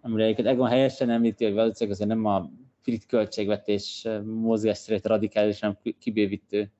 amire 0.00 0.24
egyébként 0.24 0.48
Egon 0.48 0.68
helyesen 0.68 1.10
említi, 1.10 1.44
hogy 1.44 1.54
valószínűleg 1.54 2.00
azért 2.00 2.08
nem 2.10 2.24
a 2.24 2.50
brit 2.84 3.06
költségvetés 3.06 4.08
mozgásszerét 4.24 5.06
radikálisan 5.06 5.78
kibővítő 5.98 6.70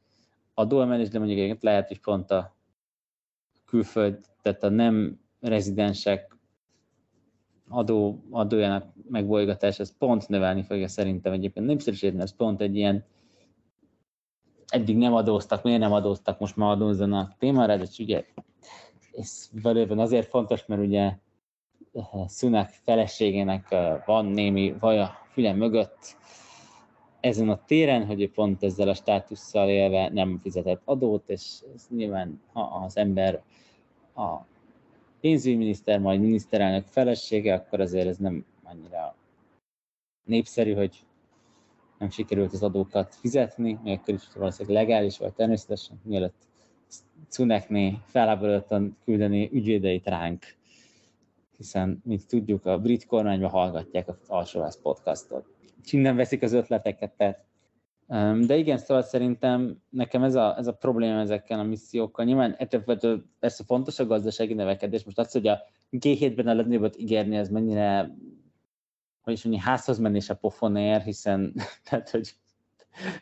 adóemelés, 0.59 1.09
de 1.09 1.19
mondjuk 1.19 1.39
egyébként 1.39 1.63
lehet, 1.63 1.89
hogy 1.89 2.01
pont 2.01 2.31
a 2.31 2.57
külföld, 3.65 4.19
tehát 4.43 4.63
a 4.63 4.69
nem 4.69 5.21
rezidensek 5.41 6.37
adó, 7.69 8.25
adójának 8.31 8.93
megbolygatás, 9.09 9.79
ez 9.79 9.97
pont 9.99 10.29
növelni 10.29 10.63
fogja 10.63 10.89
szerintem 10.89 11.33
egyébként. 11.33 11.67
Népszerűségben, 11.67 12.23
ez 12.23 12.37
pont 12.37 12.61
egy 12.61 12.77
ilyen 12.77 13.05
eddig 14.67 14.97
nem 14.97 15.15
adóztak, 15.15 15.63
miért 15.63 15.81
nem 15.81 15.93
adóztak, 15.93 16.39
most 16.39 16.57
már 16.57 16.71
adózzanak 16.71 17.37
témára, 17.39 17.77
de 17.77 17.87
ugye 17.99 18.25
ez 19.13 19.49
valójában 19.63 19.99
azért 19.99 20.29
fontos, 20.29 20.67
mert 20.67 20.81
ugye 20.81 21.13
eh, 21.93 22.27
Szunak 22.27 22.69
feleségének 22.69 23.71
eh, 23.71 24.03
van 24.07 24.27
némi 24.27 24.75
vaj 24.81 25.01
a 25.01 25.11
füle 25.33 25.53
mögött 25.53 26.17
ezen 27.27 27.49
a 27.49 27.65
téren, 27.65 28.07
hogy 28.07 28.23
ő 28.23 28.31
pont 28.31 28.63
ezzel 28.63 28.89
a 28.89 28.95
státusszal 28.95 29.69
élve 29.69 30.09
nem 30.09 30.39
fizetett 30.43 30.81
adót, 30.85 31.29
és 31.29 31.59
ez 31.75 31.87
nyilván 31.91 32.41
ha 32.53 32.61
az 32.61 32.97
ember 32.97 33.43
a 34.15 34.37
pénzügyminiszter, 35.21 36.01
majd 36.01 36.21
miniszterelnök 36.21 36.87
felesége, 36.87 37.55
akkor 37.55 37.81
azért 37.81 38.07
ez 38.07 38.17
nem 38.17 38.45
annyira 38.63 39.15
népszerű, 40.25 40.75
hogy 40.75 41.05
nem 41.99 42.11
sikerült 42.11 42.53
az 42.53 42.63
adókat 42.63 43.15
fizetni, 43.15 43.79
még 43.83 43.99
akkor 43.99 44.15
is 44.15 44.23
valószínűleg 44.35 44.83
legális 44.83 45.19
volt 45.19 45.35
természetesen, 45.35 46.01
mielőtt 46.03 46.47
Cunekné 47.29 47.99
felháborodottan 48.05 48.97
küldeni 49.05 49.51
ügyvédeit 49.53 50.07
ránk, 50.07 50.45
hiszen, 51.57 52.03
mint 52.05 52.27
tudjuk, 52.27 52.67
a 52.67 52.79
brit 52.79 53.07
kormányban 53.07 53.51
hallgatják 53.51 54.09
az 54.09 54.17
alsóház 54.27 54.81
podcastot. 54.83 55.56
És 55.87 55.93
innen 55.93 56.17
veszik 56.17 56.43
az 56.43 56.53
ötleteket, 56.53 57.13
tehát 57.17 57.45
de 58.47 58.57
igen, 58.57 58.79
szóval 58.79 59.03
szerintem 59.03 59.83
nekem 59.89 60.23
ez 60.23 60.35
a, 60.35 60.59
ez 60.59 60.67
a 60.67 60.73
probléma 60.73 61.21
ezekkel 61.21 61.59
a 61.59 61.63
missziókkal. 61.63 62.25
Nyilván 62.25 62.55
ettől 62.59 63.25
persze 63.39 63.65
fontos 63.65 63.99
a 63.99 64.07
gazdasági 64.07 64.55
növekedés. 64.55 65.05
Most 65.05 65.19
az, 65.19 65.33
hogy 65.33 65.47
a 65.47 65.63
G7-ben 65.93 66.49
a 66.49 66.55
legnagyobbat 66.55 66.99
ígérni, 66.99 67.37
ez 67.37 67.49
mennyire 67.49 68.15
hogy 69.27 69.35
is 69.35 69.45
mondja, 69.45 69.63
házhoz 69.63 69.99
menni 69.99 70.21
a 70.29 70.35
pofonér, 70.35 71.01
hiszen, 71.01 71.55
tehát, 71.85 72.11
hogy, 72.11 72.35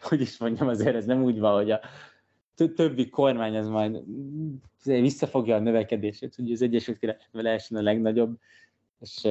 hogy 0.01 0.21
is 0.21 0.39
mondjam, 0.39 0.69
azért 0.69 0.95
ez 0.97 1.05
nem 1.05 1.23
úgy 1.23 1.39
van, 1.39 1.55
hogy 1.55 1.71
a 1.71 1.81
többi 2.75 3.09
kormány 3.09 3.57
az 3.57 3.69
majd 3.69 4.03
visszafogja 4.85 5.57
a 5.57 5.59
növekedését, 5.59 6.35
hogy 6.35 6.53
az 6.53 6.63
Egyesült 6.63 6.99
Királyság 6.99 7.29
lehessen 7.33 7.79
a 7.79 7.83
legnagyobb, 7.83 8.39
és 9.01 9.29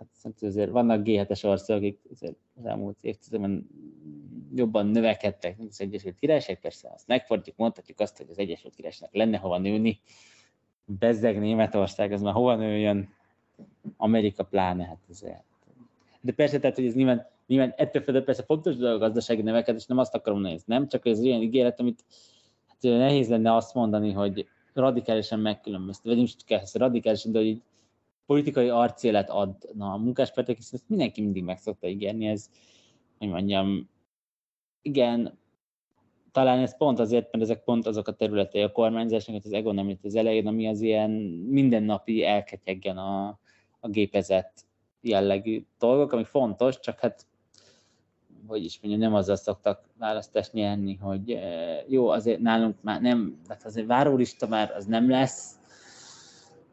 hát 0.00 0.08
szerintem 0.12 0.48
azért 0.48 0.70
vannak 0.70 1.02
G7-es 1.04 1.44
országok, 1.44 1.82
akik 1.82 2.00
azért 2.12 2.36
az 2.56 2.66
elmúlt 2.66 2.96
évtizedben 3.00 3.68
jobban 4.54 4.86
növekedtek, 4.86 5.56
mint 5.56 5.70
az 5.70 5.80
Egyesült 5.80 6.18
Királyság, 6.18 6.60
persze 6.60 6.90
azt 6.94 7.06
megfordítjuk, 7.06 7.56
mondhatjuk 7.56 8.00
azt, 8.00 8.16
hogy 8.16 8.26
az 8.30 8.38
Egyesült 8.38 8.74
Királyságnak 8.74 9.14
lenne 9.14 9.36
hova 9.36 9.58
nőni, 9.58 10.00
bezzeg 10.84 11.38
Németország, 11.38 12.12
az 12.12 12.22
már 12.22 12.32
hova 12.32 12.54
nőjön, 12.54 13.08
Amerika 13.96 14.44
pláne, 14.44 14.84
hát 14.84 14.98
ezért. 15.10 15.44
De 16.20 16.32
persze, 16.32 16.58
tehát, 16.58 16.76
hogy 16.76 16.86
ez 16.86 16.94
nyilván, 16.94 17.26
nyilván 17.46 17.74
ettől 17.76 18.02
fedett 18.02 18.24
persze 18.24 18.42
fontos 18.42 18.76
dolog 18.76 18.94
a 18.94 18.98
gazdasági 18.98 19.42
növekedés, 19.42 19.86
nem 19.86 19.98
azt 19.98 20.14
akarom 20.14 20.40
nézni, 20.40 20.74
nem? 20.74 20.88
Csak 20.88 21.06
ez 21.06 21.20
ilyen 21.22 21.42
ígéret, 21.42 21.80
amit 21.80 22.04
hát 22.66 22.82
nehéz 22.82 23.28
lenne 23.28 23.54
azt 23.54 23.74
mondani, 23.74 24.12
hogy 24.12 24.46
radikálisan 24.72 25.40
megkülönböztet, 25.40 26.04
vagy 26.04 26.14
nem 26.14 26.24
is 26.24 26.36
kell 26.46 26.60
radikálisan, 26.72 27.32
de 27.32 27.38
hogy 27.38 27.62
politikai 28.30 28.68
arcélet 28.68 29.30
adna 29.30 29.92
a 29.92 29.96
munkáspártok, 29.96 30.56
hiszen 30.56 30.78
ezt 30.78 30.88
mindenki 30.88 31.20
mindig 31.20 31.44
meg 31.44 31.58
szokta 31.58 31.88
ígérni, 31.88 32.26
ez, 32.26 32.50
hogy 33.18 33.28
mondjam, 33.28 33.88
igen, 34.82 35.38
talán 36.32 36.58
ez 36.58 36.76
pont 36.76 36.98
azért, 36.98 37.32
mert 37.32 37.44
ezek 37.44 37.64
pont 37.64 37.86
azok 37.86 38.08
a 38.08 38.12
területei 38.12 38.62
a 38.62 38.72
kormányzásnak, 38.72 39.36
hogy 39.36 39.44
az 39.46 39.52
Egon 39.52 39.78
említ 39.78 40.04
az 40.04 40.14
elején, 40.14 40.46
ami 40.46 40.68
az 40.68 40.80
ilyen 40.80 41.10
mindennapi 41.48 42.24
elketyeggen 42.24 42.96
a, 42.96 43.38
a 43.80 43.88
gépezet 43.88 44.52
jellegű 45.00 45.64
dolgok, 45.78 46.12
ami 46.12 46.24
fontos, 46.24 46.80
csak 46.80 47.00
hát 47.00 47.26
hogy 48.46 48.64
is 48.64 48.80
mondjam, 48.80 49.02
nem 49.02 49.14
azzal 49.14 49.36
szoktak 49.36 49.84
választást 49.98 50.52
nyerni, 50.52 50.94
hogy 50.94 51.30
eh, 51.30 51.84
jó, 51.88 52.08
azért 52.08 52.40
nálunk 52.40 52.76
már 52.80 53.00
nem, 53.00 53.40
tehát 53.46 53.64
azért 53.64 53.86
várólista 53.86 54.46
már 54.46 54.72
az 54.76 54.86
nem 54.86 55.10
lesz, 55.10 55.59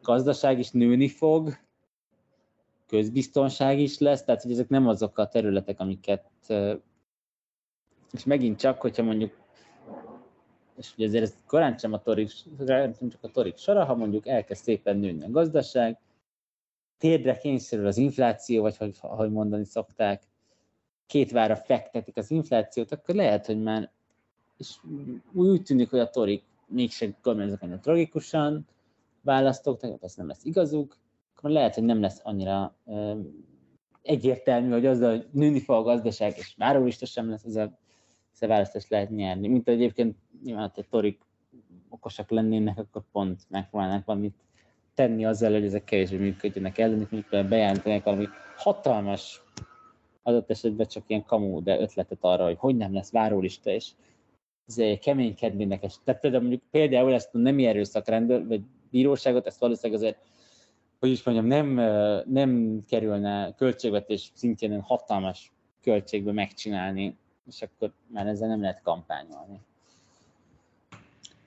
gazdaság 0.08 0.58
is 0.58 0.70
nőni 0.70 1.08
fog, 1.08 1.56
közbiztonság 2.86 3.78
is 3.78 3.98
lesz, 3.98 4.24
tehát 4.24 4.42
hogy 4.42 4.52
ezek 4.52 4.68
nem 4.68 4.88
azok 4.88 5.18
a 5.18 5.28
területek, 5.28 5.80
amiket 5.80 6.24
és 8.12 8.24
megint 8.24 8.58
csak, 8.58 8.80
hogyha 8.80 9.02
mondjuk 9.02 9.36
és 10.76 10.92
ugye 10.96 11.06
ezért 11.06 11.22
ez 11.22 11.36
korán 11.46 11.78
sem 11.78 11.92
a 11.92 12.02
torik, 12.02 12.30
nem 12.66 12.92
csak 12.98 13.18
a 13.20 13.28
torik 13.28 13.56
sora, 13.56 13.84
ha 13.84 13.94
mondjuk 13.94 14.26
elkezd 14.26 14.62
szépen 14.62 14.96
nőni 14.96 15.24
a 15.24 15.30
gazdaság, 15.30 15.98
térdre 16.98 17.36
kényszerül 17.36 17.86
az 17.86 17.96
infláció, 17.96 18.62
vagy 18.62 18.76
hogy, 18.76 18.96
ahogy 19.00 19.30
mondani 19.30 19.64
szokták, 19.64 20.22
két 21.06 21.30
vára 21.30 21.56
fektetik 21.56 22.16
az 22.16 22.30
inflációt, 22.30 22.92
akkor 22.92 23.14
lehet, 23.14 23.46
hogy 23.46 23.62
már 23.62 23.90
és 24.56 24.76
úgy, 25.32 25.62
tűnik, 25.62 25.90
hogy 25.90 25.98
a 25.98 26.10
torik 26.10 26.42
mégsem 26.66 27.16
kormányoznak 27.22 27.62
annyira 27.62 27.78
tragikusan, 27.78 28.66
választók, 29.22 29.80
tehát 29.80 30.02
ez 30.02 30.14
nem 30.14 30.26
lesz 30.26 30.44
igazuk, 30.44 30.96
akkor 31.36 31.50
lehet, 31.50 31.74
hogy 31.74 31.84
nem 31.84 32.00
lesz 32.00 32.20
annyira 32.22 32.76
egyértelmű, 34.02 34.70
hogy 34.70 34.86
azzal, 34.86 35.10
hogy 35.10 35.26
nőni 35.32 35.60
fog 35.60 35.76
a 35.76 35.82
gazdaság, 35.82 36.36
és 36.36 36.54
várólista 36.56 37.06
sem 37.06 37.30
lesz, 37.30 37.44
ez 37.44 37.56
a, 37.56 37.78
ez 38.34 38.42
a 38.42 38.46
választást 38.46 38.88
lehet 38.88 39.10
nyerni. 39.10 39.48
Mint 39.48 39.68
egyébként 39.68 40.16
nyilván, 40.44 40.72
ha 40.74 40.82
torik 40.90 41.20
okosak 41.88 42.30
lennének, 42.30 42.78
akkor 42.78 43.02
pont 43.12 43.42
megpróbálnánk 43.48 44.04
valamit 44.04 44.34
tenni 44.94 45.24
azzal, 45.24 45.52
hogy 45.52 45.64
ezek 45.64 45.84
kevésbé 45.84 46.16
működjenek 46.16 46.78
ellenük, 46.78 47.10
mondjuk 47.10 47.48
bejelentenek 47.48 48.04
valami 48.04 48.26
hatalmas 48.56 49.42
adott 50.22 50.50
esetben 50.50 50.86
csak 50.86 51.04
ilyen 51.06 51.24
kamú, 51.24 51.62
de 51.62 51.80
ötletet 51.80 52.18
arra, 52.20 52.44
hogy 52.44 52.56
hogy 52.58 52.76
nem 52.76 52.94
lesz 52.94 53.10
várólista, 53.10 53.70
és 53.70 53.90
keménykednének. 55.00 55.80
Tehát 56.04 56.20
például 56.20 56.42
mondjuk 56.42 56.62
például 56.70 57.12
ezt 57.12 57.34
a 57.34 57.38
nemi 57.38 57.66
erőszakrendőr, 57.66 58.46
vagy 58.46 58.62
bíróságot, 58.90 59.46
ezt 59.46 59.60
valószínűleg 59.60 60.02
azért, 60.02 60.18
hogy 61.00 61.10
is 61.10 61.22
mondjam, 61.22 61.46
nem, 61.46 61.66
nem 62.26 62.80
kerülne 62.88 63.54
költségvetés 63.56 64.30
szintjén 64.34 64.80
hatalmas 64.80 65.52
költségbe 65.82 66.32
megcsinálni, 66.32 67.16
és 67.46 67.62
akkor 67.62 67.92
már 68.06 68.26
ezzel 68.26 68.48
nem 68.48 68.60
lehet 68.60 68.80
kampányolni. 68.82 69.60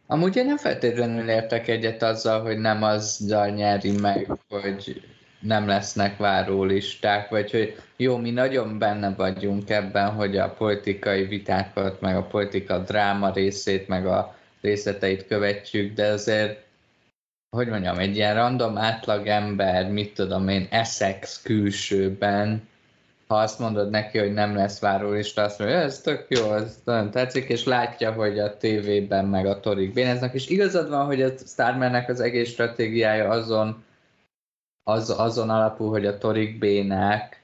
Amúgy 0.07 0.35
én 0.35 0.45
nem 0.45 0.57
feltétlenül 0.57 1.29
értek 1.29 1.67
egyet 1.67 2.03
azzal, 2.03 2.41
hogy 2.41 2.57
nem 2.57 2.83
azzal 2.83 3.49
nyeri 3.49 3.91
meg, 3.91 4.31
hogy 4.49 5.01
nem 5.39 5.67
lesznek 5.67 6.17
várólisták, 6.17 7.29
vagy 7.29 7.51
hogy 7.51 7.75
jó, 7.97 8.17
mi 8.17 8.31
nagyon 8.31 8.77
benne 8.77 9.13
vagyunk 9.13 9.69
ebben, 9.69 10.11
hogy 10.11 10.37
a 10.37 10.49
politikai 10.49 11.25
vitákat, 11.25 12.01
meg 12.01 12.15
a 12.15 12.23
politika 12.23 12.79
dráma 12.79 13.31
részét, 13.31 13.87
meg 13.87 14.05
a 14.05 14.35
részleteit 14.61 15.27
követjük, 15.27 15.93
de 15.93 16.07
azért, 16.07 16.63
hogy 17.55 17.67
mondjam, 17.67 17.97
egy 17.97 18.15
ilyen 18.15 18.35
random 18.35 18.77
átlag 18.77 19.27
ember, 19.27 19.89
mit 19.89 20.13
tudom 20.13 20.47
én, 20.47 20.67
Essex 20.69 21.41
külsőben, 21.41 22.69
ha 23.27 23.35
azt 23.35 23.59
mondod 23.59 23.89
neki, 23.89 24.17
hogy 24.17 24.33
nem 24.33 24.55
lesz 24.55 24.79
várólista, 24.79 25.41
azt 25.41 25.59
mondja, 25.59 25.77
ez 25.77 26.01
tök 26.01 26.25
jó, 26.29 26.53
ez 26.53 26.81
nagyon 26.83 27.11
tetszik, 27.11 27.49
és 27.49 27.63
látja, 27.63 28.11
hogy 28.11 28.39
a 28.39 28.57
tévében 28.57 29.25
meg 29.25 29.45
a 29.45 29.59
torik 29.59 29.93
béneznek, 29.93 30.33
és 30.33 30.47
igazad 30.47 30.89
van, 30.89 31.05
hogy 31.05 31.21
a 31.21 31.37
Starmannek 31.37 32.09
az 32.09 32.19
egész 32.19 32.49
stratégiája 32.49 33.29
azon, 33.29 33.83
az, 34.83 35.09
azon 35.09 35.49
alapul, 35.49 35.89
hogy 35.89 36.05
a 36.05 36.17
torik 36.17 36.59
bénák, 36.59 37.40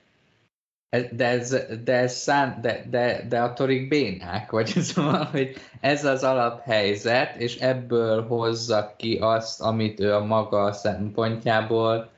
de, 0.89 1.25
ez, 1.25 1.65
de, 1.83 1.93
ez 1.93 2.15
szán, 2.15 2.57
de, 2.61 2.85
de, 2.89 3.25
de 3.29 3.41
a 3.41 3.53
torik 3.53 3.87
bénák, 3.87 4.51
vagy 4.51 4.67
szóval, 4.89 5.23
hogy 5.23 5.55
ez 5.81 6.05
az 6.05 6.23
alaphelyzet, 6.23 7.35
és 7.35 7.55
ebből 7.55 8.27
hozza 8.27 8.93
ki 8.97 9.17
azt, 9.21 9.61
amit 9.61 9.99
ő 9.99 10.13
a 10.13 10.25
maga 10.25 10.71
szempontjából 10.71 12.09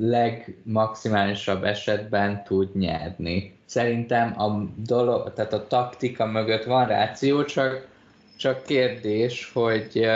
legmaximálisabb 0.00 1.64
esetben 1.64 2.44
tud 2.44 2.76
nyerni. 2.76 3.56
Szerintem 3.64 4.40
a 4.40 4.64
dolog, 4.76 5.32
tehát 5.32 5.52
a 5.52 5.66
taktika 5.66 6.26
mögött 6.26 6.64
van 6.64 6.86
ráció, 6.86 7.44
csak, 7.44 7.88
csak 8.36 8.62
kérdés, 8.62 9.50
hogy 9.52 10.08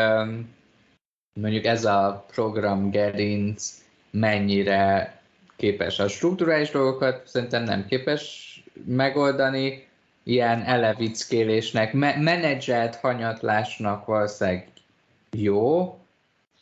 mondjuk 1.41 1.65
ez 1.65 1.85
a 1.85 2.25
program 2.33 2.91
gerinc 2.91 3.83
mennyire 4.11 5.22
képes 5.63 5.99
a 5.99 6.09
strukturális 6.09 6.71
dolgokat, 6.71 7.23
szerintem 7.27 7.63
nem 7.63 7.87
képes 7.87 8.23
megoldani, 8.87 9.87
ilyen 10.23 10.63
elevickélésnek, 10.63 11.93
me- 11.93 12.23
menedzselt 12.23 12.97
hanyatlásnak 12.97 14.07
valószínűleg 14.07 14.69
jó, 15.31 15.97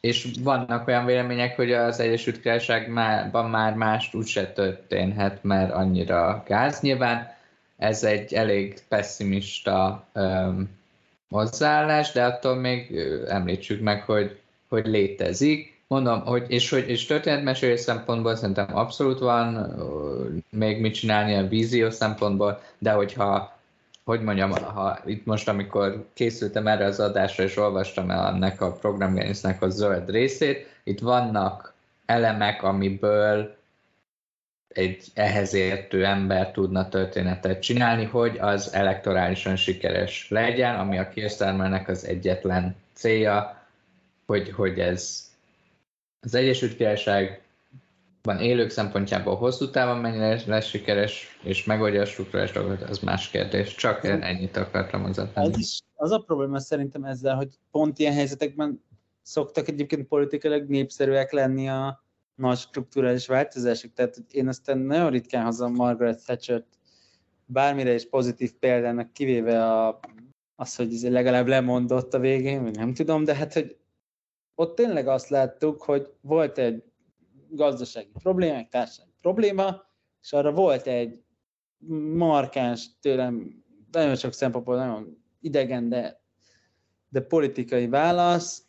és 0.00 0.28
vannak 0.42 0.86
olyan 0.88 1.04
vélemények, 1.06 1.56
hogy 1.56 1.72
az 1.72 2.00
Egyesült 2.00 2.40
Királyságban 2.40 3.50
már 3.50 3.74
mást 3.74 4.14
úgyse 4.14 4.52
történhet, 4.52 5.42
mert 5.42 5.72
annyira 5.72 6.42
gáz. 6.46 6.80
Nyilván 6.80 7.34
ez 7.76 8.04
egy 8.04 8.34
elég 8.34 8.78
pessimista 8.88 10.06
um, 10.14 10.78
hozzáállás, 11.30 12.12
de 12.12 12.24
attól 12.24 12.54
még 12.54 12.96
említsük 13.28 13.80
meg, 13.80 14.02
hogy, 14.02 14.38
hogy 14.68 14.86
létezik. 14.86 15.79
Mondom, 15.90 16.20
hogy, 16.20 16.44
és, 16.48 16.70
hogy, 16.70 16.88
és 16.88 17.06
történetmesélés 17.06 17.80
szempontból 17.80 18.36
szerintem 18.36 18.76
abszolút 18.76 19.18
van 19.18 19.74
még 20.50 20.80
mit 20.80 20.94
csinálni 20.94 21.34
a 21.34 21.46
vízió 21.46 21.90
szempontból, 21.90 22.60
de 22.78 22.92
hogyha 22.92 23.58
hogy 24.04 24.22
mondjam, 24.22 24.50
ha 24.50 24.98
itt 25.04 25.24
most, 25.24 25.48
amikor 25.48 26.06
készültem 26.12 26.66
erre 26.66 26.84
az 26.84 27.00
adásra, 27.00 27.44
és 27.44 27.56
olvastam 27.56 28.10
el 28.10 28.26
ennek 28.26 28.60
a 28.60 28.72
programgenésznek 28.72 29.62
a 29.62 29.68
zöld 29.68 30.10
részét, 30.10 30.66
itt 30.84 31.00
vannak 31.00 31.74
elemek, 32.06 32.62
amiből 32.62 33.56
egy 34.68 35.04
ehhez 35.14 35.54
értő 35.54 36.04
ember 36.04 36.50
tudna 36.50 36.88
történetet 36.88 37.62
csinálni, 37.62 38.04
hogy 38.04 38.38
az 38.38 38.74
elektorálisan 38.74 39.56
sikeres 39.56 40.26
legyen, 40.28 40.74
ami 40.74 40.98
a 40.98 41.08
Kirstermernek 41.08 41.88
az 41.88 42.06
egyetlen 42.06 42.76
célja, 42.92 43.64
hogy, 44.26 44.50
hogy 44.50 44.78
ez 44.78 45.29
az 46.20 46.34
Egyesült 46.34 46.76
Királyság 46.76 47.42
van 48.22 48.38
élők 48.40 48.70
szempontjából 48.70 49.36
hosszú 49.36 49.70
távon 49.70 49.96
mennyire 49.96 50.42
lesz 50.46 50.66
sikeres, 50.66 51.38
és 51.42 51.64
megoldja 51.64 52.00
a 52.00 52.04
struktúrás 52.04 52.52
dolgot, 52.52 52.82
az 52.82 52.98
más 52.98 53.28
kérdés. 53.28 53.74
Csak 53.74 54.04
ennyit 54.04 54.56
akartam 54.56 55.02
hozzátenni. 55.02 55.54
Is, 55.56 55.80
az 55.94 56.10
a 56.10 56.18
probléma 56.18 56.58
szerintem 56.58 57.04
ezzel, 57.04 57.36
hogy 57.36 57.48
pont 57.70 57.98
ilyen 57.98 58.12
helyzetekben 58.12 58.82
szoktak 59.22 59.68
egyébként 59.68 60.08
politikailag 60.08 60.68
népszerűek 60.68 61.32
lenni 61.32 61.68
a 61.68 62.04
nagy 62.34 62.58
struktúrális 62.58 63.26
változások. 63.26 63.92
Tehát 63.92 64.16
én 64.30 64.48
aztán 64.48 64.78
nagyon 64.78 65.10
ritkán 65.10 65.44
hozom 65.44 65.74
Margaret 65.74 66.24
Thatcher-t 66.24 66.66
bármire 67.46 67.94
is 67.94 68.08
pozitív 68.08 68.52
példának, 68.52 69.12
kivéve 69.12 69.64
a, 69.64 70.00
az, 70.56 70.76
hogy 70.76 70.94
ez 70.94 71.08
legalább 71.08 71.46
lemondott 71.46 72.14
a 72.14 72.18
végén, 72.18 72.62
nem 72.62 72.94
tudom, 72.94 73.24
de 73.24 73.34
hát, 73.34 73.52
hogy 73.52 73.76
ott 74.60 74.74
tényleg 74.74 75.08
azt 75.08 75.28
láttuk, 75.28 75.82
hogy 75.82 76.12
volt 76.20 76.58
egy 76.58 76.82
gazdasági 77.48 78.10
problémák, 78.22 78.68
társadalmi 78.68 79.12
probléma, 79.20 79.84
és 80.22 80.32
arra 80.32 80.52
volt 80.52 80.86
egy 80.86 81.22
markáns 82.14 82.86
tőlem, 83.00 83.64
nagyon 83.92 84.16
sok 84.16 84.32
szempontból 84.32 84.76
nagyon 84.76 85.22
idegen, 85.40 85.88
de, 85.88 86.20
de 87.08 87.20
politikai 87.20 87.88
válasz, 87.88 88.64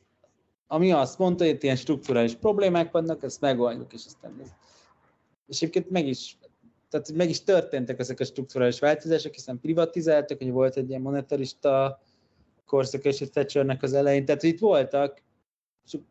ami 0.67 0.91
azt 0.91 1.17
mondta, 1.17 1.43
hogy 1.43 1.53
itt 1.53 1.63
ilyen 1.63 1.75
strukturális 1.75 2.35
problémák 2.35 2.91
vannak, 2.91 3.23
ezt 3.23 3.41
megoldjuk, 3.41 3.93
és 3.93 4.05
aztán 4.05 4.37
ez. 4.41 4.49
És 5.47 5.61
egyébként 5.61 5.89
meg 5.89 6.07
is, 6.07 6.37
tehát 6.89 7.11
meg 7.11 7.29
is 7.29 7.43
történtek 7.43 7.99
ezek 7.99 8.19
a 8.19 8.25
strukturális 8.25 8.79
változások, 8.79 9.33
hiszen 9.33 9.59
privatizáltak, 9.59 10.37
hogy 10.37 10.51
volt 10.51 10.75
egy 10.75 10.89
ilyen 10.89 11.01
monetarista 11.01 12.01
korszak 12.65 13.05
és 13.05 13.23
Thatchernek 13.31 13.83
az 13.83 13.93
elején, 13.93 14.25
tehát 14.25 14.43
itt 14.43 14.59
voltak, 14.59 15.21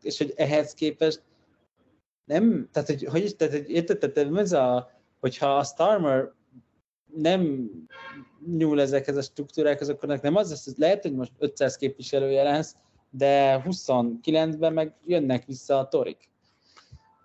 és 0.01 0.17
hogy 0.17 0.33
ehhez 0.35 0.73
képest 0.73 1.21
nem, 2.25 2.69
tehát 2.71 2.89
hogy, 2.89 3.03
hogy 3.03 3.23
is, 3.23 3.35
tehát, 3.35 3.53
hogy 3.53 3.69
érted, 3.69 3.97
tehát 3.97 4.37
ez 4.37 4.51
a, 4.51 4.91
hogyha 5.19 5.57
a 5.57 5.63
Starmer 5.63 6.31
nem 7.15 7.69
nyúl 8.57 8.81
ezekhez 8.81 9.17
a 9.17 9.21
struktúrákhoz, 9.21 9.89
akkor 9.89 10.19
nem 10.21 10.35
az 10.35 10.49
lesz, 10.49 10.65
hogy 10.65 10.73
lehet, 10.77 11.01
hogy 11.01 11.15
most 11.15 11.31
500 11.37 11.75
képviselője 11.75 12.43
lesz, 12.43 12.75
de 13.09 13.63
29-ben 13.65 14.73
meg 14.73 14.95
jönnek 15.05 15.45
vissza 15.45 15.79
a 15.79 15.87
torik. 15.87 16.29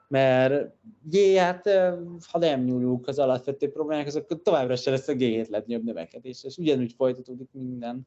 Mert 0.08 0.72
G, 1.02 1.36
hát 1.36 1.68
ha 2.30 2.38
nem 2.38 2.64
nyúlunk 2.64 3.06
az 3.06 3.18
alapvető 3.18 3.70
problémákhoz, 3.70 4.16
akkor 4.16 4.42
továbbra 4.42 4.76
se 4.76 4.90
lesz 4.90 5.08
a 5.08 5.12
G7 5.12 5.48
legnagyobb 5.48 5.84
növekedés, 5.84 6.44
és 6.44 6.56
ugyanúgy 6.56 6.92
folytatódik 6.92 7.48
minden 7.52 8.06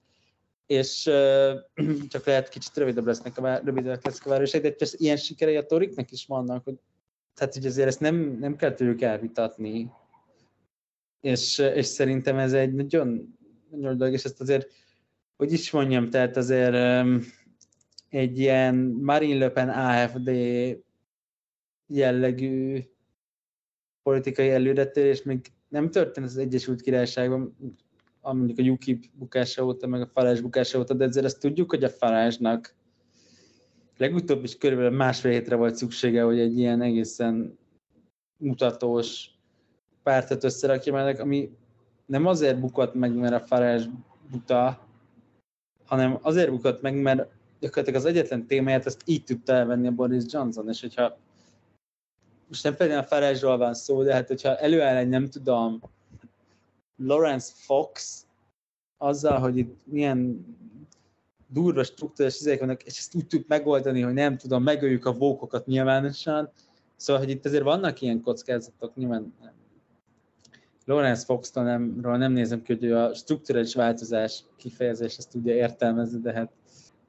és 0.69 1.05
uh, 1.05 1.53
csak 2.13 2.25
lehet 2.25 2.49
kicsit 2.49 2.77
rövidebb 2.77 3.05
lesznek 3.05 3.37
a, 3.37 3.57
rövidebb 3.63 4.05
lesznek 4.05 4.25
a 4.25 4.29
városok, 4.29 4.61
de 4.61 4.75
ilyen 4.91 5.17
sikerei 5.17 5.55
a 5.55 5.65
Toriknek 5.65 6.11
is 6.11 6.25
vannak, 6.25 6.63
hogy 6.63 6.79
tehát 7.33 7.53
hogy 7.53 7.65
azért 7.65 7.87
ezt 7.87 7.99
nem, 7.99 8.15
nem 8.15 8.55
kell 8.55 8.73
tőlük 8.73 9.01
elvitatni, 9.01 9.91
és, 11.21 11.57
és 11.57 11.85
szerintem 11.85 12.37
ez 12.37 12.53
egy 12.53 12.73
nagyon, 12.73 13.37
nagyon 13.69 13.97
dolog, 13.97 14.13
és 14.13 14.23
ezt 14.23 14.41
azért, 14.41 14.71
hogy 15.35 15.51
is 15.51 15.71
mondjam, 15.71 16.09
tehát 16.09 16.37
azért 16.37 17.03
um, 17.03 17.21
egy 18.09 18.39
ilyen 18.39 18.75
Marine 19.01 19.37
Le 19.37 19.49
Pen 19.49 19.69
AFD 19.69 20.31
jellegű 21.87 22.83
politikai 24.03 24.49
előretörés 24.49 25.23
még 25.23 25.45
nem 25.67 25.91
történt 25.91 26.25
az 26.25 26.37
Egyesült 26.37 26.81
Királyságban, 26.81 27.55
mondjuk 28.21 28.59
a 28.59 28.61
UKIP 28.61 29.05
bukása 29.13 29.65
óta, 29.65 29.87
meg 29.87 30.01
a 30.01 30.07
Farage 30.13 30.41
bukása 30.41 30.79
óta, 30.79 30.93
de 30.93 31.05
ezért 31.05 31.25
ezt 31.25 31.39
tudjuk, 31.39 31.69
hogy 31.69 31.83
a 31.83 31.89
Farage-nak 31.89 32.75
legutóbb 33.97 34.43
is 34.43 34.57
körülbelül 34.57 34.97
másfél 34.97 35.31
hétre 35.31 35.55
volt 35.55 35.75
szüksége, 35.75 36.23
hogy 36.23 36.39
egy 36.39 36.57
ilyen 36.57 36.81
egészen 36.81 37.57
mutatós 38.37 39.29
pártot 40.03 40.43
összerakja, 40.43 40.93
mert 40.93 41.19
ami 41.19 41.57
nem 42.05 42.25
azért 42.25 42.59
bukott 42.59 42.93
meg, 42.93 43.15
mert 43.15 43.33
a 43.33 43.39
Farage 43.39 43.85
buta, 44.31 44.87
hanem 45.85 46.17
azért 46.21 46.49
bukott 46.49 46.81
meg, 46.81 46.95
mert 46.95 47.27
gyakorlatilag 47.59 47.99
az 47.99 48.05
egyetlen 48.05 48.47
témáját 48.47 48.85
ezt 48.85 49.01
így 49.05 49.23
tudta 49.23 49.53
elvenni 49.53 49.87
a 49.87 49.91
Boris 49.91 50.23
Johnson, 50.27 50.69
és 50.69 50.81
hogyha 50.81 51.17
most 52.47 52.63
nem 52.63 52.75
például 52.75 52.99
a 52.99 53.03
Farage-ról 53.03 53.57
van 53.57 53.73
szó, 53.73 54.03
de 54.03 54.13
hát 54.13 54.27
hogyha 54.27 54.57
előáll 54.57 54.95
egy, 54.95 55.09
nem 55.09 55.29
tudom, 55.29 55.81
Lawrence 56.99 57.51
Fox 57.55 58.25
azzal, 58.97 59.39
hogy 59.39 59.57
itt 59.57 59.79
milyen 59.83 60.45
durva 61.47 61.83
struktúrás 61.83 62.39
izék 62.39 62.59
vannak, 62.59 62.83
és 62.83 62.97
ezt 62.97 63.15
úgy 63.15 63.45
megoldani, 63.47 64.01
hogy 64.01 64.13
nem 64.13 64.37
tudom, 64.37 64.63
megöljük 64.63 65.05
a 65.05 65.13
vókokat 65.13 65.65
nyilvánosan. 65.65 66.51
Szóval, 66.95 67.21
hogy 67.21 67.31
itt 67.31 67.45
azért 67.45 67.63
vannak 67.63 68.01
ilyen 68.01 68.21
kockázatok, 68.21 68.95
nyilván 68.95 69.33
nem. 69.41 69.53
Lawrence 70.85 71.25
Foxtonról 71.25 72.17
nem 72.17 72.31
nézem 72.31 72.61
ki, 72.61 72.73
hogy 72.73 72.83
ő 72.83 72.97
a 72.97 73.13
strukturális 73.13 73.75
változás 73.75 74.43
kifejezés 74.55 75.17
ezt 75.17 75.29
tudja 75.29 75.53
értelmezni, 75.53 76.19
de 76.19 76.33
hát 76.33 76.51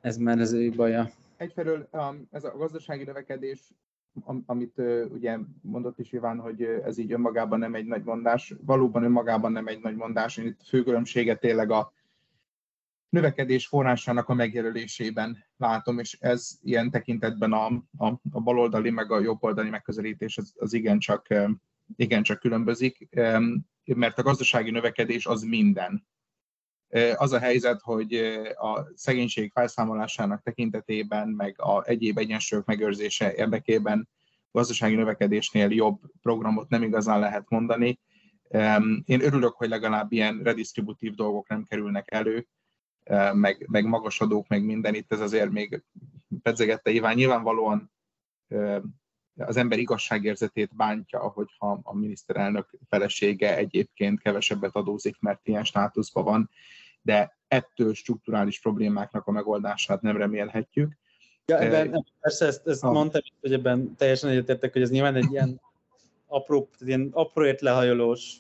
ez 0.00 0.16
már 0.16 0.38
az 0.38 0.52
ő 0.52 0.70
baja. 0.70 1.10
Egyfelől 1.36 1.88
um, 1.92 2.28
ez 2.30 2.44
a 2.44 2.56
gazdasági 2.56 3.04
növekedés, 3.04 3.60
amit 4.46 4.82
ugye 5.12 5.38
mondott 5.62 5.98
is 5.98 6.12
Iván, 6.12 6.38
hogy 6.38 6.62
ez 6.62 6.98
így 6.98 7.12
önmagában 7.12 7.58
nem 7.58 7.74
egy 7.74 7.86
nagy 7.86 8.04
mondás, 8.04 8.54
valóban 8.64 9.02
önmagában 9.02 9.52
nem 9.52 9.66
egy 9.66 9.80
nagy 9.80 9.96
mondás, 9.96 10.36
én 10.36 10.46
itt 10.46 10.60
fő 10.66 10.82
különbséget 10.82 11.40
tényleg 11.40 11.70
a 11.70 11.92
növekedés 13.08 13.66
forrásának 13.66 14.28
a 14.28 14.34
megjelölésében 14.34 15.44
látom, 15.56 15.98
és 15.98 16.16
ez 16.20 16.58
ilyen 16.62 16.90
tekintetben 16.90 17.52
a, 17.52 17.66
a, 17.96 18.20
a 18.30 18.40
baloldali 18.40 18.90
meg 18.90 19.10
a 19.10 19.20
jobboldali 19.20 19.70
megközelítés 19.70 20.38
az, 20.38 20.54
az 20.56 20.72
igencsak, 20.72 21.26
igencsak 21.96 22.38
különbözik, 22.38 23.08
mert 23.84 24.18
a 24.18 24.22
gazdasági 24.22 24.70
növekedés 24.70 25.26
az 25.26 25.42
minden. 25.42 26.06
Az 27.16 27.32
a 27.32 27.38
helyzet, 27.38 27.80
hogy 27.80 28.14
a 28.54 28.86
szegénység 28.94 29.50
felszámolásának 29.52 30.42
tekintetében, 30.42 31.28
meg 31.28 31.54
a 31.60 31.84
egyéb 31.84 32.18
egyensúlyok 32.18 32.64
megőrzése 32.64 33.34
érdekében 33.34 34.08
gazdasági 34.50 34.94
növekedésnél 34.94 35.70
jobb 35.70 36.00
programot 36.22 36.68
nem 36.68 36.82
igazán 36.82 37.20
lehet 37.20 37.48
mondani. 37.48 37.98
Én 39.04 39.20
örülök, 39.20 39.54
hogy 39.54 39.68
legalább 39.68 40.12
ilyen 40.12 40.40
redistributív 40.42 41.14
dolgok 41.14 41.48
nem 41.48 41.64
kerülnek 41.64 42.10
elő, 42.10 42.46
meg, 43.32 43.66
meg 43.70 43.84
magasadók, 43.84 44.48
meg 44.48 44.64
minden, 44.64 44.94
itt 44.94 45.12
ez 45.12 45.20
azért 45.20 45.50
még 45.50 45.82
pedzegette 46.42 46.90
Iván. 46.90 47.14
Nyilvánvalóan 47.14 47.92
az 49.36 49.56
ember 49.56 49.78
igazságérzetét 49.78 50.76
bántja, 50.76 51.18
hogyha 51.18 51.80
a 51.82 51.96
miniszterelnök 51.96 52.78
felesége 52.88 53.56
egyébként 53.56 54.20
kevesebbet 54.20 54.74
adózik, 54.74 55.16
mert 55.20 55.48
ilyen 55.48 55.64
státuszban 55.64 56.24
van, 56.24 56.50
de 57.02 57.38
ettől 57.48 57.94
strukturális 57.94 58.60
problémáknak 58.60 59.26
a 59.26 59.30
megoldását 59.30 60.02
nem 60.02 60.16
remélhetjük. 60.16 60.98
Ja, 61.46 61.58
ebben, 61.58 62.04
persze 62.20 62.46
ezt, 62.46 62.66
ezt 62.66 62.84
ah. 62.84 62.92
mondtam, 62.92 63.20
hogy 63.40 63.52
ebben 63.52 63.94
teljesen 63.96 64.30
egyetértek, 64.30 64.72
hogy 64.72 64.82
ez 64.82 64.90
nyilván 64.90 65.14
egy 65.14 65.30
ilyen 65.30 65.60
apró, 66.26 66.68
ilyen 66.78 67.08
apróért 67.12 67.60
lehajolós 67.60 68.36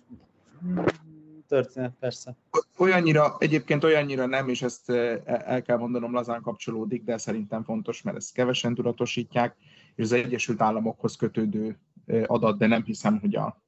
történet, 1.48 1.92
persze. 2.00 2.36
Olyannyira, 2.78 3.36
egyébként 3.38 3.84
olyannyira 3.84 4.26
nem, 4.26 4.48
és 4.48 4.62
ezt 4.62 4.90
e, 4.90 5.22
el 5.24 5.62
kell 5.62 5.76
mondanom, 5.76 6.12
lazán 6.12 6.42
kapcsolódik, 6.42 7.04
de 7.04 7.18
szerintem 7.18 7.64
fontos, 7.64 8.02
mert 8.02 8.16
ezt 8.16 8.32
kevesen 8.32 8.74
tudatosítják, 8.74 9.56
és 9.94 10.04
az 10.04 10.12
Egyesült 10.12 10.60
Államokhoz 10.60 11.16
kötődő 11.16 11.78
adat, 12.26 12.58
de 12.58 12.66
nem 12.66 12.84
hiszem, 12.84 13.18
hogy 13.18 13.36
a 13.36 13.62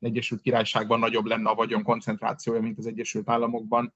Egyesült 0.00 0.40
Királyságban 0.40 0.98
nagyobb 0.98 1.24
lenne 1.24 1.50
a 1.50 1.54
vagyon 1.54 1.82
koncentrációja, 1.82 2.60
mint 2.60 2.78
az 2.78 2.86
Egyesült 2.86 3.28
Államokban, 3.28 3.92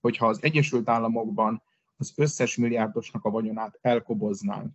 hogyha 0.00 0.26
az 0.26 0.42
Egyesült 0.42 0.88
Államokban 0.88 1.62
az 1.96 2.12
összes 2.16 2.56
milliárdosnak 2.56 3.24
a 3.24 3.30
vagyonát 3.30 3.78
elkoboznánk, 3.80 4.72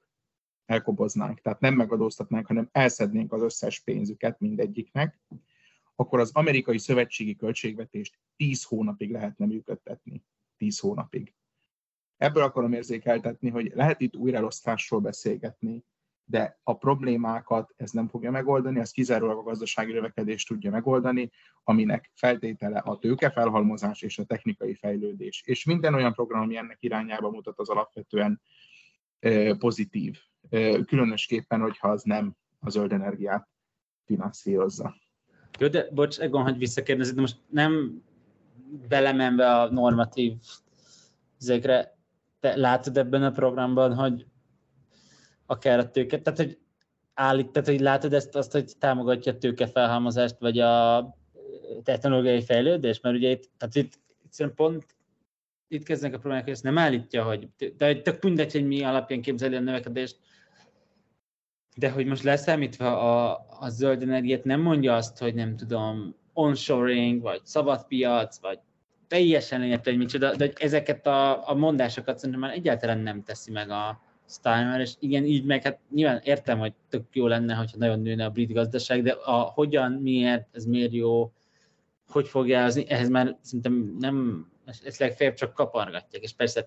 elkoboznánk, 0.66 1.42
tehát 1.42 1.60
nem 1.60 1.76
megadóztatnánk, 1.76 2.48
hanem 2.48 2.70
elszednénk 2.72 3.34
az 3.34 3.42
összes 3.42 3.80
pénzüket 3.80 4.40
mindegyiknek, 4.40 5.20
akkor 5.96 6.20
az 6.20 6.32
amerikai 6.34 6.78
szövetségi 6.78 7.36
költségvetést 7.36 8.20
10 8.36 8.64
hónapig 8.64 9.12
lehetne 9.12 9.46
működtetni. 9.46 10.24
10 10.58 10.80
hónapig. 10.80 11.34
Ebből 12.18 12.44
akarom 12.44 12.74
érzékeltetni, 12.74 13.50
hogy 13.50 13.72
lehet 13.76 14.02
itt 14.02 14.16
újraelosztásról 14.16 15.00
beszélgetni, 15.00 15.86
de 16.26 16.60
a 16.64 16.78
problémákat 16.78 17.74
ez 17.78 17.92
nem 17.92 18.08
fogja 18.08 18.32
megoldani, 18.32 18.80
az 18.80 18.92
kizárólag 18.92 19.38
a 19.38 19.44
gazdasági 19.44 19.94
növekedést 19.94 20.48
tudja 20.48 20.72
megoldani, 20.72 21.32
aminek 21.64 22.12
feltétele 22.14 22.80
a 22.80 22.98
tőkefelhalmozás 22.98 24.02
és 24.02 24.18
a 24.18 24.24
technikai 24.24 24.74
fejlődés. 24.74 25.44
És 25.46 25.66
minden 25.66 25.94
olyan 25.94 26.14
program, 26.14 26.42
ami 26.42 26.58
ennek 26.58 26.78
irányába 26.80 27.30
mutat, 27.30 27.60
az 27.60 27.70
alapvetően 27.70 28.42
pozitív. 29.58 30.18
Különösképpen, 30.86 31.62
hogyha 31.62 31.88
az 31.88 32.04
nem 32.04 32.36
a 32.60 32.70
zöld 32.70 32.92
energiát 32.92 33.50
finanszírozza. 34.06 34.96
Jó, 35.60 35.68
de 35.68 35.88
bocs, 35.92 36.20
Egon, 36.20 36.44
hogy 36.44 36.58
visszakérdezni, 36.58 37.16
de 37.16 37.22
most 37.22 37.40
nem 37.50 38.04
belemenve 38.88 39.60
a 39.60 39.72
normatív 39.72 40.34
ezekre, 41.40 41.98
te 42.40 42.56
látod 42.56 42.98
ebben 42.98 43.24
a 43.24 43.32
programban, 43.32 43.96
hogy 43.96 44.26
akár 45.46 45.80
a 45.80 45.90
tőke, 45.90 46.22
tehát 46.22 46.40
hogy 46.40 46.58
állít, 47.14 47.52
tehát 47.52 47.68
hogy 47.70 47.80
látod 47.80 48.14
ezt 48.14 48.36
azt, 48.36 48.52
hogy 48.52 48.72
támogatja 48.80 49.32
a 49.32 49.38
tőkefelhalmozást, 49.38 50.36
vagy 50.40 50.60
a 50.60 51.16
technológiai 51.84 52.42
fejlődést, 52.42 53.04
mert 53.04 53.16
ugye 53.16 53.30
itt, 53.30 53.50
tehát 53.58 53.76
itt 53.76 54.00
egyszerűen 54.24 54.56
pont 54.56 54.86
itt 55.68 55.84
kezdenek 55.84 56.16
a 56.16 56.20
problémák, 56.20 56.44
hogy 56.44 56.54
ezt 56.54 56.64
nem 56.64 56.78
állítja, 56.78 57.24
hogy 57.24 57.48
de 57.78 57.86
hogy 57.86 58.02
tök 58.02 58.24
mindegy, 58.24 58.52
hogy 58.52 58.68
mi 58.68 58.84
alapján 58.84 59.22
képzeli 59.22 59.56
a 59.56 59.60
növekedést, 59.60 60.20
de 61.76 61.90
hogy 61.90 62.06
most 62.06 62.24
leszámítva 62.24 63.00
a, 63.00 63.46
a 63.60 63.70
zöld 63.70 64.02
energiát 64.02 64.44
nem 64.44 64.62
mondja 64.62 64.96
azt, 64.96 65.18
hogy 65.18 65.34
nem 65.34 65.56
tudom, 65.56 66.16
onshoring, 66.34 67.22
vagy 67.22 67.42
szabad 67.44 67.88
piac, 67.88 68.40
vagy 68.40 68.60
teljesen 69.08 69.60
lényegtelen, 69.60 70.00
micsoda, 70.00 70.36
de 70.36 70.46
hogy 70.46 70.54
ezeket 70.58 71.08
a, 71.08 71.50
a 71.50 71.54
mondásokat 71.54 72.18
szerintem 72.18 72.40
már 72.40 72.54
egyáltalán 72.54 73.00
nem 73.00 73.24
teszi 73.24 73.52
meg 73.52 73.70
a 73.70 74.02
Steiner, 74.30 74.80
és 74.80 74.94
igen, 75.00 75.26
így 75.26 75.44
meg 75.44 75.64
hát 75.64 75.80
nyilván 75.92 76.22
értem, 76.24 76.60
hogy 76.60 76.74
tök 76.90 77.04
jó 77.12 77.28
lenne, 77.28 77.54
hogyha 77.54 77.78
nagyon 77.78 78.00
nőne 78.00 78.26
a 78.26 78.30
brit 78.30 78.54
gazdaság, 78.54 79.04
de 79.04 79.12
a 79.12 79.42
hogyan, 79.42 79.92
miért, 79.92 80.48
ez 80.52 80.66
miért 80.66 80.94
jó, 80.94 81.32
hogy 82.10 82.28
fogja 82.28 82.64
az, 82.64 82.84
ehhez 82.88 83.10
már 83.10 83.38
szerintem 83.42 83.96
nem, 84.00 84.48
ezt 84.84 85.00
legfeljebb 85.00 85.36
csak 85.36 85.54
kapargatják, 85.54 86.24
és 86.24 86.34
persze, 86.34 86.66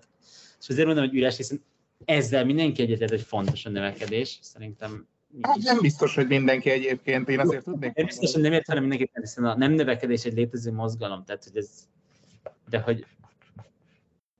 és 0.59 0.69
azért 0.69 0.85
mondom, 0.85 1.05
hogy 1.05 1.17
üres, 1.17 1.37
hiszen 1.37 1.63
ezzel 2.05 2.45
mindenki 2.45 2.81
egyetért, 2.81 3.09
hogy 3.09 3.21
fontos 3.21 3.65
a 3.65 3.69
növekedés, 3.69 4.39
szerintem 4.41 5.07
Hát 5.41 5.57
nem 5.57 5.79
biztos, 5.79 6.15
hogy 6.15 6.27
mindenki 6.27 6.69
egyébként, 6.69 7.29
én 7.29 7.39
azért 7.39 7.63
tudnék. 7.63 7.93
Nem 7.93 8.05
biztos, 8.05 8.33
hogy 8.33 8.41
nem 8.41 8.53
értem 8.53 8.79
mindenki, 8.79 9.09
hiszen 9.13 9.45
a 9.45 9.57
nem 9.57 9.71
növekedés 9.71 10.23
egy 10.23 10.33
létező 10.33 10.71
mozgalom, 10.71 11.23
tehát 11.23 11.43
hogy 11.43 11.57
ez, 11.57 11.69
de 12.69 12.79
hogy 12.79 13.05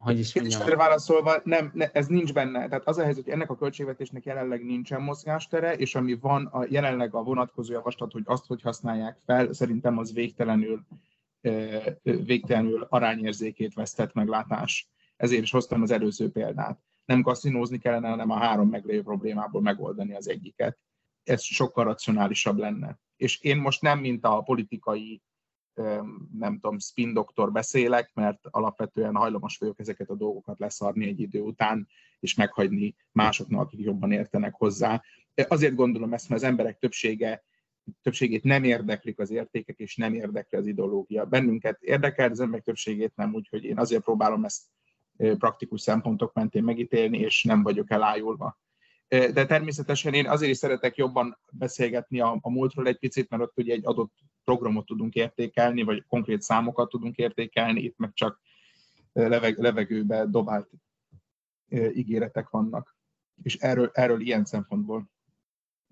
hogy 0.07 0.19
is 0.19 0.35
mondjam. 0.35 0.61
Erre 0.61 0.75
válaszolva, 0.75 1.41
nem, 1.43 1.71
ne, 1.73 1.91
ez 1.91 2.07
nincs 2.07 2.33
benne. 2.33 2.67
Tehát 2.67 2.87
az 2.87 2.97
a 2.97 3.03
helyzet, 3.03 3.23
hogy 3.23 3.33
ennek 3.33 3.49
a 3.49 3.55
költségvetésnek 3.55 4.25
jelenleg 4.25 4.65
nincsen 4.65 5.01
mozgástere, 5.01 5.73
és 5.75 5.95
ami 5.95 6.13
van, 6.13 6.45
a, 6.45 6.65
jelenleg 6.69 7.15
a 7.15 7.23
vonatkozó 7.23 7.73
javaslat, 7.73 8.11
hogy 8.11 8.23
azt, 8.25 8.45
hogy 8.45 8.61
használják 8.61 9.17
fel, 9.25 9.53
szerintem 9.53 9.97
az 9.97 10.13
végtelenül, 10.13 10.85
végtelenül 12.01 12.87
arányérzékét 12.89 13.73
vesztett 13.73 14.13
meglátás. 14.13 14.89
Ezért 15.15 15.41
is 15.41 15.51
hoztam 15.51 15.81
az 15.81 15.91
előző 15.91 16.31
példát 16.31 16.79
nem 17.07 17.21
kaszinózni 17.21 17.77
kellene, 17.77 18.09
hanem 18.09 18.29
a 18.29 18.37
három 18.37 18.69
meglévő 18.69 19.01
problémából 19.01 19.61
megoldani 19.61 20.15
az 20.15 20.29
egyiket. 20.29 20.77
Ez 21.23 21.43
sokkal 21.43 21.83
racionálisabb 21.83 22.57
lenne. 22.57 22.99
És 23.15 23.41
én 23.41 23.57
most 23.57 23.81
nem, 23.81 23.99
mint 23.99 24.25
a 24.25 24.41
politikai 24.41 25.21
nem 26.37 26.53
tudom, 26.53 26.79
spin 26.79 27.13
doktor 27.13 27.51
beszélek, 27.51 28.11
mert 28.13 28.39
alapvetően 28.49 29.15
hajlamos 29.15 29.57
vagyok 29.57 29.79
ezeket 29.79 30.09
a 30.09 30.15
dolgokat 30.15 30.59
leszarni 30.59 31.07
egy 31.07 31.19
idő 31.19 31.39
után, 31.39 31.87
és 32.19 32.33
meghagyni 32.33 32.95
másoknak, 33.11 33.59
akik 33.59 33.79
jobban 33.79 34.11
értenek 34.11 34.53
hozzá. 34.53 35.03
Azért 35.47 35.75
gondolom 35.75 36.13
ezt, 36.13 36.29
mert 36.29 36.41
az 36.41 36.47
emberek 36.47 36.77
többsége 36.77 37.43
többségét 38.01 38.43
nem 38.43 38.63
érdeklik 38.63 39.19
az 39.19 39.29
értékek, 39.29 39.79
és 39.79 39.95
nem 39.95 40.13
érdekli 40.13 40.57
az 40.57 40.67
ideológia. 40.67 41.25
Bennünket 41.25 41.81
érdekel, 41.81 42.31
az 42.31 42.39
emberek 42.39 42.65
többségét 42.65 43.15
nem, 43.15 43.33
úgyhogy 43.33 43.63
én 43.63 43.77
azért 43.77 44.03
próbálom 44.03 44.43
ezt 44.43 44.63
praktikus 45.17 45.81
szempontok 45.81 46.33
mentén 46.33 46.63
megítélni, 46.63 47.17
és 47.17 47.43
nem 47.43 47.63
vagyok 47.63 47.91
elájulva. 47.91 48.59
De 49.07 49.45
természetesen 49.45 50.13
én 50.13 50.27
azért 50.27 50.51
is 50.51 50.57
szeretek 50.57 50.95
jobban 50.95 51.37
beszélgetni 51.51 52.19
a, 52.19 52.37
a 52.41 52.49
múltról 52.49 52.87
egy 52.87 52.97
picit, 52.97 53.29
mert 53.29 53.43
ott 53.43 53.57
ugye 53.57 53.73
egy 53.73 53.85
adott 53.85 54.13
programot 54.43 54.85
tudunk 54.85 55.13
értékelni, 55.13 55.83
vagy 55.83 56.05
konkrét 56.07 56.41
számokat 56.41 56.89
tudunk 56.89 57.15
értékelni, 57.15 57.81
itt 57.81 57.97
meg 57.97 58.13
csak 58.13 58.41
leveg, 59.13 59.57
levegőbe 59.57 60.25
dobált 60.25 60.69
ígéretek 61.93 62.49
vannak. 62.49 62.95
És 63.43 63.55
erről, 63.55 63.89
erről 63.93 64.21
ilyen 64.21 64.45
szempontból 64.45 65.09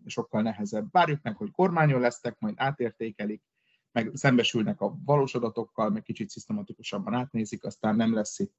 sokkal 0.06 0.42
nehezebb. 0.42 0.88
Várjuk 0.92 1.22
meg, 1.22 1.36
hogy 1.36 1.52
kormányon 1.52 2.00
lesznek, 2.00 2.40
majd 2.40 2.54
átértékelik, 2.58 3.44
meg 3.92 4.12
szembesülnek 4.14 4.82
a 4.82 4.98
valós 5.06 5.36
adatokkal, 5.36 5.90
meg 5.90 6.04
kicsit 6.04 6.30
szisztematikusabban 6.30 7.14
átnézik, 7.14 7.64
aztán 7.66 7.96
nem 7.96 8.14
lesz 8.14 8.40
itt 8.40 8.54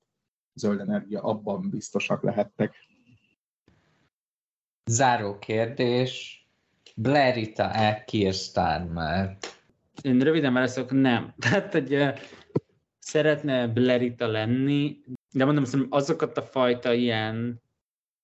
zöld 0.55 0.81
energia, 0.81 1.23
abban 1.23 1.70
biztosak 1.70 2.23
lehettek. 2.23 2.74
Záró 4.91 5.39
kérdés. 5.39 6.41
Blerita-e 6.95 8.05
Keir 8.05 8.35
Starmer? 8.35 9.37
Én 10.03 10.21
röviden 10.21 10.53
válaszolok, 10.53 10.91
nem. 10.91 11.35
Tehát, 11.39 11.73
hogy 11.73 11.95
uh, 11.95 12.19
szeretne 12.99 13.69
Blerita 13.69 14.27
lenni, 14.27 14.97
de 15.33 15.45
mondom, 15.45 15.65
hogy 15.71 15.87
azokat 15.91 16.37
a 16.37 16.43
fajta 16.43 16.93
ilyen, 16.93 17.63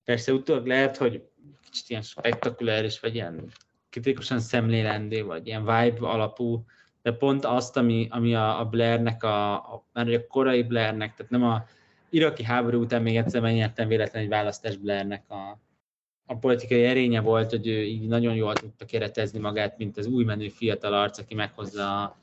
persze 0.04 0.32
utólag 0.32 0.66
lehet, 0.66 0.96
hogy 0.96 1.22
kicsit 1.64 1.88
ilyen 1.88 2.02
spektakuláris, 2.02 3.00
vagy 3.00 3.14
ilyen 3.14 3.52
kritikusan 3.90 4.40
szemlélendő, 4.40 5.24
vagy 5.24 5.46
ilyen 5.46 5.60
vibe 5.60 6.08
alapú 6.08 6.64
de 7.02 7.12
pont 7.12 7.44
azt, 7.44 7.76
ami, 7.76 8.08
ami 8.10 8.34
a, 8.34 8.60
a 8.60 8.64
Blairnek, 8.64 9.22
a, 9.22 9.52
a, 9.54 9.84
a 9.92 10.26
korai 10.28 10.62
Blairnek, 10.62 11.14
tehát 11.14 11.32
nem 11.32 11.44
a 11.44 11.64
iraki 12.10 12.44
háború 12.44 12.80
után 12.80 13.02
még 13.02 13.16
egyszer 13.16 13.40
megnyertem 13.40 13.88
véletlenül 13.88 14.28
egy 14.28 14.34
választás 14.34 14.76
Blairnek 14.76 15.30
a, 15.30 15.58
a 16.32 16.38
politikai 16.38 16.84
erénye 16.84 17.20
volt, 17.20 17.50
hogy 17.50 17.66
ő 17.66 17.82
így 17.82 18.06
nagyon 18.06 18.34
jól 18.34 18.52
tudta 18.52 18.84
keretezni 18.84 19.38
magát, 19.38 19.78
mint 19.78 19.96
az 19.96 20.06
új 20.06 20.24
menő 20.24 20.48
fiatal 20.48 20.94
arc, 20.94 21.18
aki 21.18 21.34
meghozza 21.34 22.02
a, 22.02 22.16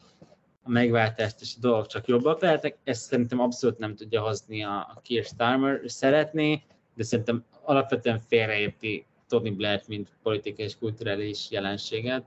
megváltást, 0.66 1.42
és 1.42 1.54
a 1.58 1.60
dolgok 1.62 1.88
csak 1.88 2.08
jobbak 2.08 2.42
lehetnek. 2.42 2.78
Ezt 2.84 3.02
szerintem 3.02 3.40
abszolút 3.40 3.78
nem 3.78 3.96
tudja 3.96 4.22
hozni 4.22 4.64
a, 4.64 4.78
a 4.78 5.02
Keir 5.04 5.24
Starmer. 5.24 5.82
Szeretné, 5.86 6.62
de 6.96 7.04
szerintem 7.04 7.44
alapvetően 7.62 8.20
félreérti 8.20 9.06
Tony 9.28 9.56
Blair, 9.56 9.82
mint 9.88 10.10
politikai 10.24 10.66
és 10.66 10.78
kulturális 10.78 11.52
jelenséget, 11.52 12.24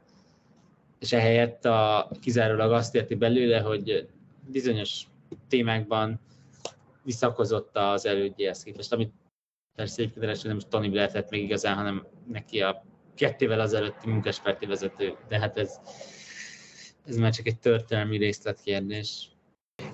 és 0.98 1.12
ehelyett 1.12 1.64
a, 1.64 2.10
kizárólag 2.20 2.72
azt 2.72 2.94
érti 2.94 3.14
belőle, 3.14 3.60
hogy 3.60 4.08
bizonyos 4.50 5.06
témákban 5.48 6.20
visszakozott 7.02 7.76
az 7.76 8.06
elődjéhez 8.06 8.62
képest, 8.62 8.92
amit 8.92 9.12
persze 9.74 10.02
egyébként 10.02 10.44
nem 10.44 10.56
is 10.56 10.62
Tony 10.68 10.90
Blair 10.90 11.10
tett 11.10 11.30
még 11.30 11.42
igazán, 11.42 11.76
hanem 11.76 12.06
neki 12.26 12.60
a 12.60 12.84
kettével 13.14 13.60
az 13.60 13.72
előtti 13.72 14.10
munkáspárti 14.10 14.66
vezető, 14.66 15.16
de 15.28 15.38
hát 15.38 15.58
ez, 15.58 15.80
ez 17.04 17.16
már 17.16 17.32
csak 17.32 17.46
egy 17.46 17.58
történelmi 17.58 18.16
részletkérdés. 18.16 19.30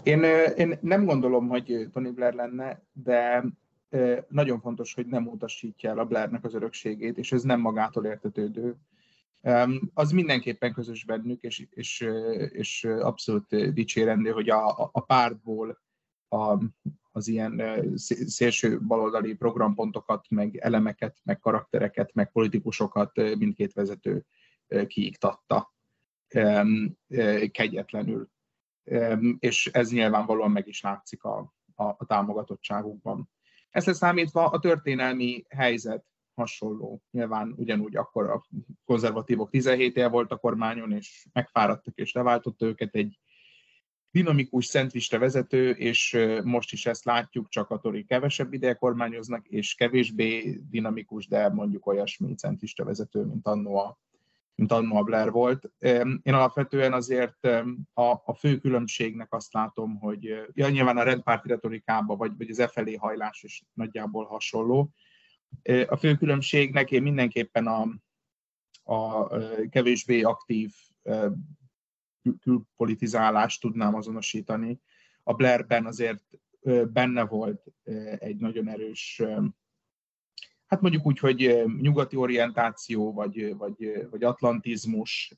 Én, 0.02 0.22
én 0.56 0.78
nem 0.80 1.04
gondolom, 1.04 1.48
hogy 1.48 1.88
Tony 1.92 2.14
Blair 2.14 2.34
lenne, 2.34 2.82
de 2.92 3.44
nagyon 4.28 4.60
fontos, 4.60 4.94
hogy 4.94 5.06
nem 5.06 5.26
utasítja 5.26 5.90
el 5.90 5.98
a 5.98 6.04
Blairnek 6.04 6.44
az 6.44 6.54
örökségét, 6.54 7.18
és 7.18 7.32
ez 7.32 7.42
nem 7.42 7.60
magától 7.60 8.04
értetődő. 8.04 8.76
Az 9.94 10.10
mindenképpen 10.10 10.72
közös 10.72 11.04
bennük, 11.04 11.42
és, 11.42 11.66
és, 11.70 12.08
és 12.52 12.84
abszolút 12.84 13.72
dicsérendő, 13.72 14.30
hogy 14.30 14.48
a, 14.50 14.90
a 14.92 15.00
pártból 15.00 15.78
a, 16.28 16.58
az 17.18 17.28
ilyen 17.28 17.82
szélső 18.26 18.80
baloldali 18.80 19.34
programpontokat, 19.34 20.26
meg 20.28 20.56
elemeket, 20.56 21.18
meg 21.24 21.38
karaktereket, 21.38 22.14
meg 22.14 22.32
politikusokat 22.32 23.16
mindkét 23.16 23.72
vezető 23.72 24.24
kiiktatta 24.86 25.74
kegyetlenül. 27.50 28.28
És 29.38 29.66
ez 29.66 29.90
nyilvánvalóan 29.90 30.50
meg 30.50 30.66
is 30.66 30.80
látszik 30.80 31.24
a, 31.24 31.54
a, 31.74 31.84
a 31.84 32.04
támogatottságukban. 32.06 33.30
Ezt 33.70 33.86
leszámítva 33.86 34.48
a 34.48 34.58
történelmi 34.58 35.44
helyzet 35.48 36.04
hasonló. 36.34 37.02
Nyilván 37.10 37.54
ugyanúgy 37.56 37.96
akkor 37.96 38.30
a 38.30 38.46
konzervatívok 38.84 39.50
17 39.50 39.96
év 39.96 40.10
volt 40.10 40.32
a 40.32 40.36
kormányon, 40.36 40.92
és 40.92 41.26
megfáradtak 41.32 41.96
és 41.96 42.12
leváltotta 42.12 42.66
őket 42.66 42.94
egy 42.94 43.18
dinamikus 44.10 44.68
centrista 44.68 45.18
vezető, 45.18 45.70
és 45.70 46.18
most 46.44 46.72
is 46.72 46.86
ezt 46.86 47.04
látjuk, 47.04 47.48
csak 47.48 47.70
a 47.70 47.78
Tori 47.78 48.04
kevesebb 48.04 48.52
ideje 48.52 48.74
kormányoznak, 48.74 49.46
és 49.46 49.74
kevésbé 49.74 50.60
dinamikus, 50.70 51.26
de 51.26 51.48
mondjuk 51.48 51.86
olyasmi 51.86 52.34
centrista 52.34 52.84
vezető, 52.84 53.24
mint 53.24 53.46
annó 53.46 53.76
a, 53.76 53.98
mint 54.54 54.72
annó 54.72 54.96
a 54.96 55.02
Blair 55.02 55.30
volt. 55.30 55.72
Én 56.22 56.34
alapvetően 56.34 56.92
azért 56.92 57.44
a, 57.92 58.22
a 58.24 58.34
fő 58.38 58.58
különbségnek 58.58 59.32
azt 59.34 59.52
látom, 59.52 59.98
hogy 59.98 60.22
ja, 60.52 60.68
nyilván 60.68 60.96
a 60.96 61.02
rendpárti 61.02 61.48
retorikában, 61.48 62.16
vagy, 62.16 62.32
vagy 62.36 62.50
az 62.50 62.58
e 62.58 62.68
felé 62.68 62.94
hajlás 62.94 63.42
is 63.42 63.62
nagyjából 63.72 64.24
hasonló. 64.24 64.90
A 65.86 65.96
fő 65.96 66.14
különbségnek 66.14 66.90
én 66.90 67.02
mindenképpen 67.02 67.66
a, 67.66 67.88
a 68.94 69.28
kevésbé 69.68 70.22
aktív 70.22 70.72
külpolitizálást 72.40 73.60
tudnám 73.60 73.94
azonosítani. 73.94 74.80
A 75.22 75.34
Blairben 75.34 75.86
azért 75.86 76.24
benne 76.92 77.24
volt 77.24 77.64
egy 78.18 78.36
nagyon 78.36 78.68
erős, 78.68 79.22
hát 80.66 80.80
mondjuk 80.80 81.06
úgy, 81.06 81.18
hogy 81.18 81.64
nyugati 81.80 82.16
orientáció, 82.16 83.12
vagy, 83.12 83.56
vagy, 83.56 84.06
vagy 84.10 84.24
atlantizmus, 84.24 85.34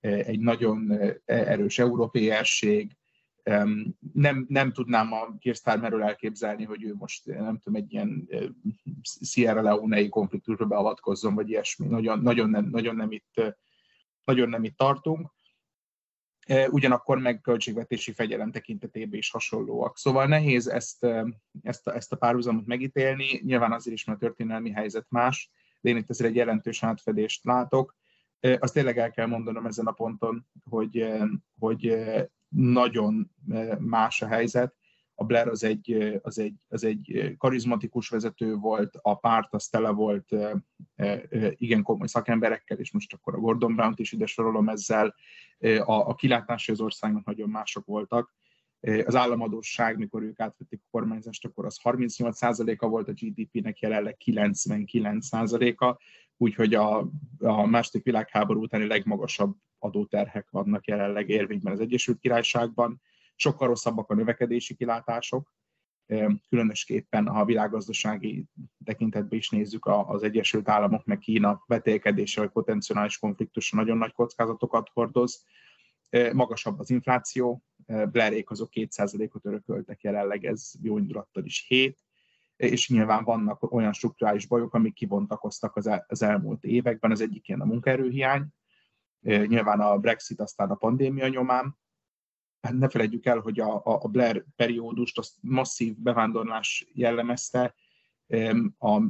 egy 0.00 0.40
nagyon 0.40 0.98
erős 1.24 1.78
európéerség. 1.78 2.96
Nem, 4.12 4.46
nem 4.48 4.72
tudnám 4.72 5.12
a 5.12 5.36
Kirstármerről 5.38 6.02
elképzelni, 6.02 6.64
hogy 6.64 6.82
ő 6.82 6.94
most 6.94 7.26
nem 7.26 7.58
tudom, 7.58 7.82
egy 7.82 7.92
ilyen 7.92 8.28
Sierra 9.02 9.62
Leone-i 9.62 10.08
konfliktusba 10.08 10.66
beavatkozzon, 10.66 11.34
vagy 11.34 11.48
ilyesmi. 11.48 11.86
Nagyon, 11.86 12.18
nagyon, 12.18 12.50
nem, 12.50 12.64
nagyon, 12.64 12.96
nem 12.96 13.12
itt, 13.12 13.54
nagyon 14.24 14.48
nem 14.48 14.64
itt 14.64 14.76
tartunk 14.76 15.32
ugyanakkor 16.70 17.18
meg 17.18 17.40
költségvetési 17.40 18.12
fegyelem 18.12 18.50
tekintetében 18.50 19.18
is 19.18 19.30
hasonlóak. 19.30 19.98
Szóval 19.98 20.26
nehéz 20.26 20.68
ezt, 20.68 21.06
ezt, 21.62 21.86
a, 21.86 21.94
ezt 21.94 22.12
a 22.12 22.16
párhuzamot 22.16 22.66
megítélni, 22.66 23.40
nyilván 23.44 23.72
azért 23.72 23.96
is, 23.96 24.04
mert 24.04 24.22
a 24.22 24.24
történelmi 24.26 24.70
helyzet 24.70 25.06
más, 25.08 25.50
de 25.80 25.90
én 25.90 25.96
itt 25.96 26.10
azért 26.10 26.30
egy 26.30 26.36
jelentős 26.36 26.82
átfedést 26.82 27.44
látok. 27.44 27.96
Azt 28.58 28.74
tényleg 28.74 28.98
el 28.98 29.10
kell 29.10 29.26
mondanom 29.26 29.66
ezen 29.66 29.86
a 29.86 29.92
ponton, 29.92 30.46
hogy, 30.70 31.06
hogy 31.58 31.96
nagyon 32.48 33.30
más 33.78 34.22
a 34.22 34.26
helyzet, 34.26 34.74
a 35.14 35.24
Blair 35.24 35.48
az 35.48 35.64
egy, 35.64 36.18
az 36.22 36.38
egy, 36.38 36.54
az 36.68 36.84
egy 36.84 37.34
karizmatikus 37.38 38.08
vezető 38.08 38.54
volt, 38.54 38.98
a 39.02 39.14
párt 39.14 39.54
az 39.54 39.66
tele 39.66 39.90
volt 39.90 40.36
igen 41.56 41.82
komoly 41.82 42.06
szakemberekkel, 42.06 42.78
és 42.78 42.92
most 42.92 43.12
akkor 43.12 43.34
a 43.34 43.38
Gordon 43.38 43.74
Brown-t 43.74 43.98
is 43.98 44.12
ide 44.12 44.26
sorolom 44.26 44.68
ezzel, 44.68 45.14
a, 45.58 45.92
a 45.92 46.14
kilátási 46.14 46.72
az 46.72 46.80
országnak 46.80 47.24
nagyon 47.24 47.48
mások 47.48 47.86
voltak. 47.86 48.34
Az 49.04 49.14
államadóság, 49.14 49.98
mikor 49.98 50.22
ők 50.22 50.40
átvették 50.40 50.80
a 50.82 50.88
kormányzást, 50.90 51.44
akkor 51.44 51.64
az 51.64 51.80
38%-a 51.82 52.86
volt 52.86 53.08
a 53.08 53.12
GDP-nek, 53.12 53.78
jelenleg 53.78 54.16
99%-a, 54.24 56.00
úgyhogy 56.36 56.74
a, 56.74 57.08
a 57.38 57.66
második 57.66 58.04
világháború 58.04 58.62
utáni 58.62 58.86
legmagasabb 58.86 59.56
adóterhek 59.78 60.50
vannak 60.50 60.86
jelenleg 60.86 61.28
érvényben 61.28 61.72
az 61.72 61.80
Egyesült 61.80 62.18
Királyságban 62.18 63.00
sokkal 63.34 63.68
rosszabbak 63.68 64.10
a 64.10 64.14
növekedési 64.14 64.74
kilátások, 64.74 65.52
különösképpen 66.48 67.28
ha 67.28 67.40
a 67.40 67.44
világgazdasági 67.44 68.46
tekintetben 68.84 69.38
is 69.38 69.48
nézzük 69.48 69.86
az 69.86 70.22
Egyesült 70.22 70.68
Államok 70.68 71.04
meg 71.04 71.18
Kína 71.18 71.62
vetélkedése 71.66 72.40
vagy 72.40 72.50
potenciális 72.50 73.18
konfliktusa 73.18 73.76
nagyon 73.76 73.98
nagy 73.98 74.12
kockázatokat 74.12 74.90
hordoz. 74.92 75.44
Magasabb 76.32 76.78
az 76.78 76.90
infláció, 76.90 77.62
Blairék 77.86 78.50
azok 78.50 78.68
2%-ot 78.72 79.46
örököltek 79.46 80.02
jelenleg, 80.02 80.44
ez 80.44 80.72
jó 80.82 80.98
indulattal 80.98 81.44
is 81.44 81.64
7, 81.68 81.98
és 82.56 82.88
nyilván 82.88 83.24
vannak 83.24 83.72
olyan 83.72 83.92
strukturális 83.92 84.46
bajok, 84.46 84.74
amik 84.74 84.94
kibontakoztak 84.94 85.76
az, 85.76 85.90
az 86.06 86.22
elmúlt 86.22 86.64
években, 86.64 87.10
az 87.10 87.20
egyik 87.20 87.48
ilyen 87.48 87.60
a 87.60 87.64
munkaerőhiány, 87.64 88.46
nyilván 89.20 89.80
a 89.80 89.98
Brexit, 89.98 90.40
aztán 90.40 90.70
a 90.70 90.74
pandémia 90.74 91.28
nyomán, 91.28 91.76
hát 92.64 92.78
ne 92.78 92.88
felejtjük 92.88 93.26
el, 93.26 93.38
hogy 93.38 93.60
a, 93.60 93.82
a 93.84 94.08
Blair 94.08 94.44
periódust 94.56 95.18
azt 95.18 95.34
masszív 95.40 95.96
bevándorlás 95.96 96.86
jellemezte, 96.92 97.74
a 98.78 99.02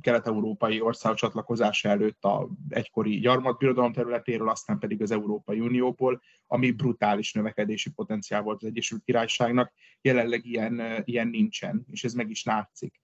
kelet-európai 0.00 0.80
ország 0.80 1.14
csatlakozása 1.14 1.88
előtt 1.88 2.24
a 2.24 2.48
egykori 2.68 3.18
gyarmatbirodalom 3.18 3.92
területéről, 3.92 4.48
aztán 4.48 4.78
pedig 4.78 5.02
az 5.02 5.10
Európai 5.10 5.60
Unióból, 5.60 6.22
ami 6.46 6.70
brutális 6.70 7.32
növekedési 7.32 7.90
potenciál 7.90 8.42
volt 8.42 8.62
az 8.62 8.68
Egyesült 8.68 9.02
Királyságnak. 9.04 9.72
Jelenleg 10.00 10.46
ilyen, 10.46 11.02
ilyen 11.04 11.28
nincsen, 11.28 11.86
és 11.90 12.04
ez 12.04 12.12
meg 12.12 12.30
is 12.30 12.44
látszik, 12.44 13.00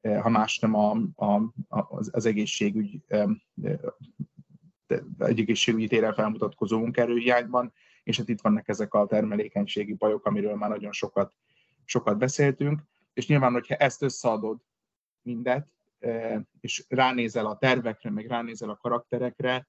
ha 0.00 0.28
más 0.28 0.58
nem 0.58 0.74
a, 0.74 0.90
a, 1.14 1.52
az, 1.68 2.10
az 2.12 2.26
egészségügy 2.26 3.00
egy 5.18 5.40
egészségügyi 5.40 5.86
téren 5.86 6.14
felmutatkozó 6.14 6.78
munkaerőhiányban, 6.78 7.72
és 8.02 8.16
hát 8.16 8.28
itt 8.28 8.40
vannak 8.40 8.68
ezek 8.68 8.94
a 8.94 9.06
termelékenységi 9.06 9.94
bajok, 9.94 10.26
amiről 10.26 10.54
már 10.54 10.70
nagyon 10.70 10.92
sokat, 10.92 11.32
sokat 11.84 12.18
beszéltünk, 12.18 12.82
és 13.12 13.26
nyilván, 13.26 13.52
hogyha 13.52 13.74
ezt 13.74 14.02
összeadod 14.02 14.60
mindet, 15.22 15.68
e, 15.98 16.42
és 16.60 16.84
ránézel 16.88 17.46
a 17.46 17.58
tervekre, 17.58 18.10
meg 18.10 18.26
ránézel 18.26 18.70
a 18.70 18.76
karakterekre, 18.76 19.66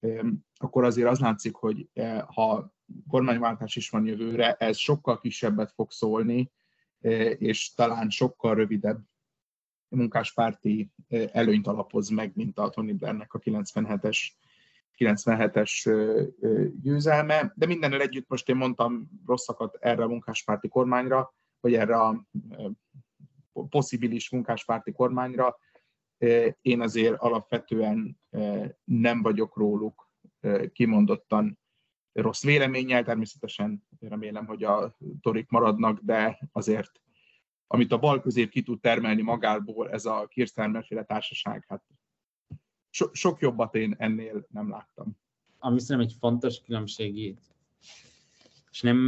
e, 0.00 0.24
akkor 0.56 0.84
azért 0.84 1.08
az 1.08 1.18
látszik, 1.18 1.54
hogy 1.54 1.88
e, 1.94 2.20
ha 2.20 2.74
kormányváltás 3.08 3.76
is 3.76 3.90
van 3.90 4.06
jövőre, 4.06 4.52
ez 4.52 4.76
sokkal 4.76 5.20
kisebbet 5.20 5.72
fog 5.72 5.90
szólni, 5.90 6.50
és 7.38 7.74
talán 7.74 8.10
sokkal 8.10 8.54
rövidebb 8.54 9.00
munkáspárti 9.88 10.90
előnyt 11.32 11.66
alapoz 11.66 12.08
meg, 12.08 12.32
mint 12.34 12.58
a 12.58 12.68
Tony 12.68 12.96
Blairnek 12.96 13.34
a 13.34 13.38
97-es 13.38 14.18
97-es 14.98 15.82
győzelme, 16.82 17.52
de 17.54 17.66
mindennel 17.66 18.00
együtt 18.00 18.28
most 18.28 18.48
én 18.48 18.56
mondtam 18.56 19.08
rosszakat 19.26 19.76
erre 19.80 20.02
a 20.02 20.08
munkáspárti 20.08 20.68
kormányra, 20.68 21.34
vagy 21.60 21.74
erre 21.74 21.96
a 21.96 22.26
possibilis 23.68 24.30
munkáspárti 24.30 24.92
kormányra. 24.92 25.56
Én 26.60 26.80
azért 26.80 27.16
alapvetően 27.18 28.20
nem 28.84 29.22
vagyok 29.22 29.56
róluk 29.56 30.10
kimondottan 30.72 31.58
rossz 32.12 32.42
véleménnyel, 32.42 33.04
természetesen 33.04 33.86
remélem, 34.00 34.46
hogy 34.46 34.64
a 34.64 34.96
torik 35.20 35.48
maradnak, 35.48 36.00
de 36.00 36.48
azért 36.52 37.00
amit 37.66 37.92
a 37.92 37.98
bal 37.98 38.20
közép 38.20 38.50
ki 38.50 38.62
tud 38.62 38.80
termelni 38.80 39.22
magából, 39.22 39.90
ez 39.90 40.04
a 40.04 40.26
Kirsztermerféle 40.26 41.04
társaság, 41.04 41.64
hát 41.68 41.82
so, 42.96 43.06
sok 43.12 43.40
jobbat 43.40 43.74
én 43.74 43.94
ennél 43.98 44.46
nem 44.50 44.70
láttam. 44.70 45.16
Ami 45.58 45.80
szerintem 45.80 46.06
egy 46.06 46.16
fontos 46.18 46.60
különbség 46.60 47.16
itt, 47.16 47.40
és 48.70 48.80
nem, 48.80 48.98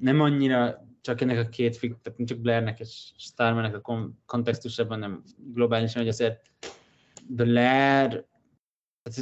nem 0.00 0.20
annyira 0.20 0.86
csak 1.00 1.20
ennek 1.20 1.38
a 1.38 1.48
két 1.48 1.76
fig, 1.76 1.94
tehát 2.02 2.28
csak 2.28 2.38
Blairnek 2.38 2.80
és 2.80 3.12
Starmannek 3.16 3.76
a 3.76 4.12
kontextusában, 4.26 4.98
nem 4.98 5.22
globálisan, 5.36 6.00
hogy 6.00 6.10
azért 6.10 6.50
Blair, 7.26 8.26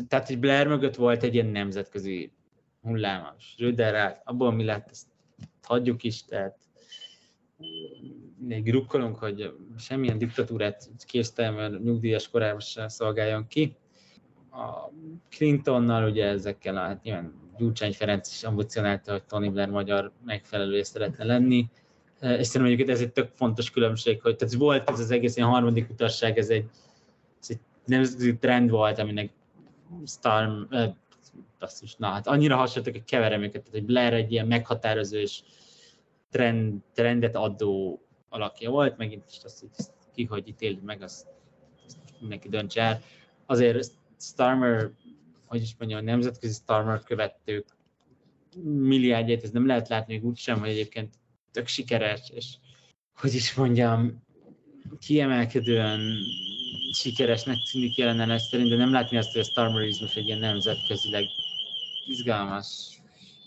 tehát 0.08 0.26
hogy 0.26 0.38
Blair 0.38 0.66
mögött 0.66 0.94
volt 0.94 1.22
egy 1.22 1.34
ilyen 1.34 1.46
nemzetközi 1.46 2.32
hullámos. 2.80 3.54
Röder 3.58 4.20
abból 4.24 4.52
mi 4.52 4.64
lett, 4.64 4.88
ezt 4.90 5.06
hagyjuk 5.62 6.02
is, 6.02 6.24
tehát 6.24 6.58
még 8.38 8.72
rukkolunk, 8.72 9.16
hogy 9.16 9.54
semmilyen 9.78 10.18
diktatúrát 10.18 10.90
késztel, 11.06 11.52
mert 11.52 11.82
nyugdíjas 11.82 12.28
korában 12.28 12.60
sem 12.60 12.88
szolgáljon 12.88 13.46
ki. 13.46 13.76
A 14.52 14.90
Clintonnal 15.30 16.10
ugye 16.10 16.26
ezekkel 16.26 16.76
a, 16.76 16.80
hát 16.80 17.02
nyilván 17.02 17.40
Gyurcsány 17.58 17.92
Ferenc 17.92 18.28
is 18.28 18.44
ambicionálta, 18.44 19.12
hogy 19.12 19.22
Tony 19.22 19.52
Blair 19.52 19.68
magyar 19.68 20.12
megfelelője 20.24 20.84
szeretne 20.84 21.24
lenni. 21.24 21.68
És 22.20 22.46
szerintem 22.46 22.62
mondjuk 22.62 22.88
ez 22.88 23.00
egy 23.00 23.12
tök 23.12 23.30
fontos 23.34 23.70
különbség, 23.70 24.20
hogy 24.20 24.36
tehát 24.36 24.54
volt 24.54 24.90
ez 24.90 25.00
az 25.00 25.10
egész 25.10 25.36
ilyen 25.36 25.48
harmadik 25.48 25.90
utasság, 25.90 26.38
ez 26.38 26.48
egy, 26.48 26.64
ez 27.40 27.46
egy 27.50 27.58
nemzetközi 27.84 28.36
trend 28.36 28.70
volt, 28.70 28.98
aminek 28.98 29.30
Star, 30.06 30.66
eh, 30.70 30.92
basszus, 31.58 31.96
na 31.96 32.06
hát 32.06 32.26
annyira 32.26 32.56
hasonlítok, 32.56 32.94
hogy 32.94 33.10
keverem 33.10 33.40
őket, 33.42 33.62
tehát 33.62 33.70
hogy 33.70 33.84
Blair 33.84 34.12
egy 34.12 34.32
ilyen 34.32 34.46
meghatározó 34.46 35.16
és 35.16 35.42
trend, 36.30 36.82
trendet 36.94 37.36
adó 37.36 38.00
alakja 38.28 38.70
volt, 38.70 38.96
megint 38.96 39.24
is 39.30 39.38
azt, 39.44 39.60
hogy 39.60 39.86
ki 40.14 40.24
hogy 40.24 40.48
ítéli 40.48 40.80
meg, 40.84 41.02
azt, 41.02 41.26
azt 41.86 41.96
mindenki 42.20 42.48
döntse 42.48 42.82
el. 42.82 43.00
Azért 43.46 43.90
Starmer, 44.20 44.90
hogy 45.44 45.62
is 45.62 45.74
mondjam, 45.78 46.00
a 46.00 46.04
nemzetközi 46.04 46.52
Starmer 46.52 47.02
követők 47.02 47.76
milliárdjait, 48.62 49.42
ez 49.42 49.50
nem 49.50 49.66
lehet 49.66 49.88
látni 49.88 50.14
még 50.14 50.24
úgysem, 50.24 50.58
hogy 50.58 50.68
egyébként 50.68 51.14
tök 51.50 51.66
sikeres, 51.66 52.30
és 52.34 52.56
hogy 53.14 53.34
is 53.34 53.54
mondjam, 53.54 54.22
kiemelkedően 54.98 56.00
sikeresnek 56.92 57.56
tűnik 57.72 57.96
jelen 57.96 58.38
szerint, 58.38 58.68
de 58.68 58.76
nem 58.76 58.92
látni 58.92 59.16
azt, 59.16 59.32
hogy 59.32 59.40
a 59.40 59.44
Starmerizmus 59.44 60.16
egy 60.16 60.26
ilyen 60.26 60.38
nemzetközileg 60.38 61.24
izgalmas 62.06 62.98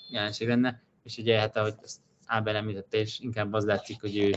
jelenség 0.09 0.47
lenne, 0.47 0.81
és 1.03 1.17
ugye 1.17 1.39
hát 1.39 1.57
ahogy 1.57 1.75
ezt 1.83 1.99
Ábel 2.25 2.55
említette, 2.55 2.97
és 2.97 3.19
inkább 3.19 3.53
az 3.53 3.65
látszik, 3.65 4.01
hogy 4.01 4.17
ő, 4.17 4.31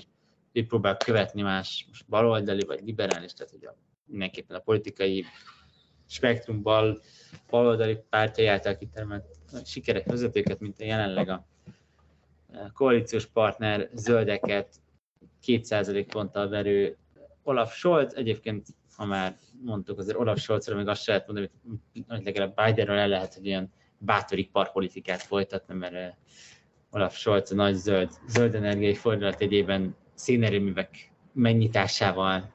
ő 0.52 0.66
próbál 0.66 0.96
követni 0.96 1.42
más 1.42 1.84
most 1.88 2.08
baloldali 2.08 2.64
vagy 2.66 2.80
liberális, 2.84 3.32
tehát 3.32 3.52
a, 3.52 3.76
mindenképpen 4.04 4.56
a 4.56 4.60
politikai 4.60 5.24
spektrum 6.06 6.62
bal, 6.62 7.00
baloldali 7.50 7.98
pártjai 8.10 8.46
által 8.46 8.76
kitermelt 8.76 9.24
sikeres 9.64 10.04
vezetőket, 10.04 10.60
mint 10.60 10.80
a 10.80 10.84
jelenleg 10.84 11.28
a 11.28 11.46
koalíciós 12.72 13.26
partner 13.26 13.88
zöldeket 13.94 14.74
2% 15.46 16.06
ponttal 16.08 16.48
verő 16.48 16.96
Olaf 17.42 17.74
Scholz, 17.74 18.16
egyébként, 18.16 18.66
ha 18.96 19.04
már 19.04 19.38
mondtuk, 19.64 19.98
azért 19.98 20.18
Olaf 20.18 20.38
Scholzra 20.38 20.76
még 20.76 20.88
azt 20.88 21.02
se 21.02 21.10
lehet 21.10 21.26
mondani, 21.26 21.50
hogy 22.08 22.24
legalább 22.24 22.54
Bidenről 22.64 22.98
el 22.98 23.08
lehet, 23.08 23.34
hogy 23.34 23.46
ilyen 23.46 23.72
bátor 23.98 24.38
iparpolitikát 24.38 25.22
folytatni, 25.22 25.74
mert 25.74 26.16
Olaf 26.90 27.16
Scholz 27.16 27.52
a 27.52 27.54
nagy 27.54 27.74
zöld, 27.74 28.10
zöld 28.28 28.54
energiai 28.54 28.94
fordulat 28.94 29.40
egyében 29.40 29.96
szénerőművek 30.14 31.12
mennyitásával 31.32 32.52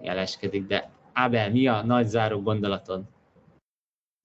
jeleskedik, 0.00 0.66
de 0.66 0.90
Ábel, 1.12 1.50
mi 1.50 1.66
a 1.66 1.82
nagy 1.82 2.06
záró 2.06 2.42
gondolatod? 2.42 3.02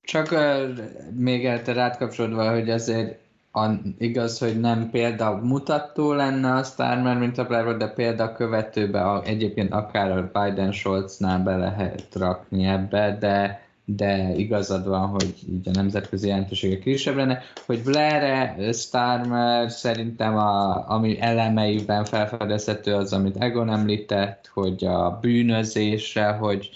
Csak 0.01 0.31
uh, 0.31 0.77
még 1.15 1.61
te 1.61 1.73
rátkapcsolódva, 1.73 2.51
hogy 2.51 2.69
azért 2.69 3.19
a, 3.51 3.69
igaz, 3.97 4.39
hogy 4.39 4.59
nem 4.59 4.89
példa 4.89 5.37
mutató 5.37 6.13
lenne 6.13 6.53
a 6.53 6.63
Starmer, 6.63 7.17
mint 7.17 7.37
a 7.37 7.45
Blair 7.45 7.77
de 7.77 7.87
példa 7.87 8.33
követőbe 8.33 9.01
a, 9.01 9.23
egyébként 9.23 9.71
akár 9.71 10.11
a 10.11 10.31
Biden-Scholznál 10.33 11.43
be 11.43 11.57
lehet 11.57 12.15
rakni 12.15 12.65
ebbe, 12.65 13.17
de 13.19 13.66
de 13.89 14.33
igazad 14.35 14.87
van, 14.87 15.07
hogy 15.07 15.33
így 15.49 15.67
a 15.67 15.71
nemzetközi 15.73 16.27
jelentősége 16.27 16.79
kisebb 16.79 17.15
lenne, 17.15 17.41
hogy 17.65 17.83
Blair 17.83 18.73
Starmer 18.73 19.71
szerintem 19.71 20.37
a, 20.37 20.83
ami 20.89 21.21
elemeiben 21.21 22.05
felfedezhető 22.05 22.93
az, 22.93 23.13
amit 23.13 23.37
Egon 23.37 23.69
említett, 23.69 24.49
hogy 24.53 24.85
a 24.85 25.19
bűnözésre, 25.21 26.31
hogy, 26.31 26.69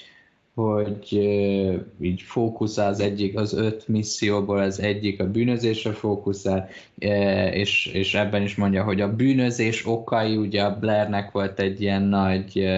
hogy 0.54 1.14
így 2.02 2.22
fókuszál 2.22 2.90
az 2.90 3.00
egyik, 3.00 3.38
az 3.38 3.54
öt 3.54 3.88
misszióból 3.88 4.60
az 4.60 4.80
egyik 4.80 5.20
a 5.20 5.32
bűnözésre 5.32 5.92
fókuszál, 5.92 6.70
és, 7.52 7.86
és 7.86 8.14
ebben 8.14 8.42
is 8.42 8.56
mondja, 8.56 8.84
hogy 8.84 9.02
a 9.02 9.16
bűnözés 9.16 9.88
okai, 9.88 10.36
ugye 10.36 10.64
a 10.64 10.78
Blairnek 10.80 11.32
volt 11.32 11.60
egy 11.60 11.82
ilyen 11.82 12.02
nagy 12.02 12.70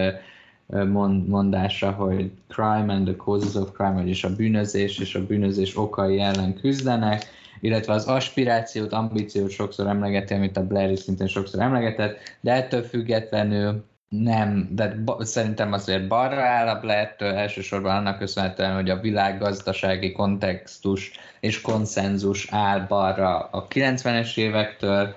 mondása, 1.28 1.92
hogy 1.92 2.32
crime 2.48 2.94
and 2.94 3.06
the 3.06 3.16
causes 3.16 3.56
of 3.56 3.72
crime, 3.72 3.94
vagyis 3.94 4.24
a 4.24 4.36
bűnözés 4.36 5.00
és 5.00 5.16
a 5.16 5.26
bűnözés 5.26 5.78
okai 5.78 6.20
ellen 6.20 6.56
küzdenek, 6.56 7.26
illetve 7.60 7.94
az 7.94 8.06
aspirációt, 8.06 8.94
ambíciót 8.94 9.50
sokszor 9.50 9.88
emlegeti, 9.88 10.34
amit 10.34 10.58
a 10.58 10.68
Blair 10.68 10.92
is 10.92 11.00
szintén 11.00 11.28
sokszor 11.28 11.62
emlegetett, 11.62 12.18
de 12.42 12.52
ettől 12.52 12.82
függetlenül 12.82 13.84
nem, 14.10 14.70
de 14.72 14.96
szerintem 15.20 15.74
azért 15.74 16.08
balra 16.08 16.42
áll 16.42 16.68
a 16.68 16.80
Blair-től, 16.80 17.34
elsősorban 17.34 17.96
annak 17.96 18.18
köszönhetően, 18.18 18.74
hogy 18.74 18.90
a 18.90 19.00
világgazdasági 19.00 20.12
kontextus 20.12 21.12
és 21.40 21.62
konszenzus 21.62 22.48
áll 22.52 22.80
balra 22.80 23.40
a 23.40 23.68
90-es 23.68 24.38
évektől, 24.38 25.16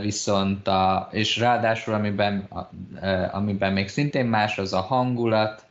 viszont 0.00 0.68
a, 0.68 1.08
és 1.12 1.36
ráadásul 1.36 1.94
amiben, 1.94 2.48
amiben 3.32 3.72
még 3.72 3.88
szintén 3.88 4.26
más 4.26 4.58
az 4.58 4.72
a 4.72 4.80
hangulat, 4.80 5.66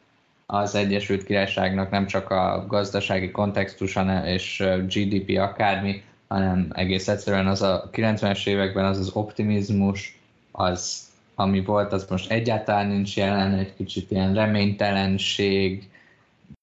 az 0.46 0.76
Egyesült 0.76 1.24
Királyságnak 1.24 1.90
nem 1.90 2.06
csak 2.06 2.30
a 2.30 2.66
gazdasági 2.68 3.32
kontextus 3.32 3.98
és 4.26 4.64
GDP 4.88 5.38
akármi, 5.38 6.04
hanem 6.28 6.68
egész 6.74 7.08
egyszerűen 7.08 7.48
az 7.48 7.62
a 7.62 7.90
90-es 7.94 8.48
években 8.48 8.86
az 8.86 9.00
az 9.00 9.10
optimizmus, 9.10 10.20
az, 10.52 11.10
ami 11.36 11.62
volt, 11.62 11.94
az 11.94 12.06
most 12.10 12.32
egyáltalán 12.32 12.88
nincs 12.88 13.18
jelen, 13.18 13.54
egy 13.54 13.74
kicsit 13.76 14.12
ilyen 14.12 14.34
reménytelenség, 14.34 15.90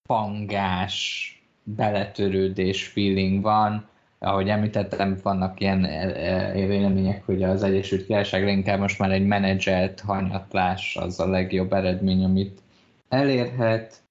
pangás, 0.09 1.29
beletörődés 1.63 2.87
feeling 2.87 3.43
van, 3.43 3.89
ahogy 4.25 4.49
említettem, 4.49 5.19
vannak 5.23 5.61
ilyen 5.61 5.85
e, 5.85 5.89
e, 5.89 6.53
vélemények, 6.53 7.25
hogy 7.25 7.43
az 7.43 7.63
Egyesült 7.63 8.07
Királyság 8.07 8.49
inkább 8.49 8.79
most 8.79 8.99
már 8.99 9.11
egy 9.11 9.27
menedzselt 9.27 10.01
hanyatlás 10.01 10.97
az 11.01 11.21
a 11.21 11.29
legjobb 11.29 11.73
eredmény, 11.73 12.25
amit 12.25 12.61
elérhet. 13.09 14.03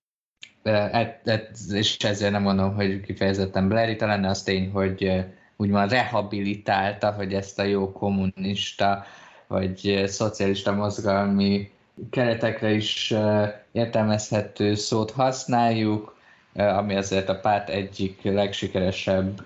E, 0.64 1.22
és 1.74 1.98
ezért 1.98 2.32
nem 2.32 2.42
mondom, 2.42 2.76
hogy 2.76 3.02
kifejezetten 3.02 3.68
Blairita 3.68 4.06
lenne, 4.06 4.30
az 4.30 4.44
tény, 4.44 4.70
hogy 4.72 5.26
úgymond 5.56 5.92
rehabilitálta, 5.92 7.12
hogy 7.12 7.34
ezt 7.34 7.60
a 7.60 7.64
jó 7.64 7.92
kommunista 7.92 9.06
vagy 9.48 10.04
szocialista 10.06 10.72
mozgalmi 10.72 11.72
keretekre 12.10 12.72
is 12.72 13.14
értelmezhető 13.72 14.76
szót 14.76 15.12
használjuk, 15.12 16.18
ami 16.54 16.96
azért 16.96 17.30
a 17.30 17.40
párt 17.40 17.70
egyik 17.70 18.24
legsikeresebb 18.24 19.46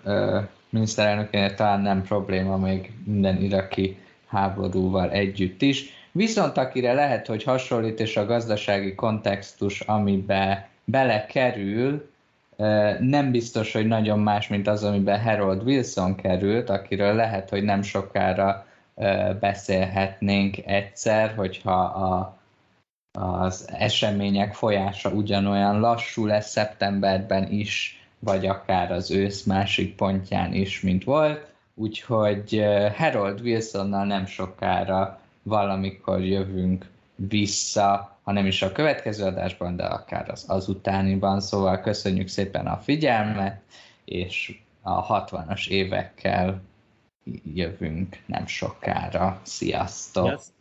miniszterelnökénél 0.69 1.53
talán 1.53 1.81
nem 1.81 2.03
probléma 2.03 2.57
még 2.57 2.91
minden 3.05 3.41
iraki 3.41 3.97
háborúval 4.27 5.11
együtt 5.11 5.61
is. 5.61 5.85
Viszont 6.11 6.57
akire 6.57 6.93
lehet, 6.93 7.27
hogy 7.27 7.43
hasonlít, 7.43 7.99
és 7.99 8.17
a 8.17 8.25
gazdasági 8.25 8.95
kontextus, 8.95 9.79
amibe 9.79 10.69
belekerül, 10.85 12.09
nem 12.99 13.31
biztos, 13.31 13.73
hogy 13.73 13.87
nagyon 13.87 14.19
más, 14.19 14.47
mint 14.47 14.67
az, 14.67 14.83
amiben 14.83 15.21
Harold 15.21 15.63
Wilson 15.63 16.15
került, 16.15 16.69
akiről 16.69 17.13
lehet, 17.13 17.49
hogy 17.49 17.63
nem 17.63 17.81
sokára 17.81 18.65
beszélhetnénk 19.39 20.57
egyszer, 20.65 21.33
hogyha 21.35 21.81
a, 21.83 22.37
az 23.19 23.69
események 23.71 24.53
folyása 24.53 25.09
ugyanolyan 25.09 25.79
lassú 25.79 26.25
lesz 26.25 26.49
szeptemberben 26.49 27.51
is, 27.51 28.06
vagy 28.19 28.45
akár 28.45 28.91
az 28.91 29.11
ősz 29.11 29.43
másik 29.43 29.95
pontján 29.95 30.53
is, 30.53 30.81
mint 30.81 31.03
volt. 31.03 31.55
Úgyhogy 31.73 32.65
Harold 32.95 33.41
Wilsonnal 33.41 34.05
nem 34.05 34.25
sokára 34.25 35.19
valamikor 35.43 36.23
jövünk 36.23 36.85
vissza, 37.15 38.17
ha 38.23 38.31
nem 38.31 38.45
is 38.45 38.61
a 38.61 38.71
következő 38.71 39.23
adásban, 39.23 39.75
de 39.75 39.83
akár 39.83 40.29
az 40.29 40.45
azutániban. 40.47 41.41
Szóval 41.41 41.79
köszönjük 41.79 42.27
szépen 42.27 42.67
a 42.67 42.77
figyelmet, 42.77 43.61
és 44.05 44.59
a 44.81 45.25
60-as 45.25 45.67
évekkel 45.67 46.61
jövünk 47.53 48.17
nem 48.25 48.47
sokára. 48.47 49.39
Sziasztok! 49.43 50.25
Sziasztok! 50.25 50.56